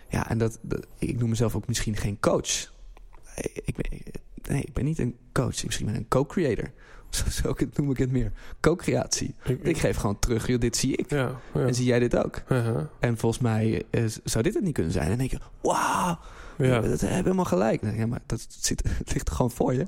Ja, 0.09 0.29
en 0.29 0.39
dat, 0.39 0.59
dat- 0.63 0.87
ik 0.99 1.19
noem 1.19 1.29
mezelf 1.29 1.55
ook 1.57 1.67
misschien 1.67 1.97
geen 1.97 2.21
coach. 2.21 2.73
Ik 3.65 3.75
ben, 3.77 4.01
nee, 4.49 4.63
ik 4.63 4.73
ben 4.73 4.85
niet 4.85 4.99
een 4.99 5.17
coach. 5.33 5.65
Misschien 5.65 5.87
ben 5.87 5.95
ik 5.95 6.01
een 6.01 6.09
co-creator. 6.09 6.71
Zo, 7.19 7.25
zo 7.31 7.55
noem 7.75 7.91
ik 7.91 7.97
het 7.99 8.11
meer. 8.13 8.33
Co-creatie. 8.61 9.35
Ik, 9.45 9.63
Ik 9.63 9.79
geef 9.79 9.97
gewoon 9.97 10.19
terug, 10.19 10.47
joh, 10.47 10.61
dit 10.61 10.77
zie 10.77 10.97
ik. 10.97 11.11
ja, 11.11 11.31
ja. 11.55 11.61
En 11.61 11.75
zie 11.75 11.85
jij 11.85 11.99
dit 11.99 12.17
ook? 12.25 12.43
Uh-huh. 12.49 12.81
En 13.01 13.17
volgens 13.19 13.43
mij 13.43 13.83
eh, 13.91 14.03
zou 14.25 14.45
dit 14.45 14.55
het 14.55 14.63
niet 14.65 14.75
kunnen 14.75 14.93
zijn. 14.93 15.05
En 15.05 15.11
dan 15.11 15.19
denk 15.19 15.31
je, 15.31 15.39
wauw, 15.63 16.19
ja. 16.59 16.81
dat 16.81 17.01
heb 17.01 17.01
je 17.01 17.07
helemaal 17.07 17.45
gelijk. 17.45 17.97
Ja, 17.97 18.07
maar 18.07 18.21
dat 18.27 18.47
zit, 18.49 18.83
het 18.99 19.13
ligt 19.13 19.29
er 19.29 19.35
gewoon 19.35 19.51
voor 19.51 19.75
je. 19.75 19.87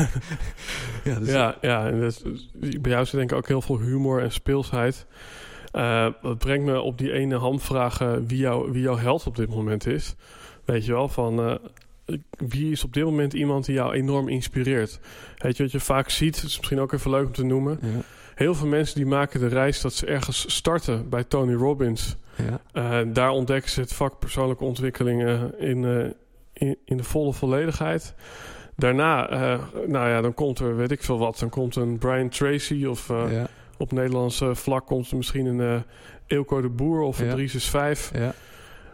ja, 1.04 1.18
dus, 1.18 1.28
Ja, 1.28 1.56
ja 1.60 1.86
en 1.88 2.00
dat, 2.00 2.22
is- 2.24 2.50
bij 2.80 2.90
jou 2.92 3.04
zit 3.04 3.14
denk 3.18 3.30
ik 3.30 3.36
ook 3.36 3.48
heel 3.48 3.62
veel 3.62 3.78
humor 3.78 4.22
en 4.22 4.32
speelsheid. 4.32 5.06
Eh, 5.72 6.06
dat 6.22 6.38
brengt 6.38 6.64
me 6.64 6.80
op 6.80 6.98
die 6.98 7.12
ene 7.12 7.36
hamvraag 7.36 8.00
eh, 8.00 8.12
wie, 8.26 8.38
jou, 8.38 8.72
wie 8.72 8.82
jouw 8.82 8.96
held 8.96 9.26
op 9.26 9.36
dit 9.36 9.48
moment 9.48 9.86
is. 9.86 10.14
Weet 10.64 10.84
je 10.84 10.92
wel, 10.92 11.08
van 11.08 11.40
eh, 11.40 11.54
wie 12.30 12.70
is 12.72 12.84
op 12.84 12.92
dit 12.92 13.04
moment 13.04 13.32
iemand 13.32 13.64
die 13.64 13.74
jou 13.74 13.92
enorm 13.92 14.28
inspireert? 14.28 15.00
Weet 15.38 15.56
je 15.56 15.62
wat 15.62 15.72
je 15.72 15.80
vaak 15.80 16.10
ziet, 16.10 16.36
is 16.36 16.56
misschien 16.56 16.80
ook 16.80 16.92
even 16.92 17.10
leuk 17.10 17.26
om 17.26 17.32
te 17.32 17.44
noemen. 17.44 17.78
ja, 17.82 17.88
Heel 18.34 18.54
veel 18.54 18.66
mensen 18.66 18.96
die 18.96 19.06
maken 19.06 19.40
de 19.40 19.46
reis 19.46 19.80
dat 19.80 19.92
ze 19.92 20.06
ergens 20.06 20.54
starten 20.54 21.08
bij 21.08 21.24
Tony 21.24 21.54
Robbins. 21.54 22.16
ja, 22.48 22.60
Eh, 22.72 23.06
daar 23.12 23.30
ontdekken 23.30 23.70
ze 23.70 23.80
het 23.80 23.92
vak 23.92 24.18
persoonlijke 24.18 24.64
ontwikkeling 24.64 25.24
eh, 25.24 25.42
in, 25.58 25.84
eh, 25.84 26.10
in, 26.52 26.76
in 26.84 26.96
de 26.96 27.04
volle 27.04 27.32
volledigheid. 27.32 28.14
Daarna, 28.76 29.28
eh, 29.28 29.58
nou 29.86 30.08
ja, 30.08 30.20
dan 30.20 30.34
komt 30.34 30.58
er 30.58 30.76
weet 30.76 30.90
ik 30.90 31.02
veel 31.02 31.18
wat. 31.18 31.38
Dan 31.38 31.48
komt 31.48 31.76
een 31.76 31.98
Brian 31.98 32.28
Tracy 32.28 32.84
of, 32.84 33.08
ja, 33.08 33.46
op 33.76 33.92
Nederlandse 33.92 34.54
vlak 34.54 34.86
komt 34.86 35.10
er 35.10 35.16
misschien 35.16 35.46
een 35.46 35.82
Eelco 36.26 36.60
de 36.60 36.68
Boer 36.68 37.00
of 37.00 37.18
een 37.18 37.26
Ja. 37.26 37.32
365. 37.32 38.18
Ja. 38.18 38.34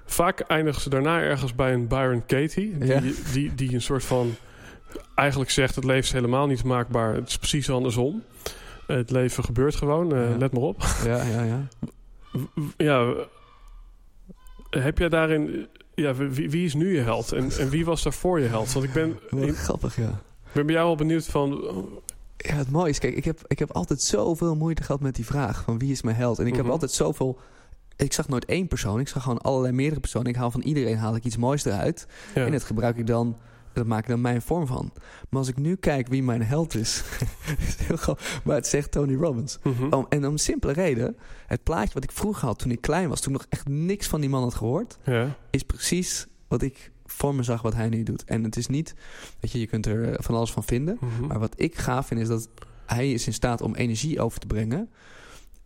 Vaak 0.04 0.40
eindigen 0.40 0.80
ze 0.82 0.88
daarna 0.90 1.20
ergens 1.20 1.54
bij 1.54 1.72
een 1.72 1.86
Byron 1.88 2.26
Katie. 2.26 2.78
Die, 2.78 2.88
Ja. 2.88 3.00
die, 3.32 3.54
die 3.54 3.74
een 3.74 3.82
soort 3.82 4.04
van 4.04 4.34
eigenlijk 5.14 5.50
zegt 5.50 5.74
het 5.74 5.84
leven 5.84 6.02
is 6.02 6.12
helemaal 6.12 6.46
niet 6.46 6.64
maakbaar. 6.64 7.14
Het 7.14 7.28
is 7.28 7.38
precies 7.38 7.70
andersom. 7.70 8.22
Het 8.86 9.10
leven 9.10 9.44
gebeurt 9.44 9.74
gewoon. 9.74 10.14
eh, 10.14 10.30
Ja. 10.30 10.36
Let 10.36 10.52
maar 10.52 10.62
op. 10.62 10.82
Ja, 11.04 11.22
ja, 11.22 11.42
ja. 11.42 11.68
Ja, 12.76 13.14
heb 14.70 14.98
jij 14.98 15.08
daarin... 15.08 15.66
Ja, 15.94 16.14
wie, 16.14 16.50
wie 16.50 16.64
is 16.64 16.74
nu 16.74 16.94
je 16.94 17.00
held? 17.00 17.32
En, 17.32 17.50
en 17.58 17.68
wie 17.68 17.84
was 17.84 18.02
daarvoor 18.02 18.40
je 18.40 18.48
held? 18.48 18.72
Want 18.72 18.84
ik 18.84 18.92
ben, 18.92 19.18
ik 19.48 19.56
grappig, 19.56 19.96
ja. 19.96 20.20
ben 20.52 20.66
bij 20.66 20.74
jou 20.74 20.86
wel 20.86 20.96
benieuwd 20.96 21.26
van... 21.26 21.50
Ja, 22.36 22.54
het 22.54 22.70
mooie 22.70 22.90
is, 22.90 22.98
kijk, 22.98 23.14
ik 23.16 23.24
heb, 23.24 23.40
ik 23.46 23.58
heb 23.58 23.70
altijd 23.70 24.00
zoveel 24.02 24.56
moeite 24.56 24.82
gehad 24.82 25.00
met 25.00 25.14
die 25.14 25.24
vraag 25.24 25.62
van 25.62 25.78
wie 25.78 25.90
is 25.90 26.02
mijn 26.02 26.16
held. 26.16 26.38
En 26.38 26.46
ik 26.46 26.52
heb 26.54 26.62
Mhm. 26.62 26.72
altijd 26.72 26.90
zoveel... 26.90 27.38
Ik 27.96 28.12
zag 28.12 28.28
nooit 28.28 28.44
één 28.44 28.68
persoon, 28.68 29.00
ik 29.00 29.08
zag 29.08 29.22
gewoon 29.22 29.40
allerlei 29.40 29.72
meerdere 29.72 30.00
personen. 30.00 30.28
Ik 30.28 30.36
haal 30.36 30.50
van 30.50 30.60
iedereen 30.62 30.96
haal 30.96 31.16
ik 31.16 31.24
iets 31.24 31.36
moois 31.36 31.64
eruit. 31.64 32.06
Ja, 32.34 32.44
En 32.46 32.52
dat 32.52 32.64
gebruik 32.64 32.96
ik 32.96 33.06
dan, 33.06 33.36
dat 33.72 33.86
maak 33.86 34.02
ik 34.02 34.08
dan 34.08 34.20
mijn 34.20 34.42
vorm 34.42 34.66
van. 34.66 34.92
Maar 35.28 35.40
als 35.40 35.48
ik 35.48 35.56
nu 35.56 35.76
kijk 35.76 36.08
wie 36.08 36.22
mijn 36.22 36.42
held 36.42 36.74
is, 36.74 37.02
is 37.68 37.76
heel 37.76 37.96
grappig, 37.96 38.40
maar 38.44 38.56
het 38.56 38.66
zegt 38.66 38.90
Tony 38.90 39.14
Robbins. 39.14 39.58
Mhm. 39.62 39.84
Om, 39.94 40.06
en 40.08 40.26
om 40.26 40.32
een 40.32 40.38
simpele 40.38 40.72
reden, 40.72 41.16
het 41.46 41.62
plaatje 41.62 41.94
wat 41.94 42.04
ik 42.04 42.12
vroeger 42.12 42.46
had 42.46 42.58
toen 42.58 42.70
ik 42.70 42.80
klein 42.80 43.08
was, 43.08 43.20
toen 43.20 43.32
ik 43.34 43.38
nog 43.38 43.46
echt 43.50 43.68
niks 43.68 44.06
van 44.06 44.20
die 44.20 44.30
man 44.30 44.42
had 44.42 44.54
gehoord, 44.54 44.98
ja. 45.04 45.36
is 45.50 45.62
precies 45.62 46.26
wat 46.48 46.62
ik 46.62 46.92
voor 47.06 47.34
me 47.34 47.42
zag 47.42 47.62
wat 47.62 47.74
hij 47.74 47.88
nu 47.88 48.02
doet. 48.02 48.24
En 48.24 48.44
het 48.44 48.56
is 48.56 48.66
niet, 48.66 48.94
weet 49.40 49.50
je, 49.52 49.58
je 49.58 49.66
kunt 49.66 49.86
er 49.86 50.08
eh, 50.12 50.14
van 50.22 50.34
alles 50.34 50.52
van 50.52 50.64
vinden. 50.64 50.98
Mhm. 51.00 51.26
Maar 51.26 51.38
wat 51.38 51.54
ik 51.56 51.76
gaaf 51.78 52.06
vind 52.06 52.20
is 52.20 52.28
dat 52.28 52.48
hij 52.86 53.12
is 53.12 53.26
in 53.26 53.32
staat 53.32 53.60
om 53.60 53.74
energie 53.74 54.20
over 54.20 54.40
te 54.40 54.46
brengen 54.46 54.90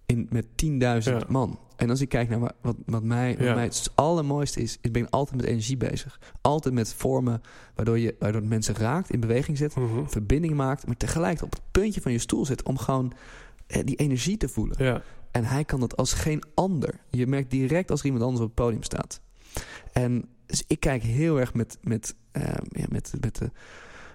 in, 0.06 0.26
met 0.30 0.46
10.000 0.46 0.48
Ja. 0.78 1.20
man. 1.28 1.58
En 1.78 1.90
als 1.90 2.00
ik 2.00 2.08
kijk 2.08 2.28
naar 2.28 2.38
wa- 2.40 2.54
wat, 2.60 2.76
wat, 2.86 3.02
mij, 3.02 3.36
wat 3.36 3.46
Ja. 3.46 3.54
mij 3.54 3.64
het 3.64 3.90
allermooiste 3.94 4.60
is, 4.60 4.78
ik 4.80 4.92
ben 4.92 5.10
altijd 5.10 5.36
met 5.36 5.46
energie 5.46 5.76
bezig. 5.76 6.20
Altijd 6.40 6.74
met 6.74 6.94
vormen 6.94 7.40
waardoor 7.74 7.98
je 7.98 8.16
waardoor 8.18 8.42
mensen 8.44 8.74
raakt, 8.74 9.10
in 9.10 9.20
beweging 9.20 9.56
zet, 9.58 9.76
Mhm. 9.76 10.04
verbinding 10.06 10.54
maakt, 10.54 10.86
maar 10.86 10.96
tegelijk 10.96 11.42
op 11.42 11.50
het 11.50 11.60
puntje 11.70 12.00
van 12.00 12.12
je 12.12 12.18
stoel 12.18 12.46
zit 12.46 12.62
om 12.62 12.78
gewoon 12.78 13.12
eh, 13.66 13.84
die 13.84 13.96
energie 13.96 14.36
te 14.36 14.48
voelen. 14.48 14.84
Ja, 14.84 15.02
En 15.30 15.44
hij 15.44 15.64
kan 15.64 15.80
dat 15.80 15.96
als 15.96 16.12
geen 16.12 16.42
ander. 16.54 17.00
Je 17.10 17.26
merkt 17.26 17.50
direct 17.50 17.90
als 17.90 18.00
er 18.00 18.06
iemand 18.06 18.24
anders 18.24 18.42
op 18.42 18.46
het 18.48 18.64
podium 18.64 18.82
staat. 18.82 19.20
En 19.92 20.24
dus 20.46 20.64
ik 20.66 20.80
kijk 20.80 21.02
heel 21.02 21.40
erg 21.40 21.54
met, 21.54 21.78
met, 21.82 22.14
eh, 22.32 22.42
ja, 22.68 22.86
met, 22.88 23.12
met, 23.20 23.36
de, 23.38 23.50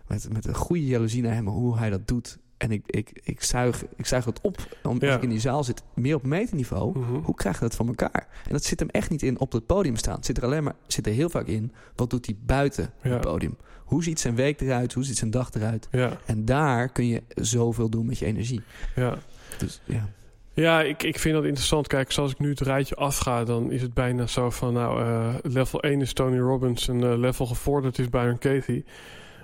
met, 0.07 0.33
met 0.33 0.45
een 0.47 0.55
goede 0.55 0.85
jaloezie 0.85 1.21
naar 1.21 1.33
hem, 1.33 1.47
hoe 1.47 1.77
hij 1.77 1.89
dat 1.89 2.07
doet. 2.07 2.37
En 2.63 2.71
ik, 2.71 2.81
ik, 2.85 3.19
ik, 3.23 3.43
zuig, 3.43 3.83
ik 3.95 4.05
zuig 4.05 4.25
het 4.25 4.41
op, 4.41 4.57
om, 4.83 4.97
Ja. 4.99 5.07
als 5.07 5.15
ik 5.15 5.23
in 5.23 5.29
die 5.29 5.39
zaal 5.39 5.63
zit, 5.63 5.83
meer 5.93 6.15
op 6.15 6.23
meterniveau. 6.23 6.99
Mhm. 6.99 7.13
Hoe 7.13 7.35
krijg 7.35 7.55
je 7.55 7.61
dat 7.61 7.75
van 7.75 7.87
elkaar? 7.87 8.27
En 8.45 8.51
dat 8.51 8.63
zit 8.63 8.79
hem 8.79 8.89
echt 8.89 9.09
niet 9.09 9.21
in 9.23 9.39
op 9.39 9.51
het 9.51 9.65
podium 9.65 9.95
staan. 9.95 10.15
Het 10.15 10.25
zit 10.25 10.37
er 10.37 10.43
alleen 10.43 10.63
maar 10.63 10.75
zit 10.87 11.07
er 11.07 11.13
heel 11.13 11.29
vaak 11.29 11.47
in. 11.47 11.71
Wat 11.95 12.09
doet 12.09 12.25
hij 12.25 12.35
buiten 12.45 12.93
Ja. 13.01 13.09
het 13.09 13.21
podium? 13.21 13.57
Hoe 13.83 14.03
ziet 14.03 14.19
zijn 14.19 14.35
week 14.35 14.61
eruit? 14.61 14.93
Hoe 14.93 15.03
ziet 15.03 15.17
zijn 15.17 15.31
dag 15.31 15.49
eruit? 15.53 15.87
ja, 15.91 16.17
En 16.25 16.45
daar 16.45 16.89
kun 16.89 17.07
je 17.07 17.23
zoveel 17.35 17.89
doen 17.89 18.05
met 18.05 18.17
je 18.17 18.25
energie. 18.25 18.61
ja. 18.95 19.17
Dus 19.57 19.81
ja. 19.85 20.09
Ja, 20.53 20.81
ik, 20.81 21.03
ik 21.03 21.19
vind 21.19 21.35
dat 21.35 21.43
interessant. 21.43 21.87
Kijk, 21.87 22.11
zoals 22.11 22.31
ik 22.31 22.39
nu 22.39 22.49
het 22.49 22.59
rijtje 22.61 22.95
afga, 22.95 23.43
dan 23.43 23.71
is 23.71 23.81
het 23.81 23.93
bijna 23.93 24.27
zo 24.27 24.49
van... 24.49 24.73
nou, 24.73 25.01
eh, 25.01 25.35
level 25.41 25.81
1 25.81 26.01
is 26.01 26.13
Tony 26.13 26.39
Robbins 26.39 26.87
en 26.87 27.03
eh, 27.03 27.17
level 27.17 27.45
gevorderd 27.45 27.99
is 27.99 28.09
Byron 28.09 28.37
Katie. 28.37 28.85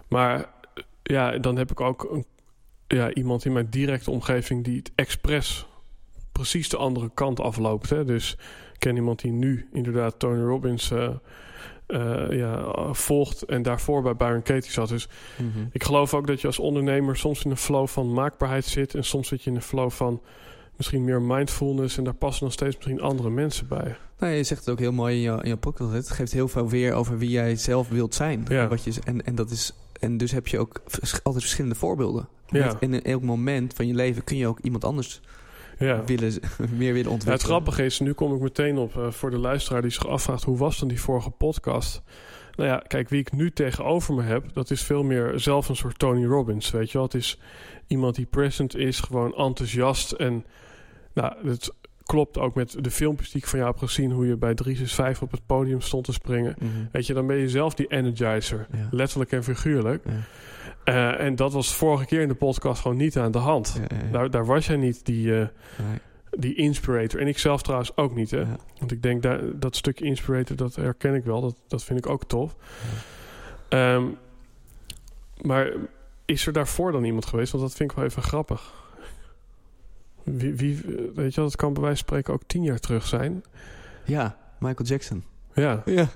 Maar 0.07 0.45
ja, 1.03 1.37
dan 1.37 1.57
heb 1.57 1.71
ik 1.71 1.79
ook 1.81 2.07
een, 2.11 2.25
ja, 2.97 3.13
iemand 3.13 3.45
in 3.45 3.53
mijn 3.53 3.69
directe 3.69 4.11
omgeving... 4.11 4.63
die 4.63 4.77
het 4.77 4.91
expres 4.95 5.65
precies 6.31 6.69
de 6.69 6.77
andere 6.77 7.11
kant 7.13 7.39
afloopt. 7.39 7.89
Hè? 7.89 8.05
Dus 8.05 8.31
ik 8.73 8.79
ken 8.79 8.95
iemand 8.95 9.21
die 9.21 9.31
nu 9.31 9.67
inderdaad 9.73 10.19
Tony 10.19 10.41
Robbins 10.41 10.91
eh, 10.91 11.09
eh, 11.87 12.31
ja, 12.37 12.73
volgt... 12.93 13.43
en 13.43 13.61
daarvoor 13.61 14.01
bij 14.01 14.15
Byron 14.15 14.41
Katie 14.41 14.71
zat. 14.71 14.89
Dus 14.89 15.07
Mhm. 15.37 15.65
ik 15.71 15.83
geloof 15.83 16.13
ook 16.13 16.27
dat 16.27 16.41
je 16.41 16.47
als 16.47 16.59
ondernemer 16.59 17.17
soms 17.17 17.43
in 17.43 17.51
een 17.51 17.57
flow 17.57 17.87
van 17.87 18.13
maakbaarheid 18.13 18.65
zit... 18.65 18.95
en 18.95 19.03
soms 19.03 19.27
zit 19.27 19.43
je 19.43 19.49
in 19.49 19.55
een 19.55 19.61
flow 19.61 19.91
van 19.91 20.21
misschien 20.75 21.03
meer 21.03 21.21
mindfulness... 21.21 21.97
en 21.97 22.03
daar 22.03 22.13
passen 22.13 22.43
nog 22.43 22.53
steeds 22.53 22.75
misschien 22.75 23.01
andere 23.01 23.29
mensen 23.29 23.67
bij. 23.67 23.95
Nou, 24.19 24.33
je 24.33 24.43
zegt 24.43 24.59
het 24.59 24.69
ook 24.69 24.79
heel 24.79 24.91
mooi 24.91 25.15
in 25.15 25.21
je, 25.21 25.39
in 25.43 25.49
je 25.49 25.57
podcast. 25.57 25.93
Het 25.93 26.09
geeft 26.09 26.31
heel 26.31 26.47
veel 26.47 26.69
weer 26.69 26.93
over 26.93 27.17
wie 27.17 27.29
jij 27.29 27.55
zelf 27.55 27.89
wilt 27.89 28.15
zijn. 28.15 28.45
Ja. 28.47 28.67
Wat 28.67 28.83
je, 28.83 28.93
en, 29.03 29.25
en, 29.25 29.35
dat 29.35 29.49
is, 29.49 29.73
en 29.99 30.17
dus 30.17 30.31
heb 30.31 30.47
je 30.47 30.59
ook 30.59 30.81
altijd 31.23 31.43
verschillende 31.43 31.75
voorbeelden. 31.75 32.27
Ja. 32.47 32.65
Met- 32.65 32.81
in 32.81 33.01
elk 33.03 33.21
moment 33.23 33.73
van 33.73 33.87
je 33.87 33.93
leven 33.93 34.23
kun 34.23 34.37
je 34.37 34.47
ook 34.47 34.59
iemand 34.59 34.83
anders 34.85 35.21
Ja. 35.79 36.03
willen, 36.05 36.33
meer 36.57 36.69
willen 36.77 36.93
Ja, 36.93 36.93
ontwikkelen. 36.95 37.33
het 37.33 37.41
grappige 37.41 37.85
is, 37.85 37.99
nu 37.99 38.13
kom 38.13 38.33
ik 38.35 38.41
meteen 38.41 38.77
op 38.77 38.97
eh, 38.97 39.11
voor 39.11 39.29
de 39.31 39.37
luisteraar 39.37 39.81
die 39.81 39.91
zich 39.91 40.07
afvraagt... 40.07 40.43
hoe 40.43 40.57
was 40.57 40.79
dan 40.79 40.87
die 40.87 41.01
vorige 41.01 41.29
podcast? 41.29 42.01
Nou 42.55 42.69
ja, 42.69 42.77
kijk, 42.87 43.09
wie 43.09 43.19
ik 43.19 43.31
nu 43.31 43.51
tegenover 43.51 44.13
me 44.13 44.23
heb... 44.23 44.53
dat 44.53 44.71
is 44.71 44.83
veel 44.83 45.03
meer 45.03 45.39
zelf 45.39 45.69
een 45.69 45.75
soort 45.75 45.99
Tony 45.99 46.25
Robbins, 46.25 46.71
weet 46.71 46.87
je 46.91 46.93
wel. 46.97 47.05
Het 47.07 47.15
is 47.15 47.39
iemand 47.87 48.15
die 48.15 48.25
present 48.25 48.75
is, 48.75 48.99
gewoon 48.99 49.35
enthousiast. 49.35 50.11
En 50.11 50.45
nou, 51.13 51.47
het 51.47 51.73
klopt 52.09 52.37
ook 52.37 52.55
met 52.55 52.75
de 52.83 52.91
filmpjes 52.91 53.31
die 53.31 53.41
ik 53.41 53.47
van 53.47 53.59
jou 53.59 53.71
heb 53.71 53.79
gezien... 53.79 54.11
hoe 54.11 54.27
je 54.27 54.35
bij 54.35 54.53
365 54.53 55.23
op 55.23 55.31
het 55.31 55.45
podium 55.45 55.81
stond 55.81 56.03
te 56.05 56.13
springen. 56.13 56.55
Mhm. 56.59 56.69
Weet 56.91 57.07
je, 57.07 57.13
dan 57.13 57.27
ben 57.27 57.35
je 57.35 57.49
zelf 57.49 57.73
die 57.73 57.87
energizer. 57.87 58.67
Ja. 58.71 58.87
Letterlijk 58.91 59.31
en 59.31 59.43
figuurlijk. 59.43 60.03
Ja. 60.05 60.11
Eh, 60.83 61.25
en 61.25 61.35
dat 61.35 61.53
was 61.53 61.75
vorige 61.75 62.05
keer 62.05 62.21
in 62.21 62.27
de 62.27 62.35
podcast 62.35 62.81
gewoon 62.81 62.97
niet 62.97 63.17
aan 63.17 63.31
de 63.31 63.37
hand. 63.37 63.79
Ja. 63.89 64.11
Daar, 64.11 64.29
daar 64.29 64.45
was 64.45 64.67
jij 64.67 64.75
niet 64.75 65.05
die, 65.05 65.39
eh, 65.39 65.47
Nee. 65.77 65.99
die 66.29 66.55
inspirator. 66.55 67.19
En 67.19 67.27
ik 67.27 67.37
zelf 67.37 67.61
trouwens 67.61 67.97
ook 67.97 68.15
niet. 68.15 68.31
Hè? 68.31 68.43
Want 68.77 68.91
ik 68.91 69.01
denk 69.01 69.23
dat 69.23 69.61
dat 69.61 69.75
stukje 69.75 70.05
inspirator, 70.05 70.55
dat 70.55 70.75
herken 70.75 71.13
ik 71.15 71.23
wel. 71.23 71.41
Dat, 71.41 71.55
dat 71.67 71.83
vind 71.83 71.99
ik 71.99 72.09
ook 72.09 72.23
tof. 72.23 72.55
Ehm, 73.69 74.03
maar 75.41 75.71
is 76.25 76.47
er 76.47 76.53
daarvoor 76.53 76.91
dan 76.91 77.03
iemand 77.03 77.25
geweest? 77.25 77.51
Want 77.51 77.63
dat 77.63 77.75
vind 77.75 77.91
ik 77.91 77.97
wel 77.97 78.05
even 78.05 78.23
grappig. 78.23 78.73
Wie, 80.37 80.55
wie, 80.55 80.81
weet 81.15 81.33
je 81.33 81.41
dat 81.41 81.55
kan 81.55 81.73
bij 81.73 81.81
wijze 81.81 81.97
van 81.97 82.07
spreken 82.07 82.33
ook 82.33 82.43
tien 82.47 82.63
jaar 82.63 82.79
terug 82.79 83.07
zijn. 83.07 83.43
Ja, 84.05 84.37
Michael 84.59 84.87
Jackson. 84.87 85.23
Ja, 85.53 85.81
Ja. 85.85 86.09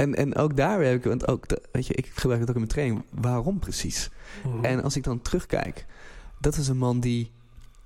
En, 0.00 0.14
en 0.14 0.36
ook 0.36 0.56
daar 0.56 0.82
heb 0.82 0.94
ik, 0.94 1.04
want 1.04 1.28
ook, 1.28 1.46
weet 1.72 1.86
je, 1.86 1.94
ik 1.94 2.06
gebruik 2.14 2.40
het 2.40 2.48
ook 2.48 2.54
in 2.54 2.60
mijn 2.60 2.72
training. 2.72 3.04
Waarom 3.10 3.58
precies? 3.58 4.10
Mhm. 4.44 4.64
En 4.64 4.82
als 4.82 4.96
ik 4.96 5.04
dan 5.04 5.22
terugkijk, 5.22 5.86
dat 6.38 6.56
is 6.56 6.68
een 6.68 6.78
man 6.78 7.00
die 7.00 7.30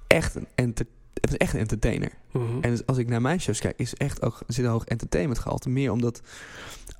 echt 0.06 0.34
een, 0.34 0.46
enter, 0.54 0.86
het 1.20 1.30
is 1.30 1.36
echt 1.36 1.54
een 1.54 1.60
entertainer. 1.60 2.12
Mhm. 2.32 2.60
En 2.60 2.70
dus 2.70 2.86
als 2.86 2.98
ik 2.98 3.08
naar 3.08 3.20
mijn 3.20 3.40
shows 3.40 3.60
kijk, 3.60 3.78
is 3.78 3.94
echt 3.94 4.22
ook 4.22 4.42
zit 4.46 4.64
een 4.64 4.70
hoog 4.70 4.84
entertainment 4.84 5.38
gehalte. 5.38 5.68
Meer 5.68 5.92
omdat 5.92 6.20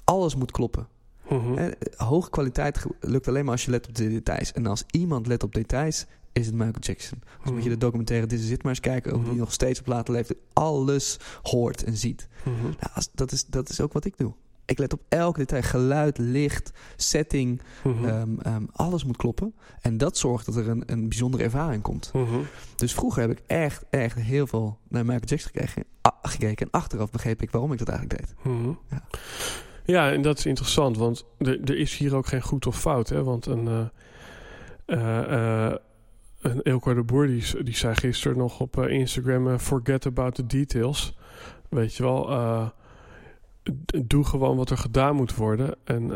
alles 0.05 0.37
moet 0.37 0.51
kloppen. 0.51 0.89
Mhm. 1.29 1.73
Hoge 1.97 2.31
kwaliteit 2.31 2.85
lukt 3.01 3.29
alleen 3.29 3.45
maar 3.45 3.53
als 3.53 3.65
je 3.65 3.71
let 3.71 3.89
op 3.89 3.95
de 3.95 4.09
details. 4.09 4.53
En 4.53 4.67
als 4.67 4.85
iemand 4.91 5.27
let 5.27 5.43
op 5.43 5.55
details, 5.55 6.07
is 6.35 6.47
het 6.47 6.55
Michael 6.55 6.81
Jackson. 6.81 7.23
Dus 7.43 7.53
moet 7.53 7.63
je 7.63 7.69
de 7.69 7.79
documentaire 7.79 8.27
Dit 8.27 8.41
is 8.41 8.51
het 8.51 8.63
maar 8.63 8.73
eens 8.73 8.81
kijken. 8.81 9.11
Over 9.13 9.23
die 9.25 9.33
Mhm. 9.33 9.41
nog 9.43 9.53
steeds 9.53 9.81
op 9.81 9.87
later 9.87 10.15
leeftijd 10.15 10.39
alles 10.53 11.19
hoort 11.43 11.85
en 11.85 11.97
ziet. 11.97 12.29
Mhm. 12.45 12.63
Nou, 12.63 12.75
als- 12.95 13.11
dat, 13.15 13.33
is, 13.33 13.45
dat 13.47 13.69
is 13.69 13.81
ook 13.81 13.93
wat 13.93 14.05
ik 14.05 14.17
doe. 14.17 14.33
Ik 14.67 14.79
let 14.79 14.93
op 14.93 15.01
elk 15.09 15.37
detail. 15.37 15.63
Geluid, 15.63 16.19
licht, 16.19 16.73
setting. 16.97 17.61
Mhm. 17.85 18.05
ehm, 18.05 18.39
ehm, 18.39 18.65
alles 18.73 19.05
moet 19.05 19.17
kloppen. 19.17 19.55
En 19.81 19.99
dat 19.99 20.19
zorgt 20.19 20.47
dat 20.47 20.57
er 20.57 20.69
een, 20.69 20.83
een 20.87 21.09
bijzondere 21.09 21.43
ervaring 21.43 21.83
komt. 21.83 22.11
Mhm. 22.13 22.39
Dus 22.77 22.95
vroeger 22.95 23.23
heb 23.23 23.31
ik 23.31 23.43
echt, 23.47 23.85
echt 23.91 24.19
heel 24.19 24.47
veel 24.47 24.79
naar 24.89 25.05
Michael 25.05 25.27
Jackson 25.27 25.51
gekeken. 25.55 25.85
gekeken 26.23 26.67
en 26.67 26.73
achteraf 26.73 27.11
begreep 27.11 27.43
ik 27.43 27.51
waarom 27.51 27.73
ik 27.73 27.79
dat 27.79 27.89
eigenlijk 27.89 28.21
deed. 28.21 28.35
Mhm. 28.53 28.69
Ja. 28.91 29.03
Ja, 29.85 30.13
en 30.13 30.23
dat 30.23 30.39
is 30.39 30.47
interessant, 30.47 30.97
want 30.97 31.25
er, 31.39 31.61
er 31.65 31.77
is 31.79 31.97
hier 31.97 32.15
ook 32.17 32.27
geen 32.27 32.43
goed 32.43 32.67
of 32.67 32.81
fout. 32.81 33.09
Hè? 33.09 33.23
Want 33.25 33.47
een, 33.47 33.91
een 36.45 36.61
Eelco 36.63 36.95
de 36.95 37.03
Boer 37.03 37.27
die, 37.27 37.75
zei 37.75 37.95
gisteren 37.95 38.39
nog 38.39 38.61
op 38.61 38.79
eh, 38.79 38.91
Instagram... 38.91 39.49
eh, 39.49 39.59
forget 39.59 40.07
about 40.07 40.35
the 40.35 40.47
details. 40.47 41.17
Weet 41.69 41.95
je 41.95 42.03
wel, 42.03 42.31
eh, 42.31 42.69
doe 44.05 44.25
gewoon 44.25 44.57
wat 44.57 44.71
er 44.71 44.79
gedaan 44.79 45.17
moet 45.17 45.35
worden. 45.35 45.75
En, 45.85 46.13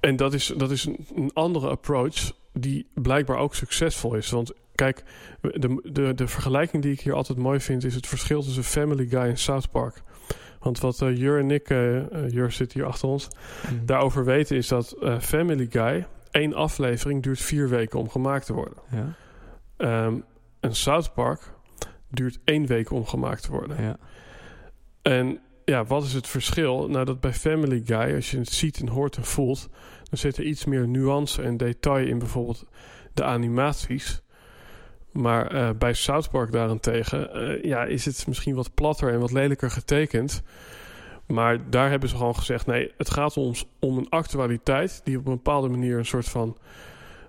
en 0.00 0.16
dat 0.16 0.34
is, 0.34 0.52
dat 0.56 0.70
is 0.70 0.84
een, 0.84 1.06
een 1.14 1.30
andere 1.32 1.68
approach 1.68 2.32
die 2.52 2.86
blijkbaar 2.94 3.38
ook 3.38 3.54
succesvol 3.54 4.14
is. 4.14 4.30
Want 4.30 4.52
kijk, 4.74 5.04
de, 5.40 5.80
de, 5.92 6.14
de 6.14 6.28
vergelijking 6.28 6.82
die 6.82 6.92
ik 6.92 7.00
hier 7.00 7.14
altijd 7.14 7.38
mooi 7.38 7.60
vind... 7.60 7.84
is 7.84 7.94
het 7.94 8.06
verschil 8.06 8.42
tussen 8.42 8.64
Family 8.64 9.06
Guy 9.06 9.20
en 9.20 9.38
South 9.38 9.70
Park... 9.70 10.02
Want 10.60 10.80
wat 10.80 10.98
Jur 10.98 11.38
en 11.38 11.50
ik, 11.50 11.68
Jur 12.32 12.52
zit 12.52 12.72
hier 12.72 12.84
achter 12.84 13.08
ons, 13.08 13.28
daarover 13.84 14.24
weten 14.24 14.56
is 14.56 14.68
dat 14.68 14.96
Family 15.20 15.66
Guy, 15.70 16.06
één 16.36 16.54
aflevering 16.54 17.22
duurt 17.22 17.40
vier 17.40 17.68
weken 17.68 17.98
om 17.98 18.08
gemaakt 18.08 18.46
te 18.46 18.52
worden. 18.52 18.78
Ja, 18.90 19.14
en 20.60 20.74
South 20.74 21.12
Park 21.14 21.52
duurt 22.08 22.38
één 22.44 22.66
week 22.66 22.90
om 22.90 23.06
gemaakt 23.06 23.42
te 23.42 23.50
worden. 23.50 23.82
ja. 23.82 23.96
En 25.02 25.40
ja, 25.64 25.84
wat 25.84 26.04
is 26.04 26.12
het 26.12 26.26
verschil? 26.26 26.88
Nou, 26.88 27.04
dat 27.04 27.20
bij 27.20 27.32
Family 27.32 27.82
Guy, 27.84 28.14
als 28.14 28.30
je 28.30 28.38
het 28.38 28.52
ziet 28.52 28.80
en 28.80 28.88
hoort 28.88 29.16
en 29.16 29.24
voelt, 29.24 29.68
dan 30.02 30.18
zit 30.18 30.36
er 30.36 30.44
iets 30.44 30.64
meer 30.64 30.88
nuance 30.88 31.42
en 31.42 31.56
detail 31.56 32.06
in 32.06 32.18
bijvoorbeeld 32.18 32.66
de 33.14 33.24
animaties. 33.24 34.22
Maar 35.12 35.46
eh, 35.46 35.70
bij 35.78 35.92
South 35.92 36.30
Park 36.30 36.52
daarentegen 36.52 37.32
eh, 37.32 37.62
ja, 37.62 37.84
is 37.84 38.04
het 38.04 38.26
misschien 38.26 38.54
wat 38.54 38.74
platter 38.74 39.12
en 39.12 39.20
wat 39.20 39.32
lelijker 39.32 39.70
getekend. 39.70 40.42
Maar 41.26 41.70
daar 41.70 41.90
hebben 41.90 42.08
ze 42.08 42.16
gewoon 42.16 42.36
gezegd: 42.36 42.66
nee, 42.66 42.92
het 42.96 43.10
gaat 43.10 43.36
ons 43.36 43.66
om 43.80 43.98
een 43.98 44.08
actualiteit 44.08 45.00
die 45.04 45.18
op 45.18 45.26
een 45.26 45.32
bepaalde 45.34 45.68
manier 45.68 45.98
een 45.98 46.06
soort 46.06 46.28
van. 46.28 46.56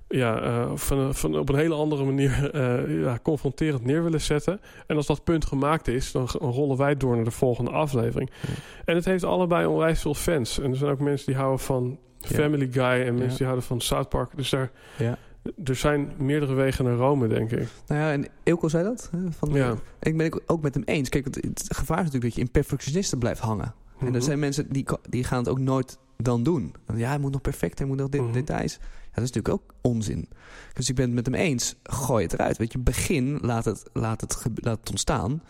Ja, 0.10 0.42
eh, 0.42 0.72
van, 0.76 1.16
van 1.16 1.38
op 1.38 1.50
een 1.50 1.56
hele 1.56 1.74
andere 1.74 2.04
manier 2.04 2.50
eh, 2.54 3.02
ja, 3.02 3.20
confronterend 3.24 3.84
neer 3.86 4.04
willen 4.04 4.22
zetten. 4.22 4.60
En 4.88 4.96
als 4.96 5.06
dat 5.08 5.24
punt 5.24 5.46
gemaakt 5.46 5.88
is, 5.88 6.12
dan 6.12 6.28
rollen 6.28 6.78
wij 6.78 6.98
door 6.98 7.16
naar 7.16 7.24
de 7.24 7.32
volgende 7.32 7.72
aflevering. 7.72 8.30
Ja. 8.42 8.54
En 8.86 8.96
het 8.96 9.06
heeft 9.06 9.24
allebei 9.24 9.66
onwijs 9.66 10.02
veel 10.02 10.14
fans. 10.14 10.60
En 10.60 10.72
er 10.72 10.78
zijn 10.78 10.92
ook 10.92 11.00
mensen 11.00 11.26
die 11.26 11.36
houden 11.36 11.60
van 11.60 11.98
Ja. 12.20 12.36
Family 12.36 12.68
Guy 12.72 12.84
en 13.06 13.16
mensen 13.16 13.38
die 13.38 13.46
houden 13.46 13.66
van 13.66 13.82
South 13.82 14.10
Park. 14.10 14.32
Dus 14.36 14.50
daar, 14.50 14.72
Ja. 14.98 15.18
er 15.64 15.76
zijn 15.76 16.12
meerdere 16.18 16.54
wegen 16.54 16.86
naar 16.86 16.96
Rome, 16.96 17.28
denk 17.28 17.52
ik. 17.52 17.68
Nou 17.88 18.02
ja, 18.02 18.12
en 18.12 18.28
Ilko 18.44 18.68
zei 18.68 18.84
dat. 18.84 19.10
Van, 19.30 19.50
Ja. 19.54 19.76
Ik 20.00 20.18
ben 20.18 20.26
het 20.26 20.42
ook 20.50 20.62
met 20.62 20.74
hem 20.74 20.84
eens. 20.86 21.10
Kijk, 21.10 21.26
het, 21.26 21.36
het 21.36 21.66
gevaar 21.76 21.98
is 21.98 22.04
natuurlijk 22.04 22.24
dat 22.24 22.36
je 22.36 22.42
in 22.42 22.52
perfectionisten 22.52 23.20
blijft 23.20 23.40
hangen. 23.40 23.74
En 24.00 24.06
Mhm. 24.06 24.16
er 24.16 24.22
zijn 24.22 24.40
mensen 24.40 24.72
die, 24.74 24.86
die 25.10 25.24
gaan 25.24 25.38
het 25.40 25.48
ook 25.50 25.60
nooit 25.60 25.98
dan 26.18 26.44
doen. 26.44 26.74
Ja, 26.96 27.08
hij 27.08 27.18
moet 27.20 27.32
nog 27.32 27.42
perfect, 27.42 27.78
hij 27.80 27.88
moet 27.88 27.98
nog 27.98 28.10
dit, 28.10 28.22
Mhm. 28.22 28.32
details. 28.32 28.74
Ja, 28.82 29.24
dat 29.24 29.24
is 29.30 29.32
natuurlijk 29.32 29.54
ook 29.54 29.74
onzin. 29.82 30.30
Dus 30.74 30.90
ik 30.90 30.96
ben 30.96 31.06
het 31.06 31.14
met 31.14 31.26
hem 31.26 31.36
eens. 31.36 31.76
Gooi 31.84 32.24
het 32.24 32.34
eruit. 32.34 32.58
Weet 32.58 32.72
je, 32.72 32.80
begin, 32.80 33.38
laat 33.42 33.66
het, 33.66 33.84
laat 33.94 34.22
het, 34.22 34.46
laat 34.56 34.80
het 34.80 34.90
ontstaan. 34.90 35.42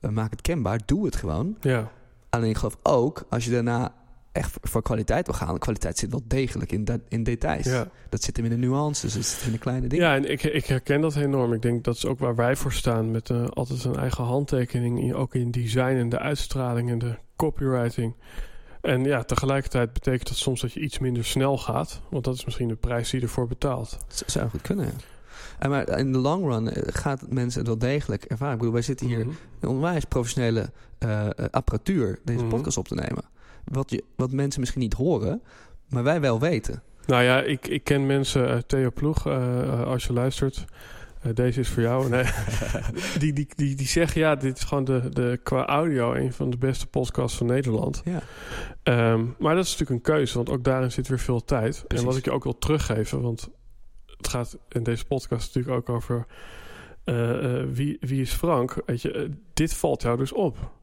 Eh, 0.00 0.10
maak 0.10 0.30
het 0.30 0.42
kenbaar. 0.42 0.80
Doe 0.86 1.04
het 1.04 1.16
gewoon. 1.16 1.56
Ja, 1.60 1.90
Alleen 2.30 2.50
ik 2.50 2.56
geloof 2.56 2.76
ook, 2.82 3.24
als 3.28 3.44
je 3.44 3.50
daarna 3.50 3.94
echt 4.36 4.56
voor, 4.62 4.82
kwaliteit 4.82 5.26
wil 5.26 5.34
gaan... 5.34 5.54
de 5.54 5.60
kwaliteit 5.60 5.98
zit 5.98 6.10
wel 6.10 6.22
degelijk 6.26 6.72
in, 6.72 6.84
dat, 6.84 7.00
in 7.08 7.22
details. 7.22 7.64
ja. 7.64 7.88
Dat 8.08 8.22
zit 8.22 8.36
hem 8.36 8.44
in 8.44 8.50
de 8.50 8.66
nuances, 8.66 9.14
het 9.14 9.24
zit 9.26 9.46
in 9.46 9.52
de 9.52 9.58
kleine 9.58 9.86
dingen. 9.86 10.06
ja 10.06 10.14
en 10.14 10.30
ik, 10.30 10.42
ik 10.42 10.66
herken 10.66 11.00
dat 11.00 11.16
enorm. 11.16 11.52
Ik 11.52 11.62
denk 11.62 11.84
dat 11.84 11.94
is 11.96 12.06
ook 12.06 12.18
waar 12.18 12.34
wij 12.34 12.56
voor 12.56 12.72
staan. 12.72 13.10
Met 13.10 13.30
eh, 13.30 13.46
altijd 13.48 13.84
een 13.84 13.96
eigen 13.96 14.24
handtekening. 14.24 15.00
in- 15.00 15.14
Ook 15.14 15.34
in 15.34 15.50
design 15.50 15.80
en 15.96 16.08
de 16.08 16.18
uitstraling 16.18 16.90
en 16.90 16.98
de 16.98 17.14
copywriting. 17.36 18.14
En 18.80 19.04
ja, 19.04 19.22
tegelijkertijd 19.22 19.92
betekent 19.92 20.28
dat 20.28 20.36
soms 20.36 20.60
dat 20.60 20.72
je 20.72 20.80
iets 20.80 20.98
minder 20.98 21.24
snel 21.24 21.58
gaat. 21.58 22.00
Want 22.10 22.24
dat 22.24 22.34
is 22.34 22.44
misschien 22.44 22.68
de 22.68 22.74
prijs 22.76 23.10
die 23.10 23.20
je 23.20 23.26
ervoor 23.26 23.46
betaalt. 23.46 23.98
Z- 24.08 24.22
Zou 24.26 24.48
goed 24.48 24.60
kunnen, 24.62 24.84
ja. 24.86 24.92
En 25.58 25.70
maar 25.70 25.98
in 25.98 26.12
de 26.12 26.18
long 26.18 26.44
run 26.52 26.70
eh, 26.70 26.82
gaat 26.94 27.22
mensen 27.30 27.58
het 27.58 27.68
wel 27.68 27.78
degelijk 27.78 28.24
ervaren. 28.24 28.52
Ik 28.52 28.58
bedoel, 28.58 28.74
wij 28.74 28.82
zitten 28.82 29.06
hier 29.06 29.20
een 29.60 29.68
onwijs 29.68 30.04
professionele 30.04 30.70
eh, 30.98 31.26
eh, 31.26 31.30
apparatuur 31.50 32.18
deze 32.24 32.40
Mhm. 32.44 32.48
podcast 32.48 32.76
op 32.76 32.88
te 32.88 32.94
nemen. 32.94 33.24
Wat, 33.72 33.90
je, 33.90 34.04
wat 34.16 34.32
mensen 34.32 34.60
misschien 34.60 34.82
niet 34.82 34.94
horen, 34.94 35.42
maar 35.88 36.02
wij 36.02 36.20
wel 36.20 36.40
weten. 36.40 36.82
Nou 37.06 37.22
ja, 37.22 37.42
ik, 37.42 37.66
ik 37.66 37.84
ken 37.84 38.06
mensen, 38.06 38.48
eh, 38.50 38.58
Theo 38.66 38.90
Ploeg, 38.90 39.26
eh, 39.26 39.62
eh, 39.62 39.82
als 39.86 40.04
je 40.04 40.12
luistert. 40.12 40.64
eh, 41.22 41.34
deze 41.34 41.60
is 41.60 41.68
voor 41.68 41.82
jou. 41.82 42.08
Nee, 42.08 42.24
die, 43.18 43.32
die, 43.32 43.48
die, 43.56 43.74
die 43.74 43.86
zeggen, 43.86 44.20
ja, 44.20 44.34
dit 44.36 44.56
is 44.58 44.64
gewoon 44.64 44.84
de, 44.84 45.08
de, 45.12 45.40
qua 45.42 45.66
audio 45.66 46.12
een 46.14 46.32
van 46.32 46.50
de 46.50 46.56
beste 46.58 46.86
podcasts 46.86 47.36
van 47.38 47.46
Nederland. 47.46 48.02
Ja. 48.04 48.20
Ehm, 48.82 49.24
maar 49.38 49.54
dat 49.54 49.64
is 49.64 49.70
natuurlijk 49.70 49.90
een 50.06 50.14
keuze, 50.14 50.34
want 50.36 50.50
ook 50.50 50.64
daarin 50.64 50.92
zit 50.92 51.08
weer 51.08 51.18
veel 51.18 51.44
tijd. 51.44 51.84
Precies. 51.86 52.04
En 52.04 52.10
wat 52.10 52.18
ik 52.18 52.24
je 52.24 52.30
ook 52.32 52.44
wil 52.44 52.58
teruggeven, 52.58 53.22
want 53.22 53.48
het 54.16 54.28
gaat 54.28 54.58
in 54.68 54.82
deze 54.82 55.04
podcast 55.04 55.54
natuurlijk 55.54 55.76
ook 55.88 55.96
over 55.96 56.26
wie, 57.72 57.96
wie 58.00 58.20
is 58.20 58.32
Frank. 58.32 58.82
Weet 58.86 59.02
je, 59.02 59.30
dit 59.54 59.74
valt 59.74 60.02
jou 60.02 60.16
dus 60.16 60.32
op. 60.32 60.74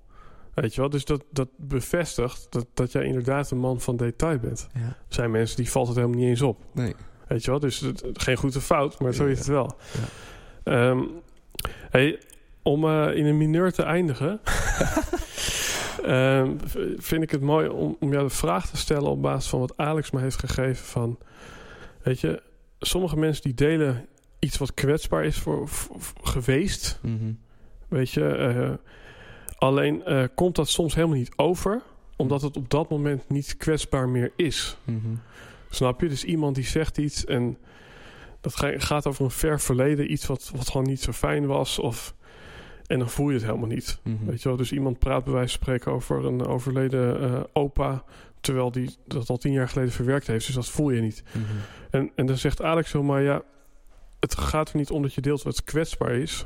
Weet 0.54 0.76
je 0.76 0.82
wel, 0.82 0.89
dus 0.89 1.06
dat, 1.06 1.24
dat 1.32 1.49
bevestigt 1.58 2.47
dat, 2.49 2.66
dat 2.74 2.91
jij 2.91 3.04
inderdaad 3.06 3.51
een 3.51 3.58
man 3.58 3.82
van 3.82 3.97
detail 3.97 4.39
bent. 4.39 4.68
ja. 4.74 4.80
Er 4.82 4.95
zijn 5.08 5.32
mensen 5.32 5.58
die 5.58 5.72
valt 5.72 5.88
het 5.88 5.95
helemaal 5.95 6.18
niet 6.18 6.28
eens 6.28 6.41
op. 6.41 6.60
Nee. 6.72 6.95
Weet 7.28 7.43
je 7.45 7.51
wel, 7.51 7.60
dus 7.60 7.80
het, 7.80 8.04
geen 8.14 8.38
goed 8.38 8.56
of 8.56 8.64
fout, 8.66 8.99
maar 8.99 9.14
zo 9.14 9.26
is 9.26 9.38
het 9.38 9.47
wel. 9.47 9.76
ja. 9.93 9.99
Ehm, 10.89 11.04
hey, 11.89 12.20
om 12.62 12.84
eh, 12.86 13.16
in 13.16 13.26
een 13.26 13.38
mineur 13.38 13.72
te 13.72 13.84
eindigen, 13.84 14.39
ehm, 16.04 16.51
vind 16.97 17.24
ik 17.24 17.32
het 17.32 17.41
mooi 17.41 17.68
om, 17.68 17.95
om 17.99 18.12
jou 18.12 18.24
de 18.28 18.34
vraag 18.34 18.70
te 18.70 18.78
stellen 18.78 19.10
op 19.10 19.22
basis 19.22 19.49
van 19.49 19.60
wat 19.60 19.78
Alex 19.78 20.12
me 20.12 20.20
heeft 20.20 20.39
gegeven 20.39 20.86
van, 20.86 21.18
weet 22.04 22.20
je, 22.20 22.41
sommige 22.80 23.18
mensen 23.18 23.43
die 23.43 23.54
delen 23.54 24.06
iets 24.39 24.58
wat 24.58 24.74
kwetsbaar 24.74 25.26
is 25.26 25.38
voor, 25.38 25.68
voor- 25.68 26.01
voor- 26.01 26.28
geweest, 26.28 26.99
Mhm. 27.01 27.32
weet 27.88 28.10
je, 28.12 28.28
eh, 28.30 28.72
alleen 29.64 30.03
eh, 30.05 30.24
komt 30.36 30.55
dat 30.55 30.70
soms 30.70 30.95
helemaal 30.95 31.18
niet 31.18 31.34
over, 31.36 31.82
omdat 32.16 32.41
het 32.41 32.57
op 32.57 32.70
dat 32.70 32.89
moment 32.89 33.30
niet 33.30 33.57
kwetsbaar 33.57 34.09
meer 34.09 34.32
is. 34.36 34.78
Mhm. 34.84 34.97
Snap 35.70 36.01
je? 36.01 36.09
Dus 36.09 36.24
iemand 36.24 36.55
die 36.55 36.64
zegt 36.64 36.97
iets 36.97 37.26
en 37.26 37.57
dat 38.41 38.55
ga- 38.55 38.80
gaat 38.80 39.07
over 39.07 39.24
een 39.26 39.32
ver 39.32 39.59
verleden, 39.59 40.11
iets 40.11 40.26
wat, 40.26 40.51
wat 40.55 40.70
gewoon 40.70 40.88
niet 40.88 41.01
zo 41.01 41.11
fijn 41.11 41.45
was. 41.45 41.80
Of, 41.80 42.16
en 42.88 42.99
dan 42.99 43.09
voel 43.09 43.28
je 43.28 43.34
het 43.36 43.45
helemaal 43.45 43.68
niet. 43.68 43.99
Mhm. 44.03 44.26
Weet 44.26 44.41
je 44.41 44.47
wel? 44.47 44.57
Dus 44.57 44.72
iemand 44.72 44.99
praat 44.99 45.24
bij 45.24 45.34
wijze 45.34 45.49
van 45.57 45.61
spreken 45.64 45.91
over 45.91 46.26
een 46.26 46.45
overleden 46.45 47.22
eh, 47.22 47.41
opa, 47.53 48.03
terwijl 48.41 48.72
die 48.72 48.95
dat 49.07 49.30
al 49.30 49.38
tien 49.38 49.51
jaar 49.53 49.70
geleden 49.70 49.91
verwerkt 49.93 50.28
heeft. 50.28 50.45
Dus 50.45 50.55
dat 50.55 50.70
voel 50.70 50.89
je 50.89 51.01
niet. 51.01 51.24
Mhm. 51.32 51.43
En, 51.89 52.11
en 52.16 52.26
dan 52.26 52.38
zegt 52.38 52.61
Alex 52.61 52.89
zo, 52.89 53.03
maar 53.03 53.22
ja, 53.22 53.41
het 54.20 54.38
gaat 54.38 54.70
er 54.70 54.78
niet 54.78 54.91
om 54.91 55.01
dat 55.01 55.14
je 55.14 55.22
deelt 55.22 55.43
wat 55.43 55.64
kwetsbaar 55.64 56.11
is, 56.16 56.45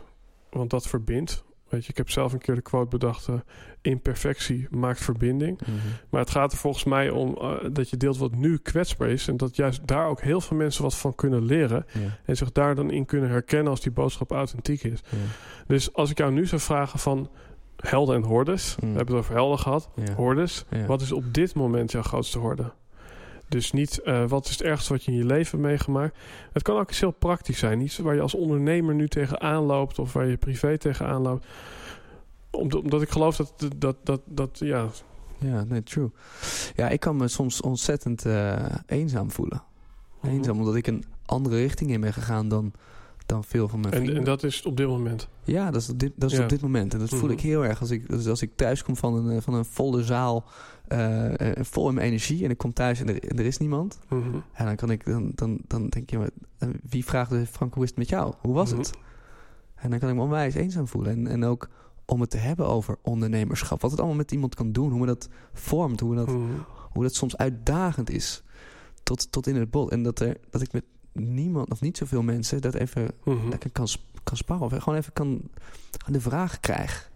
want 0.49 0.69
dat 0.69 0.87
verbindt. 0.87 1.45
Weet 1.69 1.85
je, 1.85 1.89
ik 1.91 1.97
heb 1.97 2.09
zelf 2.09 2.33
een 2.33 2.39
keer 2.39 2.55
de 2.55 2.61
quote 2.61 2.89
bedacht: 2.89 3.27
eh, 3.27 3.35
imperfectie 3.81 4.67
maakt 4.69 4.99
verbinding. 4.99 5.59
Mhm. 5.61 5.71
Maar 6.09 6.21
het 6.21 6.29
gaat 6.29 6.51
er 6.51 6.57
volgens 6.57 6.83
mij 6.83 7.09
om 7.09 7.37
eh, 7.37 7.55
dat 7.71 7.89
je 7.89 7.97
deelt 7.97 8.17
wat 8.17 8.35
nu 8.35 8.57
kwetsbaar 8.57 9.09
is. 9.09 9.27
En 9.27 9.37
dat 9.37 9.55
juist 9.55 9.87
daar 9.87 10.07
ook 10.07 10.21
heel 10.21 10.41
veel 10.41 10.57
mensen 10.57 10.83
wat 10.83 10.95
van 10.95 11.15
kunnen 11.15 11.45
leren. 11.45 11.85
Ja. 11.93 12.17
En 12.25 12.37
zich 12.37 12.51
daar 12.51 12.75
dan 12.75 12.91
in 12.91 13.05
kunnen 13.05 13.29
herkennen 13.29 13.69
als 13.69 13.81
die 13.81 13.91
boodschap 13.91 14.31
authentiek 14.31 14.83
is. 14.83 14.99
Ja. 15.09 15.17
Dus 15.67 15.93
als 15.93 16.09
ik 16.09 16.17
jou 16.17 16.31
nu 16.31 16.45
zou 16.45 16.61
vragen 16.61 16.99
van 16.99 17.29
helden 17.75 18.15
en 18.15 18.23
hordes. 18.23 18.75
Mm. 18.75 18.91
We 18.91 18.97
hebben 18.97 19.15
het 19.15 19.23
over 19.23 19.35
helden 19.35 19.59
gehad. 19.59 19.89
Ja. 19.95 20.13
Hordes. 20.13 20.65
Wat 20.87 21.01
is 21.01 21.11
op 21.11 21.33
dit 21.33 21.55
moment 21.55 21.91
jouw 21.91 22.01
grootste 22.01 22.39
horde? 22.39 22.71
Dus 23.49 23.71
niet 23.71 24.01
eh, 24.01 24.27
wat 24.27 24.45
is 24.45 24.51
het 24.51 24.61
ergste 24.61 24.93
wat 24.93 25.03
je 25.03 25.11
in 25.11 25.17
je 25.17 25.25
leven 25.25 25.51
hebt 25.59 25.69
meegemaakt. 25.69 26.17
Het 26.53 26.63
kan 26.63 26.77
ook 26.79 26.89
iets 26.89 26.99
heel 26.99 27.11
praktisch 27.11 27.59
zijn. 27.59 27.81
Iets 27.81 27.97
waar 27.97 28.15
je 28.15 28.21
als 28.21 28.33
ondernemer 28.35 28.95
nu 28.95 29.07
tegenaan 29.07 29.63
loopt. 29.63 29.99
Of 29.99 30.13
waar 30.13 30.27
je 30.27 30.37
privé 30.37 30.77
tegenaan 30.77 31.21
loopt. 31.21 31.45
Omdat, 32.51 32.81
omdat 32.83 33.01
ik 33.01 33.09
geloof 33.09 33.35
dat, 33.35 33.53
dat, 33.77 33.95
dat, 34.03 34.21
dat 34.25 34.57
ja, 34.59 34.87
Ja, 35.37 35.63
nee, 35.63 35.83
true. 35.83 36.11
Ja, 36.75 36.89
ik 36.89 36.99
kan 36.99 37.17
me 37.17 37.27
soms 37.27 37.61
ontzettend 37.61 38.25
eh, 38.25 38.65
eenzaam 38.85 39.31
voelen. 39.31 39.63
Eenzaam, 40.23 40.57
omdat 40.59 40.75
ik 40.75 40.87
een 40.87 41.03
andere 41.25 41.55
richting 41.55 41.91
in 41.91 42.01
ben 42.01 42.13
gegaan 42.13 42.47
dan, 42.47 42.71
dan 43.25 43.43
veel 43.43 43.67
van 43.67 43.79
mijn 43.79 43.93
En, 43.93 43.99
vrienden. 43.99 44.17
en 44.19 44.25
dat 44.25 44.43
is 44.43 44.63
op 44.65 44.77
dit 44.77 44.87
moment. 44.87 45.27
Ja, 45.43 45.71
dat 45.71 45.81
is, 45.81 45.89
op 45.89 45.99
dit, 45.99 46.11
dat 46.15 46.31
is 46.31 46.37
Ja. 46.37 46.43
op 46.43 46.49
dit 46.49 46.61
moment. 46.61 46.93
En 46.93 46.99
dat 46.99 47.09
voel 47.09 47.19
Mhm. 47.21 47.31
ik 47.31 47.39
heel 47.41 47.65
erg 47.65 47.79
als 47.79 47.89
ik, 47.89 48.09
dus 48.09 48.27
als 48.27 48.41
ik 48.41 48.51
thuis 48.55 48.83
kom 48.83 48.95
van 48.95 49.13
een, 49.15 49.35
eh, 49.35 49.41
van 49.41 49.53
een 49.53 49.65
volle 49.65 50.03
zaal, 50.03 50.43
eh, 50.87 51.63
vol 51.63 51.87
in 51.87 51.93
mijn 51.93 52.07
energie. 52.07 52.43
En 52.43 52.49
ik 52.49 52.57
kom 52.57 52.73
thuis 52.73 52.99
en 52.99 53.07
er, 53.09 53.23
en 53.29 53.39
er 53.39 53.45
is 53.45 53.57
niemand. 53.57 53.99
Mhm. 54.09 54.35
En 54.53 54.65
dan, 54.65 54.75
kan 54.75 54.89
ik, 54.91 55.05
dan, 55.05 55.31
dan, 55.35 55.59
dan 55.67 55.87
denk 55.87 56.09
je, 56.09 56.31
eh, 56.57 56.69
wie 56.89 57.05
vraagt 57.05 57.29
de 57.29 57.45
Frank, 57.45 57.73
hoe 57.73 57.83
is 57.83 57.89
het 57.89 57.97
met 57.97 58.09
jou? 58.09 58.33
Hoe 58.41 58.53
was 58.53 58.69
Mhm. 58.69 58.79
het? 58.79 58.91
En 59.75 59.89
dan 59.89 59.99
kan 59.99 60.09
ik 60.09 60.15
me 60.15 60.21
onwijs 60.21 60.53
eenzaam 60.53 60.87
voelen. 60.87 61.11
En, 61.11 61.27
en 61.27 61.43
ook 61.43 61.69
om 62.05 62.21
het 62.21 62.29
te 62.29 62.37
hebben 62.37 62.67
over 62.67 62.95
ondernemerschap. 63.01 63.81
Wat 63.81 63.91
het 63.91 63.99
allemaal 63.99 64.17
met 64.17 64.31
iemand 64.31 64.55
kan 64.55 64.71
doen. 64.71 64.89
Hoe 64.89 64.97
men 64.99 65.07
dat 65.07 65.29
vormt. 65.53 65.99
Hoe, 65.99 66.15
dat, 66.15 66.27
Mhm. 66.27 66.41
hoe 66.91 67.03
dat 67.03 67.15
soms 67.15 67.37
uitdagend 67.37 68.09
is. 68.09 68.43
Tot, 69.03 69.31
tot 69.31 69.47
in 69.47 69.55
het 69.55 69.71
bot. 69.71 69.91
En 69.91 70.03
dat, 70.03 70.19
er, 70.19 70.37
dat 70.49 70.61
ik 70.61 70.71
met 70.71 70.83
niemand, 71.11 71.71
of 71.71 71.81
niet 71.81 71.97
zoveel 71.97 72.21
mensen, 72.21 72.61
dat 72.61 72.73
even 72.73 73.11
Mhm. 73.23 73.49
lekker 73.49 73.71
kan, 73.71 73.87
kan 74.23 74.37
sparren. 74.37 74.65
Of 74.65 74.83
gewoon 74.83 74.99
even 74.99 75.13
kan 75.13 75.41
de 76.07 76.21
vraag 76.21 76.59
krijg. 76.59 77.11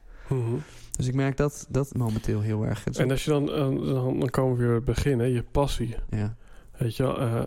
Dus 1.01 1.09
ik 1.09 1.15
merk 1.15 1.37
dat, 1.37 1.65
dat 1.69 1.93
momenteel 1.93 2.41
heel 2.41 2.65
erg. 2.65 2.85
Is 2.85 2.97
En 2.97 3.11
als 3.11 3.23
je 3.25 3.31
dan, 3.31 3.51
eh, 3.51 3.57
dan, 3.93 4.19
dan 4.19 4.29
komen 4.29 4.57
we 4.57 4.63
weer 4.63 4.75
het 4.75 4.85
begin, 4.85 5.19
hè, 5.19 5.25
je 5.25 5.43
passie. 5.43 5.95
ja. 6.09 6.35
Weet 6.77 6.95
je 6.95 7.03
wel, 7.03 7.19
eh, 7.19 7.41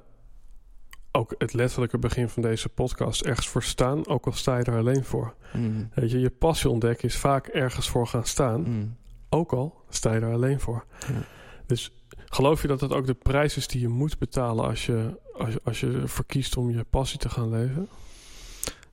ook 1.13 1.35
het 1.39 1.53
letterlijke 1.53 1.99
begin 1.99 2.29
van 2.29 2.43
deze 2.43 2.69
podcast, 2.69 3.23
ergens 3.23 3.49
voor 3.49 3.63
staan, 3.63 4.07
ook 4.07 4.27
al 4.27 4.33
sta 4.33 4.59
je 4.59 4.65
er 4.65 4.79
alleen 4.79 5.05
voor. 5.05 5.35
Mm. 5.53 5.91
Weet 5.95 6.11
je, 6.11 6.19
je 6.21 6.31
passie 6.31 6.71
ontdekken 6.71 7.09
is 7.09 7.17
vaak 7.17 7.47
ergens 7.47 7.89
voor 7.89 8.07
gaan 8.07 8.25
staan, 8.27 8.61
Mm. 8.61 8.97
ook 9.29 9.53
al 9.53 9.83
sta 9.89 10.15
je 10.15 10.21
er 10.21 10.33
alleen 10.33 10.61
voor. 10.61 10.85
Ja. 11.09 11.23
Dus 11.67 11.93
geloof 12.27 12.63
je 12.63 12.69
dat 12.69 12.81
dat 12.81 12.93
ook 12.93 13.07
de 13.07 13.15
prijs 13.15 13.57
is 13.57 13.67
die 13.67 13.81
je 13.81 13.89
moet 13.89 14.19
betalen 14.19 14.65
als 14.65 14.87
je, 14.87 15.21
als 15.39 15.53
je, 15.53 15.61
als 15.65 15.81
je 15.81 15.93
ervoor 15.93 16.27
kiest 16.27 16.57
om 16.57 16.71
je 16.71 16.85
passie 16.91 17.19
te 17.19 17.29
gaan 17.29 17.51
leven? 17.51 17.89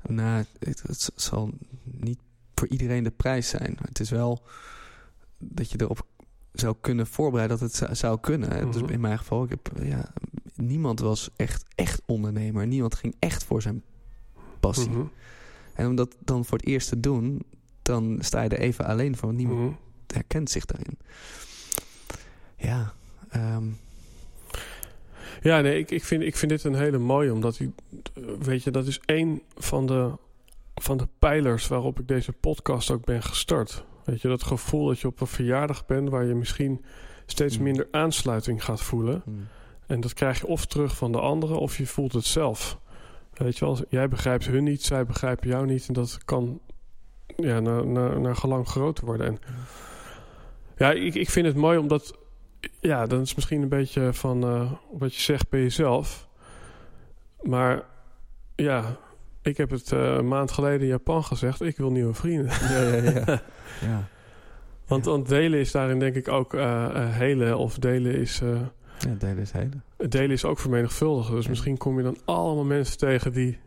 Nou, 0.07 0.45
het, 0.59 0.81
het 0.81 1.11
zal 1.15 1.49
niet 1.83 2.19
voor 2.61 2.69
iedereen 2.69 3.03
de 3.03 3.11
prijs 3.11 3.49
zijn. 3.49 3.77
Het 3.81 3.99
is 3.99 4.09
wel 4.09 4.41
dat 5.37 5.71
je 5.71 5.81
erop 5.81 6.05
zou 6.53 6.75
kunnen 6.81 7.07
voorbereiden 7.07 7.59
dat 7.59 7.79
het 7.79 7.97
zou, 7.97 8.19
kunnen. 8.19 8.71
Dus 8.71 8.81
in 8.81 8.99
mijn 8.99 9.17
geval, 9.17 9.43
ik 9.43 9.49
heb, 9.49 9.71
ja, 9.83 10.13
niemand 10.55 10.99
was 10.99 11.29
echt, 11.35 11.63
echt 11.75 12.01
ondernemer. 12.05 12.67
Niemand 12.67 12.95
ging 12.95 13.15
echt 13.19 13.43
voor 13.43 13.61
zijn 13.61 13.83
passie. 14.59 14.89
Mhm. 14.89 15.01
En 15.73 15.87
om 15.87 15.95
dat 15.95 16.15
dan 16.19 16.45
voor 16.45 16.57
het 16.57 16.67
eerst 16.67 16.89
te 16.89 16.99
doen, 16.99 17.41
dan 17.81 18.17
sta 18.19 18.41
je 18.41 18.49
er 18.49 18.59
even 18.59 18.85
alleen 18.85 19.15
voor. 19.15 19.25
Want 19.27 19.37
niemand 19.39 19.59
Mhm. 19.59 19.73
herkent 20.07 20.49
zich 20.49 20.65
daarin. 20.65 20.97
Ja, 22.57 22.93
ehm, 23.29 23.65
Ja, 25.41 25.61
nee, 25.61 25.79
ik, 25.79 25.91
ik, 25.91 26.03
vind, 26.03 26.21
ik 26.23 26.35
vind 26.35 26.51
dit 26.51 26.63
een 26.63 26.75
hele 26.75 26.97
mooie, 26.97 27.33
omdat 27.33 27.57
hij, 27.57 27.71
weet 28.39 28.63
je, 28.63 28.71
dat 28.71 28.87
is 28.87 28.99
één 29.05 29.41
van 29.57 29.85
de 29.85 30.11
van 30.81 30.97
de 30.97 31.07
pijlers 31.19 31.67
waarop 31.67 31.99
ik 31.99 32.07
deze 32.07 32.31
podcast 32.31 32.91
ook 32.91 33.05
ben 33.05 33.23
gestart. 33.23 33.83
Weet 34.03 34.21
je, 34.21 34.27
dat 34.27 34.43
gevoel 34.43 34.87
dat 34.87 34.99
je 34.99 35.07
op 35.07 35.21
een 35.21 35.27
verjaardag 35.27 35.85
bent 35.85 36.09
waar 36.09 36.25
je 36.25 36.35
misschien 36.35 36.85
steeds 37.25 37.57
Mm. 37.57 37.63
minder 37.63 37.87
aansluiting 37.91 38.63
gaat 38.63 38.81
voelen. 38.81 39.21
Mm. 39.25 39.47
En 39.87 40.01
dat 40.01 40.13
krijg 40.13 40.39
je 40.39 40.47
of 40.47 40.65
terug 40.65 40.95
van 40.95 41.11
de 41.11 41.19
anderen 41.19 41.59
of 41.59 41.77
je 41.77 41.87
voelt 41.87 42.13
het 42.13 42.25
zelf. 42.25 42.79
Weet 43.33 43.57
je 43.57 43.65
wel, 43.65 43.77
jij 43.89 44.07
begrijpt 44.07 44.45
hun 44.45 44.63
niet, 44.63 44.83
zij 44.83 45.05
begrijpen 45.05 45.49
jou 45.49 45.65
niet. 45.65 45.87
En 45.87 45.93
dat 45.93 46.17
kan 46.25 46.59
ja, 47.35 47.59
naar, 47.59 47.87
naar, 47.87 48.19
naar 48.19 48.35
gelang 48.35 48.67
groter 48.67 49.05
worden. 49.05 49.27
En 49.27 49.39
ja, 50.77 50.91
ik, 50.91 51.15
ik 51.15 51.29
vind 51.29 51.45
het 51.45 51.55
mooi 51.55 51.77
omdat... 51.77 52.19
Ja, 52.79 53.05
dan 53.05 53.21
is 53.21 53.35
misschien 53.35 53.61
een 53.61 53.69
beetje 53.69 54.13
van 54.13 54.43
eh, 54.43 54.71
wat 54.91 55.15
je 55.15 55.21
zegt 55.21 55.49
bij 55.49 55.61
jezelf. 55.61 56.27
Maar 57.41 57.83
ja, 58.55 58.97
ik 59.41 59.57
heb 59.57 59.69
het 59.69 59.91
eh, 59.91 59.99
een 60.13 60.27
maand 60.27 60.51
geleden 60.51 60.81
in 60.81 60.87
Japan 60.87 61.23
gezegd. 61.23 61.61
Ik 61.61 61.77
wil 61.77 61.91
nieuwe 61.91 62.13
vrienden. 62.13 62.45
Ja, 62.69 62.81
ja, 62.81 62.95
ja. 63.11 63.23
ja. 63.89 64.07
Want, 64.87 65.05
want 65.05 65.27
delen 65.27 65.59
is 65.59 65.71
daarin 65.71 65.99
denk 65.99 66.15
ik 66.15 66.27
ook 66.27 66.53
eh 66.53 66.85
eh, 66.85 66.91
helen. 67.15 67.57
Of 67.57 67.77
delen 67.77 68.15
is... 68.15 68.41
eh, 68.41 68.49
Ja, 68.99 69.15
delen 69.19 69.37
is 69.37 69.51
hele. 69.51 70.09
delen 70.09 70.31
is 70.31 70.45
ook 70.45 70.59
vermenigvuldigen. 70.59 71.35
Dus 71.35 71.43
Ja. 71.43 71.49
misschien 71.49 71.77
kom 71.77 71.97
je 71.97 72.03
dan 72.03 72.17
allemaal 72.25 72.63
mensen 72.63 72.97
tegen 72.97 73.33
die 73.33 73.59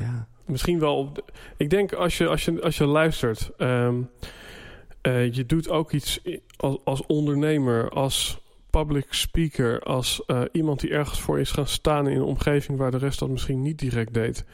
Ja. 0.00 0.26
misschien 0.46 0.78
wel 0.78 0.96
op. 0.98 1.14
de- 1.14 1.24
ik 1.56 1.70
denk 1.70 1.92
als 1.92 2.18
je, 2.18 2.26
als 2.28 2.44
je, 2.44 2.62
als 2.62 2.76
je 2.78 2.84
luistert, 2.86 3.50
eh, 3.56 5.32
je 5.32 5.44
doet 5.46 5.68
ook 5.68 5.92
iets 5.92 6.20
als, 6.56 6.78
als 6.84 7.06
ondernemer, 7.06 7.88
als 7.90 8.42
public 8.78 9.06
speaker, 9.10 9.80
als 9.80 10.24
eh, 10.26 10.42
iemand 10.52 10.80
die 10.80 10.90
ergens 10.90 11.20
voor 11.20 11.40
is 11.40 11.50
gaan 11.50 11.66
staan 11.66 12.08
in 12.08 12.16
een 12.16 12.22
omgeving 12.22 12.78
waar 12.78 12.90
de 12.90 12.96
rest 12.96 13.18
dat 13.18 13.28
misschien 13.28 13.62
niet 13.62 13.78
direct 13.78 14.14
deed. 14.14 14.44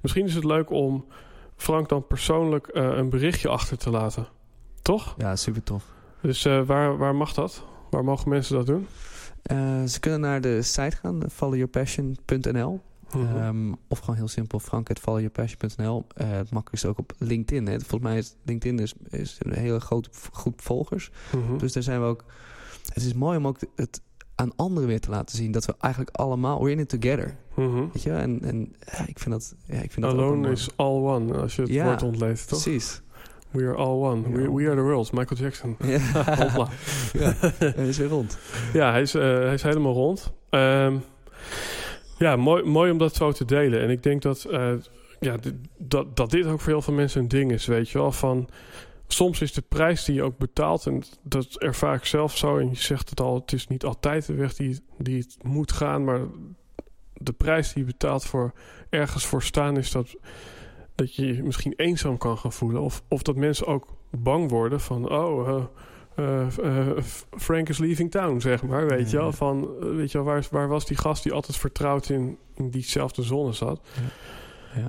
Misschien 0.00 0.24
is 0.24 0.34
het 0.34 0.44
leuk 0.44 0.70
om 0.70 1.04
Frank 1.56 1.88
dan 1.88 2.06
persoonlijk 2.06 2.66
eh, 2.66 2.84
een 2.84 3.08
berichtje 3.08 3.48
achter 3.48 3.78
te 3.78 3.90
laten. 3.90 4.28
Toch? 4.82 5.14
ja, 5.18 5.36
super 5.36 5.62
tof. 5.62 5.84
Dus 6.20 6.44
eh, 6.44 6.62
waar, 6.62 6.96
waar 6.96 7.14
mag 7.14 7.34
dat? 7.34 7.64
Waar 7.90 8.04
mogen 8.04 8.28
mensen 8.28 8.56
dat 8.56 8.66
doen? 8.66 8.86
Ze 9.88 10.00
kunnen 10.00 10.20
naar 10.20 10.40
de 10.40 10.62
site 10.62 10.96
gaan, 10.96 11.22
followyourpassion.nl. 11.30 12.80
Mhm. 13.12 13.36
Ehm, 13.36 13.72
of 13.88 13.98
gewoon 13.98 14.16
heel 14.16 14.28
simpel, 14.28 14.58
frank.followyourpassion.nl. 14.58 16.06
Het 16.14 16.50
makkelijkste 16.50 16.88
ook 16.88 16.98
op 16.98 17.12
LinkedIn. 17.18 17.66
Hè. 17.66 17.80
Volgens 17.80 18.00
mij 18.00 18.18
is 18.18 18.34
LinkedIn 18.42 18.78
is, 18.78 18.94
is 19.08 19.38
een 19.38 19.52
hele 19.52 19.80
grote 19.80 20.08
groep 20.32 20.60
volgers. 20.60 21.10
Mhm. 21.36 21.58
Dus 21.58 21.72
daar 21.72 21.82
zijn 21.82 22.00
we 22.00 22.06
ook... 22.06 22.24
Het 22.86 23.04
is 23.04 23.14
mooi 23.14 23.36
om 23.38 23.46
ook 23.46 23.56
het 23.76 24.00
aan 24.34 24.52
anderen 24.56 24.88
weer 24.88 25.00
te 25.00 25.10
laten 25.10 25.36
zien... 25.36 25.52
dat 25.52 25.64
we 25.64 25.74
eigenlijk 25.80 26.16
allemaal... 26.16 26.58
We're 26.62 26.70
in 26.70 26.78
it 26.78 26.88
together. 26.88 27.36
Mhm. 27.54 27.84
Weet 27.92 28.02
je? 28.02 28.12
En, 28.12 28.40
en 28.42 28.74
ja, 28.92 29.06
ik 29.06 29.18
vind 29.18 29.30
dat... 29.34 29.54
Ja, 29.66 29.80
ik 29.80 29.92
vind 29.92 30.06
Alone 30.06 30.50
is 30.50 30.68
all 30.76 31.00
one, 31.02 31.34
als 31.38 31.56
je 31.56 31.62
het 31.62 31.70
Ja, 31.70 31.84
woord 31.84 32.02
ontleedt, 32.02 32.48
toch? 32.48 32.62
Precies. 32.62 33.00
We 33.50 33.62
are 33.62 33.74
all 33.74 34.00
one. 34.10 34.22
We 34.30 34.52
We, 34.52 34.66
are 34.66 34.74
the 34.76 34.82
world. 34.82 35.12
Michael 35.12 35.40
Jackson. 35.40 35.76
Ja, 35.84 35.98
Hopla. 36.36 36.68
ja. 37.12 37.34
hij 37.58 37.88
is 37.88 37.98
weer 37.98 38.08
rond. 38.08 38.38
Ja, 38.72 38.90
hij 38.90 39.02
is, 39.02 39.14
eh, 39.14 39.22
hij 39.22 39.54
is 39.54 39.62
helemaal 39.62 39.92
rond. 39.92 40.32
Ehm, 40.50 40.96
ja, 42.18 42.36
mooi, 42.36 42.62
mooi 42.64 42.90
om 42.90 42.98
dat 42.98 43.14
zo 43.14 43.32
te 43.32 43.44
delen. 43.44 43.80
En 43.82 43.90
ik 43.90 44.02
denk 44.02 44.22
dat, 44.22 44.44
eh, 44.44 44.72
ja, 45.20 45.36
dit- 45.36 45.54
dat, 45.78 46.16
dat 46.16 46.30
dit 46.30 46.46
ook 46.46 46.60
voor 46.60 46.72
heel 46.72 46.82
veel 46.82 46.94
mensen 46.94 47.20
een 47.20 47.28
ding 47.28 47.52
is, 47.52 47.66
weet 47.66 47.88
je 47.90 47.98
wel. 47.98 48.12
Van, 48.12 48.48
soms 49.12 49.40
is 49.40 49.52
de 49.52 49.62
prijs 49.68 50.04
die 50.04 50.14
je 50.14 50.22
ook 50.22 50.38
betaalt, 50.38 50.86
en 50.86 51.02
dat 51.22 51.56
ervaar 51.58 51.94
ik 51.94 52.04
zelf 52.04 52.36
zo, 52.36 52.58
en 52.58 52.68
je 52.68 52.76
zegt 52.76 53.10
het 53.10 53.20
al, 53.20 53.34
het 53.34 53.52
is 53.52 53.66
niet 53.66 53.84
altijd 53.84 54.26
de 54.26 54.34
weg 54.34 54.54
die, 54.54 54.80
die 54.98 55.18
het 55.18 55.36
moet 55.42 55.72
gaan, 55.72 56.04
maar 56.04 56.20
de 57.14 57.32
prijs 57.32 57.72
die 57.72 57.84
je 57.84 57.90
betaalt 57.90 58.24
voor 58.24 58.52
ergens 58.90 59.26
voor 59.26 59.42
staan 59.42 59.76
is 59.76 59.90
dat, 59.90 60.16
dat 60.94 61.14
je 61.14 61.34
je 61.34 61.42
misschien 61.42 61.74
eenzaam 61.76 62.18
kan 62.18 62.38
gaan 62.38 62.52
voelen. 62.52 62.82
Of, 62.82 63.02
of 63.08 63.22
dat 63.22 63.36
mensen 63.36 63.66
ook 63.66 63.86
bang 64.10 64.50
worden 64.50 64.80
van, 64.80 65.10
oh, 65.10 65.48
eh, 65.48 65.64
eh, 66.16 66.88
eh, 66.88 67.02
Frank 67.36 67.68
is 67.68 67.78
leaving 67.78 68.10
town, 68.10 68.40
zeg 68.40 68.62
maar. 68.62 68.86
Weet 68.86 69.10
je 69.10 69.16
wel? 69.16 69.26
Ja. 69.26 69.32
Van, 69.32 69.78
weet 69.96 70.12
je 70.12 70.18
wel, 70.18 70.26
waar, 70.26 70.46
waar 70.50 70.68
was 70.68 70.86
die 70.86 70.96
gast 70.96 71.22
die 71.22 71.32
altijd 71.32 71.56
vertrouwd 71.56 72.08
in, 72.08 72.38
in 72.54 72.70
diezelfde 72.70 73.22
zone 73.22 73.52
zat? 73.52 73.80
Ja. 73.94 74.02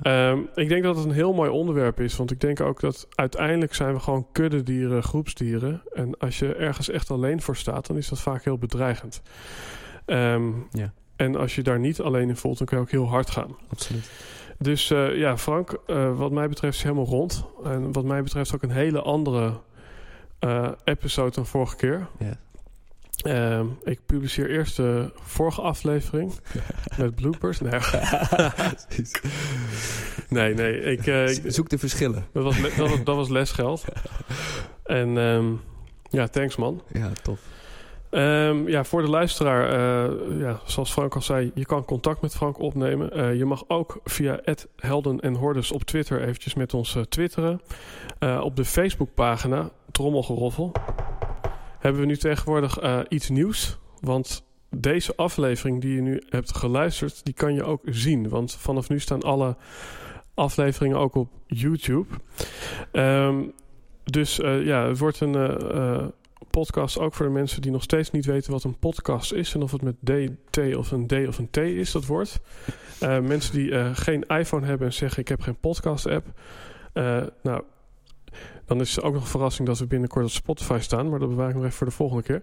Ehm, 0.02 0.38
ik 0.54 0.68
denk 0.68 0.82
dat 0.82 0.96
het 0.96 1.04
een 1.04 1.10
heel 1.10 1.32
mooi 1.32 1.50
onderwerp 1.50 2.00
is. 2.00 2.16
Want 2.16 2.30
ik 2.30 2.40
denk 2.40 2.60
ook 2.60 2.80
dat 2.80 3.08
uiteindelijk 3.14 3.74
zijn 3.74 3.94
we 3.94 4.00
gewoon 4.00 4.26
kuddedieren, 4.32 5.02
groepsdieren. 5.02 5.82
En 5.92 6.18
als 6.18 6.38
je 6.38 6.54
ergens 6.54 6.88
echt 6.90 7.10
alleen 7.10 7.40
voor 7.42 7.56
staat, 7.56 7.86
dan 7.86 7.96
is 7.96 8.08
dat 8.08 8.20
vaak 8.20 8.44
heel 8.44 8.58
bedreigend. 8.58 9.22
Ehm, 10.06 10.50
Ja. 10.70 10.92
En 11.16 11.36
als 11.36 11.54
je 11.54 11.62
daar 11.62 11.78
niet 11.78 12.00
alleen 12.00 12.28
in 12.28 12.36
voelt, 12.36 12.58
dan 12.58 12.66
kun 12.66 12.76
je 12.76 12.82
ook 12.82 12.90
heel 12.90 13.08
hard 13.08 13.30
gaan. 13.30 13.56
Absoluut. 13.68 14.10
Dus 14.58 14.90
eh, 14.90 15.16
ja, 15.16 15.38
Frank, 15.38 15.78
eh, 15.86 16.16
wat 16.16 16.32
mij 16.32 16.48
betreft 16.48 16.76
is 16.76 16.82
helemaal 16.82 17.04
rond. 17.04 17.44
En 17.64 17.92
wat 17.92 18.04
mij 18.04 18.22
betreft 18.22 18.54
ook 18.54 18.62
een 18.62 18.70
hele 18.70 19.02
andere 19.02 19.52
eh, 20.38 20.68
episode 20.84 21.30
dan 21.30 21.46
vorige 21.46 21.76
keer. 21.76 22.06
Ja. 22.18 22.36
Ehm, 23.22 23.66
ik 23.84 24.00
publiceer 24.06 24.50
eerst 24.50 24.76
de 24.76 25.10
vorige 25.22 25.60
aflevering 25.60 26.32
met 26.98 27.14
bloopers. 27.14 27.60
Nee, 27.60 27.74
nee, 30.28 30.54
nee 30.54 30.80
ik, 30.80 31.06
eh, 31.06 31.26
Zoek 31.46 31.68
de 31.68 31.78
verschillen. 31.78 32.26
dat, 32.32 32.44
was, 32.44 32.60
dat, 32.60 32.88
was, 32.88 33.04
dat 33.04 33.16
was 33.16 33.28
lesgeld. 33.28 33.84
En 34.84 35.18
ehm, 35.18 35.52
ja, 36.10 36.26
thanks 36.26 36.56
man. 36.56 36.82
Ja, 36.92 37.10
tof. 37.22 37.40
Ehm, 38.10 38.68
ja, 38.68 38.84
voor 38.84 39.02
de 39.02 39.08
luisteraar, 39.08 39.68
eh, 39.68 40.40
ja, 40.40 40.60
zoals 40.64 40.92
Frank 40.92 41.14
al 41.14 41.22
zei, 41.22 41.50
je 41.54 41.66
kan 41.66 41.84
contact 41.84 42.20
met 42.20 42.34
Frank 42.34 42.58
opnemen. 42.58 43.10
Eh, 43.10 43.34
je 43.34 43.44
mag 43.44 43.64
ook 43.68 44.00
via 44.04 44.40
Helden 44.76 45.20
en 45.20 45.34
Hordes 45.34 45.72
op 45.72 45.82
Twitter 45.82 46.22
eventjes 46.22 46.54
met 46.54 46.74
ons 46.74 46.98
twitteren. 47.08 47.60
Op 48.40 48.56
de 48.56 48.64
Facebookpagina, 48.64 49.70
Trommelgeroffel, 49.90 50.72
hebben 51.84 52.00
we 52.02 52.06
nu 52.06 52.16
tegenwoordig 52.16 52.78
eh, 52.78 53.00
iets 53.08 53.28
nieuws. 53.28 53.78
Want 54.00 54.44
deze 54.70 55.16
aflevering 55.16 55.80
die 55.80 55.94
je 55.94 56.00
nu 56.00 56.22
hebt 56.28 56.56
geluisterd, 56.56 57.24
die 57.24 57.34
kan 57.34 57.54
je 57.54 57.64
ook 57.64 57.80
zien. 57.84 58.28
Want 58.28 58.54
vanaf 58.54 58.88
nu 58.88 59.00
staan 59.00 59.22
alle 59.22 59.56
afleveringen 60.34 60.98
ook 60.98 61.14
op 61.14 61.30
YouTube. 61.46 62.06
Ehm, 62.92 63.42
dus 64.04 64.40
eh, 64.40 64.64
ja, 64.64 64.88
het 64.88 64.98
wordt 64.98 65.20
een... 65.20 65.34
eh, 65.34 66.06
podcast 66.50 66.98
ook 66.98 67.14
voor 67.14 67.26
de 67.26 67.32
mensen 67.32 67.62
die 67.62 67.70
nog 67.70 67.82
steeds 67.82 68.10
niet 68.10 68.24
weten 68.24 68.52
wat 68.52 68.64
een 68.64 68.78
podcast 68.78 69.32
is 69.32 69.54
en 69.54 69.62
of 69.62 69.72
het 69.72 69.82
met 69.82 69.96
D, 70.04 70.10
T 70.50 70.76
of 70.76 70.90
een 70.90 71.06
D 71.06 71.12
of 71.12 71.38
een 71.38 71.50
T 71.50 71.56
is, 71.56 71.92
dat 71.92 72.06
woord. 72.06 72.40
Mensen 73.00 73.54
die 73.54 73.94
geen 73.94 74.22
iPhone 74.22 74.66
hebben 74.66 74.86
en 74.86 74.92
zeggen 74.92 75.20
ik 75.20 75.28
heb 75.28 75.40
geen 75.40 75.60
podcast 75.60 76.06
app. 76.06 76.26
Eh, 76.94 77.22
nou, 77.42 77.62
dan 78.66 78.80
is 78.80 78.96
het 78.96 79.04
ook 79.04 79.12
nog 79.12 79.22
een 79.22 79.28
verrassing 79.28 79.68
dat 79.68 79.78
we 79.78 79.86
binnenkort 79.86 80.24
op 80.24 80.30
Spotify 80.30 80.78
staan, 80.80 81.08
maar 81.08 81.18
dat 81.18 81.28
bewaar 81.28 81.48
ik 81.48 81.54
nog 81.54 81.64
even 81.64 81.76
voor 81.76 81.86
de 81.86 81.92
volgende 81.92 82.22
keer. 82.22 82.42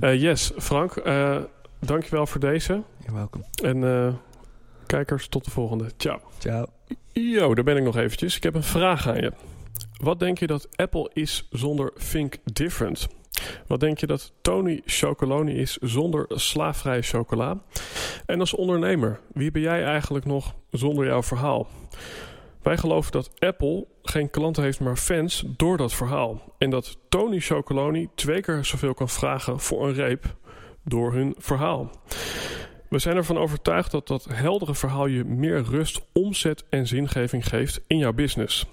Eh, 0.00 0.20
yes, 0.20 0.52
Frank, 0.56 0.96
eh 0.96 1.36
dankjewel 1.78 2.26
voor 2.26 2.40
deze. 2.40 2.82
You're 2.98 3.14
welcome. 3.14 3.44
En 3.62 3.84
eh, 3.84 4.14
kijkers, 4.86 5.28
tot 5.28 5.44
de 5.44 5.50
volgende. 5.50 5.86
Ciao. 5.96 6.20
Ciao. 6.38 6.66
Yo, 7.12 7.54
daar 7.54 7.64
ben 7.64 7.76
ik 7.76 7.82
nog 7.82 7.96
eventjes. 7.96 8.36
Ik 8.36 8.42
heb 8.42 8.54
een 8.54 8.62
vraag 8.62 9.08
aan 9.08 9.20
je. 9.20 9.32
Wat 10.02 10.18
denk 10.18 10.38
je 10.38 10.46
dat 10.46 10.68
Apple 10.76 11.10
is 11.12 11.48
zonder 11.50 11.92
Think 12.10 12.36
Different? 12.44 13.08
Wat 13.66 13.80
denk 13.80 13.98
je 13.98 14.06
dat 14.06 14.32
Tony 14.42 14.80
Chocoloni 14.84 15.54
is 15.54 15.76
zonder 15.76 16.24
slaafvrije 16.28 17.02
chocola? 17.02 17.58
En 18.26 18.40
als 18.40 18.54
ondernemer, 18.54 19.20
wie 19.32 19.50
ben 19.50 19.62
jij 19.62 19.84
eigenlijk 19.84 20.24
nog 20.24 20.54
zonder 20.70 21.06
jouw 21.06 21.22
verhaal? 21.22 21.68
Wij 22.62 22.76
geloven 22.76 23.12
dat 23.12 23.30
Apple 23.38 23.86
geen 24.02 24.30
klanten 24.30 24.62
heeft, 24.62 24.80
maar 24.80 24.96
fans 24.96 25.44
door 25.56 25.76
dat 25.76 25.94
verhaal. 25.94 26.54
En 26.58 26.70
dat 26.70 26.98
Tony 27.08 27.40
Chocoloni 27.40 28.08
twee 28.14 28.40
keer 28.40 28.64
zoveel 28.64 28.94
kan 28.94 29.08
vragen 29.08 29.60
voor 29.60 29.88
een 29.88 29.94
reep 29.94 30.36
door 30.84 31.12
hun 31.12 31.34
verhaal. 31.38 31.90
We 32.90 32.98
zijn 32.98 33.16
ervan 33.16 33.38
overtuigd 33.38 33.90
dat 33.90 34.06
dat 34.06 34.26
heldere 34.32 34.74
verhaal 34.74 35.06
je 35.06 35.24
meer 35.24 35.62
rust, 35.62 36.00
omzet 36.12 36.64
en 36.70 36.86
zingeving 36.86 37.48
geeft 37.48 37.80
in 37.86 37.98
jouw 37.98 38.12
business. 38.12 38.66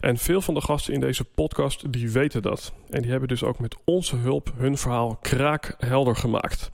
En 0.00 0.16
veel 0.16 0.40
van 0.40 0.54
de 0.54 0.60
gasten 0.60 0.94
in 0.94 1.00
deze 1.00 1.24
podcast 1.24 1.92
die 1.92 2.10
weten 2.10 2.42
dat. 2.42 2.72
En 2.90 3.02
die 3.02 3.10
hebben 3.10 3.28
dus 3.28 3.42
ook 3.42 3.58
met 3.58 3.76
onze 3.84 4.16
hulp 4.16 4.52
hun 4.56 4.78
verhaal 4.78 5.18
kraakhelder 5.20 6.16
gemaakt. 6.16 6.70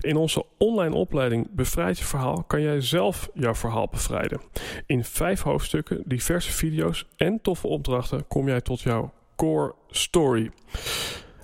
In 0.00 0.16
onze 0.16 0.44
online 0.58 0.94
opleiding 0.94 1.48
Bevrijd 1.50 1.98
je 1.98 2.04
verhaal 2.04 2.42
kan 2.42 2.62
jij 2.62 2.80
zelf 2.80 3.28
jouw 3.34 3.54
verhaal 3.54 3.88
bevrijden. 3.90 4.40
In 4.86 5.04
vijf 5.04 5.42
hoofdstukken, 5.42 6.02
diverse 6.04 6.52
video's 6.52 7.06
en 7.16 7.40
toffe 7.42 7.66
opdrachten 7.66 8.26
kom 8.26 8.48
jij 8.48 8.60
tot 8.60 8.80
jouw 8.80 9.12
core 9.36 9.74
story. 9.90 10.50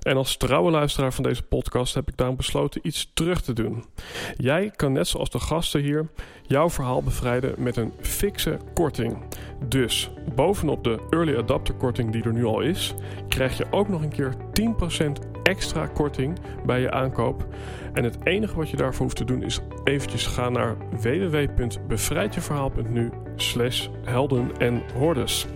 En 0.04 0.16
als 0.16 0.36
trouwe 0.36 0.70
luisteraar 0.70 1.12
van 1.12 1.24
deze 1.24 1.42
podcast 1.42 1.94
heb 1.94 2.08
ik 2.08 2.16
daarom 2.16 2.36
besloten 2.36 2.80
iets 2.84 3.10
terug 3.14 3.42
te 3.42 3.52
doen. 3.52 3.84
Jij 4.36 4.70
kan 4.76 4.92
net 4.92 5.08
zoals 5.08 5.30
de 5.30 5.40
gasten 5.40 5.80
hier 5.80 6.08
jouw 6.46 6.70
verhaal 6.70 7.02
bevrijden 7.02 7.54
met 7.58 7.76
een 7.76 7.92
fikse 8.00 8.58
korting. 8.74 9.16
Dus 9.68 10.10
bovenop 10.34 10.84
de 10.84 11.06
early 11.10 11.36
adapter 11.36 11.74
korting 11.74 12.12
die 12.12 12.22
er 12.22 12.32
nu 12.32 12.44
al 12.44 12.60
is, 12.60 12.94
krijg 13.28 13.56
je 13.56 13.66
ook 13.70 13.88
nog 13.88 14.02
een 14.02 14.08
keer 14.08 14.34
10% 14.60 14.64
extra 15.42 15.86
korting 15.86 16.38
bij 16.66 16.80
je 16.80 16.90
aankoop. 16.90 17.46
En 17.92 18.04
het 18.04 18.18
enige 18.24 18.56
wat 18.56 18.70
je 18.70 18.76
daarvoor 18.76 19.02
hoeft 19.02 19.16
te 19.16 19.24
doen 19.24 19.42
is 19.42 19.60
eventjes 19.84 20.26
gaan 20.26 20.52
naar 20.52 20.76
www.bevrijdjeverhaal.nu 20.90 23.10
slash 23.36 23.88
helden 24.04 24.50
en 24.58 24.82
hordes. 24.94 25.46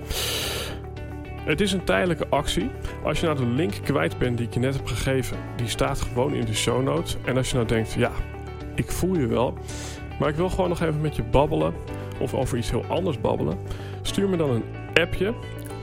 Het 1.49 1.61
is 1.61 1.73
een 1.73 1.85
tijdelijke 1.85 2.27
actie. 2.29 2.71
Als 3.05 3.21
je 3.21 3.27
nou 3.27 3.39
de 3.39 3.47
link 3.47 3.73
kwijt 3.83 4.19
bent 4.19 4.39
die 4.39 4.47
ik 4.47 4.55
je 4.55 4.61
net 4.61 4.75
heb 4.75 4.87
gegeven, 4.87 5.37
die 5.57 5.69
staat 5.69 6.01
gewoon 6.01 6.35
in 6.35 6.45
de 6.45 6.55
show 6.55 6.83
notes. 6.83 7.17
En 7.25 7.37
als 7.37 7.49
je 7.49 7.55
nou 7.55 7.67
denkt, 7.67 7.93
ja, 7.93 8.11
ik 8.75 8.91
voel 8.91 9.15
je 9.19 9.27
wel, 9.27 9.59
maar 10.19 10.29
ik 10.29 10.35
wil 10.35 10.49
gewoon 10.49 10.69
nog 10.69 10.81
even 10.81 11.01
met 11.01 11.17
je 11.17 11.23
babbelen 11.23 11.75
of 12.19 12.35
over 12.35 12.59
iets 12.59 12.71
heel 12.71 12.85
anders 12.89 13.21
babbelen, 13.21 13.59
stuur 14.03 14.29
me 14.29 14.37
dan 14.37 14.51
een 14.51 14.65
appje 14.95 15.35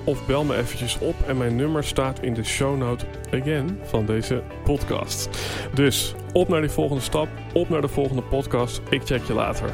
of 0.03 0.25
bel 0.25 0.43
me 0.43 0.55
eventjes 0.55 0.97
op 0.99 1.15
en 1.27 1.37
mijn 1.37 1.55
nummer 1.55 1.83
staat 1.83 2.21
in 2.21 2.33
de 2.33 2.43
show 2.43 2.77
note 2.77 3.05
again 3.33 3.79
van 3.83 4.05
deze 4.05 4.43
podcast. 4.63 5.29
Dus 5.73 6.15
op 6.33 6.47
naar 6.47 6.61
die 6.61 6.69
volgende 6.69 7.01
stap, 7.01 7.27
op 7.53 7.69
naar 7.69 7.81
de 7.81 7.87
volgende 7.87 8.21
podcast. 8.21 8.81
Ik 8.89 9.01
check 9.05 9.23
je 9.23 9.33
later. 9.33 9.69